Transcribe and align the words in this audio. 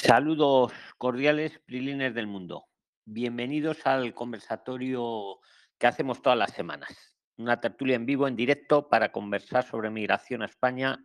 Saludos 0.00 0.72
cordiales, 0.96 1.58
Prilines 1.66 2.14
del 2.14 2.28
mundo. 2.28 2.66
Bienvenidos 3.04 3.84
al 3.84 4.14
conversatorio 4.14 5.40
que 5.76 5.88
hacemos 5.88 6.22
todas 6.22 6.38
las 6.38 6.52
semanas. 6.52 7.16
Una 7.36 7.60
tertulia 7.60 7.96
en 7.96 8.06
vivo, 8.06 8.28
en 8.28 8.36
directo, 8.36 8.88
para 8.88 9.10
conversar 9.10 9.64
sobre 9.64 9.90
migración 9.90 10.42
a 10.42 10.46
España, 10.46 11.04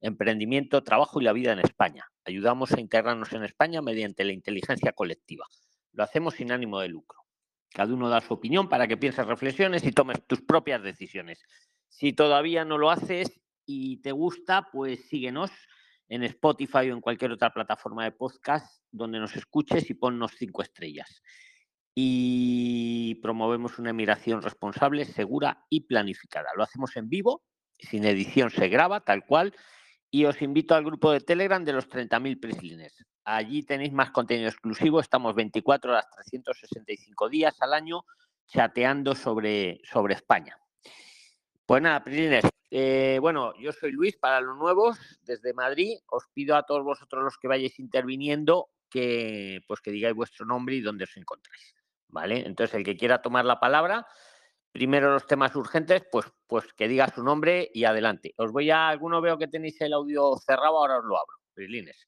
emprendimiento, 0.00 0.82
trabajo 0.82 1.20
y 1.20 1.24
la 1.24 1.34
vida 1.34 1.52
en 1.52 1.58
España. 1.58 2.06
Ayudamos 2.24 2.72
a 2.72 2.80
integrarnos 2.80 3.30
en 3.34 3.44
España 3.44 3.82
mediante 3.82 4.24
la 4.24 4.32
inteligencia 4.32 4.92
colectiva. 4.92 5.46
Lo 5.92 6.02
hacemos 6.02 6.34
sin 6.34 6.50
ánimo 6.50 6.80
de 6.80 6.88
lucro. 6.88 7.20
Cada 7.68 7.92
uno 7.92 8.08
da 8.08 8.22
su 8.22 8.32
opinión 8.32 8.70
para 8.70 8.88
que 8.88 8.96
pienses, 8.96 9.26
reflexiones 9.26 9.84
y 9.84 9.92
tomes 9.92 10.26
tus 10.26 10.40
propias 10.40 10.82
decisiones. 10.82 11.44
Si 11.88 12.14
todavía 12.14 12.64
no 12.64 12.78
lo 12.78 12.90
haces 12.90 13.38
y 13.66 13.98
te 13.98 14.12
gusta, 14.12 14.70
pues 14.72 15.06
síguenos 15.10 15.50
en 16.10 16.24
Spotify 16.24 16.90
o 16.90 16.94
en 16.94 17.00
cualquier 17.00 17.30
otra 17.30 17.50
plataforma 17.50 18.04
de 18.04 18.10
podcast 18.10 18.82
donde 18.90 19.20
nos 19.20 19.36
escuches 19.36 19.88
y 19.90 19.94
ponnos 19.94 20.32
cinco 20.36 20.60
estrellas. 20.60 21.22
Y 21.94 23.14
promovemos 23.22 23.78
una 23.78 23.92
migración 23.92 24.42
responsable, 24.42 25.04
segura 25.04 25.64
y 25.70 25.82
planificada. 25.82 26.50
Lo 26.56 26.64
hacemos 26.64 26.96
en 26.96 27.08
vivo, 27.08 27.44
sin 27.78 28.04
edición 28.04 28.50
se 28.50 28.68
graba 28.68 29.00
tal 29.00 29.24
cual. 29.24 29.54
Y 30.10 30.24
os 30.24 30.42
invito 30.42 30.74
al 30.74 30.84
grupo 30.84 31.12
de 31.12 31.20
Telegram 31.20 31.64
de 31.64 31.72
los 31.72 31.88
30.000 31.88 32.40
prislines. 32.40 33.06
Allí 33.24 33.62
tenéis 33.62 33.92
más 33.92 34.10
contenido 34.10 34.48
exclusivo. 34.48 34.98
Estamos 34.98 35.36
24 35.36 35.92
horas, 35.92 36.10
365 36.10 37.28
días 37.28 37.54
al 37.62 37.72
año 37.72 38.02
chateando 38.48 39.14
sobre, 39.14 39.80
sobre 39.84 40.14
España. 40.14 40.56
Pues 41.70 41.82
nada, 41.82 42.02
prislines, 42.02 42.44
eh, 42.72 43.18
bueno, 43.20 43.54
yo 43.56 43.70
soy 43.70 43.92
Luis 43.92 44.16
para 44.16 44.40
los 44.40 44.56
nuevos 44.56 44.98
desde 45.22 45.54
Madrid. 45.54 45.98
Os 46.08 46.24
pido 46.34 46.56
a 46.56 46.64
todos 46.64 46.82
vosotros 46.82 47.22
los 47.22 47.38
que 47.38 47.46
vayáis 47.46 47.78
interviniendo 47.78 48.70
que 48.90 49.60
pues 49.68 49.80
que 49.80 49.92
digáis 49.92 50.16
vuestro 50.16 50.44
nombre 50.44 50.74
y 50.74 50.80
dónde 50.80 51.04
os 51.04 51.16
encontráis. 51.16 51.76
¿Vale? 52.08 52.44
Entonces, 52.44 52.74
el 52.74 52.82
que 52.82 52.96
quiera 52.96 53.22
tomar 53.22 53.44
la 53.44 53.60
palabra, 53.60 54.04
primero 54.72 55.12
los 55.12 55.28
temas 55.28 55.54
urgentes, 55.54 56.02
pues, 56.10 56.26
pues 56.48 56.64
que 56.72 56.88
diga 56.88 57.06
su 57.06 57.22
nombre 57.22 57.70
y 57.72 57.84
adelante. 57.84 58.34
Os 58.36 58.50
voy 58.50 58.68
a, 58.72 58.88
alguno 58.88 59.20
veo 59.20 59.38
que 59.38 59.46
tenéis 59.46 59.80
el 59.80 59.92
audio 59.92 60.38
cerrado, 60.44 60.76
ahora 60.76 60.98
os 60.98 61.04
lo 61.04 61.16
abro. 61.16 61.36
Prilines. 61.54 62.04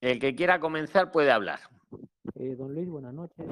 El 0.00 0.20
que 0.20 0.36
quiera 0.36 0.60
comenzar 0.60 1.10
puede 1.10 1.32
hablar. 1.32 1.58
Eh, 2.36 2.54
don 2.54 2.72
Luis, 2.72 2.88
buenas 2.88 3.12
noches. 3.12 3.44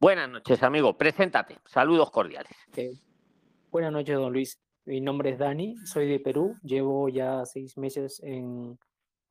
Buenas 0.00 0.30
noches, 0.30 0.62
amigo. 0.62 0.96
Preséntate. 0.96 1.58
Saludos 1.66 2.12
cordiales. 2.12 2.52
Eh, 2.76 2.92
buenas 3.72 3.92
noches, 3.92 4.14
don 4.14 4.32
Luis. 4.32 4.60
Mi 4.84 5.00
nombre 5.00 5.30
es 5.30 5.38
Dani, 5.38 5.76
soy 5.84 6.08
de 6.08 6.20
Perú. 6.20 6.54
Llevo 6.62 7.08
ya 7.08 7.44
seis 7.46 7.76
meses 7.76 8.20
en, 8.22 8.78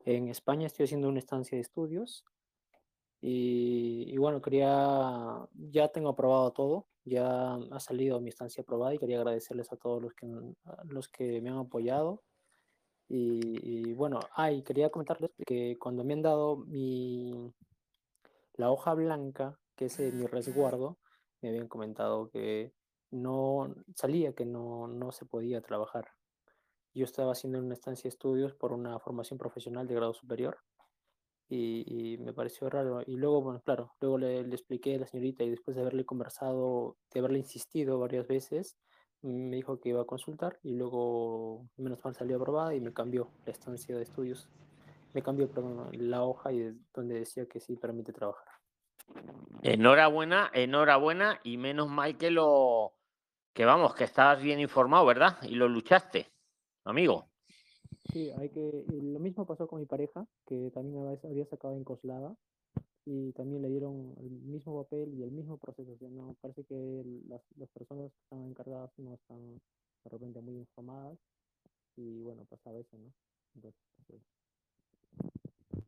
España. 0.05 0.67
Estoy 0.67 0.85
haciendo 0.85 1.07
una 1.07 1.19
estancia 1.19 1.55
de 1.55 1.61
estudios. 1.61 2.25
Y, 3.21 4.17
bueno, 4.17 4.41
quería, 4.41 5.47
ya 5.53 5.87
tengo 5.87 6.09
aprobado 6.09 6.51
todo. 6.51 6.87
Ya 7.05 7.55
ha 7.55 7.79
salido 7.79 8.19
mi 8.19 8.29
estancia 8.29 8.61
aprobada 8.61 8.93
y 8.93 8.97
quería 8.97 9.19
agradecerles 9.19 9.71
a 9.71 9.77
todos 9.77 10.01
los 10.01 10.13
que, 10.13 10.27
los 10.85 11.07
que 11.07 11.41
me 11.41 11.49
han 11.49 11.59
apoyado. 11.59 12.23
Y, 13.11 13.93
bueno, 13.93 14.19
ay, 14.35 14.61
quería 14.61 14.91
comentarles 14.91 15.31
que 15.45 15.77
cuando 15.79 16.03
me 16.03 16.13
han 16.13 16.21
dado 16.21 16.57
mi, 16.57 17.51
la 18.53 18.71
hoja 18.71 18.93
blanca, 18.93 19.57
que 19.75 19.85
es 19.85 19.99
mi 19.99 20.27
resguardo, 20.27 20.99
me 21.41 21.49
habían 21.49 21.67
comentado 21.67 22.29
que 22.29 22.71
no 23.09 23.73
salía, 23.95 24.33
que 24.33 24.45
no, 24.45 24.87
no 24.87 25.11
se 25.11 25.25
podía 25.25 25.61
trabajar. 25.61 26.09
Yo 26.93 27.05
estaba 27.05 27.31
haciendo 27.31 27.59
una 27.59 27.73
estancia 27.73 28.03
de 28.03 28.09
estudios 28.09 28.53
por 28.53 28.73
una 28.73 28.99
formación 28.99 29.39
profesional 29.39 29.87
de 29.87 29.95
grado 29.95 30.13
superior 30.13 30.59
y, 31.49 32.17
me 32.19 32.33
pareció 32.33 32.69
raro. 32.69 33.01
Y 33.05 33.15
luego, 33.17 33.41
bueno, 33.41 33.61
claro, 33.61 33.95
luego 33.99 34.19
le, 34.19 34.43
le, 34.43 34.55
expliqué 34.55 34.95
a 34.95 34.99
la 34.99 35.07
señorita 35.07 35.43
y 35.43 35.49
después 35.49 35.75
de 35.75 35.81
haberle 35.81 36.05
conversado, 36.05 36.97
de 37.11 37.19
haberle 37.19 37.39
insistido 37.39 37.99
varias 37.99 38.27
veces, 38.27 38.77
me 39.21 39.55
dijo 39.55 39.79
que 39.79 39.89
iba 39.89 40.01
a 40.01 40.05
consultar 40.05 40.59
y 40.63 40.75
luego, 40.75 41.67
menos 41.77 42.03
mal, 42.03 42.15
salió 42.15 42.37
aprobada 42.37 42.73
y 42.75 42.79
me 42.79 42.93
cambió 42.93 43.29
la 43.45 43.51
estancia 43.51 43.95
de 43.95 44.03
estudios 44.03 44.49
me 45.13 45.23
cambió 45.23 45.49
la 45.93 46.23
hoja 46.23 46.51
y 46.51 46.77
donde 46.93 47.19
decía 47.19 47.45
que 47.47 47.59
sí 47.59 47.75
permite 47.75 48.13
trabajar. 48.13 48.47
Enhorabuena, 49.63 50.51
enhorabuena 50.53 51.39
y 51.43 51.57
menos 51.57 51.89
mal 51.89 52.17
que 52.17 52.29
lo 52.29 52.93
que 53.53 53.65
vamos, 53.65 53.95
que 53.95 54.03
estabas 54.03 54.41
bien 54.41 54.59
informado, 54.59 55.05
¿verdad? 55.05 55.37
Y 55.43 55.55
lo 55.55 55.67
luchaste, 55.67 56.31
amigo. 56.83 57.27
Sí, 58.11 58.31
hay 58.31 58.49
que 58.49 58.85
lo 58.87 59.19
mismo 59.19 59.45
pasó 59.45 59.67
con 59.67 59.79
mi 59.79 59.85
pareja, 59.85 60.25
que 60.45 60.71
también 60.73 61.19
había 61.23 61.45
sacado 61.45 61.75
en 61.75 61.83
Coslada 61.83 62.35
y 63.11 63.31
también 63.31 63.63
le 63.63 63.69
dieron 63.69 64.13
el 64.19 64.29
mismo 64.29 64.83
papel 64.83 65.11
y 65.15 65.23
el 65.23 65.31
mismo 65.31 65.57
proceso. 65.57 65.97
no 66.11 66.35
parece 66.39 66.63
que 66.63 67.03
las, 67.27 67.41
las 67.57 67.67
personas 67.69 68.11
que 68.11 68.19
están 68.21 68.45
encargadas 68.45 68.91
no 68.97 69.15
están 69.15 69.59
de 70.03 70.09
repente 70.11 70.39
muy 70.41 70.57
informadas 70.57 71.17
y 71.95 72.21
bueno, 72.21 72.45
pasaba 72.45 72.79
eso, 72.79 72.97
¿no? 72.99 73.11
Entonces, 73.55 73.81
pues, 74.05 74.21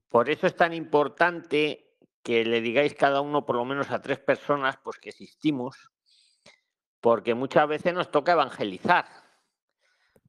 por 0.09 0.31
eso 0.31 0.47
es 0.47 0.55
tan 0.55 0.73
importante 0.73 1.95
que 2.23 2.43
le 2.43 2.59
digáis 2.59 2.95
cada 2.95 3.21
uno, 3.21 3.45
por 3.45 3.55
lo 3.55 3.65
menos 3.65 3.91
a 3.91 4.01
tres 4.01 4.17
personas, 4.17 4.77
pues 4.83 4.97
que 4.97 5.09
existimos, 5.09 5.91
porque 7.01 7.35
muchas 7.35 7.67
veces 7.67 7.93
nos 7.93 8.09
toca 8.09 8.31
evangelizar 8.31 9.05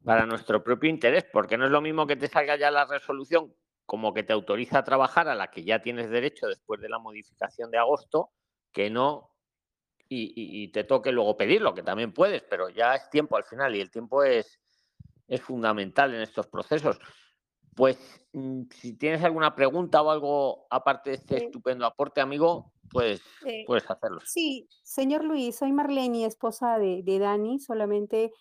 para 0.04 0.26
nuestro 0.26 0.62
propio 0.62 0.90
interés, 0.90 1.24
porque 1.32 1.56
no 1.56 1.64
es 1.64 1.70
lo 1.70 1.80
mismo 1.80 2.06
que 2.06 2.16
te 2.16 2.28
salga 2.28 2.56
ya 2.56 2.70
la 2.70 2.84
resolución 2.84 3.54
como 3.86 4.14
que 4.14 4.22
te 4.22 4.32
autoriza 4.32 4.78
a 4.78 4.84
trabajar 4.84 5.28
a 5.28 5.34
la 5.34 5.50
que 5.50 5.64
ya 5.64 5.82
tienes 5.82 6.10
derecho 6.10 6.46
después 6.46 6.80
de 6.80 6.88
la 6.88 6.98
modificación 6.98 7.70
de 7.70 7.78
agosto, 7.78 8.30
que 8.72 8.90
no 8.90 9.32
y, 10.14 10.68
te 10.68 10.84
toque 10.84 11.10
luego 11.10 11.36
pedirlo, 11.36 11.74
que 11.74 11.82
también 11.82 12.12
puedes, 12.12 12.42
pero 12.42 12.68
ya 12.68 12.94
es 12.94 13.08
tiempo 13.08 13.36
al 13.36 13.44
final 13.44 13.74
y 13.74 13.80
el 13.80 13.90
tiempo 13.90 14.22
es, 14.22 14.60
es 15.26 15.40
fundamental 15.40 16.14
en 16.14 16.20
estos 16.20 16.46
procesos. 16.48 16.98
Pues 17.74 17.98
mm, 18.32 18.64
si 18.70 18.92
tienes 18.94 19.24
alguna 19.24 19.54
pregunta 19.54 20.02
o 20.02 20.10
algo 20.10 20.66
aparte 20.68 21.10
de 21.10 21.16
este 21.16 21.44
estupendo 21.46 21.86
aporte, 21.86 22.20
amigo, 22.20 22.72
pues 22.90 23.22
puedes 23.66 23.90
hacerlo. 23.90 24.20
Sí, 24.24 24.68
señor 24.82 25.24
Luis, 25.24 25.56
soy 25.56 25.72
Marlene, 25.72 26.26
esposa 26.26 26.78
de, 26.78 27.18
Dani, 27.18 27.58
solamente 27.58 28.32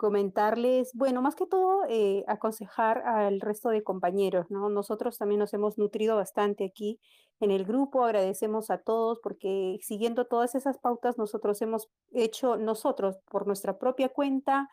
comentarles, 0.00 0.94
bueno, 0.94 1.20
más 1.20 1.34
que 1.34 1.44
todo 1.44 1.84
eh, 1.86 2.24
aconsejar 2.26 3.06
al 3.06 3.38
resto 3.38 3.68
de 3.68 3.84
compañeros, 3.84 4.50
¿no? 4.50 4.70
Nosotros 4.70 5.18
también 5.18 5.40
nos 5.40 5.52
hemos 5.52 5.76
nutrido 5.76 6.16
bastante 6.16 6.64
aquí 6.64 6.98
en 7.38 7.50
el 7.50 7.66
grupo, 7.66 8.02
agradecemos 8.02 8.70
a 8.70 8.78
todos 8.78 9.20
porque 9.22 9.78
siguiendo 9.82 10.24
todas 10.24 10.54
esas 10.54 10.78
pautas 10.78 11.18
nosotros 11.18 11.60
hemos 11.60 11.90
hecho 12.12 12.56
nosotros 12.56 13.18
por 13.30 13.46
nuestra 13.46 13.78
propia 13.78 14.08
cuenta 14.08 14.70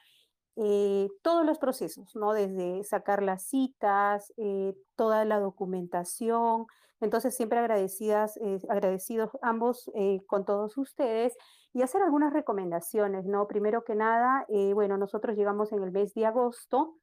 eh, 0.55 1.09
todos 1.23 1.45
los 1.45 1.57
procesos, 1.57 2.15
¿no? 2.15 2.31
Desde 2.31 2.85
sacar 2.85 3.21
las 3.21 3.43
citas, 3.43 4.31
eh, 4.37 4.75
toda 4.95 5.25
la 5.25 5.41
documentación. 5.41 6.67
Entonces, 6.99 7.35
siempre 7.35 7.59
agradecidas, 7.59 8.37
eh, 8.37 8.59
agradecidos 8.69 9.31
ambos 9.41 9.91
con 10.25 10.45
todos 10.45 10.77
ustedes 10.77 11.35
y 11.73 11.81
hacer 11.81 12.01
algunas 12.01 12.33
recomendaciones, 12.33 13.25
¿no? 13.25 13.47
Primero 13.47 13.83
que 13.83 13.95
nada, 13.95 14.45
bueno, 14.73 14.97
nosotros 14.97 15.35
llegamos 15.35 15.71
en 15.71 15.83
el 15.83 15.91
mes 15.91 16.13
de 16.13 16.25
agosto 16.25 16.97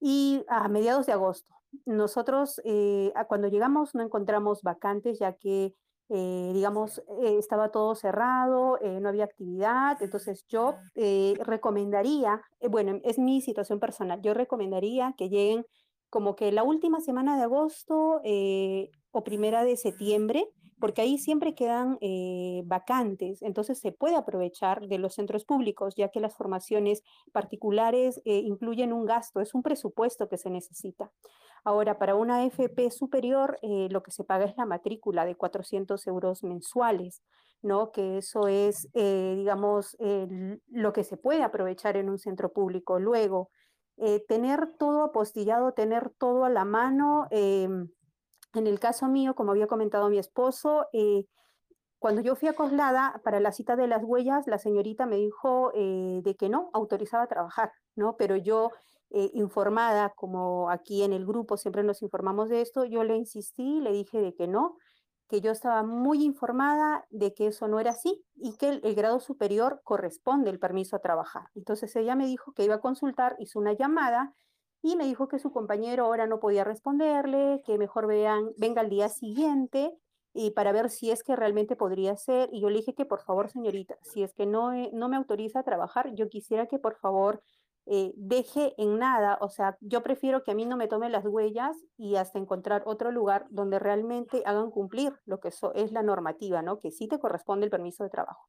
y 0.00 0.44
a 0.48 0.68
mediados 0.68 1.06
de 1.06 1.12
agosto. 1.12 1.54
Nosotros, 1.84 2.60
cuando 3.28 3.48
llegamos, 3.48 3.94
no 3.94 4.02
encontramos 4.02 4.62
vacantes, 4.62 5.18
ya 5.18 5.34
que 5.34 5.74
eh, 6.10 6.50
digamos, 6.52 6.98
eh, 7.22 7.38
estaba 7.38 7.70
todo 7.70 7.94
cerrado, 7.94 8.78
eh, 8.82 9.00
no 9.00 9.08
había 9.08 9.24
actividad, 9.24 9.96
entonces 10.02 10.44
yo 10.48 10.76
recomendaría, 10.94 12.42
bueno, 12.68 13.00
es 13.04 13.18
mi 13.18 13.40
situación 13.40 13.80
personal, 13.80 14.20
yo 14.20 14.34
recomendaría 14.34 15.14
que 15.16 15.30
lleguen 15.30 15.64
como 16.14 16.36
que 16.36 16.52
la 16.52 16.62
última 16.62 17.00
semana 17.00 17.36
de 17.36 17.42
agosto 17.42 18.20
o 19.10 19.24
primera 19.24 19.64
de 19.64 19.76
septiembre, 19.76 20.48
porque 20.78 21.02
ahí 21.02 21.18
siempre 21.18 21.56
quedan 21.56 21.98
vacantes, 22.66 23.42
entonces 23.42 23.80
se 23.80 23.90
puede 23.90 24.14
aprovechar 24.14 24.86
de 24.86 24.98
los 24.98 25.14
centros 25.14 25.44
públicos, 25.44 25.96
ya 25.96 26.10
que 26.10 26.20
las 26.20 26.36
formaciones 26.36 27.02
particulares 27.32 28.20
incluyen 28.24 28.92
un 28.92 29.06
gasto, 29.06 29.40
es 29.40 29.54
un 29.54 29.64
presupuesto 29.64 30.28
que 30.28 30.38
se 30.38 30.50
necesita. 30.50 31.10
Ahora, 31.64 31.98
para 31.98 32.14
una 32.14 32.44
FP 32.44 32.92
superior, 32.92 33.58
eh, 33.62 33.88
lo 33.90 34.04
que 34.04 34.12
se 34.12 34.22
paga 34.22 34.44
es 34.44 34.56
la 34.56 34.66
matrícula 34.66 35.24
de 35.24 35.34
400 35.34 36.06
euros 36.06 36.44
mensuales, 36.44 37.24
¿no? 37.60 37.90
Que 37.90 38.18
eso 38.18 38.46
es, 38.46 38.88
eh, 38.92 39.34
digamos, 39.36 39.96
lo 40.68 40.92
que 40.92 41.02
se 41.02 41.16
puede 41.16 41.42
aprovechar 41.42 41.96
en 41.96 42.08
un 42.08 42.18
centro 42.18 42.52
público. 42.52 43.00
Luego, 43.00 43.50
eh, 43.96 44.24
tener 44.26 44.74
todo 44.78 45.04
apostillado, 45.04 45.72
tener 45.72 46.10
todo 46.10 46.44
a 46.44 46.50
la 46.50 46.64
mano. 46.64 47.26
en 47.30 47.88
el 48.52 48.78
caso 48.78 49.08
mío, 49.08 49.34
como 49.34 49.50
había 49.50 49.66
comentado 49.66 50.08
mi 50.08 50.18
esposo, 50.18 50.86
cuando 52.04 52.20
yo 52.20 52.36
fui 52.36 52.48
a 52.48 52.52
Coslada 52.52 53.18
para 53.24 53.40
la 53.40 53.50
cita 53.50 53.76
de 53.76 53.86
las 53.86 54.04
huellas, 54.04 54.46
la 54.46 54.58
señorita 54.58 55.06
me 55.06 55.16
dijo 55.16 55.72
eh, 55.74 56.20
de 56.22 56.36
que 56.36 56.50
no, 56.50 56.68
autorizaba 56.74 57.22
a 57.22 57.28
trabajar, 57.28 57.72
¿no? 57.96 58.18
Pero 58.18 58.36
yo, 58.36 58.72
eh, 59.08 59.30
informada, 59.32 60.10
como 60.10 60.68
aquí 60.68 61.02
en 61.02 61.14
el 61.14 61.24
grupo 61.24 61.56
siempre 61.56 61.82
nos 61.82 62.02
informamos 62.02 62.50
de 62.50 62.60
esto, 62.60 62.84
yo 62.84 63.04
le 63.04 63.16
insistí, 63.16 63.80
le 63.80 63.90
dije 63.90 64.20
de 64.20 64.34
que 64.34 64.46
no, 64.46 64.76
que 65.28 65.40
yo 65.40 65.52
estaba 65.52 65.82
muy 65.82 66.22
informada 66.22 67.06
de 67.10 67.32
que 67.34 67.48
eso 67.48 67.68
no 67.68 67.80
era 67.80 67.90
así 67.90 68.24
y 68.36 68.56
que 68.56 68.68
el, 68.68 68.94
grado 68.94 69.20
superior 69.20 69.80
corresponde 69.84 70.50
el 70.50 70.58
permiso 70.58 70.96
a 70.96 71.00
trabajar. 71.00 71.44
Entonces 71.54 71.94
ella 71.96 72.14
me 72.14 72.26
dijo 72.26 72.52
que 72.52 72.64
iba 72.64 72.76
a 72.76 72.80
consultar, 72.80 73.36
hizo 73.38 73.58
una 73.58 73.72
llamada 73.72 74.34
y 74.82 74.96
me 74.96 75.04
dijo 75.06 75.28
que 75.28 75.38
su 75.38 75.50
compañero 75.50 76.04
ahora 76.04 76.26
no 76.26 76.40
podía 76.40 76.64
responderle, 76.64 77.62
que 77.64 77.78
mejor 77.78 78.06
vean, 78.06 78.50
venga 78.58 78.82
al 78.82 78.90
día 78.90 79.08
siguiente 79.08 79.92
y 80.34 80.50
para 80.50 80.72
ver 80.72 80.90
si 80.90 81.10
es 81.10 81.22
que 81.22 81.36
realmente 81.36 81.76
podría 81.76 82.16
ser. 82.16 82.50
Y 82.52 82.60
yo 82.60 82.68
le 82.68 82.78
dije 82.78 82.94
que 82.94 83.06
por 83.06 83.22
favor, 83.22 83.48
señorita, 83.48 83.96
si 84.02 84.22
es 84.22 84.34
que 84.34 84.44
no, 84.44 84.74
eh, 84.74 84.90
no 84.92 85.08
me 85.08 85.16
autoriza 85.16 85.60
a 85.60 85.64
trabajar, 85.64 86.14
yo 86.14 86.28
quisiera 86.28 86.66
que 86.66 86.78
por 86.78 86.96
favor 86.96 87.40
eh, 87.86 88.12
deje 88.16 88.74
en 88.78 88.98
nada, 88.98 89.38
o 89.40 89.48
sea, 89.48 89.76
yo 89.80 90.02
prefiero 90.02 90.42
que 90.42 90.52
a 90.52 90.54
mí 90.54 90.64
no 90.66 90.76
me 90.76 90.88
tome 90.88 91.10
las 91.10 91.24
huellas 91.26 91.76
y 91.96 92.16
hasta 92.16 92.38
encontrar 92.38 92.82
otro 92.86 93.12
lugar 93.12 93.46
donde 93.50 93.78
realmente 93.78 94.42
hagan 94.46 94.70
cumplir 94.70 95.12
lo 95.26 95.40
que 95.40 95.48
es 95.48 95.92
la 95.92 96.02
normativa, 96.02 96.62
¿no? 96.62 96.80
Que 96.80 96.90
sí 96.90 97.08
te 97.08 97.18
corresponde 97.18 97.66
el 97.66 97.70
permiso 97.70 98.04
de 98.04 98.10
trabajo. 98.10 98.48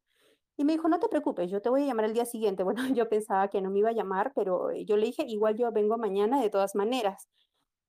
Y 0.57 0.63
me 0.63 0.73
dijo, 0.73 0.87
no 0.87 0.99
te 0.99 1.09
preocupes, 1.09 1.51
yo 1.51 1.61
te 1.61 1.69
voy 1.69 1.83
a 1.83 1.85
llamar 1.87 2.05
el 2.05 2.13
día 2.13 2.25
siguiente. 2.25 2.63
Bueno, 2.65 2.87
yo 2.93 3.09
pensaba 3.09 3.49
que 3.49 3.61
no 3.61 3.69
me 3.69 3.79
iba 3.79 3.89
a 3.89 3.93
llamar, 3.93 4.31
pero 4.35 4.71
eh, 4.71 4.85
yo 4.85 4.97
le 4.97 5.07
dije, 5.07 5.23
igual 5.27 5.55
yo 5.57 5.71
vengo 5.71 5.97
mañana 5.97 6.41
de 6.41 6.49
todas 6.49 6.75
maneras. 6.75 7.27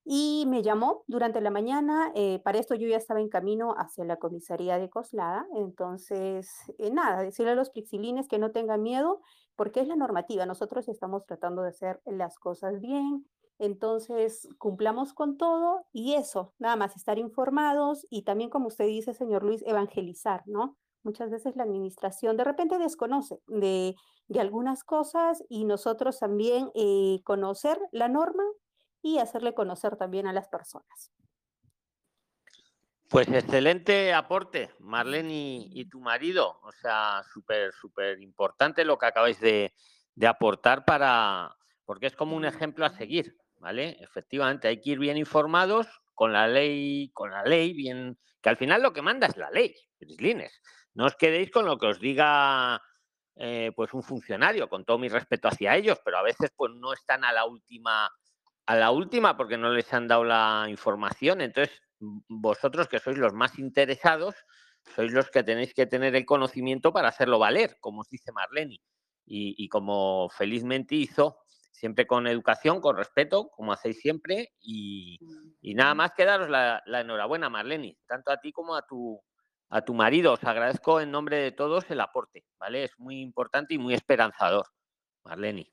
Y 0.05 0.45
me 0.49 0.63
llamó 0.63 1.05
durante 1.09 1.41
la 1.41 1.51
mañana, 1.51 2.13
eh, 2.15 2.41
para 2.45 2.59
esto 2.59 2.77
yo 2.77 2.89
ya 2.89 2.97
estaba 2.97 3.21
en 3.21 3.29
camino 3.29 3.75
hacia 3.77 4.05
la 4.05 4.17
comisaría 4.19 4.79
de 4.79 4.89
Coslada, 4.89 5.47
entonces, 5.55 6.49
eh, 6.79 6.91
nada, 6.93 7.23
decirle 7.23 7.53
a 7.53 7.55
los 7.57 7.71
prixilines 7.71 8.29
que 8.29 8.39
no 8.39 8.53
tengan 8.53 8.83
miedo, 8.83 9.21
porque 9.57 9.81
es 9.81 9.89
la 9.89 9.97
normativa, 9.97 10.47
nosotros 10.47 10.89
estamos 10.89 11.27
tratando 11.27 11.63
de 11.63 11.71
hacer 11.71 12.01
las 12.05 12.39
cosas 12.39 12.81
bien, 12.81 13.27
entonces 13.59 14.49
cumplamos 14.59 15.15
con 15.15 15.39
todo 15.39 15.87
y 15.93 16.15
eso, 16.15 16.55
nada 16.59 16.77
más 16.77 16.95
estar 16.95 17.19
informados 17.19 18.07
y 18.11 18.23
también, 18.23 18.51
como 18.51 18.69
usted 18.69 18.87
dice, 18.87 19.15
señor 19.15 19.43
Luis, 19.43 19.63
evangelizar, 19.67 20.43
¿no? 20.47 20.77
Muchas 21.03 21.31
veces 21.31 21.57
la 21.57 21.63
administración 21.63 22.37
de 22.37 22.45
repente 22.45 22.79
desconoce 22.79 23.41
de, 23.47 23.95
algunas 24.39 24.83
cosas 24.83 25.45
y 25.49 25.65
nosotros 25.65 26.19
también 26.19 26.71
eh, 26.75 27.21
conocer 27.25 27.79
la 27.93 28.09
norma 28.09 28.43
y 29.01 29.19
hacerle 29.19 29.55
conocer 29.55 29.97
también 29.97 30.27
a 30.27 30.33
las 30.33 30.49
personas. 30.49 31.13
Pues 33.09 33.29
excelente 33.29 34.13
aporte, 34.13 34.71
Marlene 34.81 35.69
y, 35.71 35.85
tu 35.89 36.01
marido. 36.01 36.59
O 36.63 36.73
sea, 36.73 37.23
súper, 37.33 37.73
súper 37.73 38.21
importante 38.21 38.85
lo 38.85 38.99
que 38.99 39.07
acabáis 39.07 39.41
de, 39.41 39.73
aportar 40.27 40.85
para, 40.85 41.57
porque 41.85 42.07
es 42.07 42.17
como 42.17 42.37
un 42.37 42.45
ejemplo 42.45 42.85
a 42.85 42.91
seguir, 42.91 43.37
¿vale? 43.59 43.97
Efectivamente, 44.01 44.67
hay 44.67 44.81
que 44.81 44.91
ir 44.91 44.99
bien 44.99 45.17
informados 45.17 45.87
con 46.15 46.33
la 46.33 46.49
ley, 46.49 47.11
con 47.13 47.31
la 47.31 47.45
ley, 47.45 47.75
bien, 47.75 48.19
que 48.43 48.49
al 48.49 48.57
final 48.57 48.83
lo 48.83 48.93
que 48.93 49.03
manda 49.03 49.29
es 49.29 49.37
la 49.37 49.51
ley, 49.51 49.75
Lines. 50.01 50.61
No 50.95 51.07
os 51.07 51.15
quedéis 51.15 51.51
con 51.51 51.65
lo 51.65 51.79
que 51.79 51.87
os 51.87 52.01
diga 52.01 52.83
eh, 53.37 53.71
pues 53.77 53.95
un 53.95 54.03
funcionario, 54.03 54.69
con 54.69 54.85
todo 54.85 54.99
mi 54.99 55.09
respeto 55.09 55.47
hacia 55.47 55.77
ellos, 55.77 56.01
pero 56.05 56.19
a 56.19 56.23
veces 56.23 56.51
pues 56.57 56.73
no 56.75 56.93
están 56.93 57.23
a 57.23 57.33
la 57.33 57.45
última 57.45 58.11
a 58.67 58.75
la 58.75 58.91
última 58.91 59.37
porque 59.37 59.57
no 59.57 59.71
les 59.71 59.93
han 59.93 60.09
dado 60.09 60.25
la 60.25 60.67
información. 60.69 61.41
Entonces, 61.41 61.83
vosotros 62.01 62.89
que 62.89 62.99
sois 62.99 63.19
los 63.19 63.33
más 63.33 63.59
interesados, 63.59 64.35
sois 64.95 65.13
los 65.13 65.31
que 65.31 65.43
tenéis 65.43 65.75
que 65.75 65.87
tener 65.87 66.15
el 66.15 66.27
conocimiento 66.27 66.93
para 66.93 67.09
hacerlo 67.09 67.39
valer, 67.39 67.77
como 67.81 68.01
os 68.01 68.09
dice 68.09 68.33
Marlene. 68.33 68.79
Y, 69.29 69.69
como 69.69 70.29
felizmente 70.29 70.95
hizo, 70.95 71.39
siempre 71.73 72.07
con 72.07 72.29
educación, 72.29 72.81
con 72.81 72.97
respeto, 72.97 73.49
como 73.51 73.73
hacéis 73.73 74.01
siempre. 74.01 74.53
Y, 74.61 75.19
nada 75.75 75.95
más 75.95 76.13
que 76.17 76.25
daros 76.25 76.49
la, 76.49 76.83
enhorabuena, 76.87 77.51
Marlene, 77.51 77.99
tanto 78.07 78.31
a 78.31 78.39
ti 78.39 78.53
como 78.53 78.77
a 78.77 78.83
tu, 78.87 79.21
a 79.71 79.83
tu 79.85 79.95
marido. 79.95 80.35
Os 80.35 80.45
agradezco 80.45 81.01
en 81.01 81.11
nombre 81.11 81.39
de 81.39 81.53
todos 81.53 81.91
el 81.91 82.01
aporte, 82.01 82.45
¿vale? 82.59 82.85
Es 82.85 82.93
muy 82.99 83.21
importante 83.21 83.75
y 83.75 83.79
muy 83.79 83.95
esperanzador, 83.95 84.67
Marlene. 85.25 85.73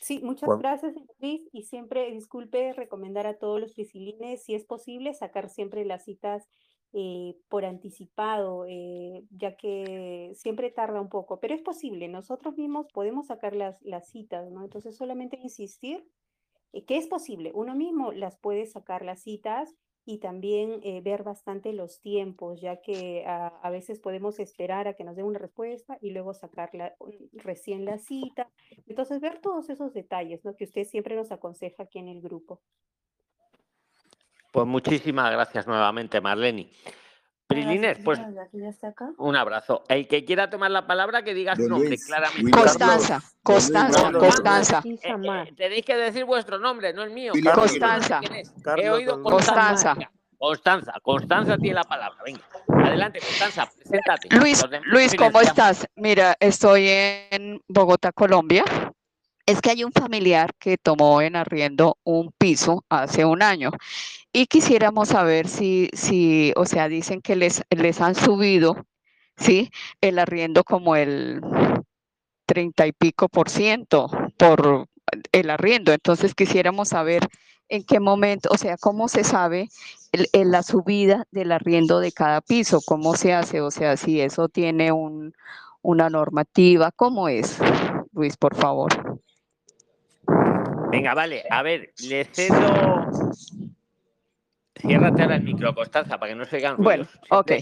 Sí, 0.00 0.20
muchas 0.22 0.48
gracias, 0.58 0.94
Luis. 1.20 1.48
Y 1.52 1.62
siempre, 1.64 2.10
disculpe, 2.10 2.72
recomendar 2.72 3.26
a 3.26 3.38
todos 3.38 3.60
los 3.60 3.74
piscilines, 3.74 4.42
si 4.42 4.54
es 4.54 4.64
posible, 4.64 5.14
sacar 5.14 5.48
siempre 5.48 5.84
las 5.84 6.04
citas 6.04 6.48
eh, 6.92 7.36
por 7.48 7.64
anticipado, 7.64 8.64
eh, 8.68 9.24
ya 9.30 9.56
que 9.56 10.32
siempre 10.34 10.70
tarda 10.70 11.00
un 11.00 11.08
poco, 11.08 11.40
pero 11.40 11.54
es 11.54 11.62
posible, 11.62 12.08
nosotros 12.08 12.56
mismos 12.58 12.86
podemos 12.92 13.28
sacar 13.28 13.54
las, 13.54 13.80
las 13.82 14.08
citas, 14.10 14.50
¿no? 14.50 14.62
Entonces 14.64 14.96
solamente 14.96 15.38
insistir 15.40 16.04
eh, 16.72 16.84
que 16.84 16.96
es 16.98 17.06
posible, 17.06 17.52
uno 17.54 17.74
mismo 17.74 18.12
las 18.12 18.36
puede 18.38 18.66
sacar 18.66 19.04
las 19.04 19.22
citas 19.22 19.74
y 20.04 20.18
también 20.18 20.80
eh, 20.82 21.00
ver 21.00 21.22
bastante 21.22 21.72
los 21.72 22.00
tiempos, 22.00 22.60
ya 22.60 22.80
que 22.80 23.24
a, 23.26 23.70
veces 23.70 24.00
podemos 24.00 24.38
esperar 24.40 24.88
a 24.88 24.94
que 24.94 25.04
nos 25.04 25.16
den 25.16 25.26
una 25.26 25.38
respuesta 25.38 25.96
y 26.00 26.10
luego 26.10 26.34
sacarla 26.34 26.94
recién 27.34 27.84
la 27.84 27.98
cita. 27.98 28.48
Entonces, 28.86 29.20
ver 29.20 29.40
todos 29.40 29.70
esos 29.70 29.94
detalles 29.94 30.44
¿no? 30.44 30.56
que 30.56 30.64
usted 30.64 30.84
siempre 30.84 31.14
nos 31.14 31.30
aconseja 31.30 31.84
aquí 31.84 31.98
en 31.98 32.08
el 32.08 32.20
grupo. 32.20 32.60
Pues 34.52 34.66
muchísimas 34.66 35.32
gracias 35.32 35.66
nuevamente, 35.66 36.20
Marlene. 36.20 36.68
Pues 38.04 38.20
un 39.18 39.36
abrazo. 39.36 39.84
El 39.88 40.08
que 40.08 40.24
quiera 40.24 40.50
tomar 40.50 40.70
la 40.70 40.86
palabra, 40.86 41.22
que 41.22 41.34
diga 41.34 41.56
su 41.56 41.68
nombre 41.68 41.96
claramente. 42.06 42.50
Constanza, 42.50 43.22
Constanza, 43.42 44.12
Constanza. 44.12 44.82
Eh, 44.84 44.98
eh, 45.02 45.54
tenéis 45.56 45.84
que 45.84 45.96
decir 45.96 46.24
vuestro 46.24 46.58
nombre, 46.58 46.92
no 46.92 47.02
el 47.02 47.10
mío. 47.10 47.32
Constanza. 47.54 48.20
He 48.76 48.90
oído 48.90 49.22
Constanza. 49.22 49.96
Constanza, 50.38 50.94
Constanza 51.02 51.56
tiene 51.56 51.76
la 51.76 51.84
palabra. 51.84 52.18
Venga, 52.24 52.40
adelante, 52.84 53.20
Constanza, 53.20 53.70
preséntate. 53.76 54.28
Luis, 54.36 54.64
Luis, 54.86 55.14
¿cómo 55.14 55.40
estás? 55.40 55.86
Mira, 55.94 56.36
estoy 56.40 56.88
en 56.88 57.62
Bogotá, 57.68 58.10
Colombia. 58.10 58.64
Es 59.52 59.60
que 59.60 59.68
hay 59.68 59.84
un 59.84 59.92
familiar 59.92 60.54
que 60.58 60.78
tomó 60.78 61.20
en 61.20 61.36
arriendo 61.36 61.98
un 62.04 62.32
piso 62.38 62.86
hace 62.88 63.26
un 63.26 63.42
año 63.42 63.70
y 64.32 64.46
quisiéramos 64.46 65.08
saber 65.10 65.46
si, 65.46 65.90
si 65.92 66.54
o 66.56 66.64
sea, 66.64 66.88
dicen 66.88 67.20
que 67.20 67.36
les, 67.36 67.62
les 67.68 68.00
han 68.00 68.14
subido, 68.14 68.86
¿sí? 69.36 69.70
El 70.00 70.18
arriendo 70.18 70.64
como 70.64 70.96
el 70.96 71.42
treinta 72.46 72.86
y 72.86 72.92
pico 72.92 73.28
por 73.28 73.50
ciento 73.50 74.08
por 74.38 74.88
el 75.32 75.50
arriendo. 75.50 75.92
Entonces 75.92 76.34
quisiéramos 76.34 76.88
saber 76.88 77.28
en 77.68 77.84
qué 77.84 78.00
momento, 78.00 78.48
o 78.50 78.56
sea, 78.56 78.78
cómo 78.78 79.06
se 79.08 79.22
sabe 79.22 79.68
la 80.32 80.62
subida 80.62 81.26
del 81.30 81.52
arriendo 81.52 82.00
de 82.00 82.12
cada 82.12 82.40
piso, 82.40 82.80
cómo 82.86 83.16
se 83.16 83.34
hace, 83.34 83.60
o 83.60 83.70
sea, 83.70 83.98
si 83.98 84.18
eso 84.22 84.48
tiene 84.48 84.92
un, 84.92 85.34
una 85.82 86.08
normativa, 86.08 86.90
¿cómo 86.90 87.28
es? 87.28 87.58
Luis, 88.14 88.38
por 88.38 88.54
favor. 88.56 89.11
Venga, 90.92 91.14
vale. 91.14 91.42
A 91.48 91.62
ver, 91.62 91.90
le 92.06 92.26
cedo. 92.26 93.06
Ciérrate 94.76 95.22
ahora 95.22 95.36
el 95.36 95.42
micro, 95.42 95.74
Constanza, 95.74 96.18
para 96.18 96.32
que 96.32 96.36
no 96.36 96.44
se 96.44 96.56
oigan 96.56 96.76
Bueno, 96.76 97.06
ok. 97.30 97.52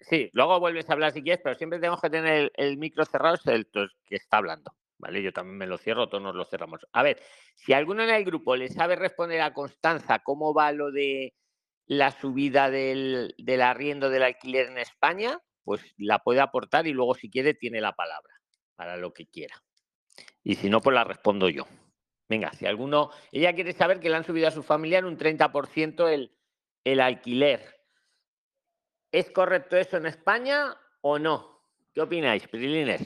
Sí, 0.00 0.30
luego 0.32 0.58
vuelves 0.58 0.88
a 0.88 0.94
hablar 0.94 1.12
si 1.12 1.22
quieres, 1.22 1.42
pero 1.44 1.54
siempre 1.54 1.78
tenemos 1.78 2.00
que 2.00 2.08
tener 2.08 2.50
el, 2.54 2.78
micro 2.78 3.04
cerrado, 3.04 3.34
es 3.34 3.46
el 3.46 3.68
que 4.06 4.16
está 4.16 4.38
hablando. 4.38 4.72
¿Vale? 4.96 5.22
Yo 5.22 5.32
también 5.34 5.58
me 5.58 5.66
lo 5.66 5.76
cierro, 5.76 6.08
todos 6.08 6.22
nos 6.22 6.34
lo 6.34 6.46
cerramos. 6.46 6.86
A 6.92 7.02
ver, 7.02 7.20
si 7.56 7.74
alguno 7.74 8.04
en 8.04 8.10
el 8.10 8.24
grupo 8.24 8.56
le 8.56 8.68
sabe 8.68 8.96
responder 8.96 9.42
a 9.42 9.52
Constanza 9.52 10.20
cómo 10.20 10.54
va 10.54 10.72
lo 10.72 10.92
de 10.92 11.34
la 11.86 12.10
subida 12.10 12.70
del, 12.70 13.34
del 13.36 13.60
arriendo 13.60 14.08
del 14.08 14.22
alquiler 14.22 14.68
en 14.68 14.78
España, 14.78 15.38
pues 15.64 15.82
la 15.98 16.20
puede 16.20 16.40
aportar 16.40 16.86
y 16.86 16.92
luego 16.92 17.14
si 17.14 17.28
quiere 17.28 17.52
tiene 17.52 17.82
la 17.82 17.92
palabra 17.92 18.32
para 18.76 18.96
lo 18.96 19.12
que 19.12 19.26
quiera. 19.26 19.62
Y 20.42 20.54
si 20.54 20.70
no, 20.70 20.80
pues 20.80 20.94
la 20.94 21.04
respondo 21.04 21.50
yo. 21.50 21.66
Venga, 22.32 22.50
si 22.54 22.64
alguno, 22.64 23.10
ella 23.30 23.54
quiere 23.54 23.74
saber 23.74 24.00
que 24.00 24.08
le 24.08 24.16
han 24.16 24.24
subido 24.24 24.48
a 24.48 24.50
su 24.50 24.62
familiar 24.62 25.04
un 25.04 25.18
30% 25.18 26.08
el, 26.08 26.34
el 26.82 27.00
alquiler. 27.00 27.78
¿Es 29.10 29.30
correcto 29.30 29.76
eso 29.76 29.98
en 29.98 30.06
España 30.06 30.74
o 31.02 31.18
no? 31.18 31.60
¿Qué 31.92 32.00
opináis, 32.00 32.48
Prilines? 32.48 33.02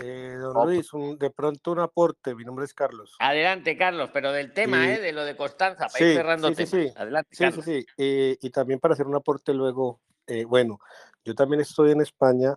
Eh, 0.00 0.36
don 0.38 0.64
Luis, 0.64 0.88
de 1.18 1.30
pronto 1.30 1.72
un 1.72 1.80
aporte. 1.80 2.36
Mi 2.36 2.44
nombre 2.44 2.64
es 2.64 2.72
Carlos. 2.72 3.16
Adelante, 3.18 3.76
Carlos, 3.76 4.10
pero 4.12 4.30
del 4.30 4.52
tema, 4.52 4.94
¿eh? 4.94 5.00
de 5.00 5.10
lo 5.10 5.24
de 5.24 5.36
Constanza, 5.36 5.88
para 5.88 6.06
ir 6.06 6.14
cerrando 6.14 6.54
sí, 6.54 6.66
sí, 6.66 6.92
Adelante, 6.94 7.30
sí, 7.32 7.44
Sí, 7.50 7.62
sí, 7.62 7.86
eh, 7.98 8.38
y 8.40 8.50
también 8.50 8.78
para 8.78 8.94
hacer 8.94 9.08
un 9.08 9.16
aporte 9.16 9.52
luego, 9.52 10.02
eh, 10.28 10.44
bueno, 10.44 10.78
yo 11.24 11.34
también 11.34 11.62
estoy 11.62 11.90
en 11.90 12.00
España 12.00 12.56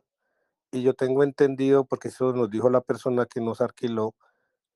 y 0.71 0.81
yo 0.81 0.93
tengo 0.93 1.23
entendido, 1.23 1.85
porque 1.85 2.09
eso 2.09 2.33
nos 2.33 2.49
dijo 2.49 2.69
la 2.69 2.81
persona 2.81 3.25
que 3.25 3.41
nos 3.41 3.61
alquiló, 3.61 4.15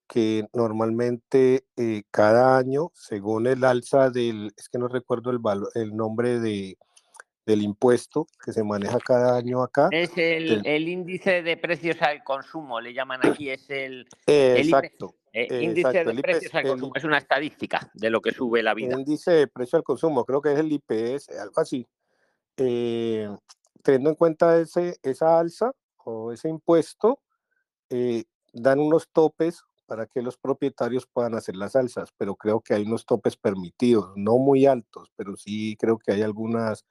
que 0.07 0.47
normalmente 0.53 1.65
eh, 1.77 2.03
cada 2.09 2.57
año, 2.57 2.91
según 2.95 3.47
el 3.47 3.63
alza 3.63 4.09
del, 4.09 4.51
es 4.57 4.69
que 4.69 4.79
no 4.79 4.87
recuerdo 4.87 5.29
el, 5.29 5.39
el 5.75 5.95
nombre 5.95 6.39
de, 6.39 6.77
del 7.49 7.61
impuesto 7.63 8.27
que 8.43 8.53
se 8.53 8.63
maneja 8.63 8.99
cada 8.99 9.35
año 9.35 9.63
acá. 9.63 9.89
Es 9.91 10.11
el, 10.17 10.65
el, 10.65 10.87
índice 10.87 11.41
de 11.41 11.57
precios 11.57 12.01
al 12.01 12.23
consumo, 12.23 12.79
le 12.79 12.93
llaman 12.93 13.19
aquí, 13.23 13.49
es 13.49 13.69
el, 13.69 14.07
exacto. 14.27 15.15
Eh, 15.33 15.63
índice 15.63 16.03
de 16.03 16.21
precios 16.21 16.55
al 16.55 16.63
consumo, 16.63 16.91
es 16.95 17.03
una 17.03 17.17
estadística 17.17 17.89
de 17.93 18.09
lo 18.09 18.21
que 18.21 18.31
sube 18.31 18.61
la 18.61 18.73
vida. 18.73 18.95
Índice 18.97 19.31
de 19.31 19.47
precio 19.47 19.77
al 19.77 19.83
consumo, 19.83 20.25
creo 20.25 20.41
que 20.41 20.53
es 20.53 20.59
el 20.59 20.71
IPS, 20.71 21.29
algo 21.39 21.59
así. 21.59 21.87
Teniendo 23.83 24.09
en 24.09 24.15
cuenta 24.15 24.59
ese, 24.59 24.97
esa 25.03 25.39
alza 25.39 25.71
o 25.97 26.31
ese 26.31 26.49
impuesto, 26.49 27.21
eh, 27.89 28.25
dan 28.53 28.79
unos 28.79 29.09
topes 29.11 29.63
para 29.85 30.05
que 30.05 30.21
los 30.21 30.37
propietarios 30.37 31.07
puedan 31.07 31.35
hacer 31.35 31.55
las 31.55 31.75
alzas, 31.75 32.09
pero 32.17 32.35
creo 32.35 32.61
que 32.61 32.75
hay 32.75 32.83
unos 32.83 33.05
topes 33.05 33.37
permitidos, 33.37 34.11
no 34.15 34.37
muy 34.37 34.65
altos, 34.65 35.11
pero 35.15 35.35
sí 35.35 35.75
creo 35.79 35.97
que 35.97 36.11
hay 36.11 36.21
algunas 36.21 36.85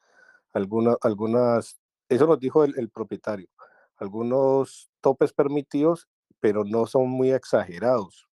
algunas, 0.53 0.97
algunas, 1.03 1.81
eso 2.09 2.27
nos 2.27 2.41
dijo 2.41 2.65
el, 2.65 2.91
propietario, 2.91 3.49
algunos 3.97 4.91
topes 5.01 5.33
permitidos, 5.33 6.09
pero 6.41 6.65
no 6.65 6.87
son 6.87 7.09
muy 7.09 7.33
exagerados. 7.33 8.29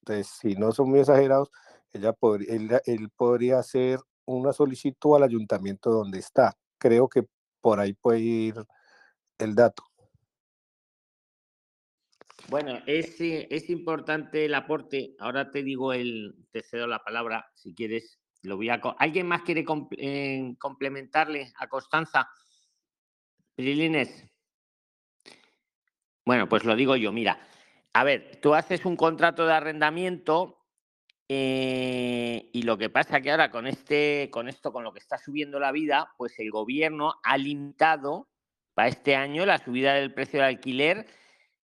Entonces, 0.00 0.28
si 0.40 0.54
no 0.54 0.72
son 0.72 0.90
muy 0.90 1.00
exagerados, 1.00 1.50
ella 1.92 2.14
él, 2.46 3.10
podría 3.16 3.58
hacer 3.58 4.00
una 4.24 4.52
solicitud 4.52 5.16
al 5.16 5.24
ayuntamiento 5.24 5.90
donde 5.90 6.18
está. 6.18 6.56
Creo 6.78 7.08
que 7.08 7.26
por 7.62 7.80
ahí 7.80 7.94
puede 7.94 8.20
ir 8.20 8.54
el 9.38 9.54
dato. 9.54 9.84
Bueno, 12.48 12.82
es, 12.86 13.16
es 13.18 13.70
importante 13.70 14.44
el 14.44 14.54
aporte. 14.54 15.14
Ahora 15.18 15.50
te 15.50 15.62
digo 15.62 15.94
el, 15.94 16.34
te 16.50 16.62
cedo 16.62 16.86
la 16.86 16.98
palabra 16.98 17.50
si 17.54 17.74
quieres 17.74 18.18
voy 18.50 18.68
a... 18.68 18.80
¿Alguien 18.98 19.26
más 19.26 19.42
quiere 19.42 19.64
eh, 19.96 20.54
complementarle 20.58 21.52
a 21.56 21.68
Constanza? 21.68 22.28
Prilines. 23.54 24.24
Bueno, 26.24 26.48
pues 26.48 26.64
lo 26.64 26.74
digo 26.74 26.96
yo. 26.96 27.12
Mira, 27.12 27.38
a 27.92 28.04
ver, 28.04 28.38
tú 28.40 28.54
haces 28.54 28.84
un 28.84 28.96
contrato 28.96 29.46
de 29.46 29.52
arrendamiento 29.52 30.58
eh, 31.28 31.91
y 32.52 32.62
lo 32.62 32.76
que 32.76 32.90
pasa 32.90 33.20
que 33.20 33.30
ahora 33.30 33.50
con 33.50 33.66
este, 33.66 34.28
con 34.30 34.48
esto, 34.48 34.72
con 34.72 34.84
lo 34.84 34.92
que 34.92 34.98
está 34.98 35.16
subiendo 35.16 35.58
la 35.58 35.72
vida, 35.72 36.12
pues 36.18 36.38
el 36.38 36.50
gobierno 36.50 37.14
ha 37.22 37.38
limitado 37.38 38.28
para 38.74 38.88
este 38.88 39.16
año 39.16 39.46
la 39.46 39.58
subida 39.58 39.94
del 39.94 40.12
precio 40.12 40.40
del 40.40 40.48
alquiler 40.48 41.06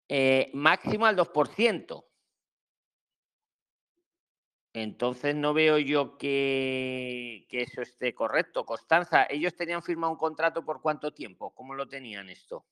eh, 0.08 0.50
máximo 0.53 1.06
al 1.06 1.17
2%. 1.17 2.06
Entonces 4.74 5.36
no 5.36 5.53
veo 5.53 5.77
yo 5.79 6.17
que, 6.17 7.48
eso 7.50 7.82
esté 7.82 8.13
correcto. 8.13 8.65
Constanza, 8.65 9.25
¿ellos 9.29 9.56
tenían 9.56 9.84
firmado 9.84 10.13
un 10.13 10.20
contrato 10.20 10.63
por 10.63 10.82
cuánto 10.82 11.13
tiempo? 11.13 11.53
¿Cómo 11.53 11.74
lo 11.74 11.88
tenían 11.88 12.29
esto? 12.29 12.65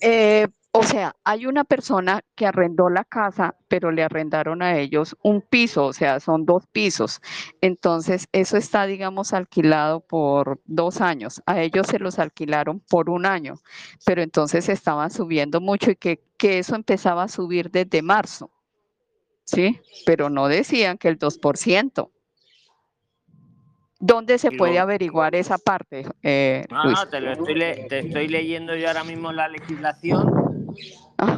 Eh, 0.00 0.48
o 0.72 0.82
sea, 0.82 1.16
hay 1.24 1.46
una 1.46 1.64
persona 1.64 2.22
que 2.34 2.46
arrendó 2.46 2.90
la 2.90 3.04
casa, 3.04 3.56
pero 3.68 3.90
le 3.92 4.02
arrendaron 4.02 4.62
a 4.62 4.76
ellos 4.78 5.16
un 5.22 5.40
piso, 5.40 5.86
o 5.86 5.92
sea, 5.94 6.20
son 6.20 6.44
dos 6.44 6.66
pisos. 6.70 7.20
Entonces, 7.62 8.28
eso 8.32 8.58
está, 8.58 8.84
digamos, 8.86 9.32
alquilado 9.32 10.00
por 10.00 10.60
dos 10.66 11.00
años. 11.00 11.42
A 11.46 11.62
ellos 11.62 11.86
se 11.86 11.98
los 11.98 12.18
alquilaron 12.18 12.80
por 12.80 13.08
un 13.08 13.24
año, 13.24 13.54
pero 14.04 14.22
entonces 14.22 14.68
estaban 14.68 15.10
subiendo 15.10 15.60
mucho 15.62 15.90
y 15.92 15.96
que, 15.96 16.20
que 16.36 16.58
eso 16.58 16.74
empezaba 16.74 17.22
a 17.24 17.28
subir 17.28 17.70
desde 17.70 18.02
marzo. 18.02 18.50
¿sí? 19.46 19.80
Pero 20.04 20.28
no 20.28 20.48
decían 20.48 20.98
que 20.98 21.08
el 21.08 21.18
2%. 21.18 22.10
¿Dónde 23.98 24.38
se 24.38 24.50
puede 24.50 24.78
averiguar 24.78 25.34
esa 25.34 25.56
parte? 25.58 26.06
Eh, 26.22 26.64
no, 26.70 26.84
no, 26.84 27.08
te, 27.08 27.20
lo 27.20 27.32
estoy 27.32 27.54
te 27.88 27.98
estoy 28.00 28.28
leyendo 28.28 28.76
yo 28.76 28.88
ahora 28.88 29.04
mismo 29.04 29.32
la 29.32 29.48
legislación. 29.48 30.46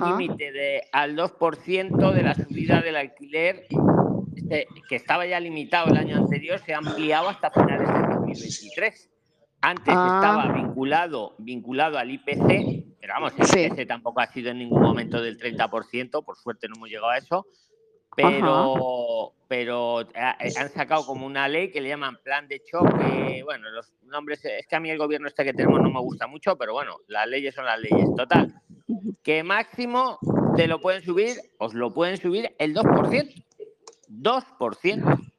Límite 0.05 0.51
de 0.51 0.83
al 0.93 1.17
2% 1.17 2.13
de 2.13 2.23
la 2.23 2.35
subida 2.35 2.81
del 2.81 2.97
alquiler, 2.97 3.67
este, 4.51 4.67
que 4.89 4.97
estaba 4.97 5.27
ya 5.27 5.39
limitado 5.39 5.91
el 5.91 5.97
año 5.97 6.17
anterior, 6.17 6.59
se 6.65 6.75
ha 6.75 6.79
ampliado 6.79 7.29
hasta 7.29 7.51
finales 7.51 7.87
de 7.87 8.15
2023. 8.17 9.11
Antes 9.61 9.95
ah. 9.97 10.21
estaba 10.21 10.53
vinculado, 10.53 11.35
vinculado 11.39 11.99
al 11.99 12.11
IPC, 12.11 12.99
pero 13.01 13.15
vamos, 13.15 13.33
el 13.37 13.73
IPC 13.73 13.87
tampoco 13.87 14.21
ha 14.21 14.27
sido 14.27 14.51
en 14.51 14.59
ningún 14.59 14.83
momento 14.83 15.21
del 15.21 15.39
30%, 15.39 16.25
por 16.25 16.37
suerte 16.37 16.69
no 16.69 16.75
hemos 16.77 16.89
llegado 16.89 17.11
a 17.11 17.19
eso, 17.19 17.47
pero, 18.23 19.33
pero 19.47 20.01
eh, 20.01 20.07
eh, 20.41 20.53
han 20.59 20.69
sacado 20.71 21.07
como 21.07 21.25
una 21.25 21.47
ley 21.47 21.71
que 21.71 21.81
le 21.81 21.89
llaman 21.91 22.19
plan 22.23 22.49
de 22.49 22.63
choque. 22.65 23.43
Bueno, 23.45 23.71
los 23.71 23.93
nombres, 24.03 24.45
es 24.45 24.67
que 24.67 24.77
a 24.77 24.81
mí 24.81 24.91
el 24.91 24.99
gobierno 24.99 25.29
este 25.29 25.45
que 25.45 25.55
tenemos 25.55 25.81
no 25.81 25.91
me 25.91 26.01
gusta 26.01 26.27
mucho, 26.27 26.57
pero 26.59 26.73
bueno, 26.73 26.97
las 27.07 27.29
leyes 27.29 27.55
son 27.55 27.65
las 27.65 27.81
leyes. 27.81 28.09
Total, 28.17 28.53
que 29.23 29.43
máximo 29.45 30.19
te 30.57 30.67
lo 30.67 30.81
pueden 30.81 31.03
subir, 31.03 31.37
os 31.59 31.75
lo 31.75 31.95
pueden 31.95 32.17
subir 32.17 32.55
el 32.59 32.75
2%. 32.75 33.45
2%. 34.09 35.31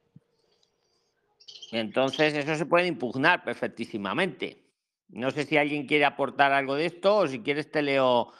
Entonces, 1.72 2.34
eso 2.34 2.54
se 2.56 2.66
puede 2.66 2.86
impugnar 2.86 3.44
perfectísimamente. 3.44 4.64
No 5.08 5.30
sé 5.30 5.44
si 5.44 5.56
alguien 5.56 5.86
quiere 5.86 6.04
aportar 6.04 6.52
algo 6.52 6.76
de 6.76 6.86
esto 6.86 7.16
o 7.16 7.26
si 7.26 7.40
quieres 7.40 7.70
te 7.70 7.82
leo 7.82 8.32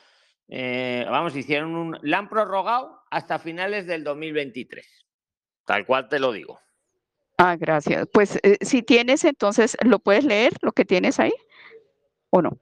eh, 0.52 1.06
vamos, 1.08 1.36
hicieron 1.36 1.76
un. 1.76 1.98
La 2.02 2.18
han 2.18 2.28
prorrogado 2.28 3.02
hasta 3.08 3.38
finales 3.38 3.86
del 3.86 4.02
2023. 4.02 5.06
Tal 5.64 5.86
cual 5.86 6.08
te 6.08 6.18
lo 6.18 6.32
digo. 6.32 6.58
Ah, 7.38 7.56
gracias. 7.56 8.08
Pues 8.12 8.38
eh, 8.42 8.58
si 8.60 8.82
tienes, 8.82 9.24
entonces, 9.24 9.76
¿lo 9.84 10.00
puedes 10.00 10.24
leer 10.24 10.52
lo 10.60 10.72
que 10.72 10.84
tienes 10.84 11.20
ahí? 11.20 11.32
¿O 12.30 12.42
no? 12.42 12.58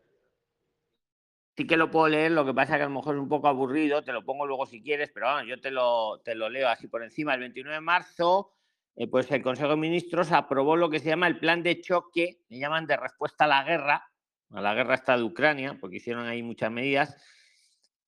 Sí 1.57 1.67
que 1.67 1.79
lo 1.79 1.91
puedo 1.91 2.09
leer, 2.09 2.31
lo 2.31 2.45
que 2.45 2.55
pasa 2.55 2.75
es 2.75 2.79
que 2.79 2.83
a 2.85 2.89
lo 2.89 2.95
mejor 2.95 3.17
es 3.17 3.21
un 3.23 3.29
poco 3.29 3.49
aburrido, 3.49 4.05
te 4.05 4.13
lo 4.13 4.23
pongo 4.25 4.47
luego 4.47 4.67
si 4.67 4.83
quieres, 4.83 5.11
pero 5.13 5.33
bueno, 5.33 5.49
yo 5.49 5.61
te 5.61 5.71
lo, 5.71 6.21
te 6.23 6.35
lo 6.35 6.49
leo 6.51 6.69
así 6.69 6.87
por 6.87 7.03
encima. 7.03 7.35
El 7.35 7.41
29 7.41 7.75
de 7.75 7.81
marzo, 7.81 8.53
eh, 8.97 9.09
pues 9.09 9.31
el 9.33 9.43
Consejo 9.43 9.71
de 9.71 9.77
Ministros 9.77 10.31
aprobó 10.31 10.77
lo 10.77 10.91
que 10.91 11.01
se 11.01 11.09
llama 11.09 11.27
el 11.27 11.39
plan 11.39 11.63
de 11.63 11.81
choque, 11.81 12.43
le 12.49 12.59
llaman 12.59 12.87
de 12.87 12.99
respuesta 12.99 13.47
a 13.47 13.49
la 13.49 13.65
guerra, 13.65 14.09
a 14.51 14.61
la 14.61 14.75
guerra 14.75 14.95
está 14.95 15.17
de 15.17 15.25
Ucrania, 15.25 15.79
porque 15.81 15.97
hicieron 15.97 16.27
ahí 16.27 16.43
muchas 16.43 16.71
medidas, 16.71 17.17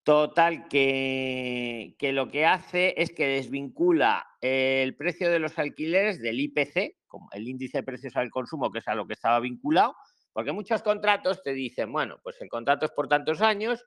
Total, 0.02 0.66
que, 0.68 1.94
lo 2.00 2.28
que 2.28 2.46
hace 2.46 2.94
es 2.96 3.12
que 3.12 3.26
desvincula 3.26 4.26
el 4.40 4.96
precio 4.96 5.30
de 5.30 5.38
los 5.38 5.58
alquileres 5.58 6.22
del 6.22 6.40
IPC, 6.40 6.96
como 7.06 7.28
el 7.32 7.46
índice 7.46 7.78
de 7.78 7.84
precios 7.84 8.16
al 8.16 8.30
consumo, 8.30 8.70
que 8.70 8.78
es 8.78 8.88
a 8.88 8.94
lo 8.94 9.06
que 9.06 9.12
estaba 9.12 9.40
vinculado, 9.40 9.94
porque 10.32 10.52
muchos 10.52 10.82
contratos 10.82 11.42
te 11.42 11.52
dicen, 11.52 11.92
bueno, 11.92 12.18
pues 12.22 12.40
el 12.40 12.48
contrato 12.48 12.86
es 12.86 12.92
por 12.92 13.08
tantos 13.08 13.42
años 13.42 13.84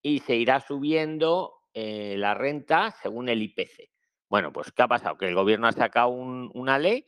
y 0.00 0.20
se 0.20 0.36
irá 0.36 0.60
subiendo 0.60 1.52
eh, 1.74 2.14
la 2.16 2.34
renta 2.34 2.94
según 3.02 3.28
el 3.28 3.42
IPC. 3.42 3.90
Bueno, 4.30 4.52
pues 4.52 4.72
¿qué 4.72 4.82
ha 4.82 4.88
pasado? 4.88 5.18
Que 5.18 5.28
el 5.28 5.34
gobierno 5.34 5.66
ha 5.66 5.72
sacado 5.72 6.08
una 6.08 6.78
ley 6.78 7.04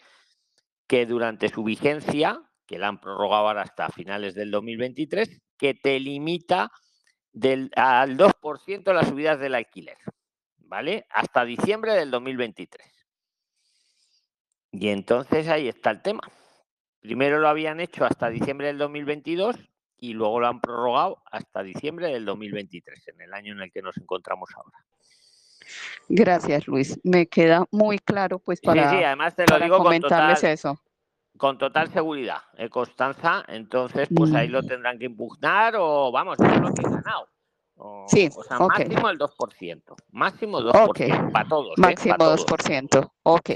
que 0.87 1.07
durante 1.07 1.49
su 1.49 1.65
vigencia, 1.65 2.43
que 2.67 2.79
la 2.79 2.89
han 2.89 3.01
prorrogado 3.01 3.49
ahora 3.49 3.63
hasta 3.63 3.89
finales 3.89 4.35
del 4.35 4.51
2023, 4.51 5.41
que 5.57 5.75
te 5.75 5.99
limita 5.99 6.71
del, 7.37 7.71
al 7.77 8.17
2% 8.17 8.95
las 8.95 9.09
subidas 9.09 9.39
del 9.39 9.55
alquiler, 9.55 9.99
¿vale? 10.57 11.07
Hasta 11.11 11.45
diciembre 11.45 11.93
del 11.93 12.11
2023. 12.11 12.91
Y 14.73 14.89
entonces 14.89 15.47
ahí 15.49 15.69
está 15.69 15.91
el 15.91 16.01
tema. 16.01 16.23
Primero 17.01 17.39
lo 17.39 17.49
habían 17.49 17.79
hecho 17.81 18.07
hasta 18.07 18.31
diciembre 18.31 18.69
del 18.69 18.79
2022 18.79 19.57
y 19.99 20.15
luego 20.15 20.41
lo 20.41 20.47
han 20.47 20.61
prorrogado 20.63 21.23
hasta 21.31 21.63
diciembre 21.63 22.09
del 22.09 22.25
2023, 22.25 23.09
en 23.09 23.21
el 23.21 23.35
año 23.35 23.53
en 23.53 23.61
el 23.61 23.71
que 23.71 23.83
nos 23.83 23.99
encontramos 23.99 24.49
ahora. 24.57 24.79
Gracias, 26.09 26.67
Luis. 26.67 26.99
Me 27.05 27.27
queda 27.27 27.67
muy 27.71 27.99
claro, 27.99 28.39
pues, 28.39 28.63
para, 28.63 28.91
sí, 28.91 28.97
sí, 28.97 29.05
además 29.05 29.37
te 29.37 29.45
lo 29.47 29.59
digo 29.61 29.79
comentarles 29.79 30.43
eso 30.43 30.81
con 31.37 31.59
total 31.59 31.93
seguridad, 31.93 32.43
¿eh, 32.57 32.69
Constanza. 32.69 33.45
Entonces, 33.49 34.09
pues 34.15 34.33
ahí 34.35 34.49
lo 34.49 34.63
mm. 34.63 34.67
tendrán 34.67 34.99
que 34.99 35.07
impugnar 35.07 35.75
o 35.77 36.11
vamos, 36.13 36.39
es 36.39 36.61
lo 36.61 36.73
que 36.73 36.83
he 36.83 36.91
ganado. 36.91 37.29
sí, 38.07 38.31
o 38.35 38.43
sea, 38.43 38.59
máximo 38.59 39.09
el 39.11 39.19
2%. 39.19 39.83
Máximo 40.13 40.61
2%. 40.61 41.33
Para 41.33 41.49
todos. 41.49 41.79
¿eh? 41.79 41.81
Máximo 41.81 42.17
2%. 42.17 43.11
Ok. 43.25 43.51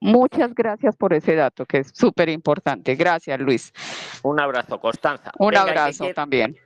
Muchas 0.00 0.54
gracias 0.54 0.96
por 0.96 1.12
ese 1.12 1.34
dato, 1.34 1.66
que 1.66 1.78
es 1.78 1.90
súper 1.94 2.28
importante. 2.28 2.94
Gracias, 2.94 3.38
Luis. 3.40 3.72
Un 4.22 4.40
abrazo, 4.40 4.80
Constanza. 4.80 5.32
Un 5.38 5.56
abrazo 5.56 6.06
también. 6.14 6.56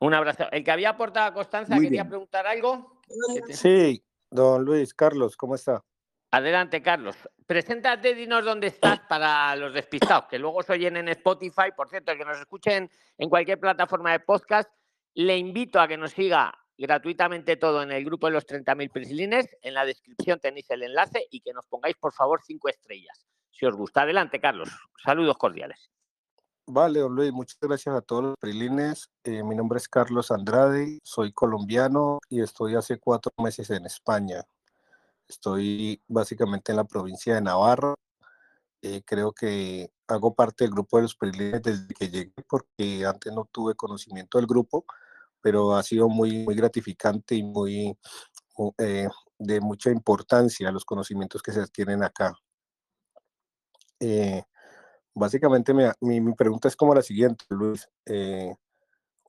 Un 0.00 0.14
abrazo. 0.14 0.44
El 0.50 0.64
que 0.64 0.70
había 0.70 0.90
aportado 0.90 1.26
a 1.26 1.34
Constanza, 1.34 1.78
¿quería 1.78 2.08
preguntar 2.08 2.46
algo? 2.46 3.00
Sí, 3.50 4.02
don 4.30 4.64
Luis, 4.64 4.94
Carlos, 4.94 5.36
¿cómo 5.36 5.54
está? 5.54 5.82
Adelante, 6.32 6.80
Carlos. 6.80 7.16
Preséntate, 7.46 8.14
dinos 8.14 8.44
dónde 8.44 8.68
estás 8.68 9.00
para 9.08 9.56
los 9.56 9.74
despistados, 9.74 10.26
que 10.30 10.38
luego 10.38 10.62
se 10.62 10.72
oyen 10.72 10.96
en 10.96 11.08
Spotify. 11.08 11.72
Por 11.76 11.88
cierto, 11.88 12.16
que 12.16 12.24
nos 12.24 12.38
escuchen 12.38 12.90
en 13.18 13.28
cualquier 13.28 13.58
plataforma 13.58 14.12
de 14.12 14.20
podcast, 14.20 14.70
le 15.14 15.36
invito 15.36 15.80
a 15.80 15.88
que 15.88 15.96
nos 15.96 16.12
siga 16.12 16.54
gratuitamente 16.78 17.56
todo 17.56 17.82
en 17.82 17.92
el 17.92 18.04
grupo 18.04 18.28
de 18.28 18.32
los 18.32 18.46
30.000 18.46 18.90
prislines. 18.90 19.56
En 19.60 19.74
la 19.74 19.84
descripción 19.84 20.38
tenéis 20.38 20.70
el 20.70 20.84
enlace 20.84 21.26
y 21.30 21.40
que 21.40 21.52
nos 21.52 21.66
pongáis, 21.66 21.96
por 21.96 22.12
favor, 22.12 22.40
cinco 22.42 22.68
estrellas. 22.68 23.26
Si 23.50 23.66
os 23.66 23.74
gusta, 23.74 24.02
adelante, 24.02 24.40
Carlos. 24.40 24.70
Saludos 25.04 25.36
cordiales. 25.36 25.90
Vale, 26.66 27.00
don 27.00 27.16
Luis, 27.16 27.32
muchas 27.32 27.58
gracias 27.60 27.96
a 27.96 28.00
todos 28.00 28.22
los 28.22 28.34
prilines. 28.38 29.10
Eh, 29.24 29.42
mi 29.42 29.56
nombre 29.56 29.78
es 29.78 29.88
Carlos 29.88 30.30
Andrade, 30.30 31.00
soy 31.02 31.32
colombiano 31.32 32.20
y 32.28 32.40
estoy 32.42 32.76
hace 32.76 32.98
cuatro 32.98 33.32
meses 33.38 33.70
en 33.70 33.86
España. 33.86 34.44
Estoy 35.30 36.02
básicamente 36.08 36.72
en 36.72 36.76
la 36.76 36.84
provincia 36.84 37.34
de 37.34 37.40
Navarra. 37.40 37.94
Eh, 38.82 39.02
creo 39.04 39.32
que 39.32 39.92
hago 40.08 40.34
parte 40.34 40.64
del 40.64 40.72
grupo 40.72 40.96
de 40.96 41.04
los 41.04 41.14
prilines 41.14 41.62
desde 41.62 41.94
que 41.94 42.08
llegué 42.08 42.32
porque 42.48 43.06
antes 43.06 43.32
no 43.32 43.44
tuve 43.52 43.76
conocimiento 43.76 44.38
del 44.38 44.48
grupo, 44.48 44.84
pero 45.40 45.76
ha 45.76 45.82
sido 45.84 46.08
muy, 46.08 46.44
muy 46.44 46.56
gratificante 46.56 47.36
y 47.36 47.44
muy 47.44 47.96
eh, 48.78 49.08
de 49.38 49.60
mucha 49.60 49.90
importancia 49.90 50.72
los 50.72 50.84
conocimientos 50.84 51.42
que 51.42 51.52
se 51.52 51.60
adquieren 51.60 52.02
acá. 52.02 52.34
Eh, 54.00 54.42
básicamente 55.14 55.72
mi, 55.72 56.20
mi, 56.20 56.34
pregunta 56.34 56.66
es 56.66 56.74
como 56.74 56.92
la 56.92 57.02
siguiente, 57.02 57.44
Luis. 57.50 57.88
Eh, 58.06 58.52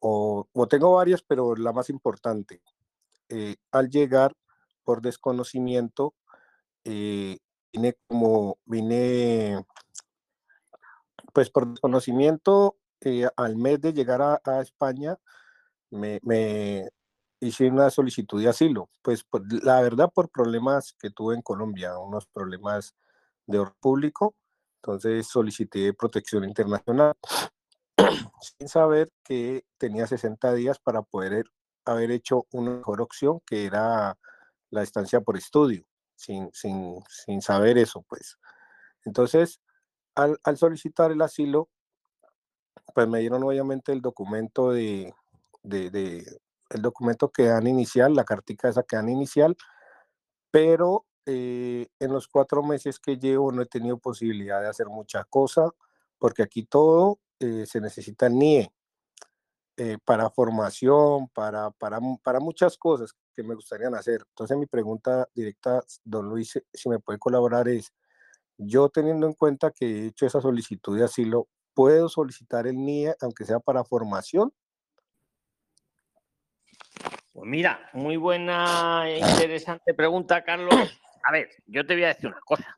o, 0.02 0.48
o, 0.52 0.68
tengo 0.68 0.94
varias, 0.94 1.22
pero 1.22 1.56
la 1.56 1.72
más 1.74 1.92
importante. 1.92 2.64
Eh, 3.30 3.56
al 3.72 3.90
llegar 3.90 4.34
por 4.84 5.02
desconocimiento, 5.02 6.16
eh, 6.86 7.38
vine 7.74 7.96
como, 8.08 8.58
vine, 8.66 9.66
pues 11.34 11.50
por 11.50 11.68
desconocimiento, 11.68 12.78
eh, 13.02 13.28
al 13.36 13.56
mes 13.58 13.82
de 13.82 13.94
llegar 13.94 14.22
a, 14.22 14.42
a 14.44 14.62
España, 14.62 15.18
me, 15.90 16.20
me, 16.24 16.90
hice 17.42 17.68
una 17.70 17.90
solicitud 17.90 18.42
de 18.42 18.50
asilo. 18.50 18.90
Pues 19.02 19.24
por, 19.24 19.42
la 19.64 19.82
verdad 19.82 20.12
por 20.14 20.30
problemas 20.30 20.96
que 21.00 21.10
tuve 21.10 21.36
en 21.36 21.42
Colombia, 21.42 21.98
unos 21.98 22.28
problemas 22.28 22.96
de 23.48 23.60
orden 23.60 23.76
público, 23.82 24.36
entonces 24.78 25.28
solicité 25.28 25.94
protección 25.94 26.44
internacional 26.44 27.14
sin 28.42 28.68
saber 28.68 29.12
que 29.24 29.66
tenía 29.78 30.08
60 30.08 30.54
días 30.54 30.80
para 30.80 31.02
poder 31.02 31.46
haber 31.86 32.12
hecho 32.12 32.46
una 32.52 32.78
mejor 32.78 33.02
opción 33.02 33.42
que 33.46 33.66
era 33.66 34.18
la 34.72 34.82
estancia 34.82 35.22
por 35.22 35.38
estudio, 35.38 35.86
sin, 36.16 36.50
sin, 36.54 37.04
sin 37.08 37.42
saber 37.42 37.78
eso, 37.78 38.04
pues. 38.08 38.40
Entonces, 39.06 39.62
al, 40.16 40.40
solicitar 40.58 41.12
el 41.12 41.22
asilo, 41.22 41.70
pues 42.96 43.08
me 43.08 43.20
dieron 43.20 43.44
obviamente 43.44 43.92
el 43.92 44.02
documento 44.02 44.72
de, 44.72 45.14
de, 45.62 45.90
de, 45.90 46.42
el 46.70 46.82
documento 46.82 47.30
que 47.30 47.46
dan 47.46 47.68
inicial, 47.68 48.14
la 48.14 48.24
cartica 48.24 48.70
esa 48.70 48.84
que 48.84 48.96
dan 48.96 49.10
inicial, 49.10 49.56
pero 50.50 51.06
eh, 51.26 51.88
en 52.00 52.12
los 52.12 52.28
cuatro 52.28 52.64
meses 52.64 53.00
que 53.00 53.18
llevo 53.18 53.52
no 53.52 53.62
he 53.62 53.68
tenido 53.68 53.98
posibilidad 53.98 54.62
de 54.62 54.70
hacer 54.70 54.88
mucha 54.88 55.24
cosa, 55.26 55.70
porque 56.18 56.44
aquí 56.44 56.64
todo 56.64 57.20
eh, 57.40 57.66
se 57.66 57.82
necesita 57.82 58.30
NIE 58.30 58.72
eh, 59.78 59.98
para 60.04 60.30
formación, 60.30 61.28
para, 61.30 61.72
para, 61.72 62.00
para 62.24 62.40
muchas 62.40 62.78
cosas 62.78 63.16
que 63.36 63.44
me 63.44 63.56
gustarían 63.56 63.96
hacer. 63.96 64.24
Entonces 64.30 64.58
mi 64.58 64.66
pregunta 64.66 65.28
directa, 65.34 65.82
don 66.04 66.30
Luis, 66.30 66.62
si 66.74 66.90
me 66.90 67.00
puede 67.00 67.20
colaborar 67.20 67.68
es, 67.68 67.94
yo 68.58 68.90
teniendo 68.90 69.28
en 69.28 69.34
cuenta 69.34 69.72
que 69.72 69.86
he 69.86 70.06
hecho 70.08 70.26
esa 70.26 70.42
solicitud 70.42 70.98
de 70.98 71.06
asilo, 71.06 71.48
¿puedo 71.74 72.10
solicitar 72.10 72.68
el 72.68 72.76
NIE 72.76 73.16
aunque 73.22 73.46
sea 73.46 73.60
para 73.60 73.84
formación? 73.84 74.54
Pues 77.34 77.50
mira, 77.50 77.90
muy 77.94 78.18
buena 78.18 79.10
e 79.10 79.20
interesante 79.20 79.94
pregunta, 79.94 80.44
Carlos. 80.44 81.00
A 81.24 81.32
ver, 81.32 81.50
yo 81.66 81.86
te 81.86 81.94
voy 81.94 82.04
a 82.04 82.10
decir 82.10 82.28
una 82.28 82.42
cosa. 82.42 82.78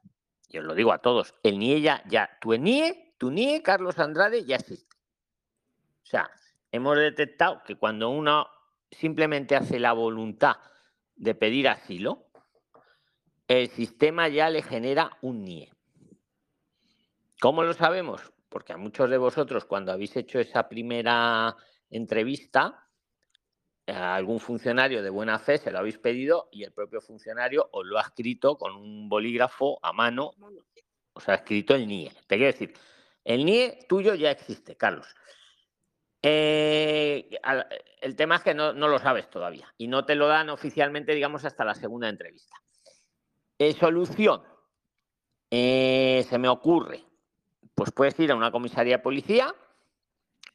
Yo 0.50 0.62
lo 0.62 0.76
digo 0.76 0.94
a 0.94 1.00
todos. 1.00 1.34
El 1.44 1.58
NIE 1.58 1.82
ya, 1.82 2.04
ya, 2.08 2.30
tu 2.40 2.54
NIE, 2.54 3.16
tu 3.18 3.32
NIE, 3.32 3.64
Carlos 3.64 3.98
Andrade, 3.98 4.46
ya 4.46 4.58
existe. 4.58 4.96
O 6.04 6.06
sea, 6.06 6.30
hemos 6.72 6.98
detectado 6.98 7.62
que 7.66 7.78
cuando 7.78 8.10
uno 8.10 8.46
simplemente 8.94 9.56
hace 9.56 9.80
la 9.80 9.94
voluntad 9.94 10.58
de 11.16 11.36
pedir 11.36 11.68
asilo, 11.68 12.28
el 13.48 13.70
sistema 13.70 14.28
ya 14.28 14.50
le 14.50 14.62
genera 14.62 15.18
un 15.22 15.44
NIE. 15.44 15.72
¿Cómo 17.40 17.64
lo 17.64 17.74
sabemos? 17.74 18.22
Porque 18.50 18.74
a 18.74 18.78
muchos 18.78 19.10
de 19.10 19.18
vosotros, 19.18 19.66
cuando 19.66 19.92
habéis 19.92 20.16
hecho 20.16 20.40
esa 20.40 20.70
primera 20.70 21.56
entrevista, 21.90 22.88
a 23.88 24.16
algún 24.16 24.40
funcionario 24.40 25.04
de 25.04 25.10
buena 25.10 25.40
fe 25.40 25.58
se 25.58 25.72
lo 25.72 25.80
habéis 25.80 25.98
pedido 25.98 26.48
y 26.52 26.64
el 26.64 26.72
propio 26.72 27.02
funcionario 27.02 27.68
os 27.74 27.86
lo 27.86 27.98
ha 28.00 28.04
escrito 28.04 28.58
con 28.58 28.76
un 28.76 29.10
bolígrafo 29.10 29.78
a 29.82 29.92
mano, 29.92 30.32
os 31.14 31.30
ha 31.30 31.36
escrito 31.36 31.76
el 31.76 31.88
NIE. 31.88 32.12
Te 32.28 32.38
quiero 32.38 32.52
decir, 32.52 32.74
el 33.24 33.46
NIE 33.46 33.86
tuyo 33.90 34.16
ya 34.16 34.32
existe, 34.32 34.76
Carlos. 34.76 35.08
Eh, 36.26 37.30
el 38.00 38.16
tema 38.16 38.38
es 38.38 38.44
que 38.44 38.54
no, 38.54 38.72
lo 38.72 38.98
sabes 38.98 39.30
todavía 39.30 39.68
y 39.78 39.88
no 39.88 40.06
te 40.06 40.16
lo 40.16 40.28
dan 40.28 40.50
oficialmente, 40.50 41.14
digamos, 41.14 41.44
hasta 41.44 41.66
la 41.66 41.76
segunda 41.76 42.08
entrevista. 42.08 42.56
Eh, 43.60 43.74
solución. 43.74 44.42
Eh, 45.52 46.26
se 46.28 46.38
me 46.38 46.48
ocurre. 46.48 47.04
Pues 47.76 47.92
puedes 47.92 48.18
ir 48.20 48.32
a 48.32 48.36
una 48.36 48.52
comisaría 48.52 48.98
de 48.98 49.04
policía 49.04 49.54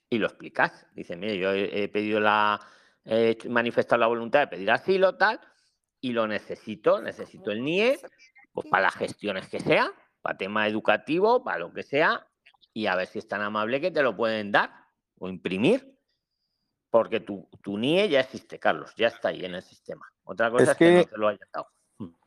y 0.08 0.18
lo 0.18 0.26
explicas. 0.26 0.86
Dice, 0.94 1.16
mire, 1.16 1.36
yo 1.36 1.52
he, 1.52 1.84
he 1.84 1.88
pedido 1.88 2.18
la, 2.18 2.58
he 3.04 3.36
manifestado 3.48 4.00
la 4.00 4.06
voluntad 4.06 4.40
de 4.40 4.46
pedir 4.46 4.70
asilo, 4.70 5.16
tal, 5.16 5.40
y 6.00 6.12
lo 6.12 6.26
necesito, 6.26 7.00
necesito 7.00 7.50
el 7.50 7.62
NIE, 7.62 7.98
pues 8.52 8.66
para 8.70 8.84
las 8.84 8.94
gestiones 8.94 9.48
que 9.48 9.60
sea, 9.60 9.90
para 10.22 10.38
tema 10.38 10.66
educativo, 10.66 11.44
para 11.44 11.58
lo 11.58 11.72
que 11.72 11.82
sea, 11.82 12.26
y 12.72 12.86
a 12.86 12.94
ver 12.94 13.06
si 13.06 13.18
es 13.18 13.28
tan 13.28 13.42
amable 13.42 13.80
que 13.80 13.90
te 13.90 14.02
lo 14.02 14.16
pueden 14.16 14.52
dar 14.52 14.87
o 15.18 15.28
imprimir, 15.28 15.98
porque 16.90 17.20
tu, 17.20 17.48
tu 17.62 17.76
NIE 17.76 18.08
ya 18.08 18.20
existe, 18.20 18.58
Carlos, 18.58 18.92
ya 18.96 19.08
está 19.08 19.28
ahí 19.28 19.44
en 19.44 19.54
el 19.54 19.62
sistema. 19.62 20.06
Otra 20.24 20.50
cosa 20.50 20.64
es, 20.64 20.68
es 20.70 20.76
que, 20.76 20.84
que, 20.84 20.96
no 20.96 21.04
te 21.04 21.18
lo 21.18 21.28
haya 21.28 21.46
dado. 21.52 21.68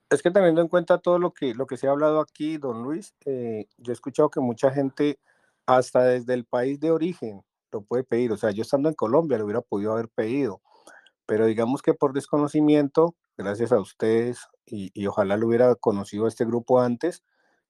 Es 0.10 0.22
que 0.22 0.32
teniendo 0.32 0.62
en 0.62 0.68
cuenta 0.68 0.98
todo 0.98 1.20
lo 1.20 1.34
que, 1.34 1.54
lo 1.54 1.66
que 1.66 1.78
se 1.78 1.88
ha 1.88 1.92
hablado 1.92 2.20
aquí, 2.20 2.58
don 2.58 2.84
Luis, 2.84 3.16
eh, 3.26 3.66
yo 3.78 3.92
he 3.92 3.94
escuchado 3.94 4.30
que 4.30 4.40
mucha 4.40 4.72
gente, 4.72 5.20
hasta 5.66 6.04
desde 6.04 6.34
el 6.34 6.46
país 6.46 6.80
de 6.80 6.92
origen, 6.92 7.42
lo 7.72 7.82
puede 7.82 8.04
pedir. 8.04 8.32
O 8.32 8.38
sea, 8.38 8.52
yo 8.52 8.64
estando 8.64 8.90
en 8.90 8.96
Colombia 8.96 9.38
lo 9.38 9.46
hubiera 9.46 9.62
podido 9.62 9.94
haber 9.94 10.10
pedido 10.10 10.62
pero 11.32 11.46
digamos 11.46 11.82
que 11.82 11.94
por 11.94 12.12
desconocimiento, 12.12 13.16
gracias 13.38 13.72
a 13.72 13.80
ustedes, 13.80 14.50
y, 14.66 14.92
y 14.94 15.08
ojalá 15.08 15.38
lo 15.38 15.48
hubiera 15.48 15.74
conocido 15.76 16.28
este 16.28 16.44
grupo 16.44 16.82
antes, 16.82 17.24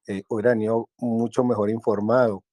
eh, 0.08 0.24
hubieran 0.30 0.60
ido 0.64 0.90
mucho 0.98 1.44
mejor 1.44 1.70
informado. 1.70 2.44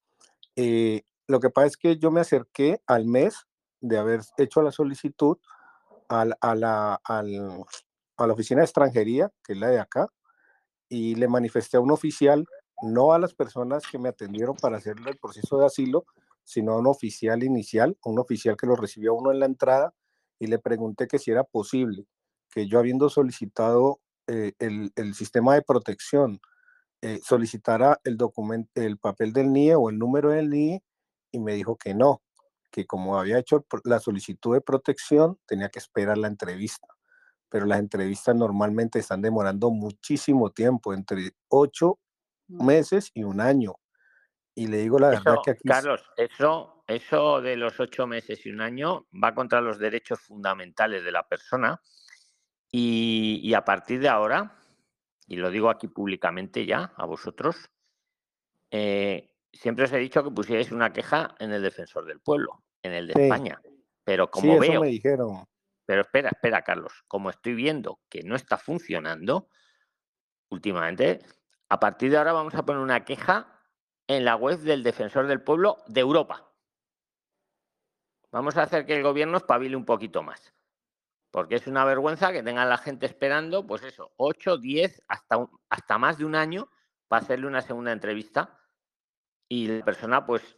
Eh, 0.54 1.04
lo 1.28 1.40
que 1.40 1.50
pasa 1.50 1.66
es 1.66 1.76
que 1.76 1.98
yo 1.98 2.10
me 2.10 2.20
acerqué 2.20 2.80
al 2.86 3.06
mes 3.06 3.46
de 3.80 3.98
haber 3.98 4.22
hecho 4.38 4.62
la 4.62 4.72
solicitud 4.72 5.36
al, 6.08 6.36
a, 6.40 6.54
la, 6.54 7.00
al, 7.04 7.64
a 8.16 8.26
la 8.26 8.32
oficina 8.32 8.60
de 8.60 8.64
extranjería, 8.64 9.30
que 9.44 9.52
es 9.52 9.58
la 9.58 9.68
de 9.68 9.78
acá, 9.78 10.08
y 10.88 11.14
le 11.14 11.28
manifesté 11.28 11.76
a 11.76 11.80
un 11.80 11.90
oficial, 11.90 12.46
no 12.82 13.12
a 13.12 13.18
las 13.18 13.34
personas 13.34 13.84
que 13.86 13.98
me 13.98 14.08
atendieron 14.08 14.56
para 14.56 14.78
hacer 14.78 14.96
el 15.06 15.18
proceso 15.18 15.58
de 15.58 15.66
asilo, 15.66 16.06
sino 16.44 16.72
a 16.72 16.78
un 16.78 16.86
oficial 16.86 17.42
inicial, 17.42 17.98
un 18.04 18.18
oficial 18.18 18.56
que 18.56 18.66
lo 18.66 18.74
recibió 18.74 19.14
uno 19.14 19.30
en 19.30 19.40
la 19.40 19.46
entrada 19.46 19.94
y 20.38 20.46
le 20.46 20.58
pregunté 20.58 21.06
que 21.06 21.18
si 21.18 21.30
era 21.30 21.44
posible 21.44 22.06
que 22.50 22.66
yo 22.66 22.78
habiendo 22.78 23.10
solicitado 23.10 24.00
eh, 24.26 24.52
el, 24.58 24.92
el, 24.96 25.14
sistema 25.14 25.54
de 25.54 25.60
protección, 25.60 26.40
eh, 27.02 27.20
solicitara 27.22 28.00
el 28.04 28.16
documento, 28.16 28.70
el 28.74 28.96
papel 28.98 29.34
del 29.34 29.52
NIE 29.52 29.74
o 29.74 29.90
el 29.90 29.98
número 29.98 30.30
del 30.30 30.48
NIE 30.48 30.82
y 31.30 31.38
me 31.38 31.54
dijo 31.54 31.76
que 31.76 31.94
no, 31.94 32.22
que 32.70 32.86
como 32.86 33.18
había 33.18 33.38
hecho 33.38 33.66
la 33.84 33.98
solicitud 34.00 34.54
de 34.54 34.60
protección 34.60 35.38
tenía 35.46 35.68
que 35.68 35.78
esperar 35.78 36.18
la 36.18 36.28
entrevista. 36.28 36.86
Pero 37.48 37.64
las 37.64 37.78
entrevistas 37.78 38.36
normalmente 38.36 38.98
están 38.98 39.22
demorando 39.22 39.70
muchísimo 39.70 40.50
tiempo, 40.50 40.92
entre 40.92 41.32
ocho 41.48 41.98
meses 42.46 43.10
y 43.14 43.24
un 43.24 43.40
año. 43.40 43.76
Y 44.54 44.66
le 44.66 44.78
digo 44.78 44.98
la 44.98 45.12
eso, 45.12 45.22
verdad 45.24 45.40
que 45.44 45.50
aquí... 45.52 45.68
Carlos, 45.68 46.04
eso, 46.16 46.82
eso 46.86 47.40
de 47.40 47.56
los 47.56 47.78
ocho 47.80 48.06
meses 48.06 48.44
y 48.44 48.50
un 48.50 48.60
año 48.60 49.06
va 49.12 49.34
contra 49.34 49.60
los 49.60 49.78
derechos 49.78 50.20
fundamentales 50.20 51.04
de 51.04 51.12
la 51.12 51.26
persona. 51.26 51.80
Y, 52.70 53.40
y, 53.42 53.54
a 53.54 53.64
partir 53.64 54.00
de 54.00 54.08
ahora, 54.08 54.60
y 55.26 55.36
lo 55.36 55.50
digo 55.50 55.70
aquí 55.70 55.88
públicamente 55.88 56.66
ya 56.66 56.92
a 56.96 57.06
vosotros, 57.06 57.70
eh, 58.70 59.30
siempre 59.52 59.84
os 59.84 59.92
he 59.92 59.98
dicho 59.98 60.22
que 60.22 60.30
pusierais 60.30 60.72
una 60.72 60.92
queja 60.92 61.34
en 61.38 61.52
el 61.52 61.62
defensor 61.62 62.04
del 62.04 62.20
pueblo, 62.20 62.64
en 62.82 62.92
el 62.92 63.08
de 63.08 63.14
sí. 63.14 63.22
España. 63.22 63.60
Pero 64.04 64.30
como 64.30 64.54
sí, 64.54 64.68
veo. 64.68 64.80
me 64.80 64.88
dijeron. 64.88 65.44
Pero 65.86 66.02
espera, 66.02 66.30
espera, 66.30 66.62
Carlos. 66.62 66.92
Como 67.08 67.30
estoy 67.30 67.54
viendo 67.54 68.00
que 68.08 68.22
no 68.22 68.36
está 68.36 68.58
funcionando 68.58 69.48
últimamente, 70.50 71.20
a 71.68 71.80
partir 71.80 72.10
de 72.10 72.18
ahora 72.18 72.32
vamos 72.32 72.54
a 72.54 72.64
poner 72.64 72.82
una 72.82 73.04
queja 73.04 73.58
en 74.06 74.24
la 74.24 74.36
web 74.36 74.58
del 74.60 74.82
Defensor 74.82 75.26
del 75.26 75.42
Pueblo 75.42 75.78
de 75.86 76.00
Europa. 76.00 76.50
Vamos 78.30 78.56
a 78.56 78.62
hacer 78.62 78.84
que 78.84 78.96
el 78.96 79.02
gobierno 79.02 79.36
espabile 79.36 79.76
un 79.76 79.84
poquito 79.84 80.22
más. 80.22 80.54
Porque 81.30 81.56
es 81.56 81.66
una 81.66 81.84
vergüenza 81.84 82.32
que 82.32 82.42
tengan 82.42 82.68
la 82.68 82.78
gente 82.78 83.06
esperando, 83.06 83.66
pues 83.66 83.82
eso, 83.82 84.12
8, 84.16 84.58
10, 84.58 85.04
hasta, 85.08 85.48
hasta 85.68 85.98
más 85.98 86.18
de 86.18 86.24
un 86.24 86.34
año 86.34 86.70
para 87.06 87.22
hacerle 87.22 87.46
una 87.46 87.60
segunda 87.60 87.92
entrevista. 87.92 88.57
Y 89.48 89.68
la 89.68 89.84
persona, 89.84 90.26
pues, 90.26 90.56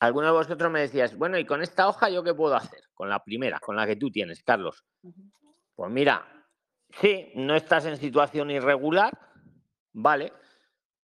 alguno 0.00 0.26
de 0.26 0.32
vosotros 0.32 0.70
me 0.70 0.80
decías, 0.80 1.16
bueno, 1.16 1.38
¿y 1.38 1.44
con 1.44 1.62
esta 1.62 1.88
hoja 1.88 2.08
yo 2.08 2.22
qué 2.22 2.34
puedo 2.34 2.54
hacer? 2.56 2.80
Con 2.94 3.08
la 3.08 3.22
primera, 3.22 3.58
con 3.60 3.76
la 3.76 3.86
que 3.86 3.96
tú 3.96 4.10
tienes, 4.10 4.42
Carlos. 4.42 4.84
Pues 5.74 5.90
mira, 5.90 6.26
sí, 7.00 7.32
no 7.34 7.54
estás 7.54 7.86
en 7.86 7.96
situación 7.96 8.50
irregular, 8.50 9.16
vale, 9.92 10.32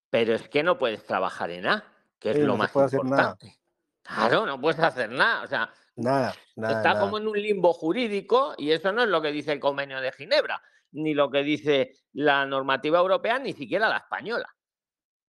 pero 0.09 0.33
es 0.33 0.47
que 0.49 0.63
no 0.63 0.77
puedes 0.77 1.05
trabajar 1.05 1.51
en 1.51 1.67
A, 1.67 1.83
que 2.19 2.31
es 2.31 2.39
lo 2.39 2.57
más 2.57 2.75
importante. 2.75 3.59
Claro, 4.03 4.45
no 4.45 4.59
puedes 4.59 4.79
hacer 4.79 5.09
nada. 5.09 5.43
O 5.43 5.47
sea, 5.47 5.71
Nada, 5.95 6.33
nada. 6.55 6.77
Está 6.77 6.99
como 6.99 7.17
en 7.17 7.27
un 7.27 7.39
limbo 7.39 7.73
jurídico 7.73 8.55
y 8.57 8.71
eso 8.71 8.91
no 8.91 9.03
es 9.03 9.09
lo 9.09 9.21
que 9.21 9.31
dice 9.31 9.51
el 9.51 9.59
convenio 9.59 9.99
de 9.99 10.11
Ginebra, 10.11 10.61
ni 10.91 11.13
lo 11.13 11.29
que 11.29 11.43
dice 11.43 11.91
la 12.13 12.45
normativa 12.45 12.99
europea, 12.99 13.39
ni 13.39 13.53
siquiera 13.53 13.89
la 13.89 13.97
española. 13.97 14.47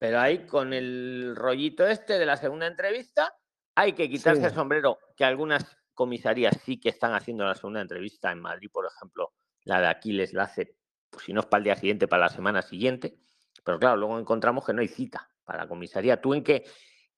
Pero 0.01 0.19
ahí 0.19 0.47
con 0.47 0.73
el 0.73 1.35
rollito 1.35 1.85
este 1.85 2.17
de 2.17 2.25
la 2.25 2.35
segunda 2.35 2.65
entrevista, 2.65 3.35
hay 3.75 3.93
que 3.93 4.09
quitarse 4.09 4.47
el 4.47 4.51
sombrero, 4.51 4.97
que 5.15 5.23
algunas 5.23 5.77
comisarías 5.93 6.57
sí 6.65 6.79
que 6.79 6.89
están 6.89 7.13
haciendo 7.13 7.45
la 7.45 7.53
segunda 7.53 7.81
entrevista 7.81 8.31
en 8.31 8.41
Madrid, 8.41 8.71
por 8.73 8.87
ejemplo, 8.87 9.31
la 9.63 9.79
de 9.79 9.85
Aquiles 9.85 10.33
la 10.33 10.45
hace, 10.45 10.75
pues, 11.11 11.25
si 11.25 11.33
no 11.33 11.41
es 11.41 11.45
para 11.45 11.59
el 11.59 11.65
día 11.65 11.75
siguiente, 11.75 12.07
para 12.07 12.23
la 12.23 12.29
semana 12.29 12.63
siguiente. 12.63 13.19
Pero 13.63 13.77
claro, 13.77 13.95
luego 13.95 14.17
encontramos 14.17 14.65
que 14.65 14.73
no 14.73 14.81
hay 14.81 14.87
cita 14.87 15.29
para 15.43 15.65
la 15.65 15.69
comisaría. 15.69 16.19
¿Tú 16.19 16.33
en 16.33 16.43
qué, 16.43 16.65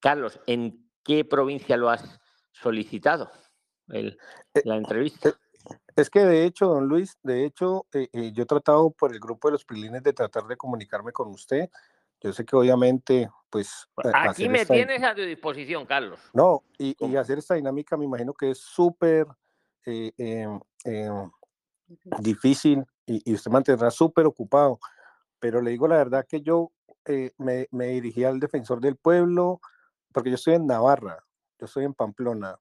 Carlos, 0.02 0.42
en 0.46 0.92
qué 1.06 1.24
provincia 1.24 1.78
lo 1.78 1.90
has 1.90 2.20
solicitado 2.52 3.32
el, 3.88 4.20
Eh, 4.56 4.62
la 4.66 4.76
entrevista. 4.76 5.30
eh, 5.30 5.34
Es 5.96 6.10
que 6.10 6.26
de 6.26 6.44
hecho, 6.44 6.66
don 6.66 6.88
Luis, 6.90 7.18
de 7.24 7.46
hecho, 7.46 7.86
eh, 7.94 8.10
eh, 8.12 8.34
yo 8.34 8.44
he 8.44 8.46
tratado 8.46 8.92
por 8.92 9.14
el 9.14 9.22
grupo 9.22 9.48
de 9.48 9.54
los 9.54 9.64
prilines 9.64 10.04
de 10.04 10.12
tratar 10.12 10.48
de 10.48 10.58
comunicarme 10.58 11.14
con 11.14 11.30
usted. 11.30 11.70
Yo 12.24 12.32
sé 12.34 12.46
que 12.46 12.56
obviamente, 12.56 13.30
pues... 13.50 13.88
a- 13.98 14.10
Aquí 14.10 14.30
hacer 14.30 14.50
me 14.50 14.62
esta- 14.62 14.74
tienes 14.74 15.04
a 15.04 15.14
tu 15.14 15.22
disposición, 15.22 15.86
Carlos. 15.86 16.20
No, 16.34 16.64
y, 16.80 16.96
y 17.00 17.16
hacer 17.18 17.38
esta 17.38 17.56
dinámica 17.56 17.98
me 17.98 18.06
imagino 18.06 18.34
que 18.34 18.52
es 18.52 18.60
súper 18.60 19.28
eh, 19.86 20.12
em, 20.18 20.60
em, 20.86 21.30
difícil 22.20 22.84
y, 23.06 23.22
y 23.30 23.34
usted 23.34 23.52
mantendrá 23.52 23.92
súper 23.92 24.26
ocupado. 24.26 24.80
Pero 25.40 25.62
le 25.62 25.72
digo 25.72 25.88
la 25.88 25.98
verdad 25.98 26.26
que 26.28 26.42
yo 26.42 26.72
eh, 27.06 27.32
me, 27.38 27.68
me 27.72 27.88
dirigí 27.88 28.24
al 28.24 28.40
defensor 28.40 28.80
del 28.80 28.96
pueblo, 28.96 29.60
porque 30.14 30.30
yo 30.30 30.36
estoy 30.36 30.54
en 30.54 30.66
Navarra, 30.68 31.24
yo 31.60 31.66
estoy 31.66 31.84
en 31.84 31.94
Pamplona, 31.94 32.58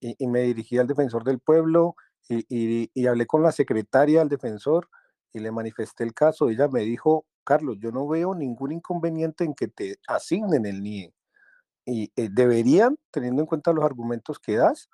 y, 0.00 0.14
y 0.22 0.28
me 0.28 0.42
dirigí 0.42 0.78
al 0.78 0.86
defensor 0.86 1.24
del 1.24 1.40
pueblo 1.40 1.96
y, 2.28 2.44
y- 2.48 2.90
y 2.94 3.06
hablé 3.06 3.26
con 3.26 3.42
la 3.42 3.50
secretaria 3.52 4.20
del 4.20 4.28
defensor 4.28 4.88
y 5.32 5.40
le 5.40 5.50
manifesté 5.50 6.04
el 6.04 6.14
caso. 6.14 6.48
Ella 6.48 6.68
me 6.68 6.82
dijo, 6.82 7.26
Carlos, 7.44 7.76
yo 7.80 7.92
no 7.92 8.08
veo 8.08 8.34
ningún 8.34 8.72
inconveniente 8.72 9.44
en 9.44 9.54
que 9.54 9.68
te 9.68 9.96
asignen 10.08 10.66
el 10.66 10.82
NIE. 10.82 11.14
Y 11.86 12.12
eh, 12.16 12.28
deberían, 12.32 12.96
teniendo 13.10 13.42
en 13.42 13.46
cuenta 13.46 13.72
los 13.72 13.84
argumentos 13.84 14.38
que 14.38 14.56
das, 14.56 14.88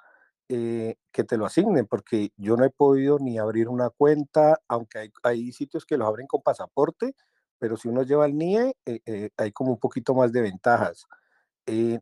eh, 0.53 0.97
que 1.13 1.23
te 1.23 1.37
lo 1.37 1.47
asignen, 1.47 1.87
porque 1.87 2.33
yo 2.37 2.57
no 2.57 2.65
he 2.65 2.71
podido 2.71 3.21
ni 3.21 3.39
abrir 3.39 3.69
una 3.69 3.89
cuenta, 3.89 4.59
aunque 4.67 5.13
hay, 5.23 5.53
sitios 5.53 5.87
que 5.87 5.97
los 5.97 6.09
abren 6.09 6.27
con 6.27 6.43
pasaporte, 6.43 7.15
pero 7.61 7.77
si 7.77 7.87
uno 7.87 8.03
lleva 8.03 8.27
el 8.27 8.37
NIE, 8.37 8.75
eh, 8.85 9.01
eh, 9.07 9.31
hay 9.37 9.53
como 9.53 9.71
un 9.71 9.79
poquito 9.79 10.13
más 10.13 10.33
de 10.33 10.41
ventajas. 10.41 11.07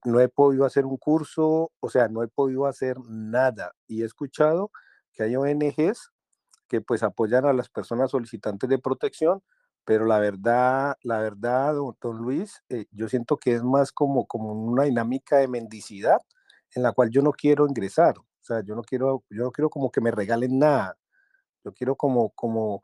No 0.06 0.20
he 0.20 0.30
podido 0.30 0.64
hacer 0.64 0.86
un 0.86 0.96
curso, 0.96 1.72
o 1.78 1.90
sea, 1.90 2.08
no 2.08 2.22
he 2.22 2.28
podido 2.28 2.64
hacer 2.64 2.96
nada. 3.06 3.74
Y 3.86 4.02
he 4.02 4.06
escuchado 4.06 4.70
que 5.12 5.24
hay 5.24 5.36
ONGs 5.36 6.10
que 6.68 6.80
pues 6.80 7.02
apoyan 7.02 7.44
a 7.44 7.52
las 7.52 7.68
personas 7.68 8.12
solicitantes 8.12 8.70
de 8.70 8.78
protección, 8.78 9.42
pero 9.88 10.04
la 10.04 10.18
verdad, 10.18 10.98
la 11.02 11.18
verdad, 11.18 11.72
don, 11.72 11.96
don 11.98 12.18
Luis, 12.18 12.62
eh, 12.68 12.84
yo 12.90 13.08
siento 13.08 13.38
que 13.38 13.54
es 13.54 13.62
más 13.62 13.90
como, 13.90 14.26
como 14.26 14.52
una 14.52 14.82
dinámica 14.84 15.38
de 15.38 15.48
mendicidad 15.48 16.18
en 16.74 16.82
la 16.82 16.92
cual 16.92 17.08
yo 17.08 17.22
no 17.22 17.32
quiero 17.32 17.66
ingresar. 17.66 18.18
O 18.18 18.26
sea, 18.42 18.62
yo 18.62 18.74
no 18.74 18.82
quiero, 18.82 19.24
yo 19.30 19.44
no 19.44 19.50
quiero 19.50 19.70
como 19.70 19.90
que 19.90 20.02
me 20.02 20.10
regalen 20.10 20.58
nada. 20.58 20.94
Yo 21.64 21.72
quiero 21.72 21.96
como, 21.96 22.28
como, 22.34 22.82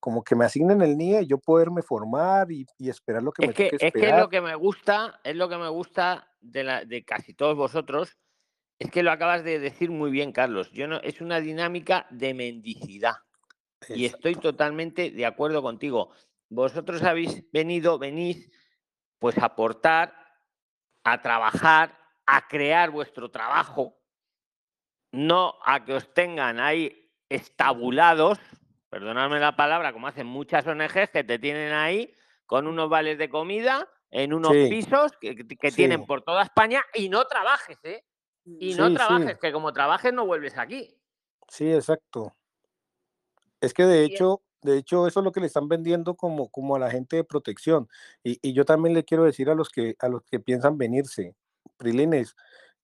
como 0.00 0.24
que 0.24 0.34
me 0.34 0.46
asignen 0.46 0.80
el 0.80 0.96
NIE 0.96 1.20
y 1.20 1.26
yo 1.26 1.36
poderme 1.36 1.82
formar 1.82 2.50
y, 2.50 2.64
y 2.78 2.88
esperar 2.88 3.22
lo 3.22 3.32
que 3.32 3.42
Es 3.42 3.48
me 3.48 3.52
que, 3.54 3.64
es 3.66 3.70
que 3.72 3.76
es 3.76 3.82
esperar. 3.94 4.20
lo 4.20 4.30
que 4.30 4.40
me 4.40 4.54
gusta, 4.54 5.20
es 5.24 5.36
lo 5.36 5.50
que 5.50 5.58
me 5.58 5.68
gusta 5.68 6.32
de, 6.40 6.64
la, 6.64 6.86
de 6.86 7.04
casi 7.04 7.34
todos 7.34 7.54
vosotros, 7.54 8.16
es 8.78 8.90
que 8.90 9.02
lo 9.02 9.10
acabas 9.10 9.44
de 9.44 9.58
decir 9.58 9.90
muy 9.90 10.10
bien, 10.10 10.32
Carlos. 10.32 10.70
Yo 10.72 10.88
no, 10.88 11.02
es 11.02 11.20
una 11.20 11.38
dinámica 11.38 12.06
de 12.08 12.32
mendicidad. 12.32 13.16
Y 13.90 14.06
Exacto. 14.06 14.28
estoy 14.28 14.34
totalmente 14.36 15.10
de 15.10 15.26
acuerdo 15.26 15.60
contigo. 15.60 16.12
Vosotros 16.48 17.02
habéis 17.02 17.50
venido, 17.52 17.98
venís, 17.98 18.50
pues 19.18 19.36
a 19.38 19.46
aportar, 19.46 20.14
a 21.04 21.20
trabajar, 21.22 21.98
a 22.26 22.46
crear 22.46 22.90
vuestro 22.90 23.30
trabajo, 23.30 23.98
no 25.12 25.54
a 25.64 25.84
que 25.84 25.94
os 25.94 26.12
tengan 26.12 26.60
ahí 26.60 27.10
estabulados, 27.28 28.38
perdonadme 28.90 29.40
la 29.40 29.56
palabra, 29.56 29.92
como 29.92 30.06
hacen 30.06 30.26
muchas 30.26 30.66
ONGs 30.66 31.10
que 31.10 31.24
te 31.24 31.38
tienen 31.38 31.72
ahí 31.72 32.12
con 32.44 32.66
unos 32.66 32.88
vales 32.88 33.18
de 33.18 33.28
comida 33.28 33.88
en 34.10 34.32
unos 34.32 34.52
Sí. 34.52 34.68
pisos 34.68 35.12
que, 35.20 35.34
que- 35.34 35.70
Sí. 35.70 35.76
tienen 35.76 36.06
por 36.06 36.22
toda 36.22 36.42
España 36.42 36.84
y 36.94 37.08
no 37.08 37.26
trabajes, 37.26 37.78
¿eh? 37.82 38.04
Y 38.44 38.74
no 38.74 38.86
Sí, 38.88 38.94
trabajes, 38.94 39.38
que 39.38 39.52
como 39.52 39.72
trabajes 39.72 40.12
no 40.12 40.24
vuelves 40.26 40.56
aquí. 40.56 40.96
Sí, 41.48 41.72
exacto. 41.72 42.36
Es 43.60 43.74
que 43.74 43.84
de 43.84 44.04
hecho, 44.04 44.42
de 44.66 44.78
hecho, 44.78 45.06
eso 45.06 45.20
es 45.20 45.24
lo 45.24 45.32
que 45.32 45.40
le 45.40 45.46
están 45.46 45.68
vendiendo 45.68 46.16
como, 46.16 46.50
como 46.50 46.76
a 46.76 46.78
la 46.78 46.90
gente 46.90 47.16
de 47.16 47.24
protección. 47.24 47.88
Y, 48.22 48.38
y 48.42 48.52
yo 48.52 48.64
también 48.64 48.94
le 48.94 49.04
quiero 49.04 49.24
decir 49.24 49.48
a 49.48 49.54
los 49.54 49.70
que, 49.70 49.96
a 49.98 50.08
los 50.08 50.22
que 50.24 50.40
piensan 50.40 50.76
venirse, 50.76 51.34
Prilines, 51.78 52.34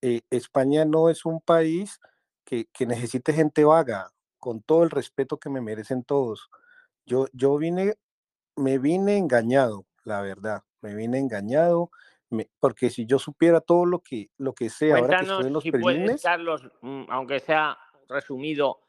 eh, 0.00 0.22
España 0.30 0.84
no 0.84 1.08
es 1.08 1.24
un 1.24 1.40
país 1.40 2.00
que, 2.44 2.66
que 2.72 2.86
necesite 2.86 3.32
gente 3.32 3.64
vaga, 3.64 4.10
con 4.38 4.62
todo 4.62 4.82
el 4.82 4.90
respeto 4.90 5.38
que 5.38 5.50
me 5.50 5.60
merecen 5.60 6.02
todos. 6.04 6.48
Yo, 7.06 7.26
yo 7.32 7.56
vine, 7.58 7.94
me 8.56 8.78
vine 8.78 9.16
engañado, 9.16 9.86
la 10.04 10.20
verdad, 10.20 10.62
me 10.80 10.94
vine 10.94 11.18
engañado, 11.18 11.90
me- 12.30 12.50
porque 12.60 12.90
si 12.90 13.06
yo 13.06 13.18
supiera 13.18 13.60
todo 13.60 13.86
lo 13.86 14.00
que, 14.00 14.30
lo 14.38 14.54
que 14.54 14.70
sé 14.70 14.92
ahora 14.92 15.16
que 15.18 15.24
estoy 15.26 15.46
en 15.46 15.52
Cuéntanos, 15.52 15.52
los 15.52 15.62
si 15.62 15.70
puedes, 15.72 16.22
Carlos, 16.22 16.62
mm, 16.80 17.04
aunque 17.08 17.40
sea 17.40 17.78
resumido, 18.08 18.80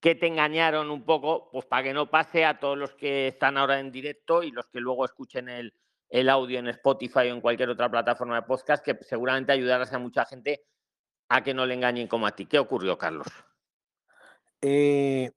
que 0.00 0.14
te 0.14 0.26
engañaron 0.26 0.90
un 0.90 1.04
poco, 1.04 1.50
pues 1.50 1.66
para 1.66 1.82
que 1.82 1.92
no 1.92 2.10
pase 2.10 2.44
a 2.44 2.58
todos 2.58 2.78
los 2.78 2.94
que 2.94 3.28
están 3.28 3.56
ahora 3.56 3.80
en 3.80 3.90
directo 3.90 4.42
y 4.42 4.50
los 4.50 4.66
que 4.68 4.80
luego 4.80 5.04
escuchen 5.04 5.48
el, 5.48 5.74
el 6.08 6.28
audio 6.28 6.58
en 6.58 6.68
Spotify 6.68 7.30
o 7.30 7.34
en 7.34 7.40
cualquier 7.40 7.70
otra 7.70 7.90
plataforma 7.90 8.36
de 8.36 8.42
podcast, 8.42 8.84
que 8.84 8.96
seguramente 9.02 9.52
ayudarás 9.52 9.92
a 9.92 9.98
mucha 9.98 10.24
gente 10.24 10.64
a 11.28 11.42
que 11.42 11.52
no 11.52 11.66
le 11.66 11.74
engañen 11.74 12.08
como 12.08 12.26
a 12.26 12.32
ti. 12.32 12.46
¿Qué 12.46 12.58
ocurrió, 12.58 12.96
Carlos? 12.96 13.26
Eh, 14.62 15.30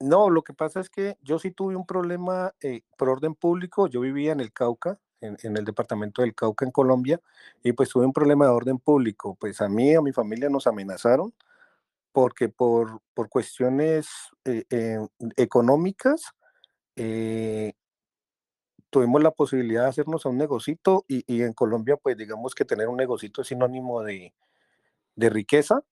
no, 0.00 0.30
lo 0.30 0.42
que 0.42 0.54
pasa 0.54 0.80
es 0.80 0.88
que 0.88 1.16
yo 1.20 1.38
sí 1.38 1.50
tuve 1.50 1.76
un 1.76 1.86
problema 1.86 2.52
eh, 2.60 2.82
por 2.96 3.08
orden 3.08 3.34
público. 3.34 3.88
Yo 3.88 4.00
vivía 4.00 4.32
en 4.32 4.40
el 4.40 4.52
Cauca, 4.52 4.98
en, 5.20 5.36
en 5.42 5.56
el 5.56 5.64
departamento 5.64 6.22
del 6.22 6.34
Cauca, 6.34 6.64
en 6.64 6.70
Colombia, 6.70 7.20
y 7.62 7.72
pues 7.72 7.90
tuve 7.90 8.06
un 8.06 8.12
problema 8.12 8.46
de 8.46 8.52
orden 8.52 8.78
público. 8.78 9.36
Pues 9.38 9.60
a 9.60 9.68
mí 9.68 9.94
a 9.94 10.00
mi 10.00 10.12
familia 10.12 10.48
nos 10.48 10.66
amenazaron 10.66 11.34
porque 12.14 12.48
por, 12.48 13.02
por 13.14 13.28
cuestiones 13.28 14.08
eh, 14.46 14.64
eh, 14.70 14.98
económicas 15.36 16.22
eh, 16.96 17.74
tuvimos 18.90 19.22
la 19.22 19.32
posibilidad 19.32 19.82
de 19.82 19.88
hacernos 19.88 20.24
a 20.24 20.28
un 20.28 20.38
negocito 20.38 21.04
y, 21.08 21.24
y 21.26 21.42
en 21.42 21.52
Colombia 21.52 21.96
pues 21.96 22.16
digamos 22.16 22.54
que 22.54 22.64
tener 22.64 22.88
un 22.88 22.96
negocito 22.96 23.42
es 23.42 23.48
sinónimo 23.48 24.02
de, 24.02 24.32
de 25.16 25.30
riqueza. 25.30 25.82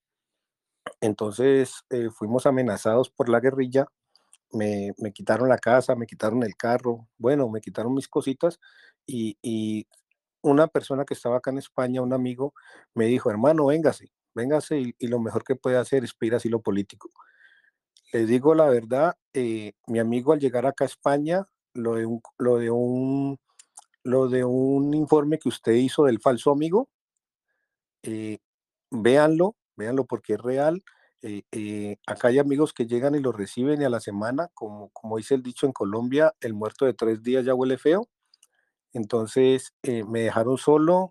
Entonces 1.01 1.85
eh, 1.91 2.11
fuimos 2.11 2.47
amenazados 2.47 3.11
por 3.11 3.29
la 3.29 3.41
guerrilla, 3.41 3.87
me, 4.53 4.93
me 4.99 5.13
quitaron 5.13 5.49
la 5.49 5.59
casa, 5.59 5.97
me 5.97 6.07
quitaron 6.07 6.43
el 6.45 6.57
carro, 6.57 7.09
bueno, 7.19 7.49
me 7.49 7.61
quitaron 7.61 7.95
mis 7.95 8.09
cositas 8.09 8.61
y, 9.07 9.39
y 9.43 9.87
una 10.43 10.69
persona 10.69 11.05
que 11.05 11.15
estaba 11.15 11.39
acá 11.39 11.51
en 11.53 11.59
España, 11.59 12.03
un 12.03 12.13
amigo, 12.15 12.55
me 12.95 13.07
dijo, 13.07 13.31
hermano, 13.31 13.67
véngase, 13.67 14.13
véngase 14.35 14.95
y, 14.99 15.07
lo 15.07 15.21
mejor 15.21 15.45
que 15.45 15.57
puede 15.57 15.77
hacer 15.77 16.05
es 16.05 16.15
pedir 16.15 16.35
asilo 16.35 16.61
político. 16.61 17.11
Les 18.13 18.29
digo 18.29 18.55
la 18.55 18.69
verdad, 18.69 19.17
eh, 19.33 19.73
mi 19.87 19.99
amigo 19.99 20.33
al 20.33 20.41
llegar 20.41 20.67
acá 20.67 20.85
a 20.85 20.89
España, 20.89 21.47
lo 21.75 21.95
de 21.95 22.07
un, 22.07 22.21
lo 22.39 22.59
de 22.59 22.71
un, 22.71 23.39
lo 24.05 24.29
de 24.29 24.45
un 24.45 24.95
informe 24.95 25.39
que 25.39 25.49
usted 25.49 25.73
hizo 25.73 26.05
del 26.05 26.21
falso 26.21 26.51
amigo, 26.51 26.89
eh, 28.03 28.39
véanlo, 28.91 29.57
véanlo 29.77 30.05
porque 30.05 30.35
es 30.35 30.41
real. 30.41 30.83
eh, 31.23 31.43
eh, 31.53 31.97
acá 32.07 32.29
hay 32.29 32.39
amigos 32.41 32.73
que 32.73 32.87
llegan 32.87 33.15
y 33.15 33.21
lo 33.21 33.31
reciben 33.33 33.81
y 33.81 33.85
a 33.85 33.89
la 33.91 34.01
semana, 34.01 34.49
como, 34.55 34.91
como 34.91 35.19
dice 35.19 35.35
el 35.35 35.43
dicho 35.43 35.67
en 35.67 35.73
Colombia, 35.73 36.35
el 36.41 36.53
muerto 36.55 36.85
de 36.85 36.95
tres 36.95 37.23
días 37.23 37.45
ya 37.45 37.55
huele 37.55 37.79
feo. 37.79 38.09
Entonces 38.93 39.73
me 39.83 40.23
dejaron 40.23 40.59
solo, 40.59 41.11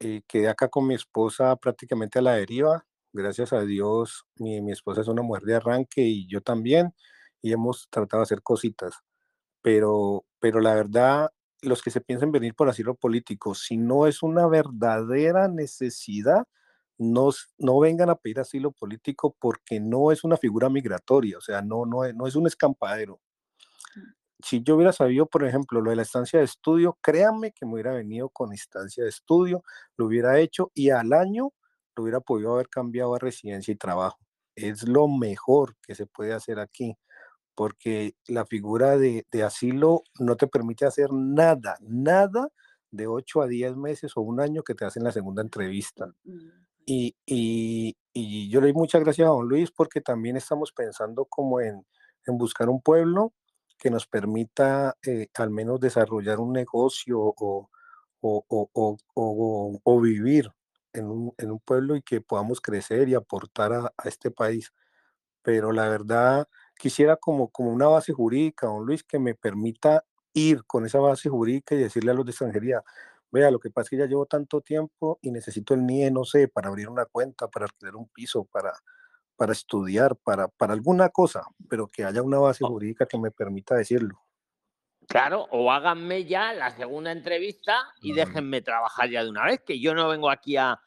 eh, 0.00 0.22
quedé 0.28 0.48
acá 0.48 0.68
con 0.68 0.86
mi 0.86 0.94
esposa 0.94 1.56
prácticamente 1.56 2.18
a 2.18 2.22
la 2.22 2.34
deriva. 2.34 2.86
Gracias 3.12 3.52
a 3.52 3.62
Dios, 3.62 4.24
mi, 4.36 4.60
mi 4.60 4.72
esposa 4.72 5.00
es 5.02 5.08
una 5.08 5.22
mujer 5.22 5.42
de 5.44 5.56
arranque 5.56 6.02
y 6.02 6.26
yo 6.28 6.40
también, 6.42 6.94
y 7.42 7.52
hemos 7.52 7.88
tratado 7.90 8.20
de 8.22 8.24
hacer 8.24 8.42
cositas. 8.42 8.94
Pero, 9.62 10.24
pero 10.40 10.60
la 10.60 10.74
verdad, 10.74 11.30
los 11.62 11.82
que 11.82 11.90
se 11.90 12.00
piensan 12.00 12.32
venir 12.32 12.54
por 12.54 12.68
asilo 12.68 12.94
político, 12.96 13.54
si 13.54 13.76
no 13.78 14.06
es 14.06 14.22
una 14.22 14.46
verdadera 14.48 15.48
necesidad, 15.48 16.44
no, 16.98 17.30
no 17.58 17.80
vengan 17.80 18.10
a 18.10 18.16
pedir 18.16 18.40
asilo 18.40 18.72
político 18.72 19.36
porque 19.40 19.80
no 19.80 20.12
es 20.12 20.24
una 20.24 20.36
figura 20.36 20.68
migratoria, 20.70 21.38
o 21.38 21.40
sea, 21.40 21.62
no, 21.62 21.86
no, 21.86 22.10
no 22.12 22.26
es 22.26 22.36
un 22.36 22.46
escampadero. 22.46 23.20
Si 24.44 24.62
yo 24.62 24.76
hubiera 24.76 24.92
sabido, 24.92 25.26
por 25.26 25.44
ejemplo, 25.44 25.80
lo 25.80 25.90
de 25.90 25.96
la 25.96 26.02
estancia 26.02 26.38
de 26.38 26.44
estudio, 26.44 26.98
créanme 27.00 27.52
que 27.52 27.66
me 27.66 27.74
hubiera 27.74 27.92
venido 27.92 28.28
con 28.28 28.52
estancia 28.52 29.04
de 29.04 29.10
estudio, 29.10 29.62
lo 29.96 30.06
hubiera 30.06 30.38
hecho 30.38 30.70
y 30.74 30.90
al 30.90 31.12
año 31.12 31.52
lo 31.96 32.02
hubiera 32.02 32.20
podido 32.20 32.54
haber 32.54 32.68
cambiado 32.68 33.14
a 33.14 33.18
residencia 33.18 33.72
y 33.72 33.76
trabajo. 33.76 34.18
Es 34.54 34.86
lo 34.86 35.08
mejor 35.08 35.76
que 35.82 35.94
se 35.94 36.06
puede 36.06 36.32
hacer 36.32 36.58
aquí 36.58 36.96
porque 37.54 38.14
la 38.26 38.46
figura 38.46 38.96
de, 38.96 39.26
asilo 39.44 40.02
no 40.18 40.36
te 40.36 40.46
permite 40.46 40.86
hacer 40.86 41.12
nada, 41.12 41.76
nada 41.82 42.48
de 42.90 43.06
8 43.06 43.42
a 43.42 43.46
10 43.46 43.76
meses 43.76 44.16
o 44.16 44.22
un 44.22 44.40
año 44.40 44.62
que 44.62 44.74
te 44.74 44.84
hacen 44.84 45.04
la 45.04 45.12
segunda 45.12 45.42
entrevista. 45.42 46.06
Mm, 46.24 46.48
y, 46.86 47.14
y, 47.26 48.48
yo 48.48 48.60
le 48.60 48.68
doy 48.68 48.72
muchas 48.72 49.02
gracias 49.02 49.26
a 49.26 49.32
don 49.32 49.46
Luis 49.46 49.70
porque 49.70 50.00
también 50.00 50.36
estamos 50.36 50.72
pensando 50.72 51.26
como 51.26 51.60
en, 51.60 51.84
en 52.26 52.38
buscar 52.38 52.68
un 52.70 52.80
pueblo 52.80 53.34
que 53.80 53.90
nos 53.90 54.06
permita 54.06 54.96
eh, 55.04 55.28
al 55.34 55.50
menos 55.50 55.80
desarrollar 55.80 56.38
un 56.38 56.52
negocio 56.52 57.18
o, 57.18 57.70
o, 58.20 58.44
o, 58.48 59.80
o 59.82 60.00
vivir 60.00 60.52
en 60.92 61.06
un, 61.06 61.34
en 61.38 61.50
un, 61.50 61.60
pueblo 61.60 61.96
y 61.96 62.02
que 62.02 62.20
podamos 62.20 62.60
crecer 62.60 63.08
y 63.08 63.14
aportar 63.14 63.72
a, 63.72 63.92
este 64.04 64.30
país. 64.30 64.72
Pero 65.42 65.72
la 65.72 65.88
verdad, 65.88 66.48
quisiera 66.78 67.16
como, 67.16 67.48
como 67.50 67.70
una 67.72 67.88
base 67.88 68.12
jurídica, 68.12 68.66
don 68.66 68.84
Luis, 68.84 69.02
que 69.04 69.18
me 69.18 69.34
permita 69.34 70.04
ir 70.34 70.64
con 70.66 70.86
esa 70.86 71.00
base 71.00 71.30
jurídica 71.30 71.74
y 71.74 71.78
decirle 71.78 72.10
a 72.12 72.14
los 72.14 72.26
de 72.26 72.32
extranjería, 72.32 72.82
vea, 73.30 73.50
lo 73.50 73.60
que 73.60 73.70
pasa 73.70 73.86
es 73.86 73.90
que 73.90 73.96
ya 73.98 74.06
llevo 74.06 74.26
tanto 74.26 74.60
tiempo 74.60 75.18
y 75.22 75.30
necesito 75.30 75.74
el 75.74 75.86
NIE, 75.86 76.10
no 76.10 76.24
sé, 76.24 76.48
para 76.48 76.68
abrir 76.68 76.88
una 76.90 77.06
cuenta, 77.06 77.48
para 77.48 77.66
alquilar 77.66 77.96
un 77.96 78.08
piso, 78.08 78.44
para, 78.44 78.72
para 79.40 79.52
estudiar, 79.52 80.16
para, 80.16 80.48
para 80.48 80.74
alguna 80.74 81.08
cosa, 81.08 81.42
pero 81.66 81.86
que 81.86 82.04
haya 82.04 82.20
una 82.20 82.38
base 82.38 82.62
jurídica 82.62 83.06
que 83.06 83.16
me 83.16 83.30
permita 83.30 83.74
decirlo. 83.74 84.20
Claro, 85.08 85.46
o 85.50 85.72
háganme 85.72 86.26
ya 86.26 86.52
la 86.52 86.70
segunda 86.72 87.10
entrevista 87.10 87.88
y 88.02 88.12
déjenme 88.12 88.60
trabajar 88.60 89.08
ya 89.08 89.24
de 89.24 89.30
una 89.30 89.46
vez, 89.46 89.62
que 89.64 89.80
yo 89.80 89.94
no 89.94 90.10
vengo 90.10 90.28
aquí 90.28 90.58
a, 90.58 90.78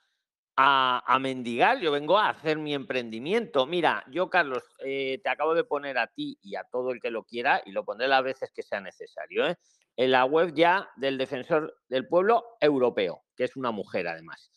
a, 0.56 1.18
mendigar, 1.20 1.80
yo 1.80 1.92
vengo 1.92 2.20
a 2.20 2.30
hacer 2.30 2.60
mi 2.60 2.76
emprendimiento. 2.76 3.66
Mira, 3.66 4.04
yo, 4.12 4.30
Carlos, 4.30 4.63
eh, 4.86 5.20
te 5.24 5.30
acabo 5.32 5.56
de 5.56 5.63
poner 5.63 5.98
a 5.98 6.06
ti 6.06 6.38
y 6.44 6.56
a 6.56 6.63
todo 6.63 6.92
el 6.92 7.02
que 7.02 7.10
lo 7.10 7.24
quiera, 7.24 7.60
y 7.66 7.72
lo 7.72 7.84
pondré 7.84 8.08
las 8.08 8.24
veces 8.24 8.52
que 8.54 8.62
sea 8.62 8.80
necesario, 8.80 9.48
¿eh? 9.48 9.58
en 9.98 10.12
la 10.12 10.26
web 10.26 10.54
ya 10.54 10.88
del 10.96 11.18
defensor 11.18 11.76
del 11.89 12.08
pueblo 12.08 12.46
europeo, 12.62 13.24
que 13.36 13.46
es 13.46 13.56
una 13.56 13.72
mujer 13.72 14.08
además. 14.08 14.52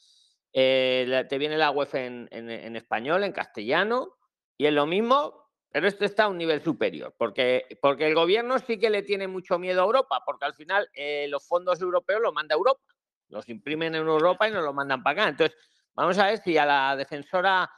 Eh, 0.59 1.27
te 1.29 1.37
viene 1.37 1.59
la 1.59 1.71
web 1.71 1.89
en, 1.93 2.77
español, 2.77 3.25
en 3.25 3.33
castellano, 3.33 4.17
y 4.57 4.65
es 4.65 4.73
lo 4.73 4.87
mismo, 4.87 5.51
pero 5.71 5.87
esto 5.87 6.07
está 6.07 6.25
a 6.25 6.29
un 6.29 6.39
nivel 6.39 6.63
superior, 6.63 7.15
porque, 7.19 7.67
porque 7.83 8.07
el 8.07 8.15
gobierno 8.15 8.59
sí 8.59 8.79
que 8.79 8.89
le 8.89 9.03
tiene 9.03 9.29
mucho 9.29 9.59
miedo 9.59 9.83
a 9.83 9.85
Europa, 9.85 10.23
porque 10.25 10.47
al 10.47 10.55
final 10.55 10.89
los 11.29 11.47
fondos 11.47 11.81
europeos 11.83 12.23
los 12.23 12.33
manda 12.33 12.55
Europa, 12.55 12.81
los 13.29 13.47
imprimen 13.51 13.95
en 13.95 14.07
Europa 14.07 14.49
y 14.49 14.53
nos 14.53 14.65
los 14.65 14.75
mandan 14.75 15.03
para 15.03 15.23
acá. 15.25 15.29
Entonces, 15.29 15.59
Vamos 15.97 16.19
a 16.19 16.27
ver 16.27 16.39
si 16.43 16.59
a 16.59 16.67
la 16.67 16.95
defensora 16.95 17.71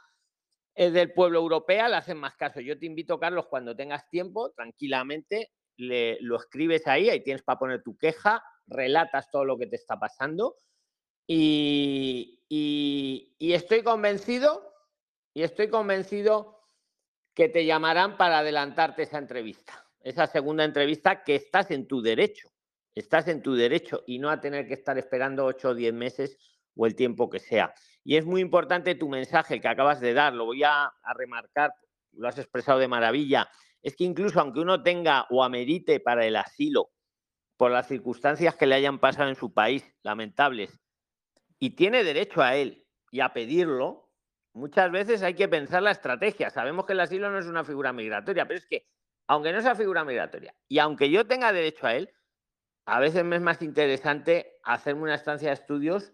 eh, 0.75 0.91
del 0.91 1.13
pueblo 1.13 1.39
europea 1.39 1.87
le 1.87 1.95
hacen 1.95 2.17
más 2.17 2.35
caso. 2.35 2.59
Yo 2.59 2.77
te 2.77 2.85
invito, 2.85 3.17
Carlos, 3.17 3.47
cuando 3.47 3.77
tengas 3.77 4.09
tiempo, 4.09 4.51
tranquilamente, 4.51 5.53
lo 5.77 6.35
escribes 6.35 6.85
ahí, 6.87 7.09
ahí 7.09 7.23
tienes 7.23 7.43
para 7.43 7.57
poner 7.57 7.81
tu 7.81 7.97
queja, 7.97 8.43
relatas 8.67 9.31
todo 9.31 9.45
lo 9.45 9.57
que 9.57 9.67
te 9.67 9.77
está 9.77 9.97
pasando 9.97 10.55
y, 11.31 13.35
estoy 13.39 13.83
convencido, 13.83 14.73
y 15.33 15.43
estoy 15.43 15.69
convencido 15.69 16.59
que 17.35 17.49
te 17.49 17.65
llamarán 17.65 18.17
para 18.17 18.39
adelantarte 18.39 19.03
esa 19.03 19.19
entrevista, 19.19 19.85
esa 20.01 20.27
segunda 20.27 20.63
entrevista 20.63 21.23
que 21.23 21.35
estás 21.35 21.71
en 21.71 21.87
tu 21.87 22.01
derecho, 22.01 22.49
estás 22.95 23.27
en 23.27 23.43
tu 23.43 23.53
derecho 23.53 24.03
y 24.07 24.17
no 24.17 24.29
a 24.29 24.41
tener 24.41 24.67
que 24.67 24.73
estar 24.73 24.97
esperando 24.97 25.45
8 25.45 25.69
o 25.69 25.75
10 25.75 25.93
meses 25.93 26.37
o 26.75 26.87
el 26.87 26.95
tiempo 26.95 27.29
que 27.29 27.39
sea. 27.39 27.73
Y 28.03 28.17
es 28.17 28.25
muy 28.25 28.41
importante 28.41 28.95
tu 28.95 29.07
mensaje 29.07 29.61
que 29.61 29.67
acabas 29.67 30.01
de 30.01 30.13
dar, 30.13 30.33
lo 30.33 30.45
voy 30.45 30.63
a, 30.63 30.91
remarcar, 31.15 31.73
lo 32.13 32.27
has 32.27 32.39
expresado 32.39 32.79
de 32.79 32.87
maravilla, 32.87 33.49
es 33.83 33.95
que 33.95 34.03
incluso 34.03 34.39
aunque 34.39 34.61
uno 34.61 34.81
tenga 34.81 35.27
o 35.29 35.43
amerite 35.43 35.99
para 35.99 36.25
el 36.25 36.35
asilo 36.35 36.89
por 37.55 37.71
las 37.71 37.87
circunstancias 37.87 38.55
que 38.55 38.65
le 38.65 38.75
hayan 38.75 38.99
pasado 38.99 39.29
en 39.29 39.35
su 39.35 39.53
país, 39.53 39.85
lamentables, 40.01 40.79
y 41.59 41.71
tiene 41.71 42.03
derecho 42.03 42.41
a 42.41 42.55
él 42.55 42.87
y 43.11 43.19
a 43.19 43.33
pedirlo, 43.33 44.09
muchas 44.53 44.91
veces 44.91 45.21
hay 45.21 45.33
que 45.33 45.47
pensar 45.47 45.83
la 45.83 45.91
estrategia. 45.91 46.49
Sabemos 46.49 46.85
que 46.85 46.93
el 46.93 46.99
asilo 47.01 47.29
no 47.29 47.39
es 47.39 47.45
una 47.45 47.63
figura 47.63 47.93
migratoria, 47.93 48.47
pero 48.47 48.57
es 48.57 48.65
que, 48.65 48.87
aunque 49.27 49.51
no 49.51 49.61
sea 49.61 49.75
figura 49.75 50.03
migratoria, 50.03 50.55
y 50.67 50.79
aunque 50.79 51.09
yo 51.09 51.27
tenga 51.27 51.51
derecho 51.51 51.87
a 51.87 51.95
él, 51.95 52.11
a 52.85 52.99
veces 52.99 53.23
me 53.23 53.35
es 53.35 53.41
más 53.41 53.61
interesante 53.61 54.57
hacerme 54.63 55.03
una 55.03 55.15
estancia 55.15 55.49
de 55.49 55.53
estudios 55.53 56.13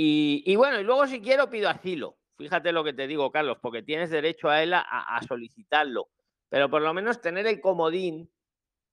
y, 0.00 0.54
bueno, 0.54 0.78
y 0.78 0.84
luego 0.84 1.08
si 1.08 1.20
quiero 1.20 1.50
pido 1.50 1.68
asilo. 1.68 2.18
Fíjate 2.36 2.70
lo 2.70 2.84
que 2.84 2.92
te 2.92 3.08
digo, 3.08 3.32
Carlos, 3.32 3.58
porque 3.60 3.82
tienes 3.82 4.10
derecho 4.10 4.48
a 4.48 4.62
él 4.62 4.72
a, 4.72 5.20
solicitarlo. 5.26 6.08
Pero 6.48 6.70
por 6.70 6.82
lo 6.82 6.94
menos 6.94 7.20
tener 7.20 7.48
el 7.48 7.60
comodín 7.60 8.32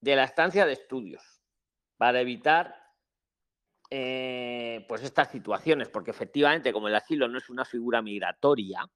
de 0.01 0.15
la 0.15 0.23
estancia 0.23 0.65
de 0.65 0.73
estudios 0.73 1.43
para 1.97 2.21
evitar 2.21 2.84
eh, 3.89 4.85
pues 4.87 5.03
estas 5.03 5.31
situaciones, 5.31 5.89
porque 5.89 6.11
efectivamente 6.11 6.73
como 6.73 6.87
el 6.87 6.95
asilo 6.95 7.27
no 7.27 7.37
es 7.37 7.49
una 7.49 7.65
figura 7.65 8.01
migratoria, 8.01 8.89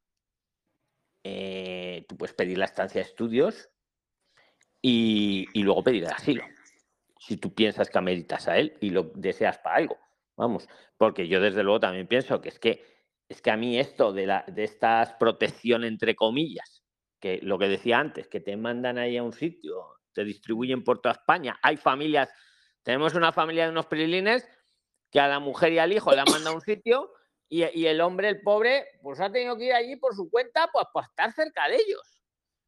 eh, 1.23 2.06
tú 2.08 2.17
puedes 2.17 2.34
pedir 2.34 2.58
la 2.58 2.65
estancia 2.65 3.02
de 3.02 3.08
estudios 3.08 3.69
y, 4.82 5.47
luego 5.56 5.84
pedir 5.84 6.06
el 6.06 6.12
asilo, 6.12 6.43
si 7.19 7.38
tú 7.38 7.54
piensas 7.54 7.89
que 7.89 7.97
ameritas 7.97 8.47
a 8.47 8.58
él 8.58 8.78
y 8.80 8.89
lo 8.89 9.12
deseas 9.15 9.60
para 9.60 9.75
algo. 9.75 9.97
Vamos, 10.38 10.67
porque 10.97 11.28
yo 11.28 11.41
desde 11.41 11.63
luego 11.63 11.82
también 11.82 12.08
pienso 12.08 12.41
que 12.41 12.49
es 12.49 12.60
que 12.60 12.86
es 13.28 13.43
que 13.43 13.52
a 13.52 13.58
mí 13.58 13.78
esto 13.78 14.12
de, 14.12 14.25
la, 14.25 14.43
de 14.47 14.63
estas 14.63 15.13
protección 15.13 15.84
entre 15.84 16.15
comillas, 16.15 16.84
que 17.19 17.39
lo 17.43 17.60
que 17.60 17.67
decía 17.67 17.99
antes, 17.99 18.28
que 18.28 18.39
te 18.39 18.58
mandan 18.58 18.97
ahí 18.97 19.17
a 19.17 19.23
un 19.23 19.34
sitio, 19.34 19.99
te 20.13 20.23
distribuyen 20.23 20.84
por 20.84 20.99
toda 20.99 21.13
España. 21.13 21.60
Hay 21.62 21.78
familias, 21.78 22.34
tenemos 22.82 23.13
una 23.13 23.32
familia 23.32 23.65
de 23.65 23.71
unos 23.71 23.86
prilines 23.86 24.47
que 25.12 25.19
a 25.19 25.28
la 25.28 25.39
mujer 25.39 25.74
y 25.74 25.80
al 25.80 25.93
hijo 25.93 26.12
le 26.12 26.22
han 26.22 26.32
mandado 26.32 26.52
a 26.52 26.56
un 26.56 26.62
sitio 26.62 27.12
y, 27.52 27.63
el 27.63 28.00
hombre, 28.02 28.30
el 28.30 28.41
pobre, 28.41 28.86
pues 29.02 29.19
ha 29.19 29.32
tenido 29.32 29.58
que 29.58 29.65
ir 29.65 29.74
allí 29.74 29.95
por 29.95 30.13
su 30.13 30.30
cuenta, 30.30 30.69
pues 30.72 30.86
para 30.93 31.08
estar 31.08 31.32
cerca 31.32 31.67
de 31.67 31.78
ellos. 31.78 32.22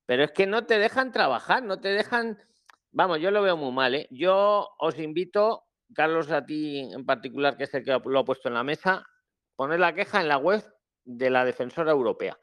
Pero 0.08 0.24
es 0.24 0.32
que 0.32 0.48
no 0.48 0.66
te 0.66 0.80
dejan 0.80 1.12
trabajar, 1.12 1.62
no 1.62 1.80
te 1.80 1.90
dejan. 1.90 2.40
Vamos, 2.92 3.20
yo 3.20 3.30
lo 3.30 3.44
veo 3.44 3.56
muy 3.56 3.72
mal. 3.72 3.94
¿eh? 3.94 4.08
Yo 4.10 4.70
os 4.80 4.98
invito 4.98 5.66
Carlos, 5.94 6.32
a 6.32 6.46
ti 6.46 6.80
en 6.80 7.06
particular, 7.06 7.58
que 7.58 7.66
es 7.66 7.74
el 7.74 7.84
que 7.84 8.00
lo 8.04 8.20
ha 8.20 8.26
puesto 8.26 8.48
en 8.48 8.56
la 8.56 8.64
mesa, 8.64 9.06
poner 9.56 9.80
la 9.80 9.94
queja 9.94 10.22
en 10.22 10.28
la 10.28 10.38
web 10.38 10.64
de 11.04 11.30
la 11.30 11.46
defensora 11.46 11.92
europea. 11.92 12.38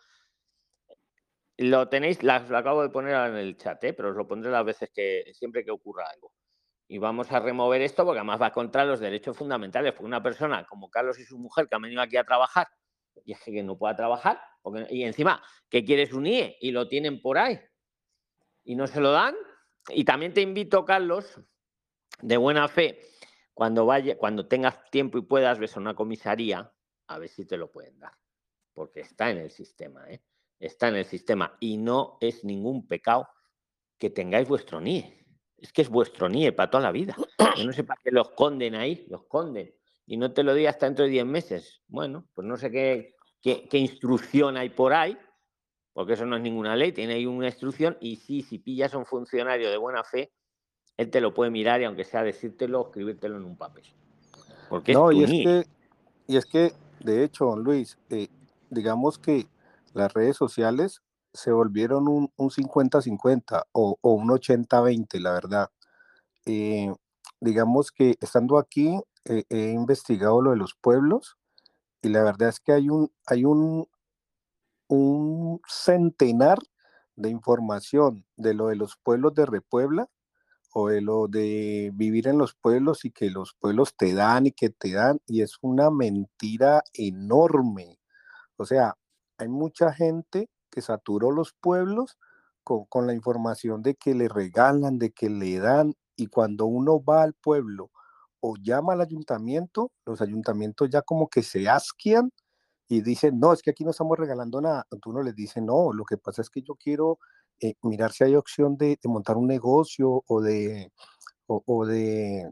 Lo 1.57 1.89
tenéis, 1.89 2.23
lo 2.23 2.33
acabo 2.33 2.83
de 2.83 2.91
poner 2.91 3.15
en 3.31 3.37
el 3.37 3.57
chat, 3.57 3.83
¿eh? 3.85 3.93
pero 3.93 4.11
os 4.11 4.17
lo 4.17 4.29
pondré 4.29 4.51
las 4.51 4.65
veces 4.65 4.91
que 4.95 5.33
siempre 5.35 5.65
que 5.65 5.71
ocurra 5.71 6.05
algo. 6.09 6.33
Y 6.89 6.99
vamos 6.99 7.31
a 7.31 7.39
remover 7.39 7.83
esto 7.83 8.05
porque 8.05 8.19
además 8.19 8.41
va 8.41 8.51
contra 8.51 8.85
los 8.85 8.99
derechos 8.99 9.37
fundamentales. 9.37 9.93
Porque 9.93 10.07
una 10.07 10.23
persona 10.23 10.65
como 10.67 10.91
Carlos 10.91 11.19
y 11.19 11.25
su 11.25 11.39
mujer 11.39 11.69
que 11.69 11.77
han 11.77 11.83
venido 11.83 12.01
aquí 12.01 12.17
a 12.17 12.25
trabajar 12.25 12.67
y 13.25 13.33
es 13.33 13.41
que 13.41 13.63
no 13.63 13.77
pueda 13.77 13.97
trabajar, 13.97 14.41
y 14.91 15.03
encima 15.05 15.43
que 15.69 15.85
quieres 15.85 16.13
un 16.13 16.27
IE 16.27 16.57
y 16.61 16.71
lo 16.71 16.89
tienen 16.89 17.21
por 17.21 17.39
ahí 17.39 17.59
y 18.65 18.77
no 18.77 18.87
se 18.87 19.01
lo 19.01 19.13
dan. 19.13 19.35
Y 19.91 20.05
también 20.05 20.35
te 20.35 20.43
invito, 20.43 20.85
Carlos, 20.85 21.41
de 22.21 22.37
buena 22.37 22.69
fe, 22.69 23.01
cuando, 23.55 23.87
vaya, 23.87 24.19
cuando 24.19 24.47
tengas 24.47 24.91
tiempo 24.91 25.19
y 25.19 25.23
puedas, 25.23 25.59
ves 25.59 25.77
a 25.77 25.81
una 25.81 25.95
comisaría, 25.95 26.73
a 27.07 27.19
ver 27.19 27.31
si 27.31 27.47
te 27.47 27.57
lo 27.57 27.71
pueden 27.71 27.99
dar. 27.99 28.13
Porque 28.75 29.01
está 29.01 29.31
en 29.31 29.39
el 29.39 29.51
sistema, 29.51 30.09
¿eh? 30.11 30.23
Está 30.59 30.89
en 30.89 30.97
el 30.97 31.05
sistema. 31.05 31.57
Y 31.61 31.79
no 31.79 32.19
es 32.21 32.45
ningún 32.45 32.87
pecado 32.87 33.29
que 33.97 34.11
tengáis 34.11 34.47
vuestro 34.47 34.81
NIE. 34.81 35.18
Es 35.59 35.73
que 35.73 35.83
es 35.83 35.89
vuestro 35.89 36.29
NIE 36.29 36.53
para 36.53 36.71
toda 36.71 36.85
la 36.85 36.93
vida. 36.93 37.17
Yo 37.57 37.65
no 37.65 37.73
sé 37.73 37.85
para 37.85 38.01
qué 38.03 38.11
lo 38.11 38.23
esconden 38.23 38.75
ahí, 38.75 39.07
lo 39.09 39.19
esconden. 39.19 39.75
Y 40.07 40.17
no 40.17 40.33
te 40.33 40.43
lo 40.43 40.55
diga 40.55 40.71
hasta 40.71 40.87
dentro 40.87 41.05
de 41.05 41.11
10 41.11 41.27
meses. 41.27 41.83
Bueno, 41.89 42.25
pues 42.35 42.47
no 42.47 42.57
sé 42.57 42.71
qué, 42.71 43.17
qué, 43.43 43.69
qué 43.69 43.79
instrucción 43.79 44.57
hay 44.57 44.71
por 44.71 44.93
ahí, 44.93 45.19
porque 45.93 46.15
eso 46.15 46.25
no 46.25 46.37
es 46.37 46.43
ninguna 46.43 46.77
ley, 46.77 46.93
tiene 46.93 47.15
ahí 47.15 47.27
una 47.27 47.47
instrucción. 47.47 47.99
Y 48.01 48.17
sí, 48.17 48.43
si 48.43 48.59
pillas 48.59 48.95
a 48.95 48.99
un 48.99 49.07
funcionario 49.07 49.71
de 49.71 49.77
buena 49.77 50.05
fe, 50.05 50.33
él 50.97 51.11
te 51.11 51.21
lo 51.21 51.33
puede 51.33 51.51
mirar 51.51 51.81
y 51.81 51.85
aunque 51.85 52.05
sea 52.05 52.23
decírtelo, 52.23 52.87
escribírtelo 52.87 53.37
en 53.37 53.45
un 53.45 53.57
papel. 53.57 53.85
Porque 54.69 54.93
no, 54.93 55.11
y, 55.13 55.25
es 55.25 55.31
que, 55.31 55.65
y 56.27 56.37
es 56.37 56.47
que, 56.47 56.73
de 57.01 57.25
hecho, 57.25 57.47
don 57.47 57.63
Luis, 57.63 57.99
eh, 58.11 58.29
digamos 58.71 59.19
que 59.19 59.47
las 59.95 60.13
redes 60.13 60.37
sociales 60.37 61.03
se 61.33 61.53
volvieron 61.53 62.09
un 62.09 62.51
50-50 62.51 63.65
o, 63.73 63.99
o, 64.01 64.13
un 64.13 64.29
80-20, 64.29 65.21
la 65.21 65.33
verdad. 65.33 65.71
Eh, 66.47 66.93
digamos 67.41 67.93
que 67.93 68.17
estando 68.21 68.59
aquí 68.59 68.99
eh, 69.25 69.45
he 69.51 69.71
investigado 69.73 70.41
lo 70.43 70.51
de 70.53 70.57
los 70.57 70.75
pueblos 70.75 71.37
y 72.03 72.09
la 72.09 72.23
verdad 72.23 72.49
es 72.49 72.61
que 72.61 72.73
hay 72.73 72.89
un, 72.89 73.13
hay 73.27 73.45
un, 73.45 73.89
un 74.89 75.61
centenar 75.69 76.59
de 77.17 77.31
información 77.31 78.25
de 78.37 78.55
lo 78.55 78.69
de 78.69 78.77
los 78.77 78.97
pueblos 78.97 79.35
de 79.35 79.47
Repuebla 79.47 80.09
o 80.73 80.89
de 80.89 81.01
lo 81.01 81.29
de 81.29 81.91
vivir 81.95 82.29
en 82.29 82.39
los 82.39 82.55
pueblos 82.55 83.05
y 83.05 83.11
que 83.11 83.31
los 83.31 83.55
pueblos 83.59 83.97
te 83.97 84.15
dan 84.15 84.47
y 84.47 84.53
que 84.53 84.71
te 84.71 84.93
dan 84.93 85.21
y 85.27 85.43
es 85.43 85.59
una 85.63 85.91
mentira 85.91 86.83
enorme. 86.95 87.99
O 88.57 88.65
sea, 88.67 88.97
hay 89.39 89.49
mucha 89.49 89.93
gente 89.93 90.49
saturó 90.81 91.31
los 91.31 91.53
pueblos 91.53 92.19
con, 92.65 92.85
con 92.87 93.07
la 93.07 93.15
información 93.15 93.83
de 93.83 93.95
que 93.95 94.15
le 94.15 94.29
regalan, 94.29 94.99
de 94.99 95.11
que 95.11 95.31
le 95.31 95.59
dan 95.59 95.95
y 96.17 96.27
cuando 96.27 96.67
uno 96.67 97.03
va 97.03 97.23
al 97.23 97.35
pueblo 97.35 97.91
o 98.41 98.55
llama 98.57 98.93
al 98.93 99.01
ayuntamiento, 99.01 99.93
los 100.05 100.21
ayuntamientos 100.21 100.89
ya 100.91 101.03
como 101.03 101.29
que 101.29 101.43
se 101.43 101.69
asquian 101.69 102.33
y 102.89 103.03
dicen, 103.03 103.39
no, 103.39 103.53
es 103.53 103.63
que 103.63 103.71
aquí 103.71 103.85
no 103.85 103.91
estamos 103.91 104.19
regalando 104.19 104.61
nada. 104.61 104.87
Tú 105.03 105.13
no 105.13 105.23
les 105.23 105.35
dices, 105.35 105.63
no, 105.63 105.93
lo 105.93 106.05
que 106.05 106.17
pasa 106.17 106.43
es 106.43 106.51
que 106.51 106.63
yo 106.63 106.75
quiero 106.75 107.19
eh, 107.61 107.75
mirar 107.83 108.13
si 108.13 108.25
hay 108.25 108.35
opción 108.35 108.77
de, 108.77 108.99
montar 109.05 109.37
un 109.37 109.47
negocio 109.47 110.25
o 110.27 110.41
de, 110.41 110.91
o, 111.47 111.87
de 111.87 112.51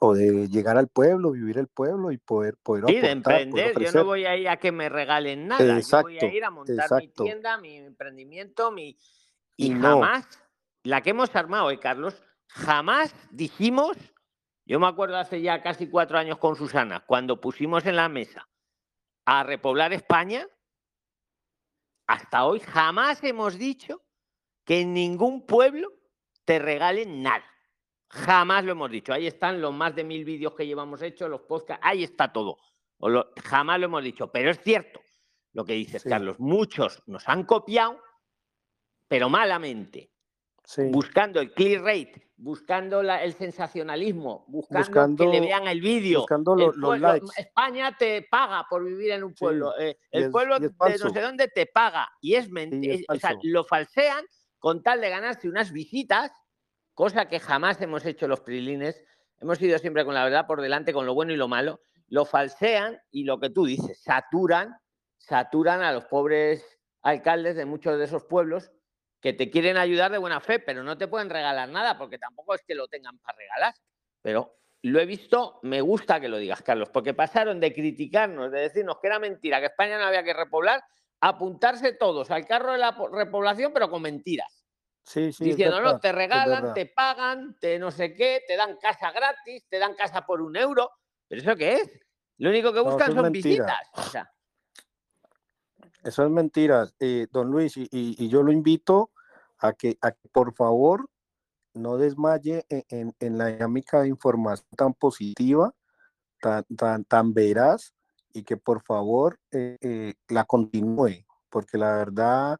o 0.00 0.14
de 0.14 0.48
llegar 0.48 0.76
al 0.76 0.88
pueblo, 0.88 1.32
vivir 1.32 1.58
el 1.58 1.68
pueblo 1.68 2.10
y 2.10 2.18
poder 2.18 2.56
poder 2.62 2.84
sí, 2.86 3.00
de 3.00 3.10
emprender. 3.10 3.78
yo 3.78 3.92
no 3.92 4.04
voy 4.04 4.24
a 4.24 4.36
ir 4.36 4.48
a 4.48 4.56
que 4.56 4.72
me 4.72 4.88
regalen 4.88 5.48
nada. 5.48 5.80
yo 5.80 6.02
voy 6.02 6.18
a 6.18 6.26
ir 6.26 6.44
a 6.44 6.50
montar 6.50 6.88
mi 6.98 7.08
tienda, 7.08 7.58
mi 7.58 7.76
emprendimiento, 7.76 8.70
mi 8.70 8.96
y, 9.56 9.72
jamás 9.72 10.26
la 10.82 11.00
que 11.00 11.10
hemos 11.10 11.34
armado, 11.34 11.70
¿eh, 11.70 11.78
Carlos? 11.78 12.22
Jamás 12.48 13.14
dijimos 13.30 13.96
yo 14.66 14.80
me 14.80 14.86
acuerdo 14.86 15.16
hace 15.18 15.42
ya 15.42 15.62
casi 15.62 15.88
cuatro 15.88 16.18
años 16.18 16.38
con 16.38 16.56
Susana, 16.56 17.00
cuando 17.00 17.40
pusimos 17.40 17.84
en 17.84 17.96
la 17.96 18.08
mesa 18.08 18.48
a 19.26 19.42
repoblar 19.42 19.92
España, 19.92 20.46
hasta 22.06 22.44
hoy 22.44 22.60
jamás 22.60 23.22
hemos 23.24 23.58
dicho 23.58 24.02
que 24.64 24.80
en 24.80 24.94
ningún 24.94 25.44
pueblo 25.44 25.92
te 26.44 26.58
regalen 26.58 27.22
nada. 27.22 27.44
Jamás 28.14 28.64
lo 28.64 28.72
hemos 28.72 28.90
dicho. 28.90 29.12
Ahí 29.12 29.26
están 29.26 29.60
los 29.60 29.74
más 29.74 29.94
de 29.94 30.04
mil 30.04 30.24
vídeos 30.24 30.54
que 30.54 30.66
llevamos 30.66 31.02
hechos, 31.02 31.28
los 31.28 31.42
podcasts, 31.42 31.84
ahí 31.84 32.04
está 32.04 32.32
todo. 32.32 32.58
jamás 33.44 33.80
lo 33.80 33.86
hemos 33.86 34.04
dicho. 34.04 34.30
Pero 34.30 34.50
es 34.50 34.60
cierto 34.60 35.00
lo 35.52 35.64
que 35.64 35.72
dices, 35.72 36.04
Carlos. 36.04 36.38
Muchos 36.38 37.02
nos 37.06 37.28
han 37.28 37.44
copiado, 37.44 38.00
pero 39.08 39.28
malamente. 39.28 40.12
Buscando 40.90 41.40
el 41.40 41.52
click 41.52 41.80
rate, 41.80 42.32
buscando 42.36 43.00
el 43.00 43.34
sensacionalismo, 43.34 44.44
buscando, 44.48 45.24
que 45.24 45.30
le 45.30 45.40
vean 45.40 45.66
el 45.66 45.80
vídeo. 45.80 46.20
Buscando 46.20 46.54
los 46.54 47.00
likes. 47.00 47.26
España 47.36 47.96
te 47.98 48.26
paga 48.30 48.64
por 48.70 48.84
vivir 48.84 49.10
en 49.10 49.24
un 49.24 49.34
pueblo. 49.34 49.76
Eh, 49.78 49.98
el 50.12 50.30
pueblo 50.30 50.58
de 50.58 50.70
no 51.02 51.10
sé 51.10 51.20
dónde 51.20 51.48
te 51.48 51.66
paga. 51.66 52.08
Y 52.20 52.34
es 52.34 52.48
mentira. 52.48 52.96
O 53.08 53.16
sea, 53.16 53.36
lo 53.42 53.64
falsean 53.64 54.24
con 54.58 54.82
tal 54.82 55.00
de 55.00 55.10
ganarse 55.10 55.48
unas 55.48 55.72
visitas, 55.72 56.32
cosa 56.94 57.28
que 57.28 57.40
jamás 57.40 57.80
hemos 57.80 58.04
hecho 58.06 58.26
los 58.28 58.40
prilines. 58.40 59.02
Hemos 59.40 59.60
ido 59.60 59.78
siempre 59.78 60.04
con 60.04 60.14
la 60.14 60.24
verdad 60.24 60.46
por 60.46 60.62
delante, 60.62 60.92
con 60.92 61.06
lo 61.06 61.14
bueno 61.14 61.32
y 61.32 61.36
lo 61.36 61.48
malo. 61.48 61.80
Lo 62.08 62.24
falsean 62.24 63.00
y 63.10 63.24
lo 63.24 63.40
que 63.40 63.50
tú 63.50 63.66
dices, 63.66 64.02
saturan, 64.02 64.76
saturan 65.18 65.82
a 65.82 65.92
los 65.92 66.04
pobres 66.04 66.78
alcaldes 67.02 67.56
de 67.56 67.64
muchos 67.64 67.98
de 67.98 68.04
esos 68.04 68.24
pueblos 68.24 68.72
que 69.20 69.32
te 69.32 69.50
quieren 69.50 69.76
ayudar 69.76 70.12
de 70.12 70.18
buena 70.18 70.40
fe, 70.40 70.58
pero 70.58 70.82
no 70.82 70.98
te 70.98 71.08
pueden 71.08 71.30
regalar 71.30 71.68
nada 71.70 71.96
porque 71.96 72.18
tampoco 72.18 72.54
es 72.54 72.62
que 72.62 72.74
lo 72.74 72.88
tengan 72.88 73.18
para 73.18 73.38
regalar. 73.38 73.74
Pero 74.20 74.58
lo 74.82 75.00
he 75.00 75.06
visto, 75.06 75.60
me 75.62 75.80
gusta 75.80 76.20
que 76.20 76.28
lo 76.28 76.36
digas, 76.36 76.60
Carlos, 76.60 76.90
porque 76.90 77.14
pasaron 77.14 77.58
de 77.58 77.72
criticarnos, 77.72 78.52
de 78.52 78.60
decirnos 78.60 78.98
que 79.00 79.06
era 79.06 79.18
mentira, 79.18 79.60
que 79.60 79.66
España 79.66 79.98
no 79.98 80.04
había 80.04 80.22
que 80.22 80.34
repoblar, 80.34 80.82
a 81.20 81.28
apuntarse 81.28 81.94
todos 81.94 82.30
al 82.30 82.46
carro 82.46 82.72
de 82.72 82.78
la 82.78 82.94
repoblación, 83.10 83.72
pero 83.72 83.88
con 83.90 84.02
mentiras. 84.02 84.63
Sí, 85.04 85.32
sí, 85.32 85.44
Diciendo, 85.44 85.80
no, 85.80 86.00
te 86.00 86.12
regalan, 86.12 86.72
te 86.72 86.86
pagan, 86.86 87.56
te 87.60 87.78
no 87.78 87.90
sé 87.90 88.14
qué, 88.14 88.42
te 88.46 88.56
dan 88.56 88.78
casa 88.78 89.12
gratis, 89.12 89.66
te 89.68 89.78
dan 89.78 89.94
casa 89.94 90.24
por 90.24 90.40
un 90.40 90.56
euro. 90.56 90.90
¿Pero 91.28 91.42
eso 91.42 91.56
qué 91.56 91.74
es? 91.74 91.90
Lo 92.38 92.50
único 92.50 92.72
que 92.72 92.80
buscan 92.80 93.14
son 93.14 93.30
visitas. 93.30 93.90
Eso 96.02 96.24
es 96.24 96.30
mentira, 96.30 96.88
eh, 97.00 97.26
don 97.30 97.50
Luis, 97.50 97.74
y, 97.76 98.28
yo 98.28 98.42
lo 98.42 98.52
invito 98.52 99.10
a 99.58 99.72
que, 99.72 99.98
por 100.32 100.54
favor 100.54 101.08
no 101.74 101.96
desmaye 101.96 102.64
e, 102.68 102.84
en, 102.90 103.38
la 103.38 103.46
dinámica 103.46 104.02
de 104.02 104.08
información 104.08 104.68
tan 104.76 104.94
positiva, 104.94 105.74
tan, 106.40 106.64
tan, 106.76 107.04
tan 107.04 107.34
veraz, 107.34 107.94
y 108.32 108.42
que 108.42 108.56
por 108.56 108.82
favor 108.82 109.38
eh, 109.50 109.76
eh, 109.80 110.14
la 110.28 110.44
continúe, 110.44 111.24
porque 111.48 111.78
la 111.78 111.96
verdad, 111.96 112.58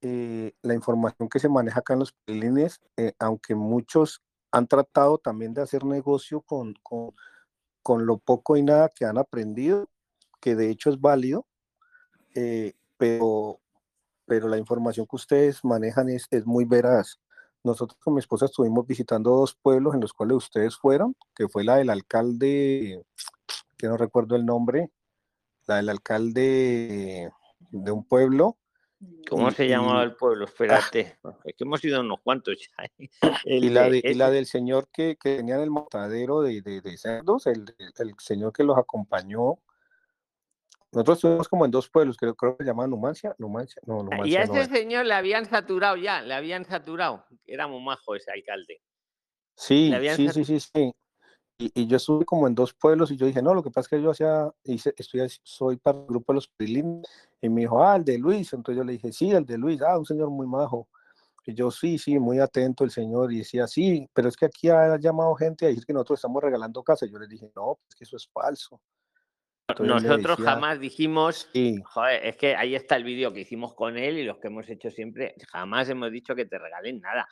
la 0.00 0.74
información 0.74 1.28
que 1.28 1.40
se 1.40 1.48
maneja 1.48 1.80
acá 1.80 1.94
en 1.94 2.00
los 2.00 2.12
pelines, 2.12 2.80
aunque 3.18 3.54
muchos 3.54 4.22
han 4.52 4.66
tratado 4.66 5.18
también 5.18 5.52
de 5.54 5.62
hacer 5.62 5.84
negocio 5.84 6.40
con, 6.40 6.74
con, 6.82 8.06
lo 8.06 8.18
poco 8.18 8.56
y 8.56 8.62
nada 8.62 8.88
que 8.88 9.04
han 9.04 9.18
aprendido, 9.18 9.88
que 10.40 10.54
de 10.54 10.70
hecho 10.70 10.90
es 10.90 11.00
válido, 11.00 11.46
pero, 12.96 13.60
pero 14.24 14.48
la 14.48 14.58
información 14.58 15.06
que 15.06 15.16
ustedes 15.16 15.64
manejan 15.64 16.08
es, 16.08 16.26
es 16.30 16.46
muy 16.46 16.64
veraz. 16.64 17.18
Nosotros 17.66 17.98
con 18.00 18.14
mi 18.14 18.20
esposa 18.20 18.46
estuvimos 18.46 18.86
visitando 18.86 19.30
dos 19.30 19.56
pueblos 19.60 19.94
en 19.94 20.00
los 20.00 20.12
cuales 20.12 20.36
ustedes 20.36 20.76
fueron, 20.76 21.16
que 21.34 21.48
fue 21.48 21.64
la 21.64 21.76
del 21.76 21.90
alcalde, 21.90 23.04
que 23.76 23.88
no 23.88 23.96
recuerdo 23.96 24.36
el 24.36 24.46
nombre, 24.46 24.92
la 25.66 25.76
del 25.76 25.88
alcalde 25.88 27.32
de 27.70 27.90
un 27.90 28.04
pueblo. 28.04 28.56
¿Cómo 29.28 29.50
se 29.50 29.68
llamaba 29.68 30.02
el 30.02 30.14
pueblo? 30.14 30.46
Espérate, 30.46 31.18
es 31.44 31.54
que 31.54 31.64
hemos 31.64 31.84
ido 31.84 32.00
unos 32.00 32.20
cuantos 32.22 32.56
ya. 32.58 32.90
y, 33.44 33.68
la 33.68 33.88
y, 33.88 34.14
la 34.14 34.30
del 34.30 34.46
señor 34.46 34.88
que, 34.92 35.16
que 35.16 35.36
tenía 35.36 35.56
en 35.56 35.62
el 35.62 35.70
matadero 35.70 36.40
de, 36.40 36.62
de, 36.62 36.80
de 36.80 36.96
cerdos, 36.96 37.46
el, 37.46 37.74
el, 37.78 38.14
señor 38.18 38.52
que 38.52 38.64
los 38.64 38.78
acompañó 38.78 39.58
nosotros 40.96 41.18
estuvimos 41.18 41.48
como 41.48 41.66
en 41.66 41.70
dos 41.70 41.90
pueblos, 41.90 42.16
creo, 42.16 42.34
creo 42.34 42.56
que 42.56 42.64
se 42.64 42.70
llamaban 42.70 42.90
Numancia, 42.90 43.34
Numancia, 43.38 43.82
no, 43.84 44.02
Numancia. 44.02 44.26
Y 44.26 44.36
a 44.36 44.44
ese 44.44 44.64
señor 44.64 45.04
le 45.04 45.12
habían 45.12 45.44
saturado 45.44 45.96
ya, 45.96 46.22
le 46.22 46.32
habían 46.32 46.64
saturado. 46.64 47.26
Era 47.44 47.66
muy 47.66 47.82
majo 47.82 48.14
ese 48.14 48.30
alcalde. 48.30 48.80
Sí, 49.54 49.92
sí, 50.14 50.28
sí, 50.30 50.44
sí, 50.44 50.60
sí. 50.60 50.92
Y, 51.58 51.86
yo 51.86 51.96
estuve 51.96 52.24
como 52.24 52.46
en 52.46 52.54
dos 52.54 52.74
pueblos 52.74 53.10
y 53.10 53.16
yo 53.16 53.26
dije, 53.26 53.40
no, 53.40 53.54
lo 53.54 53.62
que 53.62 53.70
pasa 53.70 53.86
es 53.86 53.88
que 53.88 54.02
yo 54.02 54.10
hacía, 54.10 54.50
hice, 54.64 54.94
estoy, 54.96 55.26
soy 55.42 55.76
para 55.76 55.98
el 55.98 56.06
grupo 56.06 56.32
de 56.32 56.36
los 56.36 56.48
Prilín. 56.48 57.02
Y 57.40 57.48
me 57.48 57.62
dijo, 57.62 57.82
ah, 57.82 57.96
el 57.96 58.04
de 58.04 58.18
Luis. 58.18 58.52
Entonces 58.52 58.78
yo 58.78 58.84
le 58.84 58.92
dije, 58.92 59.12
sí, 59.12 59.30
el 59.30 59.46
de 59.46 59.56
Luis, 59.56 59.80
ah, 59.82 59.98
un 59.98 60.04
señor 60.04 60.30
muy 60.30 60.46
majo. 60.46 60.88
Y 61.46 61.54
yo, 61.54 61.70
sí, 61.70 61.96
sí, 61.96 62.18
muy 62.18 62.40
atento 62.40 62.84
el 62.84 62.90
señor. 62.90 63.32
Y 63.32 63.38
decía, 63.38 63.66
sí, 63.66 64.08
pero 64.12 64.28
es 64.28 64.36
que 64.36 64.46
aquí 64.46 64.68
ha 64.68 64.98
llamado 64.98 65.34
gente 65.34 65.64
a 65.64 65.68
decir 65.68 65.86
que 65.86 65.92
nosotros 65.92 66.18
estamos 66.18 66.42
regalando 66.42 66.82
casa. 66.82 67.06
Y 67.06 67.12
yo 67.12 67.18
le 67.18 67.28
dije, 67.28 67.50
no, 67.54 67.78
pues 67.82 67.94
que 67.96 68.04
eso 68.04 68.16
es 68.16 68.28
falso. 68.28 68.80
Nosotros 69.80 70.38
jamás 70.38 70.78
dijimos, 70.78 71.48
joder, 71.84 72.24
es 72.24 72.36
que 72.36 72.54
ahí 72.54 72.76
está 72.76 72.96
el 72.96 73.04
vídeo 73.04 73.32
que 73.32 73.40
hicimos 73.40 73.74
con 73.74 73.96
él 73.96 74.18
y 74.18 74.24
los 74.24 74.38
que 74.38 74.46
hemos 74.46 74.68
hecho 74.68 74.90
siempre, 74.90 75.34
jamás 75.48 75.88
hemos 75.88 76.12
dicho 76.12 76.36
que 76.36 76.46
te 76.46 76.58
regalen 76.58 77.00
nada. 77.00 77.26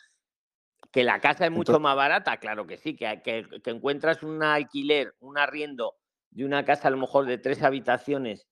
Que 0.95 1.03
la 1.03 1.19
casa 1.19 1.47
es 1.47 1.51
mucho 1.51 1.81
más 1.81 1.97
barata, 1.97 2.37
claro 2.37 2.69
que 2.69 2.77
sí, 2.77 2.95
que, 2.95 3.21
que, 3.21 3.49
encuentras 3.69 4.23
un 4.23 4.45
alquiler, 4.45 5.17
un 5.19 5.39
arriendo 5.39 5.97
de 6.31 6.45
una 6.45 6.65
casa 6.65 6.87
a 6.87 6.93
lo 6.93 6.99
mejor 6.99 7.27
de 7.27 7.37
tres 7.37 7.65
habitaciones, 7.65 8.47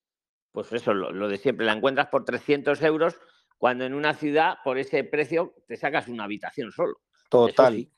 pues 0.50 0.72
eso, 0.72 0.92
lo, 0.92 1.28
de 1.28 1.38
siempre, 1.38 1.64
la 1.64 1.72
encuentras 1.72 2.08
por 2.08 2.24
300 2.24 2.82
euros, 2.82 3.16
cuando 3.58 3.84
en 3.84 3.94
una 3.94 4.14
ciudad, 4.14 4.56
por 4.64 4.76
ese 4.76 5.04
precio, 5.04 5.54
te 5.68 5.76
sacas 5.76 6.08
una 6.08 6.24
habitación 6.24 6.72
solo. 6.72 7.00
Total. 7.30 7.88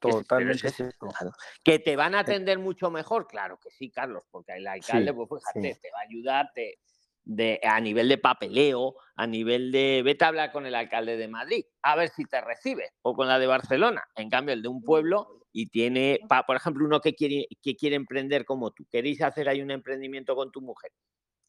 Totalmente. 0.00 0.72
Que 1.62 1.78
te 1.78 1.94
van 1.94 2.16
a 2.16 2.20
atender 2.20 2.58
mucho 2.58 2.90
mejor, 2.90 3.28
claro 3.28 3.60
que 3.60 3.70
sí, 3.70 3.92
Carlos, 3.92 4.24
porque 4.28 4.54
el 4.54 4.66
alcalde, 4.66 5.14
pues 5.14 5.40
fíjate, 5.40 5.80
te 5.80 5.90
va 5.92 6.00
a 6.00 6.02
ayudar 6.02 6.50
de, 7.28 7.60
a 7.62 7.78
nivel 7.78 8.08
de 8.08 8.16
papeleo, 8.16 8.96
a 9.14 9.26
nivel 9.26 9.70
de. 9.70 10.02
Vete 10.02 10.24
a 10.24 10.28
hablar 10.28 10.50
con 10.50 10.64
el 10.64 10.74
alcalde 10.74 11.18
de 11.18 11.28
Madrid, 11.28 11.64
a 11.82 11.94
ver 11.94 12.08
si 12.08 12.24
te 12.24 12.40
recibe, 12.40 12.90
o 13.02 13.14
con 13.14 13.28
la 13.28 13.38
de 13.38 13.46
Barcelona. 13.46 14.02
En 14.16 14.30
cambio, 14.30 14.54
el 14.54 14.62
de 14.62 14.68
un 14.68 14.82
pueblo 14.82 15.44
y 15.52 15.66
tiene, 15.66 16.20
por 16.46 16.56
ejemplo, 16.56 16.86
uno 16.86 17.00
que 17.00 17.14
quiere, 17.14 17.46
que 17.62 17.76
quiere 17.76 17.96
emprender 17.96 18.46
como 18.46 18.70
tú, 18.70 18.86
queréis 18.90 19.20
hacer 19.20 19.48
ahí 19.48 19.60
un 19.60 19.70
emprendimiento 19.70 20.34
con 20.34 20.50
tu 20.50 20.62
mujer. 20.62 20.90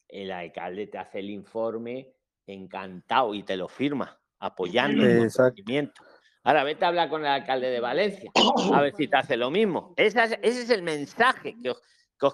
El 0.06 0.32
alcalde 0.32 0.86
te 0.86 0.98
hace 0.98 1.20
el 1.20 1.30
informe 1.30 2.12
encantado 2.46 3.34
y 3.34 3.42
te 3.42 3.56
lo 3.56 3.68
firma, 3.68 4.20
apoyando 4.38 5.02
el 5.02 5.22
emprendimiento. 5.22 6.02
Ahora 6.42 6.64
vete 6.64 6.84
a 6.84 6.88
hablar 6.88 7.08
con 7.08 7.22
el 7.22 7.28
alcalde 7.28 7.70
de 7.70 7.80
Valencia, 7.80 8.30
a 8.74 8.82
ver 8.82 8.94
si 8.94 9.08
te 9.08 9.16
hace 9.16 9.36
lo 9.38 9.50
mismo. 9.50 9.94
ese 9.96 10.38
es 10.42 10.68
el 10.70 10.82
mensaje 10.82 11.56
que 11.62 11.70
os, 11.70 11.80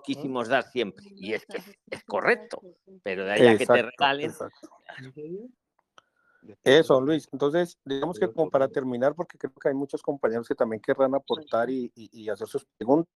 quisimos 0.02 0.48
dar 0.48 0.64
siempre. 0.64 1.06
Y 1.16 1.32
es 1.34 1.46
que 1.46 1.58
es, 1.90 2.04
correcto. 2.04 2.60
Pero 3.02 3.24
de 3.24 3.32
ahí 3.32 3.46
a 3.46 3.58
que 3.58 3.66
te 3.66 3.82
regalen, 3.82 4.32
Eso, 6.64 7.00
Luis. 7.00 7.28
Entonces, 7.32 7.78
digamos 7.84 8.18
que 8.18 8.30
como 8.32 8.50
para 8.50 8.68
terminar, 8.68 9.14
porque 9.14 9.38
creo 9.38 9.52
que 9.52 9.68
hay 9.68 9.74
muchos 9.74 10.02
compañeros 10.02 10.48
que 10.48 10.54
también 10.54 10.80
querrán 10.80 11.14
aportar 11.14 11.70
y, 11.70 11.92
y, 11.94 12.28
hacer 12.28 12.48
sus 12.48 12.64
preguntas. 12.76 13.12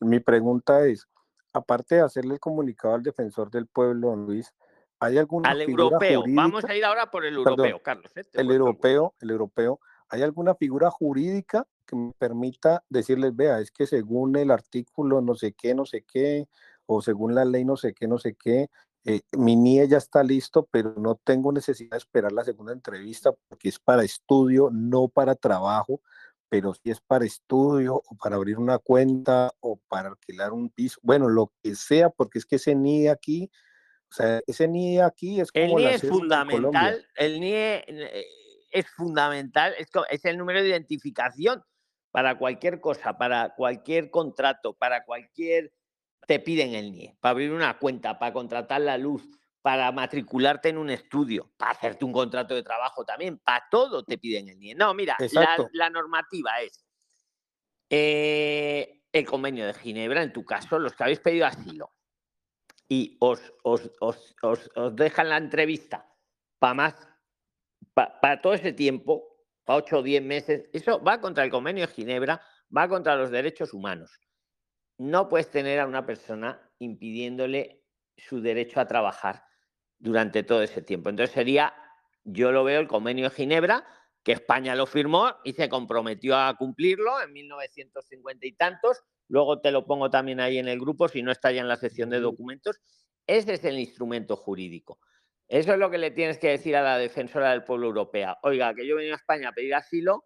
Mi 0.00 0.20
pregunta 0.20 0.84
es, 0.86 1.08
aparte 1.52 1.96
de 1.96 2.00
hacerle 2.02 2.34
el 2.34 2.40
comunicado 2.40 2.94
al 2.94 3.02
defensor 3.02 3.50
del 3.50 3.66
pueblo, 3.66 4.14
Luis, 4.16 4.52
¿hay 5.00 5.18
alguna 5.18 5.50
al 5.50 5.62
europeo? 5.62 6.24
Vamos 6.28 6.64
a 6.64 6.74
ir 6.74 6.84
ahora 6.84 7.10
por 7.10 7.24
el 7.24 7.36
europeo, 7.36 7.80
Carlos. 7.82 8.16
¿eh? 8.16 8.22
el 8.32 8.50
europeo, 8.50 9.14
el 9.20 9.30
europeo. 9.30 9.80
¿Hay 10.08 10.22
alguna 10.22 10.54
figura 10.54 10.90
jurídica 10.90 11.66
que 11.88 11.96
me 11.96 12.12
permita 12.18 12.84
decirles, 12.88 13.34
vea, 13.34 13.60
es 13.60 13.70
que 13.70 13.86
según 13.86 14.36
el 14.36 14.50
artículo 14.50 15.20
no 15.20 15.34
sé 15.34 15.54
qué, 15.54 15.74
no 15.74 15.86
sé 15.86 16.04
qué, 16.04 16.46
o 16.86 17.02
según 17.02 17.34
la 17.34 17.44
ley 17.44 17.64
no 17.64 17.76
sé 17.76 17.94
qué, 17.94 18.06
no 18.06 18.18
sé 18.18 18.34
qué, 18.34 18.68
eh, 19.04 19.22
mi 19.32 19.56
NIE 19.56 19.88
ya 19.88 19.96
está 19.96 20.22
listo, 20.22 20.68
pero 20.70 20.94
no 20.98 21.14
tengo 21.24 21.50
necesidad 21.50 21.92
de 21.92 21.98
esperar 21.98 22.32
la 22.32 22.44
segunda 22.44 22.72
entrevista 22.72 23.32
porque 23.48 23.70
es 23.70 23.78
para 23.78 24.04
estudio, 24.04 24.70
no 24.70 25.08
para 25.08 25.34
trabajo, 25.34 26.02
pero 26.50 26.74
si 26.74 26.90
es 26.90 27.00
para 27.00 27.24
estudio 27.24 27.94
o 27.94 28.16
para 28.16 28.36
abrir 28.36 28.58
una 28.58 28.78
cuenta 28.78 29.52
o 29.60 29.80
para 29.88 30.10
alquilar 30.10 30.52
un 30.52 30.70
piso, 30.70 31.00
bueno, 31.02 31.28
lo 31.28 31.52
que 31.62 31.74
sea, 31.74 32.10
porque 32.10 32.38
es 32.38 32.46
que 32.46 32.56
ese 32.56 32.74
NIE 32.74 33.08
aquí, 33.08 33.50
o 34.10 34.14
sea, 34.14 34.40
ese 34.46 34.68
NIE 34.68 35.02
aquí 35.02 35.40
es 35.40 35.52
como... 35.52 35.78
El 35.78 35.84
NIE 35.84 35.94
es 35.94 36.08
fundamental, 36.08 37.06
el 37.16 37.40
NIE 37.40 37.84
eh, 37.86 38.24
es 38.70 38.86
fundamental, 38.90 39.74
es, 39.78 39.88
es 40.10 40.24
el 40.24 40.36
número 40.36 40.62
de 40.62 40.68
identificación 40.68 41.62
para 42.10 42.38
cualquier 42.38 42.80
cosa, 42.80 43.16
para 43.16 43.54
cualquier 43.54 44.10
contrato, 44.10 44.74
para 44.74 45.04
cualquier 45.04 45.72
te 46.26 46.40
piden 46.40 46.74
el 46.74 46.92
NIE, 46.92 47.16
para 47.20 47.30
abrir 47.30 47.52
una 47.52 47.78
cuenta, 47.78 48.18
para 48.18 48.32
contratar 48.32 48.80
la 48.80 48.98
luz, 48.98 49.26
para 49.62 49.90
matricularte 49.92 50.68
en 50.68 50.78
un 50.78 50.90
estudio, 50.90 51.52
para 51.56 51.72
hacerte 51.72 52.04
un 52.04 52.12
contrato 52.12 52.54
de 52.54 52.62
trabajo 52.62 53.04
también, 53.04 53.38
para 53.38 53.64
todo 53.70 54.04
te 54.04 54.18
piden 54.18 54.48
el 54.48 54.58
NIE. 54.58 54.74
No, 54.74 54.94
mira, 54.94 55.16
la, 55.72 55.90
normativa 55.90 56.60
es 56.60 56.84
eh, 57.90 59.02
el 59.12 59.24
convenio 59.26 59.66
de 59.66 59.74
Ginebra, 59.74 60.22
en 60.22 60.32
tu 60.32 60.44
caso, 60.44 60.78
los 60.78 60.94
que 60.94 61.02
habéis 61.02 61.20
pedido 61.20 61.46
asilo 61.46 61.92
y 62.88 63.16
os, 63.20 63.40
os, 63.62 64.70
dejan 64.92 65.28
la 65.28 65.36
entrevista 65.36 66.10
para 66.58 66.74
más, 66.74 67.08
para 67.94 68.40
todo 68.40 68.54
ese 68.54 68.72
tiempo, 68.72 69.37
para 69.68 69.76
8 69.76 69.98
o 69.98 70.02
10 70.02 70.22
meses, 70.22 70.68
eso 70.72 71.02
va 71.04 71.20
contra 71.20 71.44
el 71.44 71.50
convenio 71.50 71.86
de 71.86 71.92
Ginebra, 71.92 72.40
va 72.74 72.88
contra 72.88 73.16
los 73.16 73.30
derechos 73.30 73.74
humanos 73.74 74.18
no 74.98 75.28
puedes 75.28 75.50
tener 75.50 75.78
a 75.78 75.86
una 75.86 76.04
persona 76.04 76.60
impidiéndole 76.80 77.84
su 78.16 78.40
derecho 78.40 78.80
a 78.80 78.86
trabajar 78.86 79.44
durante 79.98 80.42
todo 80.42 80.62
ese 80.62 80.82
tiempo. 80.82 81.08
Entonces 81.08 81.32
sería, 81.32 81.72
yo 82.24 82.52
lo 82.52 82.64
veo 82.64 82.80
el 82.80 82.88
convenio 82.88 83.28
de 83.28 83.34
Ginebra, 83.34 83.86
que 84.24 84.32
España 84.32 84.74
lo 84.74 84.86
firmó 84.86 85.36
y 85.44 85.52
se 85.52 85.68
comprometió 85.68 86.36
a 86.36 86.54
cumplirlo 86.56 87.22
en 87.22 87.32
1950 87.32 88.46
y 88.46 88.52
tantos. 88.52 89.00
Luego 89.28 89.60
te 89.60 89.70
lo 89.70 89.86
pongo 89.86 90.10
también 90.10 90.40
ahí 90.40 90.58
en 90.58 90.68
el 90.68 90.80
grupo, 90.80 91.08
si 91.08 91.22
no 91.22 91.30
está 91.30 91.52
ya 91.52 91.60
en 91.60 91.68
la 91.68 91.76
sección 91.76 92.10
de 92.10 92.20
documentos. 92.20 92.80
Ese 93.26 93.54
es 93.54 93.64
el 93.64 93.78
instrumento 93.78 94.36
jurídico. 94.36 94.98
Eso 95.48 95.72
es 95.72 95.78
lo 95.78 95.90
que 95.90 95.98
le 95.98 96.10
tienes 96.10 96.38
que 96.38 96.50
decir 96.50 96.76
a 96.76 96.82
la 96.82 96.98
defensora 96.98 97.50
del 97.50 97.64
pueblo 97.64 97.86
europea. 97.86 98.38
Oiga, 98.42 98.74
que 98.74 98.86
yo 98.86 98.96
venía 98.96 99.14
a 99.14 99.16
España 99.16 99.48
a 99.48 99.52
pedir 99.52 99.74
asilo 99.74 100.24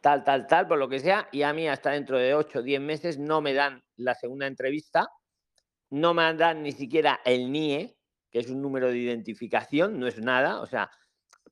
tal, 0.00 0.22
tal, 0.22 0.46
tal, 0.46 0.68
por 0.68 0.78
lo 0.78 0.88
que 0.88 1.00
sea, 1.00 1.28
y 1.32 1.42
a 1.42 1.52
mí 1.52 1.68
hasta 1.68 1.90
dentro 1.90 2.16
de 2.16 2.32
8 2.32 2.60
o 2.60 2.62
10 2.62 2.80
meses 2.80 3.18
no 3.18 3.40
me 3.40 3.54
dan 3.54 3.82
la 3.96 4.14
segunda 4.14 4.46
entrevista, 4.46 5.08
no 5.90 6.14
me 6.14 6.32
dan 6.34 6.62
ni 6.62 6.70
siquiera 6.70 7.20
el 7.24 7.50
NIE, 7.50 7.96
que 8.30 8.38
es 8.38 8.48
un 8.48 8.62
número 8.62 8.88
de 8.88 8.98
identificación, 8.98 9.98
no 9.98 10.06
es 10.06 10.20
nada, 10.20 10.60
o 10.60 10.66
sea, 10.66 10.92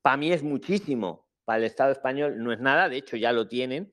para 0.03 0.16
mí 0.16 0.32
es 0.32 0.45
muchísimo, 0.45 1.28
para 1.45 1.59
el 1.59 1.64
Estado 1.64 1.90
español 1.90 2.42
no 2.45 2.53
es 2.53 2.61
nada, 2.61 2.88
de 2.88 2.99
hecho 2.99 3.16
ya 3.16 3.32
lo 3.32 3.49
tienen, 3.49 3.90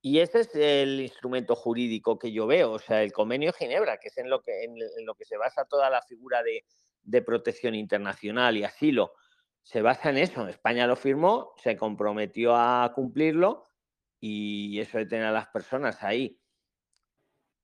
y 0.00 0.20
ese 0.20 0.40
es 0.40 0.54
el 0.54 1.00
instrumento 1.00 1.54
jurídico 1.54 2.18
que 2.18 2.32
yo 2.32 2.46
veo, 2.46 2.72
o 2.72 2.78
sea, 2.78 3.02
el 3.02 3.12
convenio 3.12 3.52
de 3.52 3.58
Ginebra, 3.58 3.98
que 3.98 4.08
es 4.08 4.16
en 4.16 4.30
lo 4.30 4.40
que, 4.40 4.64
en, 4.64 4.74
lo 5.04 5.14
que 5.14 5.26
se 5.26 5.36
basa 5.36 5.66
toda 5.66 5.90
la 5.90 6.00
figura 6.00 6.42
de, 6.42 6.64
de 7.02 7.22
protección 7.22 7.74
internacional 7.74 8.56
y 8.56 8.64
asilo, 8.64 9.14
se 9.62 9.82
basa 9.82 10.10
en 10.10 10.18
eso. 10.18 10.46
España 10.48 10.86
lo 10.86 10.96
firmó, 10.96 11.54
se 11.56 11.76
comprometió 11.76 12.56
a 12.56 12.92
cumplirlo 12.94 13.66
y 14.20 14.78
eso 14.80 14.98
de 14.98 15.06
tener 15.06 15.26
a 15.26 15.32
las 15.32 15.48
personas 15.48 16.02
ahí, 16.02 16.40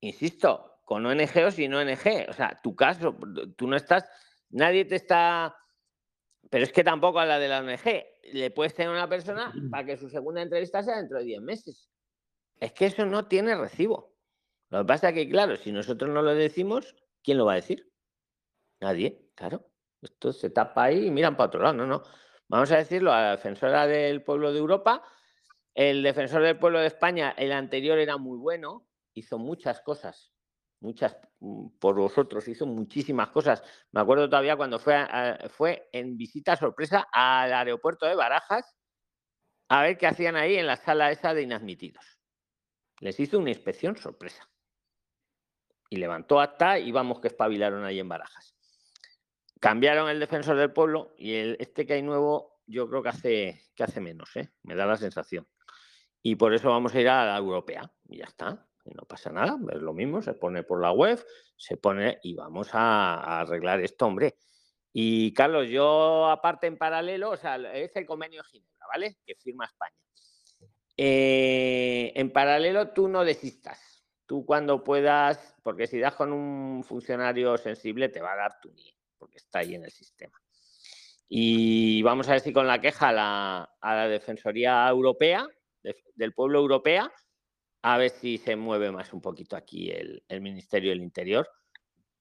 insisto, 0.01 0.81
con 0.85 1.05
ONG 1.07 1.45
o 1.47 1.51
sin 1.51 1.75
ONG, 1.75 2.29
o 2.29 2.33
sea, 2.33 2.61
tu 2.63 2.75
caso, 2.75 3.17
tú 3.57 3.69
no 3.69 3.77
estás, 3.77 4.09
nadie 4.51 4.85
te 4.85 4.97
está, 4.97 5.55
pero 6.51 6.65
es 6.65 6.73
que 6.73 6.83
tampoco 6.83 7.21
a 7.21 7.27
la 7.27 7.39
de 7.39 7.49
la 7.49 7.61
ONG, 7.61 8.05
le 8.33 8.51
puedes 8.51 8.75
tener 8.75 8.91
a 8.91 8.95
una 8.95 9.09
persona 9.09 9.53
para 9.71 9.85
que 9.85 9.97
su 9.97 10.09
segunda 10.09 10.43
entrevista 10.43 10.83
sea 10.83 10.97
dentro 10.97 11.19
de 11.19 11.25
10 11.25 11.43
meses. 11.43 11.91
Es 12.59 12.73
que 12.73 12.87
eso 12.87 13.07
no 13.07 13.27
tiene 13.27 13.55
recibo. 13.55 14.17
Lo 14.71 14.81
que 14.81 14.85
pasa 14.87 15.11
es 15.11 15.15
que, 15.15 15.29
claro, 15.29 15.57
si 15.57 15.73
nosotros 15.73 16.11
no 16.11 16.23
lo 16.23 16.35
decimos, 16.35 16.97
¿quién 17.23 17.39
lo 17.39 17.47
va 17.47 17.53
a 17.53 17.57
decir? 17.57 17.89
Nadie, 18.81 19.31
claro. 19.35 19.71
Esto 20.01 20.33
se 20.33 20.51
tapa 20.51 20.85
ahí 20.85 21.07
y 21.07 21.11
miran 21.11 21.37
para 21.37 21.49
otro 21.49 21.63
lado. 21.63 21.75
No, 21.75 21.87
no. 21.87 22.03
Vamos 22.49 22.71
a 22.73 22.77
decirlo 22.77 23.13
a 23.13 23.21
la 23.23 23.31
defensora 23.33 23.87
del 23.87 24.23
pueblo 24.23 24.53
de 24.53 24.59
Europa 24.59 25.03
el 25.79 26.03
defensor 26.03 26.43
del 26.43 26.59
pueblo 26.59 26.81
de 26.81 26.89
España, 26.89 27.33
el 27.39 27.53
anterior 27.53 28.01
era 28.01 28.17
muy 28.17 28.37
bueno, 28.37 28.89
hizo 29.15 29.39
muchas 29.39 29.81
cosas, 29.81 30.33
muchas 30.81 31.17
mm, 31.39 31.69
por 31.79 31.95
vosotros, 31.95 32.49
hizo 32.49 32.67
muchísimas 32.67 33.31
cosas. 33.31 33.63
Me 33.93 34.01
acuerdo 34.01 34.29
todavía 34.29 34.57
cuando 34.57 34.81
fue, 34.81 35.07
fue 35.51 35.89
en 35.93 36.17
visita 36.17 36.57
sorpresa 36.57 37.07
al 37.13 37.53
aeropuerto 37.53 38.07
de 38.07 38.17
Barajas 38.17 38.75
a 39.69 39.83
ver 39.83 39.97
qué 39.97 40.09
hacían 40.09 40.35
ahí 40.35 40.57
en 40.57 40.67
la 40.67 40.75
sala 40.75 41.13
esa 41.13 41.33
de 41.33 41.43
inadmitidos. 41.43 42.19
Les 42.99 43.21
hizo 43.21 43.39
una 43.39 43.51
inspección 43.51 43.97
sorpresa. 43.97 44.51
Y 45.91 45.99
levantó 45.99 46.41
acta 46.41 46.81
y 46.81 46.91
vamos 46.91 47.21
que 47.21 47.29
espabilaron 47.29 47.85
ahí 47.85 48.01
en 48.01 48.09
Barajas. 48.09 48.58
Cambiaron 49.61 50.09
el 50.09 50.21
defensor 50.21 50.57
del 50.57 50.73
pueblo 50.73 51.15
y 51.19 51.35
el, 51.35 51.57
este 51.61 51.87
que 51.87 51.95
hay 51.95 52.03
nuevo 52.03 52.59
yo 52.69 52.89
creo 52.89 53.03
que 53.03 53.09
hace, 53.09 53.63
que 53.75 53.83
hace 53.83 54.01
menos, 54.01 54.37
¿eh? 54.37 54.51
me 54.63 54.75
da 54.75 54.87
la 54.87 54.97
sensación. 54.97 55.49
Y 56.23 56.37
por 56.37 56.53
eso 56.53 56.69
vamos 56.69 56.95
a 56.95 57.01
ir 57.01 57.09
a 57.09 57.25
la 57.25 57.37
europea. 57.39 57.91
Y 58.09 58.19
ya 58.19 58.25
está. 58.25 58.67
Y 58.85 58.91
no 58.91 59.03
pasa 59.03 59.31
nada. 59.31 59.59
Es 59.73 59.81
lo 59.81 59.93
mismo. 59.93 60.21
Se 60.21 60.35
pone 60.35 60.63
por 60.63 60.81
la 60.81 60.93
web, 60.93 61.25
se 61.57 61.77
pone 61.77 62.19
y 62.23 62.35
vamos 62.35 62.71
a, 62.73 63.41
arreglar 63.41 63.81
esto, 63.81 64.07
hombre. 64.07 64.37
Y 64.93 65.33
Carlos, 65.33 65.69
yo 65.69 66.29
aparte 66.29 66.67
en 66.67 66.77
paralelo, 66.77 67.31
o 67.31 67.37
sea, 67.37 67.57
es 67.73 67.95
el 67.95 68.07
convenio 68.07 68.43
Ginebra, 68.45 68.87
¿vale? 68.93 69.19
Que 69.25 69.35
firma 69.37 69.67
España. 69.67 69.97
Eh, 70.97 72.13
en 72.17 72.33
paralelo, 72.33 72.89
tú 72.91 73.09
no 73.09 73.25
desistas. 73.25 74.05
Tú 74.27 74.45
cuando 74.45 74.83
puedas, 74.83 75.57
porque 75.63 75.87
si 75.87 75.99
das 75.99 76.15
con 76.15 76.33
un 76.33 76.83
funcionario 76.85 77.57
sensible, 77.57 78.09
te 78.09 78.21
va 78.21 78.33
a 78.33 78.37
dar 78.37 78.61
tu 78.61 78.71
NIE, 78.73 78.98
porque 79.19 79.39
está 79.39 79.61
ahí 79.61 79.75
en 79.75 79.85
el 79.85 79.91
sistema. 79.91 80.41
Y 81.29 82.03
vamos 82.03 82.29
a 82.29 82.33
ver 82.33 82.41
si 82.41 82.53
con 82.53 82.67
la 82.67 82.81
queja 82.81 83.09
a 83.11 83.67
la 83.95 84.09
Defensoría 84.09 84.89
Europea 84.89 85.47
del 86.15 86.33
pueblo 86.33 86.59
europea, 86.59 87.11
a 87.83 87.99
ver 87.99 88.11
si 88.11 88.39
se 88.39 88.57
mueve 88.57 88.91
más 88.91 89.13
un 89.13 89.21
poquito 89.21 89.57
aquí 89.57 89.91
el, 89.91 90.41
Ministerio 90.41 90.91
del 90.91 91.01
Interior, 91.01 91.49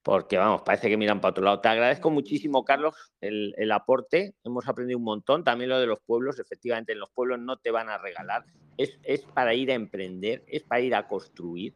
porque 0.03 0.37
vamos, 0.37 0.61
parece 0.61 0.87
que 0.87 0.97
miran 0.97 1.19
para 1.19 1.31
otro 1.31 1.43
lado. 1.43 1.59
Te 1.59 1.67
agradezco 1.67 2.09
muchísimo, 2.09 2.63
Carlos, 2.63 2.95
el, 3.19 3.71
aporte. 3.71 4.35
Hemos 4.43 4.67
aprendido 4.67 4.99
un 4.99 5.03
montón. 5.03 5.43
También 5.43 5.69
lo 5.69 5.79
de 5.79 5.87
los 5.87 5.99
pueblos, 5.99 6.39
efectivamente, 6.39 6.93
en 6.93 6.99
los 6.99 7.09
pueblos 7.09 7.39
no 7.39 7.57
te 7.57 7.71
van 7.71 7.89
a 7.89 7.97
regalar. 7.97 8.45
Es, 8.77 8.97
es 9.03 9.23
para 9.23 9.53
ir 9.53 9.71
a 9.71 9.73
emprender, 9.73 10.45
es 10.47 10.63
para 10.63 10.81
ir 10.81 10.95
a 10.95 11.07
construir, 11.07 11.73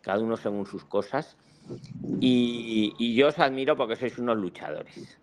cada 0.00 0.20
uno 0.20 0.36
según 0.36 0.64
sus 0.64 0.84
cosas. 0.84 1.36
Y, 2.20 3.14
yo 3.14 3.28
os 3.28 3.38
admiro 3.38 3.76
porque 3.76 3.96
sois 3.96 4.18
unos 4.18 4.36
luchadores, 4.36 5.18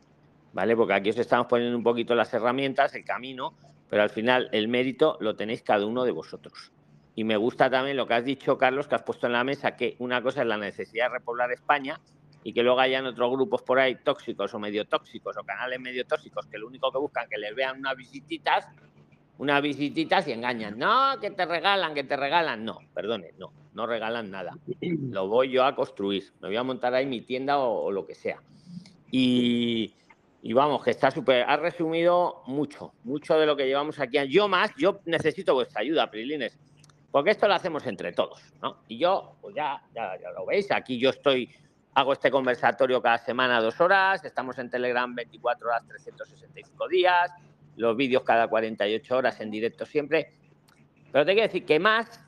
¿vale? 0.53 0.75
Porque 0.75 0.93
aquí 0.93 1.09
os 1.09 1.17
estamos 1.17 1.47
poniendo 1.47 1.77
un 1.77 1.83
poquito 1.83 2.15
las 2.15 2.33
herramientas, 2.33 2.95
el 2.95 3.03
camino, 3.03 3.53
pero 3.89 4.03
al 4.03 4.09
final 4.09 4.49
el 4.51 4.67
mérito 4.67 5.17
lo 5.19 5.35
tenéis 5.35 5.61
cada 5.61 5.85
uno 5.85 6.03
de 6.03 6.11
vosotros. 6.11 6.71
Y 7.15 7.23
me 7.23 7.37
gusta 7.37 7.69
también 7.69 7.97
lo 7.97 8.07
que 8.07 8.13
has 8.13 8.25
dicho, 8.25 8.57
Carlos, 8.57 8.87
que 8.87 8.95
has 8.95 9.03
puesto 9.03 9.27
en 9.27 9.33
la 9.33 9.43
mesa, 9.43 9.75
que 9.75 9.95
una 9.99 10.21
cosa 10.21 10.41
es 10.41 10.47
la 10.47 10.57
necesidad 10.57 11.05
de 11.05 11.19
repoblar 11.19 11.51
España 11.51 11.99
y 12.43 12.53
que 12.53 12.63
luego 12.63 12.79
hayan 12.79 13.05
otros 13.05 13.31
grupos 13.31 13.61
por 13.61 13.79
ahí 13.79 13.95
tóxicos 13.95 14.53
o 14.53 14.59
medio 14.59 14.85
tóxicos 14.85 15.37
o 15.37 15.43
canales 15.43 15.79
medio 15.79 16.05
tóxicos 16.05 16.47
que 16.47 16.57
lo 16.57 16.67
único 16.67 16.91
que 16.91 16.97
buscan 16.97 17.27
que 17.29 17.37
les 17.37 17.53
vean 17.53 17.79
unas 17.79 17.95
visititas, 17.95 18.67
unas 19.41 19.59
visititas 19.63 20.27
y 20.27 20.33
engañan. 20.33 20.77
No, 20.77 21.19
que 21.19 21.31
te 21.31 21.47
regalan, 21.47 21.95
que 21.95 22.03
te 22.03 22.15
regalan. 22.15 22.63
No, 22.63 22.77
perdone, 22.93 23.33
no, 23.39 23.51
no 23.73 23.87
regalan 23.87 24.29
nada. 24.29 24.55
Lo 25.09 25.27
voy 25.27 25.49
yo 25.49 25.65
a 25.65 25.75
construir. 25.75 26.31
Me 26.41 26.49
voy 26.49 26.57
a 26.57 26.63
montar 26.63 26.93
ahí 26.93 27.07
mi 27.07 27.21
tienda 27.21 27.57
o, 27.57 27.85
o 27.85 27.91
lo 27.91 28.05
que 28.05 28.13
sea. 28.13 28.39
Y, 29.09 29.95
y 30.43 30.53
vamos, 30.53 30.83
que 30.83 30.91
está 30.91 31.09
súper. 31.09 31.43
Ha 31.49 31.57
resumido 31.57 32.43
mucho, 32.45 32.93
mucho 33.03 33.35
de 33.39 33.47
lo 33.47 33.57
que 33.57 33.65
llevamos 33.65 33.99
aquí. 33.99 34.19
Yo 34.27 34.47
más, 34.47 34.69
yo 34.77 34.99
necesito 35.05 35.55
vuestra 35.55 35.81
ayuda, 35.81 36.11
Prilines, 36.11 36.59
porque 37.09 37.31
esto 37.31 37.47
lo 37.47 37.55
hacemos 37.55 37.87
entre 37.87 38.13
todos, 38.13 38.43
¿no? 38.61 38.83
Y 38.87 38.99
yo, 38.99 39.37
pues 39.41 39.55
ya, 39.55 39.81
ya, 39.95 40.19
ya 40.21 40.29
lo 40.37 40.45
veis, 40.45 40.71
aquí 40.71 40.99
yo 40.99 41.09
estoy 41.09 41.49
hago 41.93 42.13
este 42.13 42.31
conversatorio 42.31 43.01
cada 43.01 43.17
semana 43.17 43.59
dos 43.59 43.81
horas, 43.81 44.23
estamos 44.23 44.57
en 44.59 44.69
Telegram 44.69 45.13
24 45.13 45.67
horas, 45.67 45.85
365 45.87 46.87
días, 46.87 47.31
los 47.77 47.95
vídeos 47.95 48.23
cada 48.23 48.47
48 48.47 49.17
horas 49.17 49.39
en 49.41 49.51
directo 49.51 49.85
siempre. 49.85 50.33
Pero 51.11 51.25
te 51.25 51.33
quiero 51.33 51.47
decir 51.47 51.65
que 51.65 51.79
más, 51.79 52.19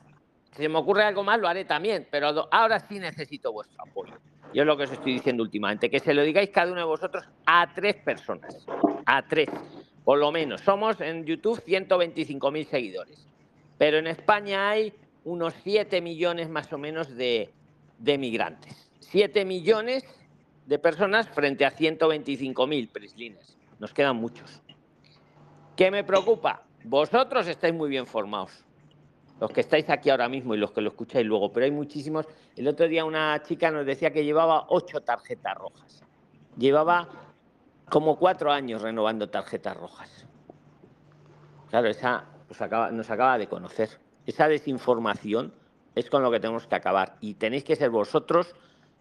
si 0.56 0.68
me 0.68 0.78
ocurre 0.78 1.04
algo 1.04 1.22
más, 1.22 1.40
lo 1.40 1.48
haré 1.48 1.64
también, 1.64 2.06
pero 2.10 2.48
ahora 2.50 2.80
sí 2.80 2.98
necesito 2.98 3.52
vuestro 3.52 3.82
apoyo. 3.82 4.14
Yo 4.52 4.62
es 4.62 4.66
lo 4.66 4.76
que 4.76 4.84
os 4.84 4.92
estoy 4.92 5.14
diciendo 5.14 5.42
últimamente, 5.42 5.90
que 5.90 5.98
se 5.98 6.14
lo 6.14 6.22
digáis 6.22 6.50
cada 6.50 6.70
uno 6.70 6.80
de 6.80 6.86
vosotros 6.86 7.24
a 7.46 7.72
tres 7.74 7.96
personas, 7.96 8.64
a 9.04 9.26
tres, 9.26 9.48
por 10.04 10.18
lo 10.18 10.30
menos. 10.30 10.60
Somos 10.60 11.00
en 11.00 11.24
YouTube 11.24 11.62
125.000 11.64 12.66
seguidores, 12.66 13.26
pero 13.78 13.98
en 13.98 14.06
España 14.06 14.70
hay 14.70 14.92
unos 15.24 15.54
7 15.64 16.00
millones 16.00 16.48
más 16.48 16.72
o 16.72 16.78
menos 16.78 17.16
de, 17.16 17.50
de 17.98 18.18
migrantes. 18.18 18.90
7 19.00 19.44
millones 19.44 20.04
de 20.66 20.78
personas 20.78 21.28
frente 21.28 21.64
a 21.64 21.72
125.000 21.72 22.88
prislines. 22.90 23.56
Nos 23.80 23.92
quedan 23.92 24.16
muchos. 24.16 24.62
¿Qué 25.76 25.90
me 25.90 26.04
preocupa? 26.04 26.62
Vosotros 26.84 27.48
estáis 27.48 27.74
muy 27.74 27.88
bien 27.88 28.06
formados. 28.06 28.64
Los 29.40 29.50
que 29.50 29.60
estáis 29.60 29.90
aquí 29.90 30.08
ahora 30.08 30.28
mismo 30.28 30.54
y 30.54 30.58
los 30.58 30.70
que 30.70 30.80
lo 30.80 30.90
escucháis 30.90 31.26
luego, 31.26 31.52
pero 31.52 31.64
hay 31.64 31.72
muchísimos. 31.72 32.26
El 32.54 32.68
otro 32.68 32.86
día 32.86 33.04
una 33.04 33.42
chica 33.42 33.72
nos 33.72 33.84
decía 33.84 34.12
que 34.12 34.24
llevaba 34.24 34.66
ocho 34.68 35.00
tarjetas 35.00 35.56
rojas. 35.56 36.04
Llevaba 36.56 37.08
como 37.90 38.16
cuatro 38.16 38.52
años 38.52 38.82
renovando 38.82 39.28
tarjetas 39.28 39.76
rojas. 39.76 40.26
Claro, 41.70 41.88
esa 41.88 42.26
nos 42.92 43.10
acaba, 43.10 43.36
de 43.36 43.48
conocer. 43.48 43.88
Esa 44.26 44.46
desinformación 44.46 45.52
es 45.96 46.08
con 46.08 46.22
lo 46.22 46.30
que 46.30 46.38
tenemos 46.38 46.68
que 46.68 46.74
acabar. 46.76 47.16
Y 47.20 47.34
tenéis 47.34 47.64
que 47.64 47.74
ser 47.74 47.90
vosotros 47.90 48.54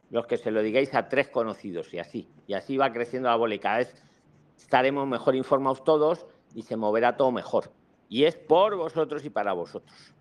los 0.09 0.25
que 0.25 0.37
se 0.37 0.49
lo 0.49 0.63
digáis 0.63 0.95
a 0.95 1.07
tres 1.07 1.27
conocidos 1.27 1.93
y 1.93 1.99
así. 1.99 2.27
Y 2.47 2.55
así 2.55 2.77
va 2.77 2.91
creciendo 2.91 3.29
la 3.29 3.35
bola 3.35 3.53
y 3.53 3.59
cada 3.59 3.77
vez 3.77 4.03
estaremos 4.57 5.07
mejor 5.07 5.35
informados 5.35 5.83
todos 5.83 6.25
y 6.53 6.61
se 6.63 6.75
moverá 6.77 7.15
todo 7.17 7.31
mejor. 7.31 7.71
Y 8.09 8.25
es 8.25 8.35
por 8.35 8.75
vosotros 8.75 9.23
y 9.25 9.29
para 9.29 9.53
vosotros. 9.53 10.13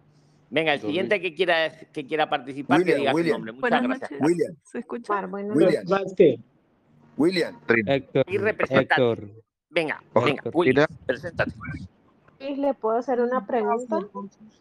Venga, 0.50 0.74
el 0.74 0.80
siguiente 0.80 1.20
que 1.20 1.34
quiera, 1.34 1.70
que 1.92 2.06
quiera 2.06 2.28
participar, 2.28 2.78
William, 2.80 2.94
que 2.96 3.00
diga 3.00 3.14
William. 3.14 3.32
su 3.34 3.38
nombre. 3.38 3.52
Muchas 3.52 3.70
Buenas 3.70 3.82
gracias. 4.00 4.10
noches. 4.10 4.26
William, 4.26 4.54
¿Se 4.64 4.78
escucha? 4.78 5.26
William, 5.26 6.44
William. 7.16 7.58
Héctor, 7.86 8.24
Y 8.28 8.38
representante. 8.38 8.94
Héctor, 8.94 9.30
Venga, 9.70 10.02
venga, 10.14 10.42
William, 10.52 10.86
preséntate. 11.06 11.52
Luis, 12.40 12.58
¿le 12.58 12.74
puedo 12.74 12.98
hacer 12.98 13.20
una 13.20 13.46
pregunta? 13.46 13.98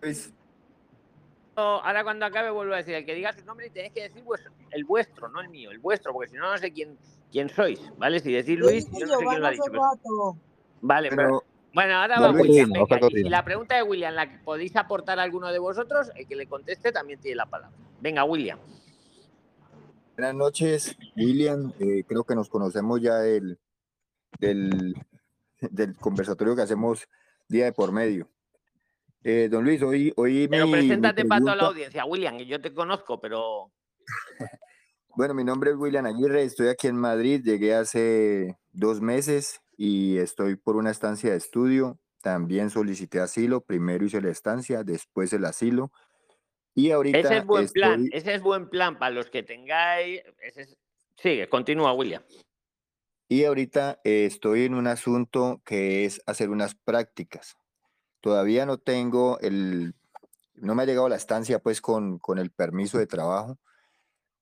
Luis, 0.02 0.34
Ahora 1.56 2.04
cuando 2.04 2.26
acabe 2.26 2.50
vuelvo 2.50 2.74
a 2.74 2.78
decir, 2.78 2.96
el 2.96 3.06
que 3.06 3.14
diga 3.14 3.34
su 3.34 3.44
nombre 3.46 3.70
tenéis 3.70 3.94
que 3.94 4.04
decir 4.04 4.24
vuestro- 4.24 4.54
el 4.72 4.86
vuestro, 4.86 5.28
no 5.30 5.42
el 5.42 5.50
mío, 5.50 5.70
el 5.72 5.80
vuestro, 5.80 6.14
porque 6.14 6.30
si 6.32 6.38
no, 6.38 6.50
no 6.50 6.58
sé 6.58 6.72
quién, 6.72 6.98
quién 7.30 7.50
sois, 7.50 7.92
¿vale? 7.98 8.20
Si 8.22 8.32
decís 8.32 8.58
Luis, 8.58 8.86
yo 8.92 9.06
no 9.06 9.20
sé 9.20 9.26
quién 9.26 9.42
lo 9.42 9.48
ha 9.48 9.52
dicho. 9.52 9.64
pero- 9.70 10.38
Vale, 10.82 11.10
pero, 11.10 11.24
pero 11.24 11.44
bueno, 11.74 11.96
ahora 11.96 12.20
va 12.20 12.32
William. 12.32 12.72
venga, 12.72 13.08
y 13.14 13.30
la 13.30 13.44
pregunta 13.44 13.76
de 13.76 13.84
William 13.84 14.14
la 14.14 14.30
que 14.30 14.38
podéis 14.40 14.76
aportar 14.76 15.20
a 15.20 15.24
alguno 15.24 15.52
de 15.52 15.60
vosotros, 15.60 16.12
el 16.16 16.28
que 16.28 16.36
le 16.36 16.48
conteste 16.48 16.92
también 16.92 17.20
tiene 17.20 17.36
la 17.36 17.46
palabra. 17.46 17.76
Venga, 18.00 18.24
William. 18.24 18.60
buenas 20.18 20.36
noches, 20.36 20.98
William. 21.16 21.74
Eh, 21.80 22.04
creo 22.08 22.24
que 22.24 22.36
nos 22.36 22.50
conocemos 22.50 23.02
ya 23.02 23.16
del, 23.16 23.60
del, 24.40 24.96
del 25.60 25.96
conversatorio 25.96 26.56
que 26.56 26.64
hacemos 26.64 27.08
día 27.48 27.66
de 27.66 27.74
por 27.74 27.92
medio. 27.92 28.28
Eh, 29.24 29.50
don 29.52 29.64
Luis, 29.64 29.82
hoy, 29.84 30.12
hoy 30.16 30.48
Pero 30.48 30.66
mi, 30.66 30.74
mi 30.74 30.80
preséntate 30.80 31.26
para 31.26 31.42
toda 31.42 31.56
la 31.56 31.64
audiencia, 31.68 32.06
William, 32.06 32.38
que 32.38 32.48
yo 32.48 32.60
te 32.60 32.74
conozco, 32.74 33.20
pero 33.20 33.72
Bueno, 35.16 35.34
mi 35.34 35.44
nombre 35.44 35.72
es 35.72 35.76
William 35.78 36.06
Aguirre, 36.06 36.44
estoy 36.44 36.70
aquí 36.70 36.88
en 36.88 36.96
Madrid, 36.96 37.42
llegué 37.44 37.76
hace 37.76 38.58
dos 38.72 39.02
meses 39.02 39.62
y 39.84 40.20
estoy 40.20 40.58
por 40.58 40.76
una 40.76 40.92
estancia 40.92 41.32
de 41.32 41.38
estudio. 41.38 41.98
También 42.22 42.70
solicité 42.70 43.20
asilo, 43.20 43.62
primero 43.62 44.06
hice 44.06 44.22
la 44.22 44.30
estancia, 44.30 44.84
después 44.84 45.34
el 45.34 45.44
asilo. 45.44 45.92
Y 46.76 46.92
ahorita 46.92 47.18
ese 47.18 47.38
es 47.38 47.46
buen 47.48 47.68
plan, 47.68 48.04
estoy- 48.06 48.18
ese 48.20 48.34
es 48.36 48.42
buen 48.44 48.70
plan 48.70 49.00
para 49.00 49.10
los 49.16 49.32
que 49.32 49.42
tengáis. 49.42 50.22
ese 50.40 50.62
es- 50.62 50.78
Sigue, 51.18 51.50
continúa, 51.50 51.94
William. 51.94 52.22
Y 53.28 53.44
ahorita 53.46 54.00
eh, 54.04 54.26
estoy 54.26 54.66
en 54.66 54.76
un 54.76 54.86
asunto 54.86 55.64
que 55.66 56.06
es 56.06 56.22
hacer 56.28 56.52
unas 56.52 56.76
prácticas. 56.76 57.58
Todavía 58.20 58.68
no 58.68 58.78
tengo 58.78 59.40
el, 59.40 59.96
no 60.54 60.76
me 60.76 60.84
ha 60.84 60.86
llegado 60.86 61.10
la 61.10 61.16
estancia 61.16 61.58
pues 61.58 61.82
con, 61.82 62.20
con 62.20 62.38
el 62.38 62.52
permiso 62.52 63.00
de 63.00 63.08
trabajo, 63.08 63.58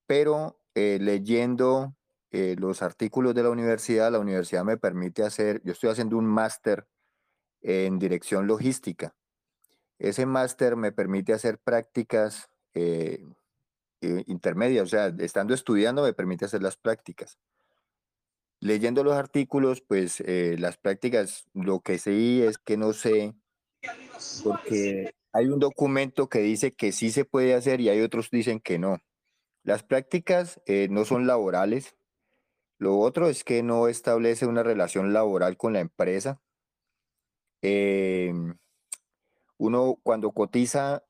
pero 0.05 0.59
eh, 0.75 0.97
leyendo 0.99 1.95
eh, 2.31 2.55
los 2.59 2.83
artículos 2.83 3.33
de 3.33 3.43
la 3.43 3.49
universidad, 3.49 4.11
la 4.11 4.19
universidad 4.19 4.63
me 4.63 4.77
permite 4.77 5.23
hacer, 5.23 5.61
yo 5.63 5.71
estoy 5.71 5.89
haciendo 5.89 6.17
un 6.17 6.27
máster 6.27 6.87
en 7.61 7.97
dirección 7.97 8.45
logística. 8.45 9.15
Ese 9.97 10.25
máster 10.25 10.75
me 10.75 10.91
permite 10.91 11.33
hacer 11.33 11.57
prácticas 11.57 12.49
eh, 12.73 13.23
intermedias, 14.27 14.83
o 14.83 14.87
sea, 14.87 15.07
estando 15.19 15.53
estudiando 15.53 16.03
me 16.03 16.13
permite 16.13 16.45
hacer 16.45 16.61
las 16.61 16.77
prácticas 16.77 17.39
leyendo 18.61 19.03
los 19.03 19.13
artículos, 19.13 19.81
pues 19.81 20.21
eh, 20.21 20.57
las 20.59 20.77
prácticas, 20.77 21.45
lo 21.53 21.79
que 21.79 21.97
sí 21.97 22.43
es 22.43 22.57
que 22.57 22.75
no 22.75 22.91
sé, 22.91 23.33
porque 24.43 25.13
hay 25.31 25.47
un 25.47 25.59
documento 25.59 26.27
que 26.27 26.39
dice 26.39 26.73
que 26.73 26.91
sí 26.91 27.09
se 27.11 27.23
puede 27.23 27.53
hacer 27.53 27.79
y 27.79 27.87
hay 27.87 28.01
otros 28.01 28.29
dicen 28.29 28.59
que 28.59 28.77
no. 28.77 28.97
Las 29.63 29.83
prácticas 29.83 30.61
no 30.89 31.05
son 31.05 31.25
laborales. 31.25 31.95
Lo 32.79 32.97
otro 32.97 33.27
es 33.29 33.43
que 33.43 33.61
no 33.61 33.89
establece 33.89 34.45
una 34.47 34.63
relación 34.63 35.13
laboral 35.13 35.57
con 35.57 35.73
la 35.73 35.81
empresa. 35.81 36.41
Em, 37.61 38.57
uno 39.57 39.99
cuando 40.03 40.31
cotiza 40.31 41.03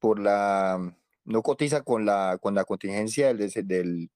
por 0.00 0.18
la, 0.20 0.96
no 1.24 1.42
cotiza 1.42 1.82
con 1.82 2.04
la, 2.06 2.38
con 2.40 2.54
la 2.54 2.64
contingencia 2.64 3.32
del, 3.34 4.10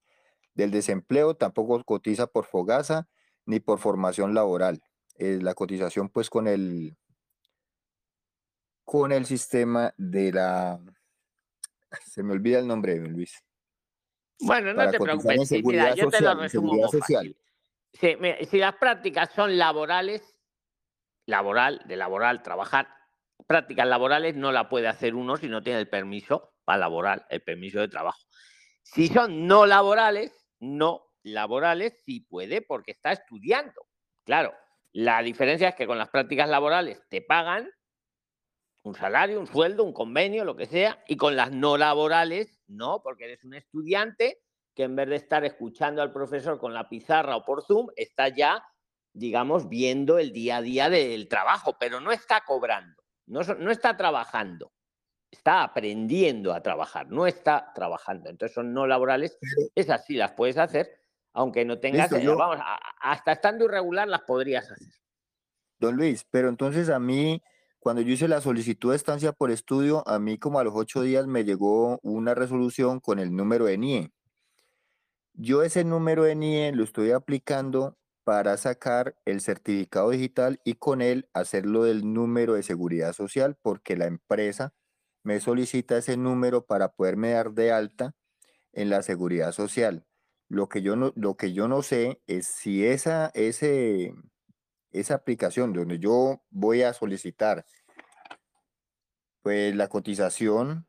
del, 0.55 0.71
desempleo, 0.73 1.37
tampoco 1.37 1.83
cotiza 1.85 2.27
por 2.27 2.47
fogaza 2.47 3.09
ni 3.47 3.61
por 3.61 3.79
formación 3.79 4.35
laboral. 4.35 4.83
Eh, 5.17 5.39
la 5.43 5.55
cotización 5.55 6.09
pues 6.11 6.31
con 6.31 6.49
el 6.49 6.97
con 8.85 9.13
el 9.13 9.27
sistema 9.27 9.95
de 9.99 10.33
la 10.33 10.81
se 12.07 12.23
me 12.23 12.33
olvida 12.33 12.59
el 12.59 12.67
nombre, 12.67 12.97
Luis. 12.99 13.45
Bueno, 14.41 14.73
no 14.75 14.91
te 14.91 14.99
preocupes. 14.99 15.49
sí, 15.49 15.63
mira, 15.63 15.95
yo 15.95 16.09
te 16.09 16.21
lo 16.21 16.35
resumo 16.35 16.89
social. 16.89 17.01
fácil. 17.01 17.37
Sí, 17.93 18.17
mira, 18.19 18.37
si 18.45 18.59
las 18.59 18.77
prácticas 18.77 19.31
son 19.35 19.59
laborales, 19.59 20.23
laboral, 21.27 21.83
de 21.87 21.97
laboral, 21.97 22.43
trabajar, 22.43 22.89
prácticas 23.47 23.87
laborales 23.87 24.37
no 24.37 24.53
la 24.53 24.69
puede 24.69 24.89
hacer 24.89 25.15
uno 25.15 25.37
si 25.37 25.49
no 25.49 25.63
tiene 25.63 25.81
el 25.81 25.89
permiso 25.89 26.55
para 26.65 26.79
laboral, 26.79 27.27
el 27.31 27.43
permiso 27.43 27.81
de 27.81 27.89
trabajo. 27.89 28.21
Si 28.83 29.09
son 29.09 29.47
no 29.47 29.67
laborales, 29.67 30.33
no 30.61 31.03
laborales 31.23 32.01
sí 32.05 32.21
puede 32.21 32.63
porque 32.63 32.93
está 32.93 33.13
estudiando. 33.13 33.87
Claro, 34.25 34.55
la 34.93 35.23
diferencia 35.23 35.69
es 35.69 35.75
que 35.75 35.87
con 35.87 35.99
las 35.99 36.11
prácticas 36.11 36.49
laborales 36.49 37.03
te 37.09 37.23
pagan 37.23 37.71
un 38.83 38.95
salario, 38.95 39.39
un 39.41 39.47
sueldo, 39.47 39.85
un 39.85 39.93
convenio, 39.93 40.45
lo 40.45 40.57
que 40.57 40.67
sea, 40.67 41.03
y 41.07 41.17
con 41.17 41.37
las 41.37 41.53
no 41.53 41.77
laborales, 41.77 42.63
no, 42.67 43.03
porque 43.03 43.25
eres 43.25 43.45
un 43.45 43.55
estudiante 43.55 44.39
que 44.75 44.85
en 44.85 44.97
vez 44.97 45.09
de 45.09 45.17
estar 45.17 45.45
escuchando 45.45 46.01
al 46.01 46.13
profesor 46.13 46.59
con 46.59 46.73
la 46.73 46.89
pizarra 46.89 47.37
o 47.37 47.45
por 47.45 47.63
Zoom, 47.63 47.89
está 47.97 48.29
ya, 48.29 48.65
digamos, 49.13 49.69
viendo 49.69 50.19
el 50.19 50.33
día 50.33 50.59
a 50.59 50.63
día 50.63 50.89
del 50.89 51.29
trabajo, 51.29 51.77
pero 51.79 52.01
no 52.01 52.13
está 52.13 52.43
cobrando, 52.47 53.03
no, 53.27 53.41
no 53.43 53.71
está 53.71 53.97
trabajando, 53.97 54.73
está 55.31 55.63
aprendiendo 55.63 56.55
a 56.55 56.63
trabajar, 56.63 57.09
no 57.11 57.27
está 57.27 57.73
trabajando. 57.75 58.31
Entonces 58.31 58.55
son 58.55 58.73
no 58.73 58.87
laborales, 58.87 59.39
esas 59.75 60.07
sí 60.07 60.15
las 60.15 60.33
puedes 60.33 60.57
hacer, 60.57 60.91
aunque 61.35 61.65
no 61.65 61.79
tengas, 61.79 62.11
Listo, 62.11 62.17
eh, 62.17 62.25
yo- 62.25 62.37
vamos, 62.37 62.59
hasta 63.01 63.33
estando 63.33 63.67
irregular 63.67 64.09
las 64.09 64.23
podrías 64.23 64.71
hacer. 64.71 64.89
Don 65.79 65.97
Luis, 65.97 66.25
pero 66.31 66.49
entonces 66.49 66.89
a 66.91 66.99
mí, 66.99 67.43
cuando 67.81 68.03
yo 68.03 68.13
hice 68.13 68.29
la 68.29 68.43
solicitud 68.43 68.91
de 68.91 68.97
estancia 68.97 69.33
por 69.33 69.51
estudio, 69.51 70.07
a 70.07 70.19
mí 70.19 70.39
como 70.39 70.61
a 70.61 70.65
los 70.65 70.75
ocho 70.77 71.01
días 71.01 71.27
me 71.27 71.45
llegó 71.45 71.99
una 72.03 72.35
resolución 72.35 73.01
con 73.01 73.19
el 73.19 73.35
número 73.35 73.65
de 73.65 73.79
NIE. 73.79 74.13
Yo 75.33 75.63
ese 75.63 75.83
número 75.85 76.25
de 76.25 76.35
NIE 76.35 76.73
lo 76.73 76.85
estoy 76.85 77.13
aplicando 77.13 77.97
para 78.23 78.59
sacar 78.59 79.17
el 79.25 79.41
certificado 79.41 80.11
digital 80.11 80.61
y 80.63 80.75
con 80.75 81.01
él 81.01 81.31
hacerlo 81.33 81.85
del 81.85 82.13
número 82.13 82.53
de 82.53 82.63
seguridad 82.63 83.15
social, 83.15 83.57
porque 83.63 83.97
la 83.97 84.07
empresa 84.07 84.75
me 85.23 85.41
solicita 85.41 85.97
ese 85.97 86.19
número 86.19 86.67
para 86.67 86.93
poderme 86.93 87.31
dar 87.31 87.53
de 87.53 87.73
alta 87.73 88.15
en 88.73 88.91
la 88.91 89.03
seguridad 89.03 89.53
social. 89.53 90.05
Lo 90.49 90.69
que 90.69 90.83
yo 90.83 90.97
no, 90.97 91.13
lo 91.17 91.37
que 91.37 91.55
yo 91.55 91.67
no 91.67 91.83
sé 91.83 92.21
es 92.27 92.47
si 92.47 92.85
esa, 92.85 93.31
ese, 93.35 94.13
esa 94.93 95.15
aplicación 95.15 95.73
donde 95.73 95.99
yo 95.99 96.43
voy 96.51 96.83
a 96.83 96.93
solicitar 96.93 97.65
pues 99.43 99.75
la 99.75 99.89
cotización 99.89 100.87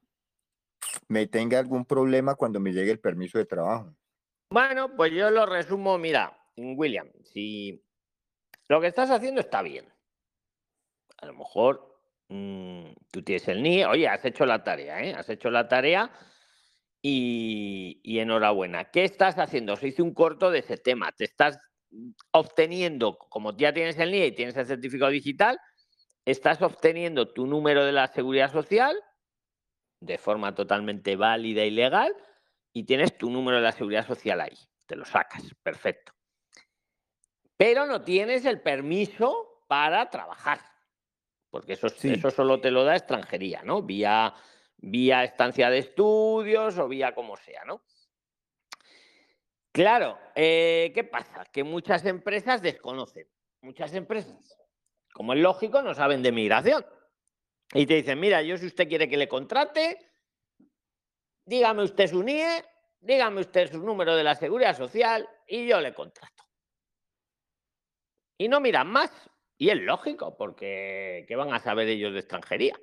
me 1.07 1.27
tenga 1.27 1.59
algún 1.59 1.85
problema 1.85 2.35
cuando 2.35 2.59
me 2.59 2.73
llegue 2.73 2.91
el 2.91 2.99
permiso 2.99 3.37
de 3.37 3.45
trabajo. 3.45 3.95
Bueno, 4.49 4.95
pues 4.95 5.13
yo 5.13 5.29
lo 5.29 5.45
resumo, 5.45 5.97
mira, 5.97 6.37
William, 6.57 7.09
si 7.23 7.85
lo 8.67 8.81
que 8.81 8.87
estás 8.87 9.09
haciendo 9.09 9.41
está 9.41 9.61
bien. 9.61 9.91
A 11.17 11.27
lo 11.27 11.33
mejor 11.33 12.01
mm, 12.27 12.87
tú 13.11 13.23
tienes 13.23 13.47
el 13.47 13.63
NIE, 13.63 13.85
oye, 13.85 14.07
has 14.07 14.25
hecho 14.25 14.45
la 14.45 14.63
tarea, 14.63 15.01
¿eh? 15.01 15.13
Has 15.13 15.29
hecho 15.29 15.49
la 15.49 15.67
tarea 15.67 16.11
y, 17.01 18.01
y 18.03 18.19
enhorabuena. 18.19 18.91
¿Qué 18.91 19.05
estás 19.05 19.37
haciendo? 19.37 19.75
Se 19.77 19.87
hizo 19.87 20.03
un 20.03 20.13
corto 20.13 20.51
de 20.51 20.59
ese 20.59 20.77
tema. 20.77 21.11
Te 21.11 21.23
estás 21.23 21.57
obteniendo, 22.31 23.17
como 23.17 23.55
ya 23.55 23.73
tienes 23.73 23.97
el 23.97 24.11
NIE 24.11 24.27
y 24.27 24.31
tienes 24.31 24.55
el 24.57 24.65
certificado 24.65 25.11
digital, 25.11 25.59
estás 26.25 26.61
obteniendo 26.61 27.31
tu 27.33 27.47
número 27.47 27.85
de 27.85 27.91
la 27.91 28.07
seguridad 28.07 28.51
social 28.51 28.97
de 29.99 30.17
forma 30.17 30.53
totalmente 30.55 31.15
válida 31.15 31.63
y 31.63 31.71
legal 31.71 32.15
y 32.73 32.83
tienes 32.83 33.17
tu 33.17 33.29
número 33.29 33.57
de 33.57 33.63
la 33.63 33.71
seguridad 33.71 34.05
social 34.05 34.41
ahí. 34.41 34.57
Te 34.85 34.95
lo 34.95 35.05
sacas, 35.05 35.43
perfecto. 35.61 36.13
Pero 37.55 37.85
no 37.85 38.01
tienes 38.01 38.45
el 38.45 38.61
permiso 38.61 39.63
para 39.67 40.09
trabajar, 40.09 40.59
porque 41.49 41.73
eso, 41.73 41.87
eso 41.87 42.31
solo 42.31 42.59
te 42.59 42.71
lo 42.71 42.83
da 42.83 42.95
extranjería, 42.95 43.61
¿no? 43.63 43.83
Vía, 43.83 44.33
vía 44.77 45.23
estancia 45.23 45.69
de 45.69 45.77
estudios 45.77 46.77
o 46.79 46.87
vía 46.87 47.13
como 47.13 47.37
sea, 47.37 47.63
¿no? 47.65 47.83
Claro, 49.71 50.19
eh, 50.35 50.91
¿qué 50.93 51.03
pasa? 51.03 51.45
Que 51.45 51.63
muchas 51.63 52.05
empresas 52.05 52.61
desconocen, 52.61 53.27
muchas 53.61 53.93
empresas, 53.93 54.57
como 55.13 55.33
es 55.33 55.39
lógico, 55.39 55.81
no 55.81 55.93
saben 55.93 56.21
de 56.21 56.31
migración. 56.31 56.85
Y 57.73 57.85
te 57.85 57.95
dicen, 57.95 58.19
mira, 58.19 58.41
yo 58.41 58.57
si 58.57 58.65
usted 58.65 58.89
quiere 58.89 59.07
que 59.07 59.15
le 59.15 59.29
contrate, 59.29 59.97
dígame 61.45 61.83
usted 61.83 62.07
su 62.07 62.21
NIE, 62.21 62.65
dígame 62.99 63.41
usted 63.41 63.71
su 63.71 63.79
número 63.79 64.15
de 64.15 64.23
la 64.25 64.35
seguridad 64.35 64.75
social 64.75 65.27
y 65.47 65.65
yo 65.67 65.79
le 65.79 65.93
contrato. 65.93 66.43
Y 68.37 68.49
no 68.49 68.59
miran 68.59 68.87
más. 68.87 69.11
Y 69.57 69.69
es 69.69 69.77
lógico, 69.77 70.35
porque 70.35 71.23
¿qué 71.27 71.35
van 71.35 71.53
a 71.53 71.59
saber 71.59 71.87
ellos 71.87 72.13
de 72.13 72.19
extranjería? 72.19 72.75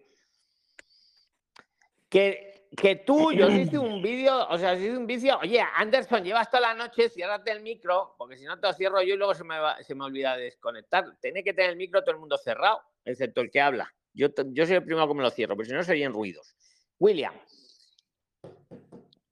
Que, 2.08 2.57
que 2.76 2.96
tú, 2.96 3.32
yo 3.32 3.48
hice 3.48 3.78
un 3.78 4.02
vídeo, 4.02 4.46
o 4.48 4.58
sea, 4.58 4.74
hice 4.74 4.96
un 4.96 5.06
vídeo, 5.06 5.38
oye, 5.38 5.60
Anderson, 5.60 6.22
llevas 6.22 6.50
toda 6.50 6.60
la 6.60 6.74
noche, 6.74 7.08
ciérrate 7.08 7.50
el 7.50 7.62
micro, 7.62 8.14
porque 8.18 8.36
si 8.36 8.44
no 8.44 8.58
te 8.58 8.66
lo 8.66 8.72
cierro 8.72 9.02
yo 9.02 9.14
y 9.14 9.16
luego 9.16 9.34
se 9.34 9.44
me, 9.44 9.56
se 9.82 9.94
me 9.94 10.04
olvida 10.04 10.36
de 10.36 10.44
desconectar. 10.44 11.16
Tiene 11.20 11.42
que 11.42 11.52
tener 11.52 11.70
el 11.70 11.76
micro 11.76 12.02
todo 12.02 12.12
el 12.12 12.20
mundo 12.20 12.36
cerrado, 12.36 12.82
excepto 13.04 13.40
el 13.40 13.50
que 13.50 13.60
habla. 13.60 13.92
Yo, 14.12 14.28
yo 14.46 14.66
soy 14.66 14.76
el 14.76 14.84
primero 14.84 15.08
que 15.08 15.14
me 15.14 15.22
lo 15.22 15.30
cierro, 15.30 15.56
pero 15.56 15.68
si 15.68 15.74
no 15.74 15.82
serían 15.82 16.12
ruidos. 16.12 16.54
William, 16.98 17.34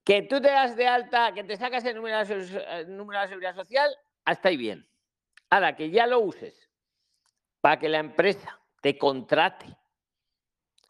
que 0.03 0.21
tú 0.21 0.39
te 0.39 0.47
das 0.47 0.77
de 0.77 0.87
alta, 0.87 1.33
que 1.33 1.43
te 1.43 1.57
sacas 1.57 1.83
el 1.83 1.95
número 1.95 2.23
de, 2.23 2.85
número 2.87 3.21
de 3.21 3.27
seguridad 3.27 3.55
social, 3.55 3.93
hasta 4.23 4.49
ahí 4.49 4.57
bien. 4.57 4.89
Ahora, 5.49 5.75
que 5.75 5.89
ya 5.89 6.07
lo 6.07 6.19
uses 6.19 6.69
para 7.59 7.77
que 7.77 7.89
la 7.89 7.99
empresa 7.99 8.57
te 8.81 8.97
contrate 8.97 9.65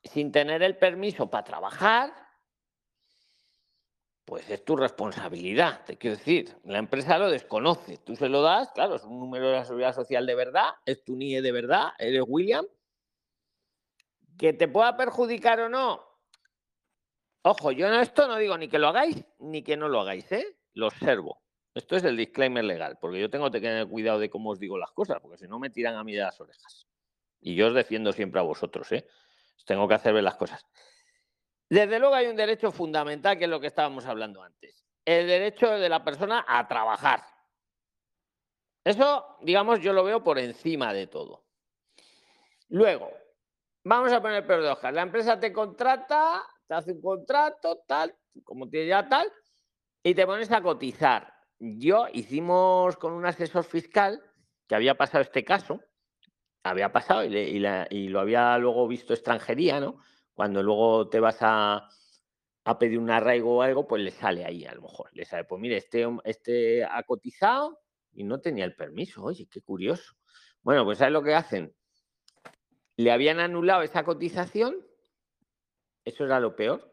sin 0.04 0.32
tener 0.32 0.62
el 0.62 0.78
permiso 0.78 1.30
para 1.30 1.44
trabajar, 1.44 2.27
pues 4.28 4.50
es 4.50 4.66
tu 4.66 4.76
responsabilidad. 4.76 5.86
Te 5.86 5.98
quiero 5.98 6.18
decir, 6.18 6.54
la 6.66 6.80
empresa 6.80 7.18
lo 7.18 7.32
desconoce. 7.32 7.96
Tú 8.00 8.18
se 8.18 8.28
lo 8.28 8.42
das, 8.42 8.70
claro, 8.74 8.96
es 8.96 9.06
un 9.06 9.22
número 9.22 9.48
de 9.48 9.54
la 9.54 9.64
seguridad 9.64 9.96
social 9.96 10.26
de 10.26 10.36
verdad, 10.36 10.72
es 10.86 11.02
tu 11.06 11.16
NIE 11.16 11.42
de 11.42 11.52
verdad, 11.54 11.92
eres 11.98 12.24
William. 12.28 12.66
Que 14.38 14.52
te 14.52 14.68
pueda 14.68 14.98
perjudicar 14.98 15.62
o 15.62 15.70
no, 15.70 16.08
Ojo, 17.44 17.72
yo 17.72 17.88
esto 18.02 18.28
no 18.28 18.36
digo 18.36 18.58
ni 18.58 18.68
que 18.68 18.80
lo 18.80 18.90
hagáis 18.90 19.24
ni 19.40 19.62
que 19.62 19.78
no 19.78 19.88
lo 19.88 20.02
hagáis, 20.02 20.30
¿eh? 20.34 20.58
Lo 20.74 20.88
observo. 20.88 21.42
Esto 21.74 21.96
es 21.96 22.04
el 22.04 22.18
disclaimer 22.18 22.66
legal, 22.66 22.98
porque 23.00 23.22
yo 23.22 23.30
tengo 23.30 23.50
que 23.50 23.62
tener 23.62 23.88
cuidado 23.88 24.20
de 24.20 24.30
cómo 24.30 24.50
os 24.50 24.60
digo 24.60 24.78
las 24.78 24.92
cosas, 24.92 25.20
porque 25.22 25.38
si 25.38 25.48
no 25.48 25.58
me 25.58 25.70
tiran 25.70 25.96
a 25.96 26.04
mí 26.04 26.14
de 26.14 26.24
las 26.24 26.42
orejas. 26.42 26.86
Y 27.40 27.56
yo 27.56 27.68
os 27.68 27.74
defiendo 27.74 28.12
siempre 28.12 28.42
a 28.42 28.44
vosotros, 28.44 28.92
¿eh? 28.92 29.08
Tengo 29.66 29.88
que 29.88 29.94
hacer 29.94 30.14
ver 30.14 30.26
las 30.26 30.36
cosas. 30.36 30.66
Desde 31.70 32.00
luego 32.00 32.16
hay 32.16 32.28
un 32.28 32.36
derecho 32.36 32.72
fundamental, 32.72 33.38
que 33.38 33.46
es 33.46 33.50
lo 33.50 33.60
que 33.60 33.68
estábamos 33.68 34.06
hablando 34.06 34.42
antes. 34.42 34.86
El 35.06 35.28
derecho 35.28 35.70
de 35.70 35.90
la 35.90 36.04
persona 36.04 36.46
a 36.48 36.68
trabajar. 36.68 37.24
Eso, 38.84 39.38
digamos, 39.42 39.80
yo 39.82 39.94
lo 39.94 40.04
veo 40.04 40.24
por 40.24 40.40
encima 40.40 40.94
de 40.94 41.08
todo. 41.08 41.46
Luego, 42.70 43.12
vamos 43.84 44.12
a 44.14 44.22
poner 44.22 44.46
peor 44.46 44.64
de 44.64 44.70
hojas. 44.70 44.94
La 44.94 45.02
empresa 45.02 45.40
te 45.40 45.52
contrata 45.52 46.44
te 46.68 46.74
hace 46.74 46.92
un 46.92 47.02
contrato, 47.02 47.84
tal, 47.88 48.14
como 48.44 48.70
tiene 48.70 48.88
ya 48.88 49.08
tal, 49.08 49.32
y 50.04 50.14
te 50.14 50.26
pones 50.26 50.52
a 50.52 50.62
cotizar. 50.62 51.34
Yo 51.60 52.08
hicimos 52.14 52.98
con 52.98 53.14
un 53.14 53.26
asesor 53.26 53.64
fiscal 53.64 54.22
que 54.68 54.76
había 54.76 54.96
pasado 54.96 55.22
este 55.22 55.44
caso, 55.44 55.80
había 56.64 56.92
pasado 56.92 57.24
y, 57.24 58.10
lo 58.10 58.20
había 58.20 58.58
luego 58.58 58.88
visto 58.88 59.14
extranjería, 59.14 59.80
¿no? 59.80 60.00
Cuando 60.38 60.62
luego 60.62 61.10
te 61.10 61.20
vas 61.20 61.40
a, 61.42 61.90
a, 62.64 62.80
pedir 62.80 63.00
un 63.00 63.10
arraigo 63.10 63.58
o 63.58 63.62
algo, 63.64 63.88
pues 63.88 64.04
le 64.04 64.12
sale 64.12 64.46
ahí 64.46 64.64
a 64.66 64.76
lo 64.76 64.84
mejor. 64.84 65.10
Le 65.14 65.26
sale, 65.26 65.46
pues 65.46 65.60
mire, 65.60 65.78
este, 65.78 66.08
este 66.26 66.86
ha 66.86 67.02
cotizado 67.02 67.80
y 68.14 68.24
no 68.24 68.40
tenía 68.40 68.64
el 68.64 68.76
permiso. 68.76 69.24
Oye, 69.24 69.48
qué 69.52 69.62
curioso. 69.62 70.14
Bueno, 70.62 70.86
pues 70.86 71.00
¿sabes 71.00 71.12
lo 71.12 71.24
que 71.24 71.34
hacen? 71.34 71.74
Le 72.98 73.12
habían 73.12 73.40
anulado 73.40 73.82
esa 73.82 74.04
cotización 74.04 74.88
eso 76.08 76.24
era 76.24 76.40
lo 76.40 76.56
peor. 76.56 76.90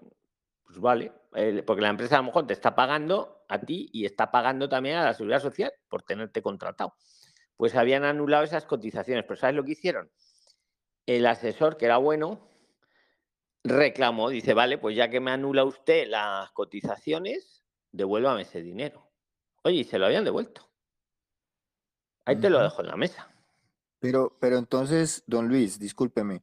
Pues 0.64 0.80
vale, 0.80 1.12
porque 1.64 1.82
la 1.82 1.90
empresa 1.90 2.16
a 2.16 2.18
lo 2.18 2.24
mejor 2.24 2.48
te 2.48 2.52
está 2.52 2.74
pagando 2.74 3.44
a 3.48 3.60
ti 3.60 3.88
y 3.92 4.06
está 4.06 4.32
pagando 4.32 4.68
también 4.68 4.96
a 4.96 5.04
la 5.04 5.14
seguridad 5.14 5.38
social 5.38 5.72
por 5.88 6.02
tenerte 6.02 6.42
contratado. 6.42 6.94
Pues 7.56 7.76
habían 7.76 8.02
anulado 8.02 8.42
esas 8.42 8.66
cotizaciones, 8.66 9.24
pero 9.24 9.36
¿sabes 9.36 9.54
lo 9.54 9.62
que 9.62 9.72
hicieron? 9.72 10.10
El 11.06 11.26
asesor, 11.26 11.76
que 11.76 11.84
era 11.84 11.98
bueno, 11.98 12.48
reclamó, 13.64 14.28
dice, 14.28 14.54
vale, 14.54 14.78
pues 14.78 14.94
ya 14.94 15.08
que 15.08 15.20
me 15.20 15.30
anula 15.30 15.64
usted 15.64 16.06
las 16.06 16.50
cotizaciones, 16.52 17.64
devuélvame 17.90 18.42
ese 18.42 18.62
dinero. 18.62 19.10
Oye, 19.62 19.76
y 19.76 19.84
se 19.84 19.98
lo 19.98 20.06
habían 20.06 20.24
devuelto. 20.24 20.70
Ahí 22.26 22.36
te 22.36 22.50
lo 22.50 22.62
dejo 22.62 22.82
en 22.82 22.88
la 22.88 22.96
mesa. 22.96 23.28
Pero, 23.98 24.36
pero 24.38 24.58
entonces, 24.58 25.24
don 25.26 25.48
Luis, 25.48 25.78
discúlpeme, 25.78 26.42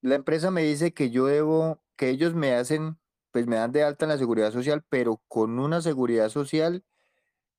la 0.00 0.14
empresa 0.14 0.50
me 0.50 0.62
dice 0.62 0.94
que 0.94 1.10
yo 1.10 1.26
debo, 1.26 1.82
que 1.96 2.08
ellos 2.08 2.34
me 2.34 2.54
hacen, 2.54 2.98
pues 3.30 3.46
me 3.46 3.56
dan 3.56 3.72
de 3.72 3.82
alta 3.82 4.06
en 4.06 4.10
la 4.10 4.18
seguridad 4.18 4.52
social, 4.52 4.84
pero 4.88 5.22
con 5.28 5.58
una 5.58 5.80
seguridad 5.82 6.30
social 6.30 6.84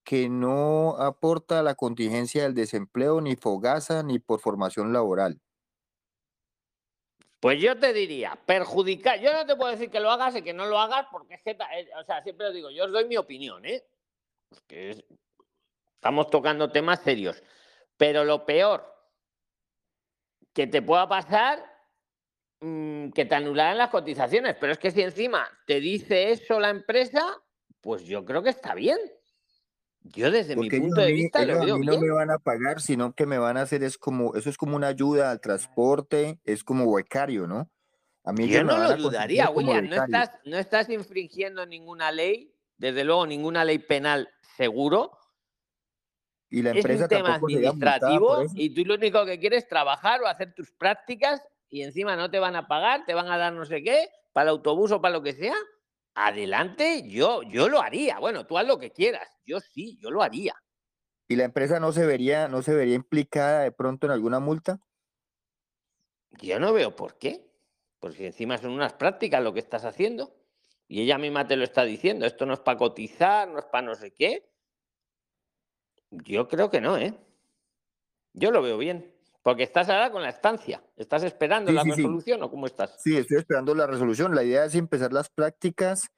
que 0.03 0.30
no 0.30 0.97
aporta 0.97 1.59
a 1.59 1.63
la 1.63 1.76
contingencia 1.76 2.43
del 2.43 2.53
desempleo, 2.53 3.21
ni 3.21 3.36
fogaza, 3.36 4.03
ni 4.03 4.19
por 4.19 4.39
formación 4.41 4.93
laboral. 4.93 5.42
Pues 7.43 7.61
yo 7.61 7.77
te 7.77 7.93
diría, 7.93 8.39
perjudicar, 8.45 9.19
yo 9.19 9.31
no 9.33 9.45
te 9.45 9.55
puedo 9.55 9.69
decir 9.69 9.91
que 9.91 9.99
lo 9.99 10.09
hagas 10.09 10.35
y 10.35 10.41
que 10.41 10.53
no 10.53 10.65
lo 10.65 10.79
hagas, 10.79 11.05
porque 11.11 11.35
es 11.35 11.43
que, 11.43 11.51
eh, 11.51 11.89
o 11.99 12.03
sea, 12.03 12.23
siempre 12.23 12.47
os 12.47 12.53
digo, 12.53 12.71
yo 12.71 12.85
os 12.85 12.91
doy 12.91 13.05
mi 13.05 13.17
opinión, 13.17 13.65
¿eh? 13.65 13.83
estamos 15.95 16.29
tocando 16.29 16.71
temas 16.71 17.01
serios, 17.01 17.43
pero 17.97 18.23
lo 18.23 18.45
peor 18.45 18.83
que 20.53 20.67
te 20.67 20.81
pueda 20.81 21.07
pasar 21.07 21.73
Mm, 22.65 23.09
que 23.09 23.25
te 23.25 23.35
anularan 23.35 23.77
las 23.77 23.89
cotizaciones, 23.89 24.55
pero 24.57 24.71
es 24.71 24.79
que 24.79 24.89
si 24.89 25.01
encima 25.01 25.45
te 25.67 25.81
dice 25.81 26.31
eso 26.31 26.61
la 26.61 26.69
empresa, 26.69 27.21
pues 27.81 28.05
yo 28.05 28.23
creo 28.23 28.41
que 28.41 28.51
está 28.51 28.73
bien. 28.73 28.97
Yo 30.03 30.31
desde 30.31 30.55
mi 30.55 30.69
punto 30.69 31.01
de 31.01 31.11
vista 31.13 31.45
lo 31.45 31.63
veo 31.63 31.77
no 31.77 31.99
me 31.99 32.11
van 32.11 32.29
a 32.29 32.37
pagar, 32.37 32.81
sino 32.81 33.13
que 33.13 33.25
me 33.25 33.37
van 33.37 33.57
a 33.57 33.61
hacer 33.61 33.83
es 33.83 33.97
como 33.97 34.35
eso 34.35 34.49
es 34.49 34.57
como 34.57 34.75
una 34.75 34.87
ayuda 34.87 35.31
al 35.31 35.39
transporte, 35.39 36.39
es 36.43 36.63
como 36.63 36.93
becario, 36.93 37.47
¿no? 37.47 37.69
A 38.25 38.33
mí 38.33 38.47
yo 38.47 38.63
no 38.63 38.77
lo 38.77 38.95
dudaría, 38.95 39.49
William, 39.49 39.87
no 39.89 40.03
estás, 40.03 40.31
no 40.45 40.57
estás 40.57 40.89
infringiendo 40.89 41.65
ninguna 41.65 42.11
ley, 42.11 42.53
desde 42.77 43.03
luego 43.03 43.25
ninguna 43.27 43.65
ley 43.65 43.79
penal 43.79 44.29
seguro. 44.57 45.17
Y 46.49 46.61
la 46.61 46.71
empresa 46.71 46.93
es 46.93 47.01
un 47.01 47.07
tema 47.07 47.35
administrativo 47.35 48.43
y 48.53 48.73
tú 48.73 48.85
lo 48.85 48.95
único 48.95 49.25
que 49.25 49.39
quieres 49.39 49.63
es 49.63 49.69
trabajar 49.69 50.21
o 50.21 50.27
hacer 50.27 50.53
tus 50.53 50.71
prácticas 50.71 51.41
y 51.69 51.81
encima 51.81 52.15
no 52.15 52.29
te 52.29 52.39
van 52.39 52.55
a 52.55 52.67
pagar, 52.67 53.05
te 53.05 53.13
van 53.13 53.29
a 53.29 53.37
dar 53.37 53.53
no 53.53 53.65
sé 53.65 53.81
qué, 53.83 54.09
para 54.31 54.43
el 54.43 54.49
autobús 54.49 54.91
o 54.91 55.01
para 55.01 55.13
lo 55.13 55.23
que 55.23 55.33
sea, 55.33 55.55
adelante, 56.16 57.03
yo, 57.07 57.43
yo 57.43 57.70
lo 57.70 57.82
haría. 57.82 58.20
Bueno, 58.20 58.45
tú 58.45 58.57
haz 58.57 58.68
lo 58.68 58.80
que 58.80 58.91
quieras. 58.91 59.28
Yo 59.45 59.59
sí, 59.59 59.97
yo 60.01 60.11
lo 60.11 60.22
haría. 60.22 60.55
¿Y 61.28 61.36
la 61.36 61.45
empresa 61.45 61.80
no 61.80 61.91
se 61.91 62.05
vería, 62.05 62.47
no 62.47 62.61
se 62.61 62.74
vería 62.74 62.95
implicada 62.95 63.61
de 63.61 63.72
pronto 63.72 64.07
en 64.07 64.11
alguna 64.11 64.39
multa? 64.39 64.80
Yo 66.41 66.59
no 66.59 66.74
veo 66.74 66.95
por 66.95 67.18
qué. 67.18 67.49
Porque 67.99 68.28
encima 68.28 68.57
son 68.57 68.72
unas 68.72 68.93
prácticas 68.93 69.41
lo 69.41 69.53
que 69.53 69.59
estás 69.59 69.86
haciendo. 69.86 70.36
Y 70.88 71.01
ella 71.01 71.18
misma 71.18 71.47
te 71.47 71.55
lo 71.55 71.64
está 71.64 71.86
diciendo. 71.86 72.26
Esto 72.26 72.45
no 72.45 72.53
es 72.53 72.59
para 72.59 72.78
cotizar, 72.78 73.47
no 73.47 73.59
es 73.59 73.66
para 73.66 73.88
no 73.88 73.95
sé 73.95 74.11
qué. 74.11 74.49
Yo 76.11 76.47
creo 76.47 76.70
que 76.70 76.82
no, 76.82 76.97
¿eh? 76.97 77.18
Yo 78.34 78.51
lo 78.51 78.61
veo 78.61 78.78
bien. 78.78 79.12
Porque 79.43 79.63
estás 79.63 79.89
ahora 79.89 80.09
con 80.09 80.21
la 80.23 80.29
estancia. 80.29 80.81
¿Estás 80.95 81.23
esperando 81.23 81.71
la 81.71 81.83
resolución 81.83 82.41
o 82.43 82.49
cómo 82.49 82.65
estás? 82.65 82.95
Sí, 83.01 83.17
estoy 83.17 83.37
esperando 83.37 83.75
la 83.75 83.85
resolución. 83.85 84.33
La 84.33 84.43
idea 84.43 84.63
es 84.65 84.73
empezar 84.73 85.11
las 85.11 85.29
prácticas 85.29 86.09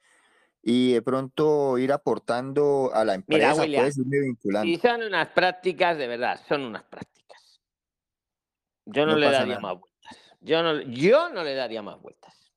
y 0.62 0.92
de 0.94 1.02
pronto 1.02 1.76
ir 1.76 1.92
aportando 1.92 2.90
a 2.94 3.04
la 3.04 3.18
Mira, 3.26 3.48
empresa, 3.50 3.62
William, 3.62 3.80
puedes 3.82 3.98
irme 3.98 4.20
vinculando. 4.20 4.68
Y 4.68 4.78
son 4.78 5.02
unas 5.02 5.28
prácticas, 5.28 5.98
de 5.98 6.06
verdad, 6.06 6.40
son 6.48 6.62
unas 6.62 6.84
prácticas. 6.84 7.60
Yo 8.84 9.04
no, 9.06 9.12
No 9.12 9.18
le 9.18 9.26
daría 9.26 9.46
nada. 9.56 9.60
más 9.60 9.80
vueltas. 9.80 10.16
Yo 10.40 10.62
no, 10.62 10.80
yo 10.82 11.28
no 11.30 11.42
le 11.42 11.54
daría 11.54 11.82
más 11.82 12.00
vueltas. 12.00 12.52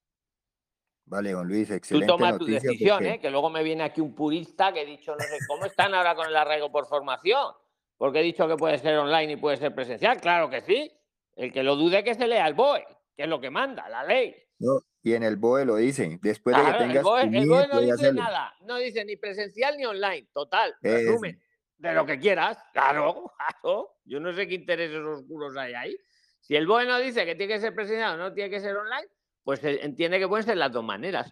Vale, 1.06 1.32
don 1.32 1.48
Luis, 1.48 1.70
Tú 1.70 1.74
excelente 1.74 2.06
tomas 2.06 2.38
tu 2.38 2.46
decisión, 2.46 2.98
porque- 3.00 3.14
¿eh? 3.16 3.20
Que 3.20 3.32
luego 3.32 3.50
me 3.50 3.64
viene 3.64 3.82
aquí 3.84 4.00
un 4.02 4.14
purista 4.14 4.72
que 4.72 4.84
he 4.84 4.86
dicho, 4.86 5.14
no 5.16 5.20
sé, 5.20 5.40
¿cómo 5.48 5.66
están 5.66 5.96
ahora 5.96 6.14
con 6.14 6.28
el 6.28 6.36
arraigo 6.36 6.72
por 6.72 6.86
formación? 6.88 7.54
Porque 8.00 8.22
he 8.22 8.24
dicho 8.24 8.48
que 8.48 8.56
puede 8.56 8.78
ser 8.78 8.98
online 8.98 9.34
y 9.34 9.36
puede 9.36 9.58
ser 9.58 9.76
presencial. 9.76 10.22
Claro 10.22 10.50
que 10.50 10.62
sí. 10.62 10.90
El 11.36 11.52
que 11.52 11.64
lo 11.64 11.76
dude 11.76 12.02
que 12.02 12.16
se 12.16 12.28
lea 12.28 12.48
el 12.48 12.54
BOE, 12.54 12.86
que 13.16 13.24
es 13.24 13.30
lo 13.30 13.42
que 13.42 13.50
manda, 13.50 13.90
la 13.90 14.06
ley. 14.06 14.34
No, 14.58 14.80
y 15.04 15.14
en 15.14 15.24
el 15.24 15.36
BOE 15.36 15.66
lo 15.66 15.76
dicen, 15.76 16.18
después 16.22 16.56
de 16.56 16.64
que 16.64 16.70
el 16.70 16.78
tengas 16.78 17.04
BOE, 17.04 17.24
el 17.24 17.32
NIE, 17.32 17.46
BOE 17.46 17.68
no 17.68 17.80
dice 17.82 17.94
hacerlo. 17.94 18.22
nada, 18.22 18.54
no 18.62 18.78
dice 18.78 19.04
ni 19.04 19.18
presencial 19.18 19.78
ni 19.78 19.86
online, 19.86 20.30
total, 20.34 20.76
resumen, 20.82 21.42
de 21.78 21.94
lo 21.94 22.06
que 22.06 22.20
quieras, 22.20 22.58
claro, 22.74 23.32
claro, 23.62 23.98
yo 24.06 24.20
no 24.20 24.34
sé 24.34 24.48
qué 24.48 24.56
intereses 24.56 24.98
oscuros 24.98 25.56
hay 25.58 25.74
ahí. 25.74 25.98
Si 26.42 26.56
el 26.56 26.68
BOE 26.68 26.86
no 26.86 27.00
dice 27.00 27.26
que 27.26 27.36
tiene 27.36 27.54
que 27.54 27.60
ser 27.60 27.76
presencial 27.76 28.16
o 28.16 28.18
no 28.18 28.34
tiene 28.34 28.50
que 28.50 28.60
ser 28.60 28.76
online, 28.76 29.08
pues 29.44 29.62
entiende 29.64 30.20
que 30.20 30.28
pueden 30.28 30.46
ser 30.46 30.58
las 30.58 30.72
dos 30.72 30.84
maneras. 30.84 31.32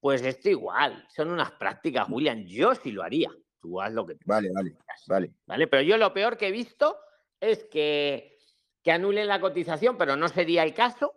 Pues 0.00 0.22
esto 0.22 0.48
igual, 0.48 1.04
son 1.08 1.30
unas 1.30 1.52
prácticas, 1.52 2.08
William, 2.08 2.44
yo 2.44 2.74
sí 2.74 2.92
lo 2.92 3.02
haría, 3.02 3.30
tú 3.60 3.80
haz 3.80 3.92
lo 3.92 4.06
que 4.06 4.14
tú 4.14 4.20
Vale, 4.26 4.50
vale, 4.52 4.76
vale. 5.06 5.32
¿vale? 5.46 5.66
Pero 5.66 5.82
yo 5.82 5.96
lo 5.96 6.12
peor 6.12 6.36
que 6.36 6.48
he 6.48 6.52
visto 6.52 6.98
es 7.40 7.64
que, 7.64 8.38
que 8.82 8.92
anulen 8.92 9.28
la 9.28 9.40
cotización, 9.40 9.96
pero 9.96 10.16
no 10.16 10.28
sería 10.28 10.62
el 10.62 10.74
caso, 10.74 11.14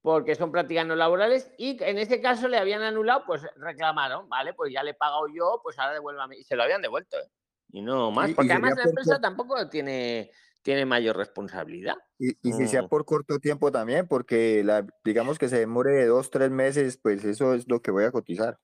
porque 0.00 0.34
son 0.34 0.52
prácticas 0.52 0.86
no 0.86 0.96
laborales, 0.96 1.52
y 1.58 1.82
en 1.82 1.98
ese 1.98 2.20
caso 2.20 2.48
le 2.48 2.58
habían 2.58 2.82
anulado, 2.82 3.24
pues 3.26 3.42
reclamaron, 3.56 4.28
¿vale? 4.28 4.54
Pues 4.54 4.72
ya 4.72 4.82
le 4.82 4.92
he 4.92 4.94
pagado 4.94 5.26
yo, 5.28 5.60
pues 5.62 5.78
ahora 5.78 5.94
devuélvame. 5.94 6.38
Y 6.38 6.44
se 6.44 6.56
lo 6.56 6.62
habían 6.62 6.82
devuelto, 6.82 7.18
¿eh? 7.18 7.30
Y 7.70 7.82
no 7.82 8.10
más, 8.10 8.30
porque 8.32 8.52
además 8.52 8.76
la 8.76 8.84
empresa 8.84 9.20
tampoco 9.20 9.68
tiene, 9.68 10.30
tiene 10.62 10.86
mayor 10.86 11.16
responsabilidad. 11.16 11.96
Y, 12.18 12.30
y 12.42 12.52
si 12.52 12.66
sea 12.66 12.82
Mm. 12.82 12.88
por 12.88 13.04
corto 13.04 13.38
tiempo 13.38 13.70
también, 13.70 14.08
porque 14.08 14.64
la, 14.64 14.86
digamos 15.04 15.38
que 15.38 15.48
se 15.48 15.58
demore 15.58 15.92
de 15.92 16.06
dos, 16.06 16.30
tres 16.30 16.50
meses, 16.50 16.96
pues 16.96 17.24
eso 17.24 17.52
es 17.52 17.68
lo 17.68 17.82
que 17.82 17.90
voy 17.90 18.04
a 18.04 18.12
cotizar. 18.12 18.58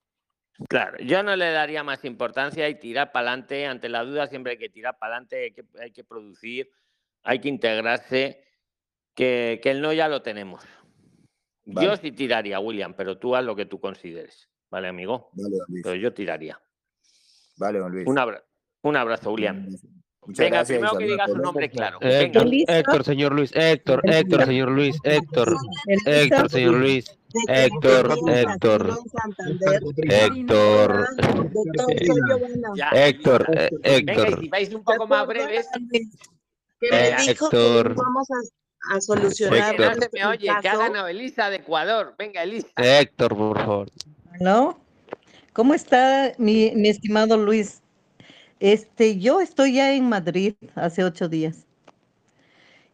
Claro, 0.68 0.98
yo 0.98 1.22
no 1.22 1.34
le 1.34 1.50
daría 1.50 1.82
más 1.82 2.04
importancia 2.04 2.68
y 2.68 2.76
tirar 2.78 3.10
para 3.12 3.30
adelante. 3.30 3.66
Ante 3.66 3.88
la 3.88 4.04
duda 4.04 4.26
siempre 4.28 4.52
hay 4.52 4.58
que 4.58 4.68
tirar 4.68 4.98
para 4.98 5.14
adelante, 5.16 5.44
hay 5.44 5.50
que, 5.52 5.64
hay 5.80 5.90
que 5.90 6.04
producir, 6.04 6.70
hay 7.24 7.40
que 7.40 7.48
integrarse, 7.48 8.44
que, 9.14 9.60
que 9.62 9.70
el 9.72 9.80
no 9.80 9.92
ya 9.92 10.08
lo 10.08 10.22
tenemos. 10.22 10.62
Yo 11.64 11.96
sí 11.96 12.12
tiraría, 12.12 12.60
William, 12.60 12.94
pero 12.94 13.18
tú 13.18 13.34
haz 13.34 13.44
lo 13.44 13.56
que 13.56 13.66
tú 13.66 13.80
consideres. 13.80 14.48
¿Vale, 14.70 14.88
amigo? 14.88 15.30
Vale, 15.32 15.56
Luis. 15.68 15.82
Pero 15.82 15.94
yo 15.96 16.12
tiraría. 16.12 16.60
Vale, 17.56 17.78
don 17.78 17.90
Luis. 17.92 18.06
Un, 18.06 18.18
abra- 18.18 18.44
un 18.82 18.96
abrazo, 18.96 19.32
William. 19.32 19.66
Muchas 20.26 20.38
Venga, 20.38 20.56
gracias 20.58 20.78
primero 20.78 20.98
que 20.98 21.04
a 21.04 21.06
diga 21.08 21.26
su 21.26 21.36
nombre 21.36 21.70
claro. 21.70 21.98
Héctor. 22.00 22.46
Héctor, 22.66 23.04
señor 23.04 23.32
Luis, 23.34 23.50
Héctor, 23.54 24.00
Héctor, 24.04 24.46
señor 24.46 24.70
Luis, 24.70 24.96
Héctor, 25.04 25.56
Héctor, 26.06 26.50
señor 26.50 26.74
Luis, 26.74 27.04
Héctor, 27.48 28.14
Héctor, 28.28 28.98
Héctor, 30.08 31.08
Giovanna. 32.26 32.68
Ya, 32.76 32.88
Héctor, 32.90 33.46
eh, 33.56 33.70
y 33.82 33.88
Héctor, 34.10 34.40
si 34.40 34.48
vais 34.48 34.74
un 34.74 34.84
poco 34.84 35.06
más 35.06 35.26
breves, 35.26 35.66
Que 35.90 35.98
Eh, 36.90 36.90
me 36.90 37.22
dijo 37.22 37.48
que 37.50 37.56
Héctor. 37.56 37.94
vamos 37.94 38.28
a, 38.30 38.94
a 38.96 39.00
solucionar 39.00 39.78
no 39.78 39.84
Héctor. 39.84 40.10
me 40.12 40.26
oye, 40.26 40.34
el 40.36 40.40
que 40.42 40.50
ha 40.50 40.60
caso. 40.60 40.78
ganado 40.80 41.08
Elisa 41.08 41.48
de 41.50 41.56
Ecuador. 41.56 42.14
Venga, 42.18 42.42
Elisa. 42.42 42.68
Héctor, 42.76 43.36
por 43.36 43.58
favor. 43.58 43.88
¿Aló? 44.40 44.78
¿Cómo 45.52 45.72
está 45.74 46.32
mi, 46.38 46.72
mi 46.74 46.88
estimado 46.88 47.36
Luis? 47.36 47.80
Este, 48.58 49.18
yo 49.20 49.40
estoy 49.40 49.74
ya 49.74 49.94
en 49.94 50.08
Madrid 50.08 50.54
hace 50.74 51.04
ocho 51.04 51.28
días. 51.28 51.66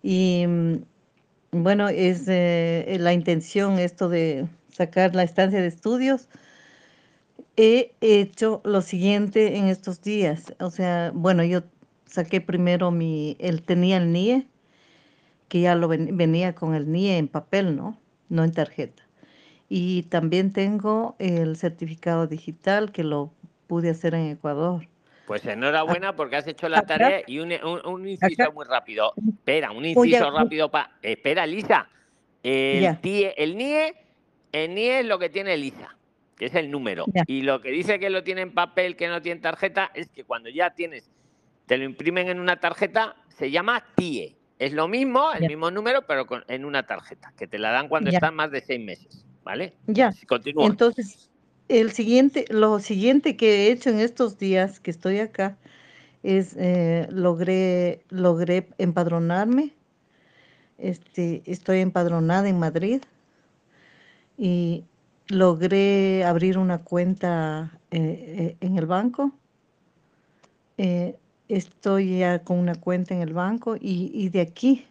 Y 0.03 0.45
mm, 0.47 0.77
bueno, 1.53 1.89
es 1.89 2.25
eh, 2.29 2.97
la 3.01 3.13
intención 3.13 3.79
esto 3.79 4.09
de 4.09 4.49
sacar 4.73 5.15
la 5.15 5.23
estancia 5.25 5.61
de 5.61 5.69
estudios. 5.69 6.29
He 7.57 7.93
hecho 8.01 8.61
lo 8.65 8.81
siguiente 8.83 9.57
en 9.57 9.67
estos 9.67 10.03
días. 10.03 10.55
O 10.61 10.71
sea, 10.71 11.13
bueno, 11.15 11.45
yo 11.45 11.63
saqué 12.07 12.41
primero 12.41 12.91
mi, 12.91 13.37
él 13.39 13.63
tenía 13.63 13.99
el 13.99 14.05
NIE, 14.05 14.47
que 15.49 15.63
ya 15.63 15.77
lo 15.77 15.89
ven- 15.89 16.17
venía 16.19 16.55
con 16.57 16.75
el 16.77 16.85
NIE 16.85 17.19
en 17.19 17.29
papel, 17.29 17.77
¿no? 17.77 17.99
No 18.31 18.45
en 18.45 18.53
tarjeta. 18.53 19.05
Y 19.71 20.05
también 20.05 20.53
tengo 20.55 21.17
el 21.21 21.57
certificado 21.59 22.29
digital 22.29 22.93
que 22.93 23.05
lo 23.05 23.33
pude 23.69 23.91
hacer 23.93 24.15
en 24.17 24.29
Ecuador. 24.29 24.89
Pues 25.31 25.47
enhorabuena 25.47 26.17
porque 26.17 26.35
has 26.35 26.47
hecho 26.49 26.69
la 26.69 26.83
tarea 26.83 27.23
y 27.25 27.39
un, 27.39 27.53
un- 27.63 27.87
un 27.87 28.09
inciso 28.09 28.51
muy 28.51 28.65
rápido. 28.65 29.13
Espera, 29.17 29.71
un 29.71 29.85
inciso 29.85 30.29
rápido 30.29 30.69
para. 30.73 30.91
Espera, 31.01 31.47
Lisa. 31.47 31.89
El. 32.43 32.99
TIE 33.01 33.33
el 33.37 33.57
NIE, 33.57 33.95
el 34.51 34.75
NIE 34.75 34.99
es 34.99 35.07
lo 35.07 35.21
que 35.21 35.29
tiene 35.29 35.57
Lisa, 35.57 35.95
que 36.37 36.47
es 36.47 36.55
el 36.57 36.69
número. 36.69 37.05
Y 37.29 37.43
lo 37.43 37.61
que 37.61 37.71
dice 37.71 38.01
que 38.01 38.11
lo 38.11 38.25
tiene 38.25 38.41
en 38.41 38.53
papel, 38.53 38.97
que 38.97 39.07
no 39.07 39.23
tiene 39.23 39.41
tarjeta, 39.41 39.93
es 39.95 40.09
que 40.09 40.25
cuando 40.25 40.49
ya 40.49 40.71
tienes, 40.71 41.09
te 41.67 41.79
lo 41.79 41.85
imprimen 41.85 42.29
en 42.29 42.41
una 42.41 42.59
tarjeta, 42.59 43.15
se 43.29 43.53
llama 43.53 43.85
TIE. 43.95 44.37
Es 44.59 44.73
lo 44.73 44.89
mismo, 44.89 45.33
el 45.33 45.43
Ya. 45.43 45.47
mismo 45.49 45.71
número, 45.71 46.03
pero 46.09 46.27
con- 46.27 46.43
en 46.49 46.65
una 46.65 46.83
tarjeta, 46.89 47.33
que 47.39 47.47
te 47.47 47.61
la 47.61 47.71
dan 47.71 47.87
cuando 47.87 48.11
Ya. 48.11 48.17
están 48.17 48.35
más 48.35 48.51
de 48.51 48.63
seis 48.63 48.81
meses. 48.85 49.25
¿Vale? 49.45 49.75
Ya. 49.87 50.13
Continúa. 50.27 50.67
Entonces, 50.67 51.30
el 51.71 51.93
siguiente, 51.93 52.45
lo 52.51 52.81
siguiente 52.81 53.37
que 53.37 53.69
he 53.69 53.71
hecho 53.71 53.91
en 53.91 54.01
estos 54.01 54.39
días 54.39 54.81
que 54.81 54.91
estoy 54.91 55.21
acá 55.21 55.57
es 56.25 56.55
eh, 56.59 57.07
logré, 57.11 58.03
logré 58.11 58.69
empadronarme. 58.79 59.73
Este, 60.79 61.43
estoy 61.47 61.81
empadronada 61.81 62.49
en 62.49 62.59
Madrid 62.59 63.03
y 64.37 64.85
logré 65.29 66.25
abrir 66.25 66.59
una 66.59 66.79
cuenta 66.79 67.79
eh, 67.91 67.99
eh, 68.01 68.57
en 68.61 68.77
el 68.77 68.87
banco. 68.87 69.33
Estoy 71.49 72.21
ya 72.21 72.39
con 72.43 72.59
una 72.59 72.75
cuenta 72.75 73.15
en 73.15 73.23
el 73.23 73.35
banco 73.35 73.77
y, 73.77 74.11
y 74.15 74.29
de 74.31 74.41
aquí, 74.41 74.87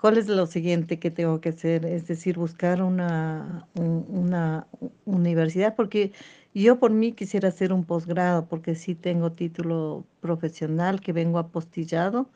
¿cuál 0.00 0.16
es 0.18 0.28
lo 0.28 0.46
siguiente 0.46 0.98
que 0.98 1.10
tengo 1.10 1.40
que 1.40 1.50
hacer? 1.50 1.84
Es 1.84 2.06
decir, 2.06 2.38
buscar 2.38 2.82
una, 2.82 3.66
un- 3.74 4.06
una 4.08 4.66
universidad, 5.04 5.74
porque 5.76 6.12
yo 6.54 6.78
por 6.78 6.90
mí 6.90 7.12
quisiera 7.12 7.48
hacer 7.48 7.72
un 7.72 7.84
posgrado, 7.84 8.46
porque 8.48 8.74
sí 8.74 8.94
tengo 8.94 9.32
título 9.32 10.06
profesional 10.20 11.00
que 11.00 11.12
vengo 11.12 11.38
apostillado, 11.38 12.30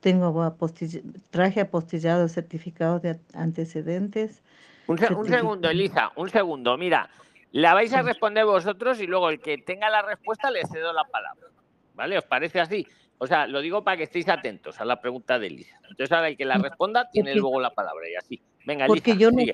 tengo 0.00 0.42
apostill- 0.44 1.02
traje 1.30 1.60
apostillado 1.60 2.28
certificado 2.28 3.00
de 3.00 3.18
antecedentes. 3.32 4.42
Un, 4.86 4.98
se- 4.98 5.14
un 5.14 5.26
segundo, 5.28 5.70
Elisa, 5.70 6.12
un 6.16 6.28
segundo. 6.28 6.76
Mira, 6.76 7.08
la 7.52 7.72
vais 7.74 7.92
a 7.94 8.02
responder 8.02 8.44
vosotros 8.44 9.00
y 9.00 9.06
luego 9.06 9.30
el 9.30 9.40
que 9.40 9.56
tenga 9.58 9.88
la 9.88 10.02
respuesta 10.02 10.50
le 10.50 10.66
cedo 10.66 10.92
la 10.92 11.04
palabra. 11.04 11.46
¿Vale? 11.94 12.18
¿Os 12.18 12.24
parece 12.24 12.60
así? 12.60 12.86
O 13.24 13.26
sea, 13.26 13.46
lo 13.46 13.60
digo 13.62 13.82
para 13.82 13.96
que 13.96 14.02
estéis 14.04 14.28
atentos 14.28 14.78
a 14.80 14.84
la 14.84 15.00
pregunta 15.00 15.38
de 15.38 15.46
Elisa. 15.46 15.76
Entonces 15.88 16.12
ahora 16.12 16.28
el 16.28 16.36
que 16.36 16.44
la 16.44 16.58
responda 16.58 17.08
tiene 17.10 17.30
Porque- 17.30 17.40
luego 17.40 17.60
la 17.60 17.74
palabra 17.74 18.06
y 18.08 18.14
así. 18.16 18.42
Venga, 18.66 18.86
porque 18.86 19.12
Elisa, 19.12 19.20
yo 19.22 19.30
no-. 19.32 19.52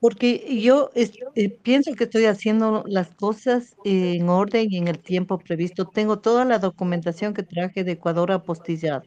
Porque 0.00 0.60
yo 0.60 0.90
es- 0.94 1.12
eh, 1.36 1.50
pienso 1.50 1.94
que 1.94 2.04
estoy 2.04 2.24
haciendo 2.24 2.82
las 2.88 3.14
cosas 3.14 3.76
en 3.84 4.28
orden 4.28 4.66
y 4.70 4.78
en 4.78 4.88
el 4.88 4.98
tiempo 4.98 5.38
previsto. 5.38 5.84
Tengo 5.84 6.18
toda 6.18 6.44
la 6.44 6.58
documentación 6.58 7.34
que 7.34 7.42
traje 7.44 7.84
de 7.84 7.92
Ecuador 7.92 8.32
apostillado. 8.32 9.02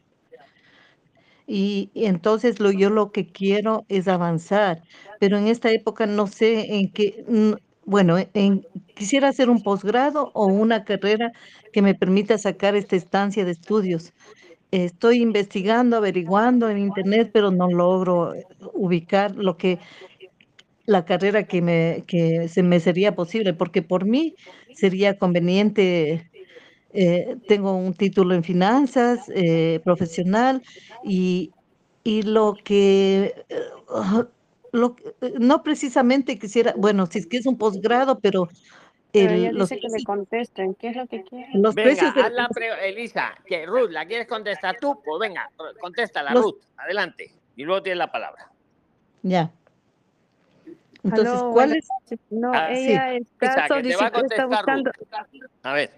Y, 1.48 1.90
y 1.94 2.06
entonces 2.06 2.58
lo, 2.60 2.72
yo 2.72 2.90
lo 2.90 3.12
que 3.12 3.26
quiero 3.26 3.84
es 3.88 4.08
avanzar, 4.08 4.82
pero 5.20 5.36
en 5.38 5.46
esta 5.48 5.70
época 5.70 6.06
no 6.06 6.26
sé 6.26 6.74
en 6.76 6.90
qué, 6.92 7.24
mm, 7.28 7.52
bueno, 7.86 8.16
en, 8.34 8.66
quisiera 8.96 9.28
hacer 9.28 9.50
un 9.50 9.62
posgrado 9.62 10.32
o 10.34 10.46
una 10.48 10.84
carrera 10.84 11.32
que 11.72 11.82
me 11.82 11.94
permita 11.96 12.38
sacar 12.38 12.76
esta 12.76 12.96
estancia 12.96 13.44
de 13.46 13.52
estudios. 13.52 14.12
Estoy 14.72 15.22
investigando, 15.22 15.96
averiguando 15.98 16.70
en 16.70 16.78
internet, 16.78 17.30
pero 17.32 17.50
no 17.52 17.68
logro 17.70 18.34
eh, 18.34 18.46
ubicar 18.74 19.36
lo 19.36 19.56
que 19.58 19.80
la 20.86 21.04
carrera 21.04 21.46
que 21.46 21.62
me 21.62 22.04
que 22.06 22.48
se 22.48 22.62
me 22.62 22.80
sería 22.80 23.14
posible, 23.14 23.54
porque 23.54 23.82
por 23.82 24.04
mí 24.06 24.34
sería 24.72 25.18
conveniente. 25.18 26.30
eh, 26.94 27.36
tengo 27.48 27.74
un 27.76 27.94
título 27.94 28.34
en 28.34 28.44
finanzas 28.44 29.20
eh, 29.34 29.80
profesional 29.84 30.62
y, 31.04 31.52
y 32.04 32.22
lo 32.22 32.54
que 32.64 33.34
eh, 33.48 33.56
lo 34.76 34.96
eh, 35.22 35.34
no 35.40 35.62
precisamente 35.62 36.38
quisiera, 36.38 36.74
bueno, 36.76 37.06
si 37.06 37.18
es 37.18 37.26
que 37.26 37.38
es 37.38 37.46
un 37.46 37.56
posgrado, 37.58 38.18
pero 38.20 38.48
Pero 39.12 39.32
el- 39.32 39.38
ella 39.40 39.52
los, 39.52 39.68
dice 39.70 39.80
que 39.80 39.88
le 39.88 40.04
contesten. 40.04 40.74
¿Qué 40.74 40.88
es 40.88 40.96
lo 40.96 41.06
que 41.06 41.22
quiere? 41.24 41.48
los 41.54 41.74
Venga, 41.74 41.88
precios 41.90 42.14
de- 42.14 42.20
haz 42.22 42.32
la 42.32 42.48
pre- 42.48 42.88
Elisa, 42.88 43.34
que 43.46 43.64
Ruth, 43.66 43.90
¿la 43.90 44.04
quieres 44.06 44.26
contestar 44.26 44.76
tú? 44.80 45.00
Pues 45.04 45.18
venga, 45.20 45.50
contéstala, 45.80 46.32
Los- 46.32 46.42
Ruth, 46.44 46.58
adelante. 46.76 47.32
Y 47.56 47.64
luego 47.64 47.82
tienes 47.82 47.98
la 47.98 48.12
palabra. 48.12 48.50
Ya. 49.22 49.50
Entonces, 51.02 51.34
Aló, 51.34 51.50
¿cuál 51.52 51.72
es? 51.76 51.88
No, 52.30 52.50
Ah, 52.52 52.72
ella 52.72 53.14
está 53.14 53.48
que 53.48 53.48
te 53.48 53.56
va 53.56 53.64
a 53.64 53.68
solicitando, 53.68 54.26
está 54.28 54.46
buscando, 54.46 54.90
Ruth. 54.92 55.08
A 55.62 55.72
ver. 55.72 55.90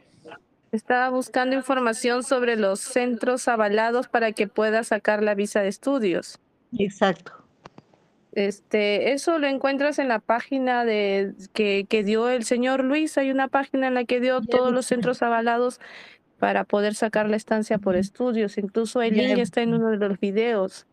está 0.71 1.09
buscando 1.09 1.57
información 1.57 2.23
sobre 2.23 2.57
los 2.57 2.79
centros 2.81 3.49
avalados 3.49 4.07
para 4.09 4.33
que 4.33 4.47
pueda 4.49 4.85
sacar 4.85 5.23
la 5.23 5.35
visa 5.35 5.63
de 5.63 5.69
estudios. 5.69 6.39
Exacto. 6.79 7.33
Este, 8.33 9.13
eso 9.13 9.39
lo 9.39 9.47
encuentras 9.47 9.99
en 9.99 10.09
la 10.09 10.19
página 10.19 10.85
de 10.85 11.35
que, 11.53 11.87
que 11.89 12.05
dio 12.05 12.29
el 12.29 12.45
señor 12.45 12.85
Luis. 12.85 13.17
Hay 13.19 13.31
una 13.31 13.49
página 13.49 13.89
en 13.89 13.95
la 13.95 14.05
que 14.05 14.21
dio 14.21 14.41
todos 14.43 14.73
los 14.73 14.87
centros 14.87 15.23
avalados 15.23 15.81
para 16.39 16.65
poder 16.65 16.95
sacar 16.95 17.29
la 17.29 17.37
estancia 17.37 17.79
por 17.79 17.97
estudios. 17.97 18.59
Incluso 18.59 19.03
el 19.03 19.15
link 19.17 19.39
está 19.39 19.63
en 19.63 19.75
uno 19.75 19.91
de 19.91 19.97
los 19.97 20.21
videos. 20.21 20.87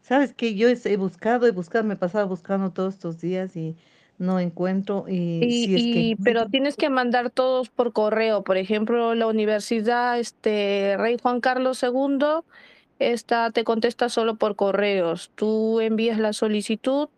Sabes 0.00 0.34
que 0.34 0.54
yo 0.54 0.68
he 0.68 0.96
buscado, 0.96 1.46
he 1.46 1.52
buscado, 1.52 1.84
me 1.84 1.94
he 1.94 1.96
pasado 1.96 2.26
buscando 2.26 2.70
todos 2.70 2.94
estos 2.94 3.20
días 3.20 3.56
y 3.56 3.76
no 4.18 4.40
encuentro. 4.40 5.04
Y 5.08 5.44
Y, 5.44 5.66
si 5.66 5.74
es 5.74 5.82
que 6.16 6.24
pero 6.24 6.46
tienes 6.48 6.76
que 6.76 6.90
mandar 6.90 7.30
todos 7.30 7.68
por 7.68 7.92
correo. 7.92 8.42
Por 8.42 8.56
ejemplo, 8.56 9.14
la 9.14 9.26
Universidad 9.26 10.18
este, 10.18 10.96
Rey 10.96 11.18
Juan 11.22 11.40
Carlos 11.40 11.82
II, 11.82 12.42
esta 13.10 13.50
te 13.50 13.64
contesta 13.64 14.08
solo 14.08 14.36
por 14.36 14.56
correos. 14.56 15.30
Tú 15.34 15.80
envías 15.80 16.18
la 16.18 16.32
solicitud 16.32 17.08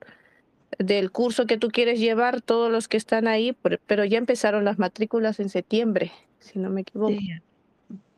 del 0.78 1.10
curso 1.10 1.46
que 1.46 1.58
tú 1.58 1.68
quieres 1.68 2.00
llevar, 2.00 2.40
todos 2.40 2.72
los 2.72 2.88
que 2.88 2.96
están 2.96 3.28
ahí, 3.28 3.56
pero, 3.86 4.04
ya 4.04 4.18
empezaron 4.18 4.64
las 4.64 4.78
matrículas 4.78 5.38
en 5.40 5.48
septiembre, 5.48 6.12
si 6.40 6.58
no 6.58 6.70
me 6.70 6.80
equivoco. 6.80 7.14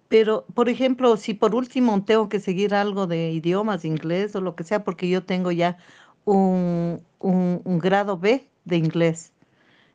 pero 0.08 0.46
por 0.54 0.68
ejemplo, 0.68 1.16
si 1.16 1.34
por 1.34 1.54
último 1.54 2.02
tengo 2.04 2.28
que 2.28 2.40
seguir 2.40 2.74
algo 2.74 3.06
de 3.06 3.30
idiomas, 3.32 3.84
inglés 3.84 4.34
o 4.36 4.40
lo 4.40 4.54
que 4.54 4.64
sea, 4.64 4.84
porque 4.84 5.08
yo 5.08 5.24
tengo 5.24 5.52
ya 5.52 5.76
un, 6.24 7.02
un 7.18 7.78
grado 7.78 8.16
B 8.16 8.48
de 8.64 8.76
inglés. 8.76 9.32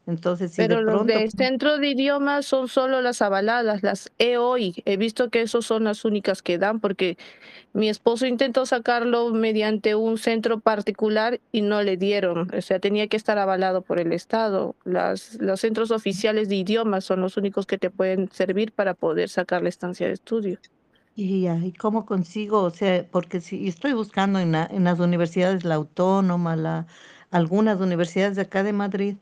Entonces, 0.05 0.51
si 0.53 0.65
de 0.65 0.77
Pero 0.77 0.81
los 0.83 1.05
de 1.05 1.31
centro 1.31 1.77
de 1.79 1.89
idiomas 1.89 2.45
son 2.45 2.67
solo 2.67 3.01
las 3.01 3.21
avaladas, 3.23 3.81
las 3.81 4.11
EOI. 4.19 4.75
He 4.85 4.95
visto 4.97 5.29
que 5.31 5.41
esos 5.41 5.65
son 5.65 5.85
las 5.85 6.05
únicas 6.05 6.43
que 6.43 6.59
dan 6.59 6.79
porque 6.79 7.17
mi 7.73 7.89
esposo 7.89 8.27
intentó 8.27 8.65
sacarlo 8.67 9.31
mediante 9.33 9.95
un 9.95 10.17
centro 10.19 10.59
particular 10.61 11.41
y 11.51 11.61
no 11.63 11.83
le 11.83 11.97
dieron. 11.97 12.49
O 12.55 12.61
sea, 12.61 12.79
tenía 12.79 13.07
que 13.07 13.17
estar 13.17 13.37
avalado 13.39 13.81
por 13.83 13.99
el 13.99 14.13
Estado. 14.13 14.75
Las, 14.85 15.35
los 15.41 15.61
centros 15.61 15.91
oficiales 15.91 16.49
de 16.49 16.57
idiomas 16.57 17.05
son 17.05 17.21
los 17.21 17.37
únicos 17.37 17.65
que 17.67 17.77
te 17.79 17.89
pueden 17.91 18.31
servir 18.31 18.71
para 18.73 18.93
poder 18.95 19.29
sacar 19.29 19.63
la 19.63 19.69
estancia 19.69 20.07
de 20.07 20.13
estudio. 20.13 20.59
y, 21.15 21.41
ya, 21.43 21.57
¿y 21.57 21.73
cómo 21.73 22.05
consigo? 22.05 22.61
O 22.63 22.69
sea, 22.71 23.07
porque 23.11 23.41
si 23.41 23.67
estoy 23.67 23.93
buscando 23.93 24.39
en, 24.39 24.51
la- 24.53 24.65
en 24.65 24.83
las 24.85 24.99
universidades, 24.99 25.63
la 25.65 25.75
autónoma, 25.75 26.55
la, 26.55 26.87
algunas 27.29 27.79
universidades 27.81 28.35
de 28.35 28.43
acá 28.43 28.63
de 28.63 28.73
Madrid, 28.73 29.17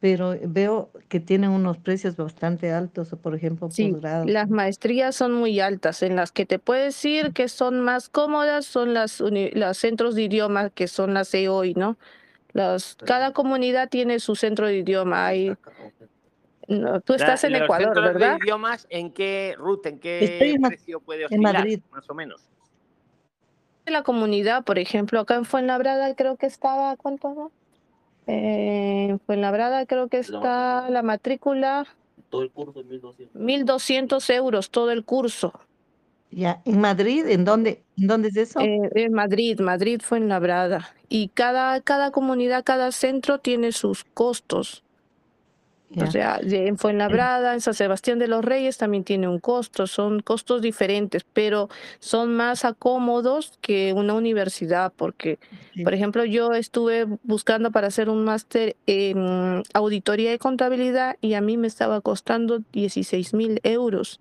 pero 0.00 0.34
veo 0.42 0.90
que 1.08 1.20
tienen 1.20 1.50
unos 1.50 1.76
precios 1.76 2.16
bastante 2.16 2.72
altos, 2.72 3.12
o 3.12 3.18
por 3.18 3.34
ejemplo, 3.34 3.68
Sí, 3.70 3.90
posgrados. 3.92 4.30
las 4.30 4.48
maestrías 4.48 5.14
son 5.14 5.34
muy 5.34 5.60
altas. 5.60 6.02
En 6.02 6.16
las 6.16 6.32
que 6.32 6.46
te 6.46 6.58
puedo 6.58 6.82
decir 6.82 7.32
que 7.34 7.48
son 7.48 7.80
más 7.80 8.08
cómodas 8.08 8.64
son 8.64 8.94
las, 8.94 9.20
los 9.20 9.76
centros 9.76 10.14
de 10.14 10.22
idioma, 10.22 10.70
que 10.70 10.88
son 10.88 11.12
las 11.12 11.32
EOI, 11.34 11.74
¿no? 11.74 11.98
Las, 12.52 12.96
cada 13.04 13.32
comunidad 13.32 13.90
tiene 13.90 14.18
su 14.18 14.34
centro 14.34 14.66
de 14.66 14.78
idioma. 14.78 15.26
Hay, 15.26 15.54
no, 16.66 17.00
tú 17.02 17.14
estás 17.14 17.44
en 17.44 17.52
los 17.52 17.62
Ecuador, 17.62 17.84
centros 17.94 18.04
de 18.06 18.12
¿verdad? 18.20 18.38
idiomas, 18.42 18.86
¿en 18.90 19.12
qué 19.12 19.54
ruta, 19.58 19.90
en 19.90 20.00
Estoy 20.00 20.48
qué 20.48 20.50
en 20.54 20.60
Ma- 20.62 20.68
precio 20.68 21.00
puede 21.00 21.24
en 21.24 21.26
oscilar? 21.26 21.54
Madrid. 21.54 21.80
Más 21.92 22.08
o 22.08 22.14
menos. 22.14 22.40
En 23.86 23.92
la 23.92 24.02
comunidad, 24.02 24.64
por 24.64 24.78
ejemplo, 24.78 25.20
acá 25.20 25.34
en 25.34 25.44
Fuenlabrada 25.44 26.14
creo 26.14 26.36
que 26.36 26.46
estaba, 26.46 26.96
¿cuánto? 26.96 27.52
No? 28.30 28.36
Eh, 28.36 29.04
en 29.10 29.20
Fuenlabrada 29.20 29.86
creo 29.86 30.08
que 30.08 30.18
está 30.18 30.88
la 30.90 31.02
matrícula, 31.02 31.86
Todo 32.28 32.42
el 32.42 32.50
curso 32.50 32.82
1200. 32.82 33.40
1.200 33.40 34.34
euros 34.34 34.70
todo 34.70 34.90
el 34.90 35.04
curso. 35.04 35.52
Ya, 36.30 36.62
en 36.64 36.80
Madrid, 36.80 37.26
¿en 37.26 37.44
dónde, 37.44 37.82
en 37.98 38.06
dónde 38.06 38.28
es 38.28 38.36
eso? 38.36 38.60
Eh, 38.60 38.78
en 38.94 39.12
Madrid, 39.12 39.58
Madrid 39.60 40.00
fue 40.02 40.18
en 40.18 40.28
Labrada. 40.28 40.94
Y 41.08 41.28
cada, 41.28 41.80
cada 41.80 42.12
comunidad, 42.12 42.62
cada 42.62 42.92
centro 42.92 43.40
tiene 43.40 43.72
sus 43.72 44.04
costos. 44.04 44.84
O 45.96 46.06
sea, 46.08 46.38
en 46.42 46.78
Fuenlabrada, 46.78 47.52
en 47.52 47.60
San 47.60 47.74
Sebastián 47.74 48.20
de 48.20 48.28
los 48.28 48.44
Reyes 48.44 48.78
también 48.78 49.02
tiene 49.02 49.26
un 49.26 49.40
costo, 49.40 49.88
son 49.88 50.20
costos 50.20 50.62
diferentes, 50.62 51.24
pero 51.32 51.68
son 51.98 52.32
más 52.36 52.64
acómodos 52.64 53.58
que 53.60 53.92
una 53.92 54.14
universidad, 54.14 54.92
porque, 54.94 55.40
Sí. 55.74 55.82
por 55.82 55.92
ejemplo, 55.92 56.24
yo 56.24 56.52
estuve 56.52 57.06
buscando 57.24 57.72
para 57.72 57.88
hacer 57.88 58.08
un 58.08 58.24
máster 58.24 58.76
en 58.86 59.62
auditoría 59.74 60.32
y 60.32 60.38
contabilidad 60.38 61.16
y 61.20 61.34
a 61.34 61.40
mí 61.40 61.56
me 61.56 61.66
estaba 61.66 62.00
costando 62.00 62.60
16 62.72 63.34
mil 63.34 63.58
euros. 63.64 64.20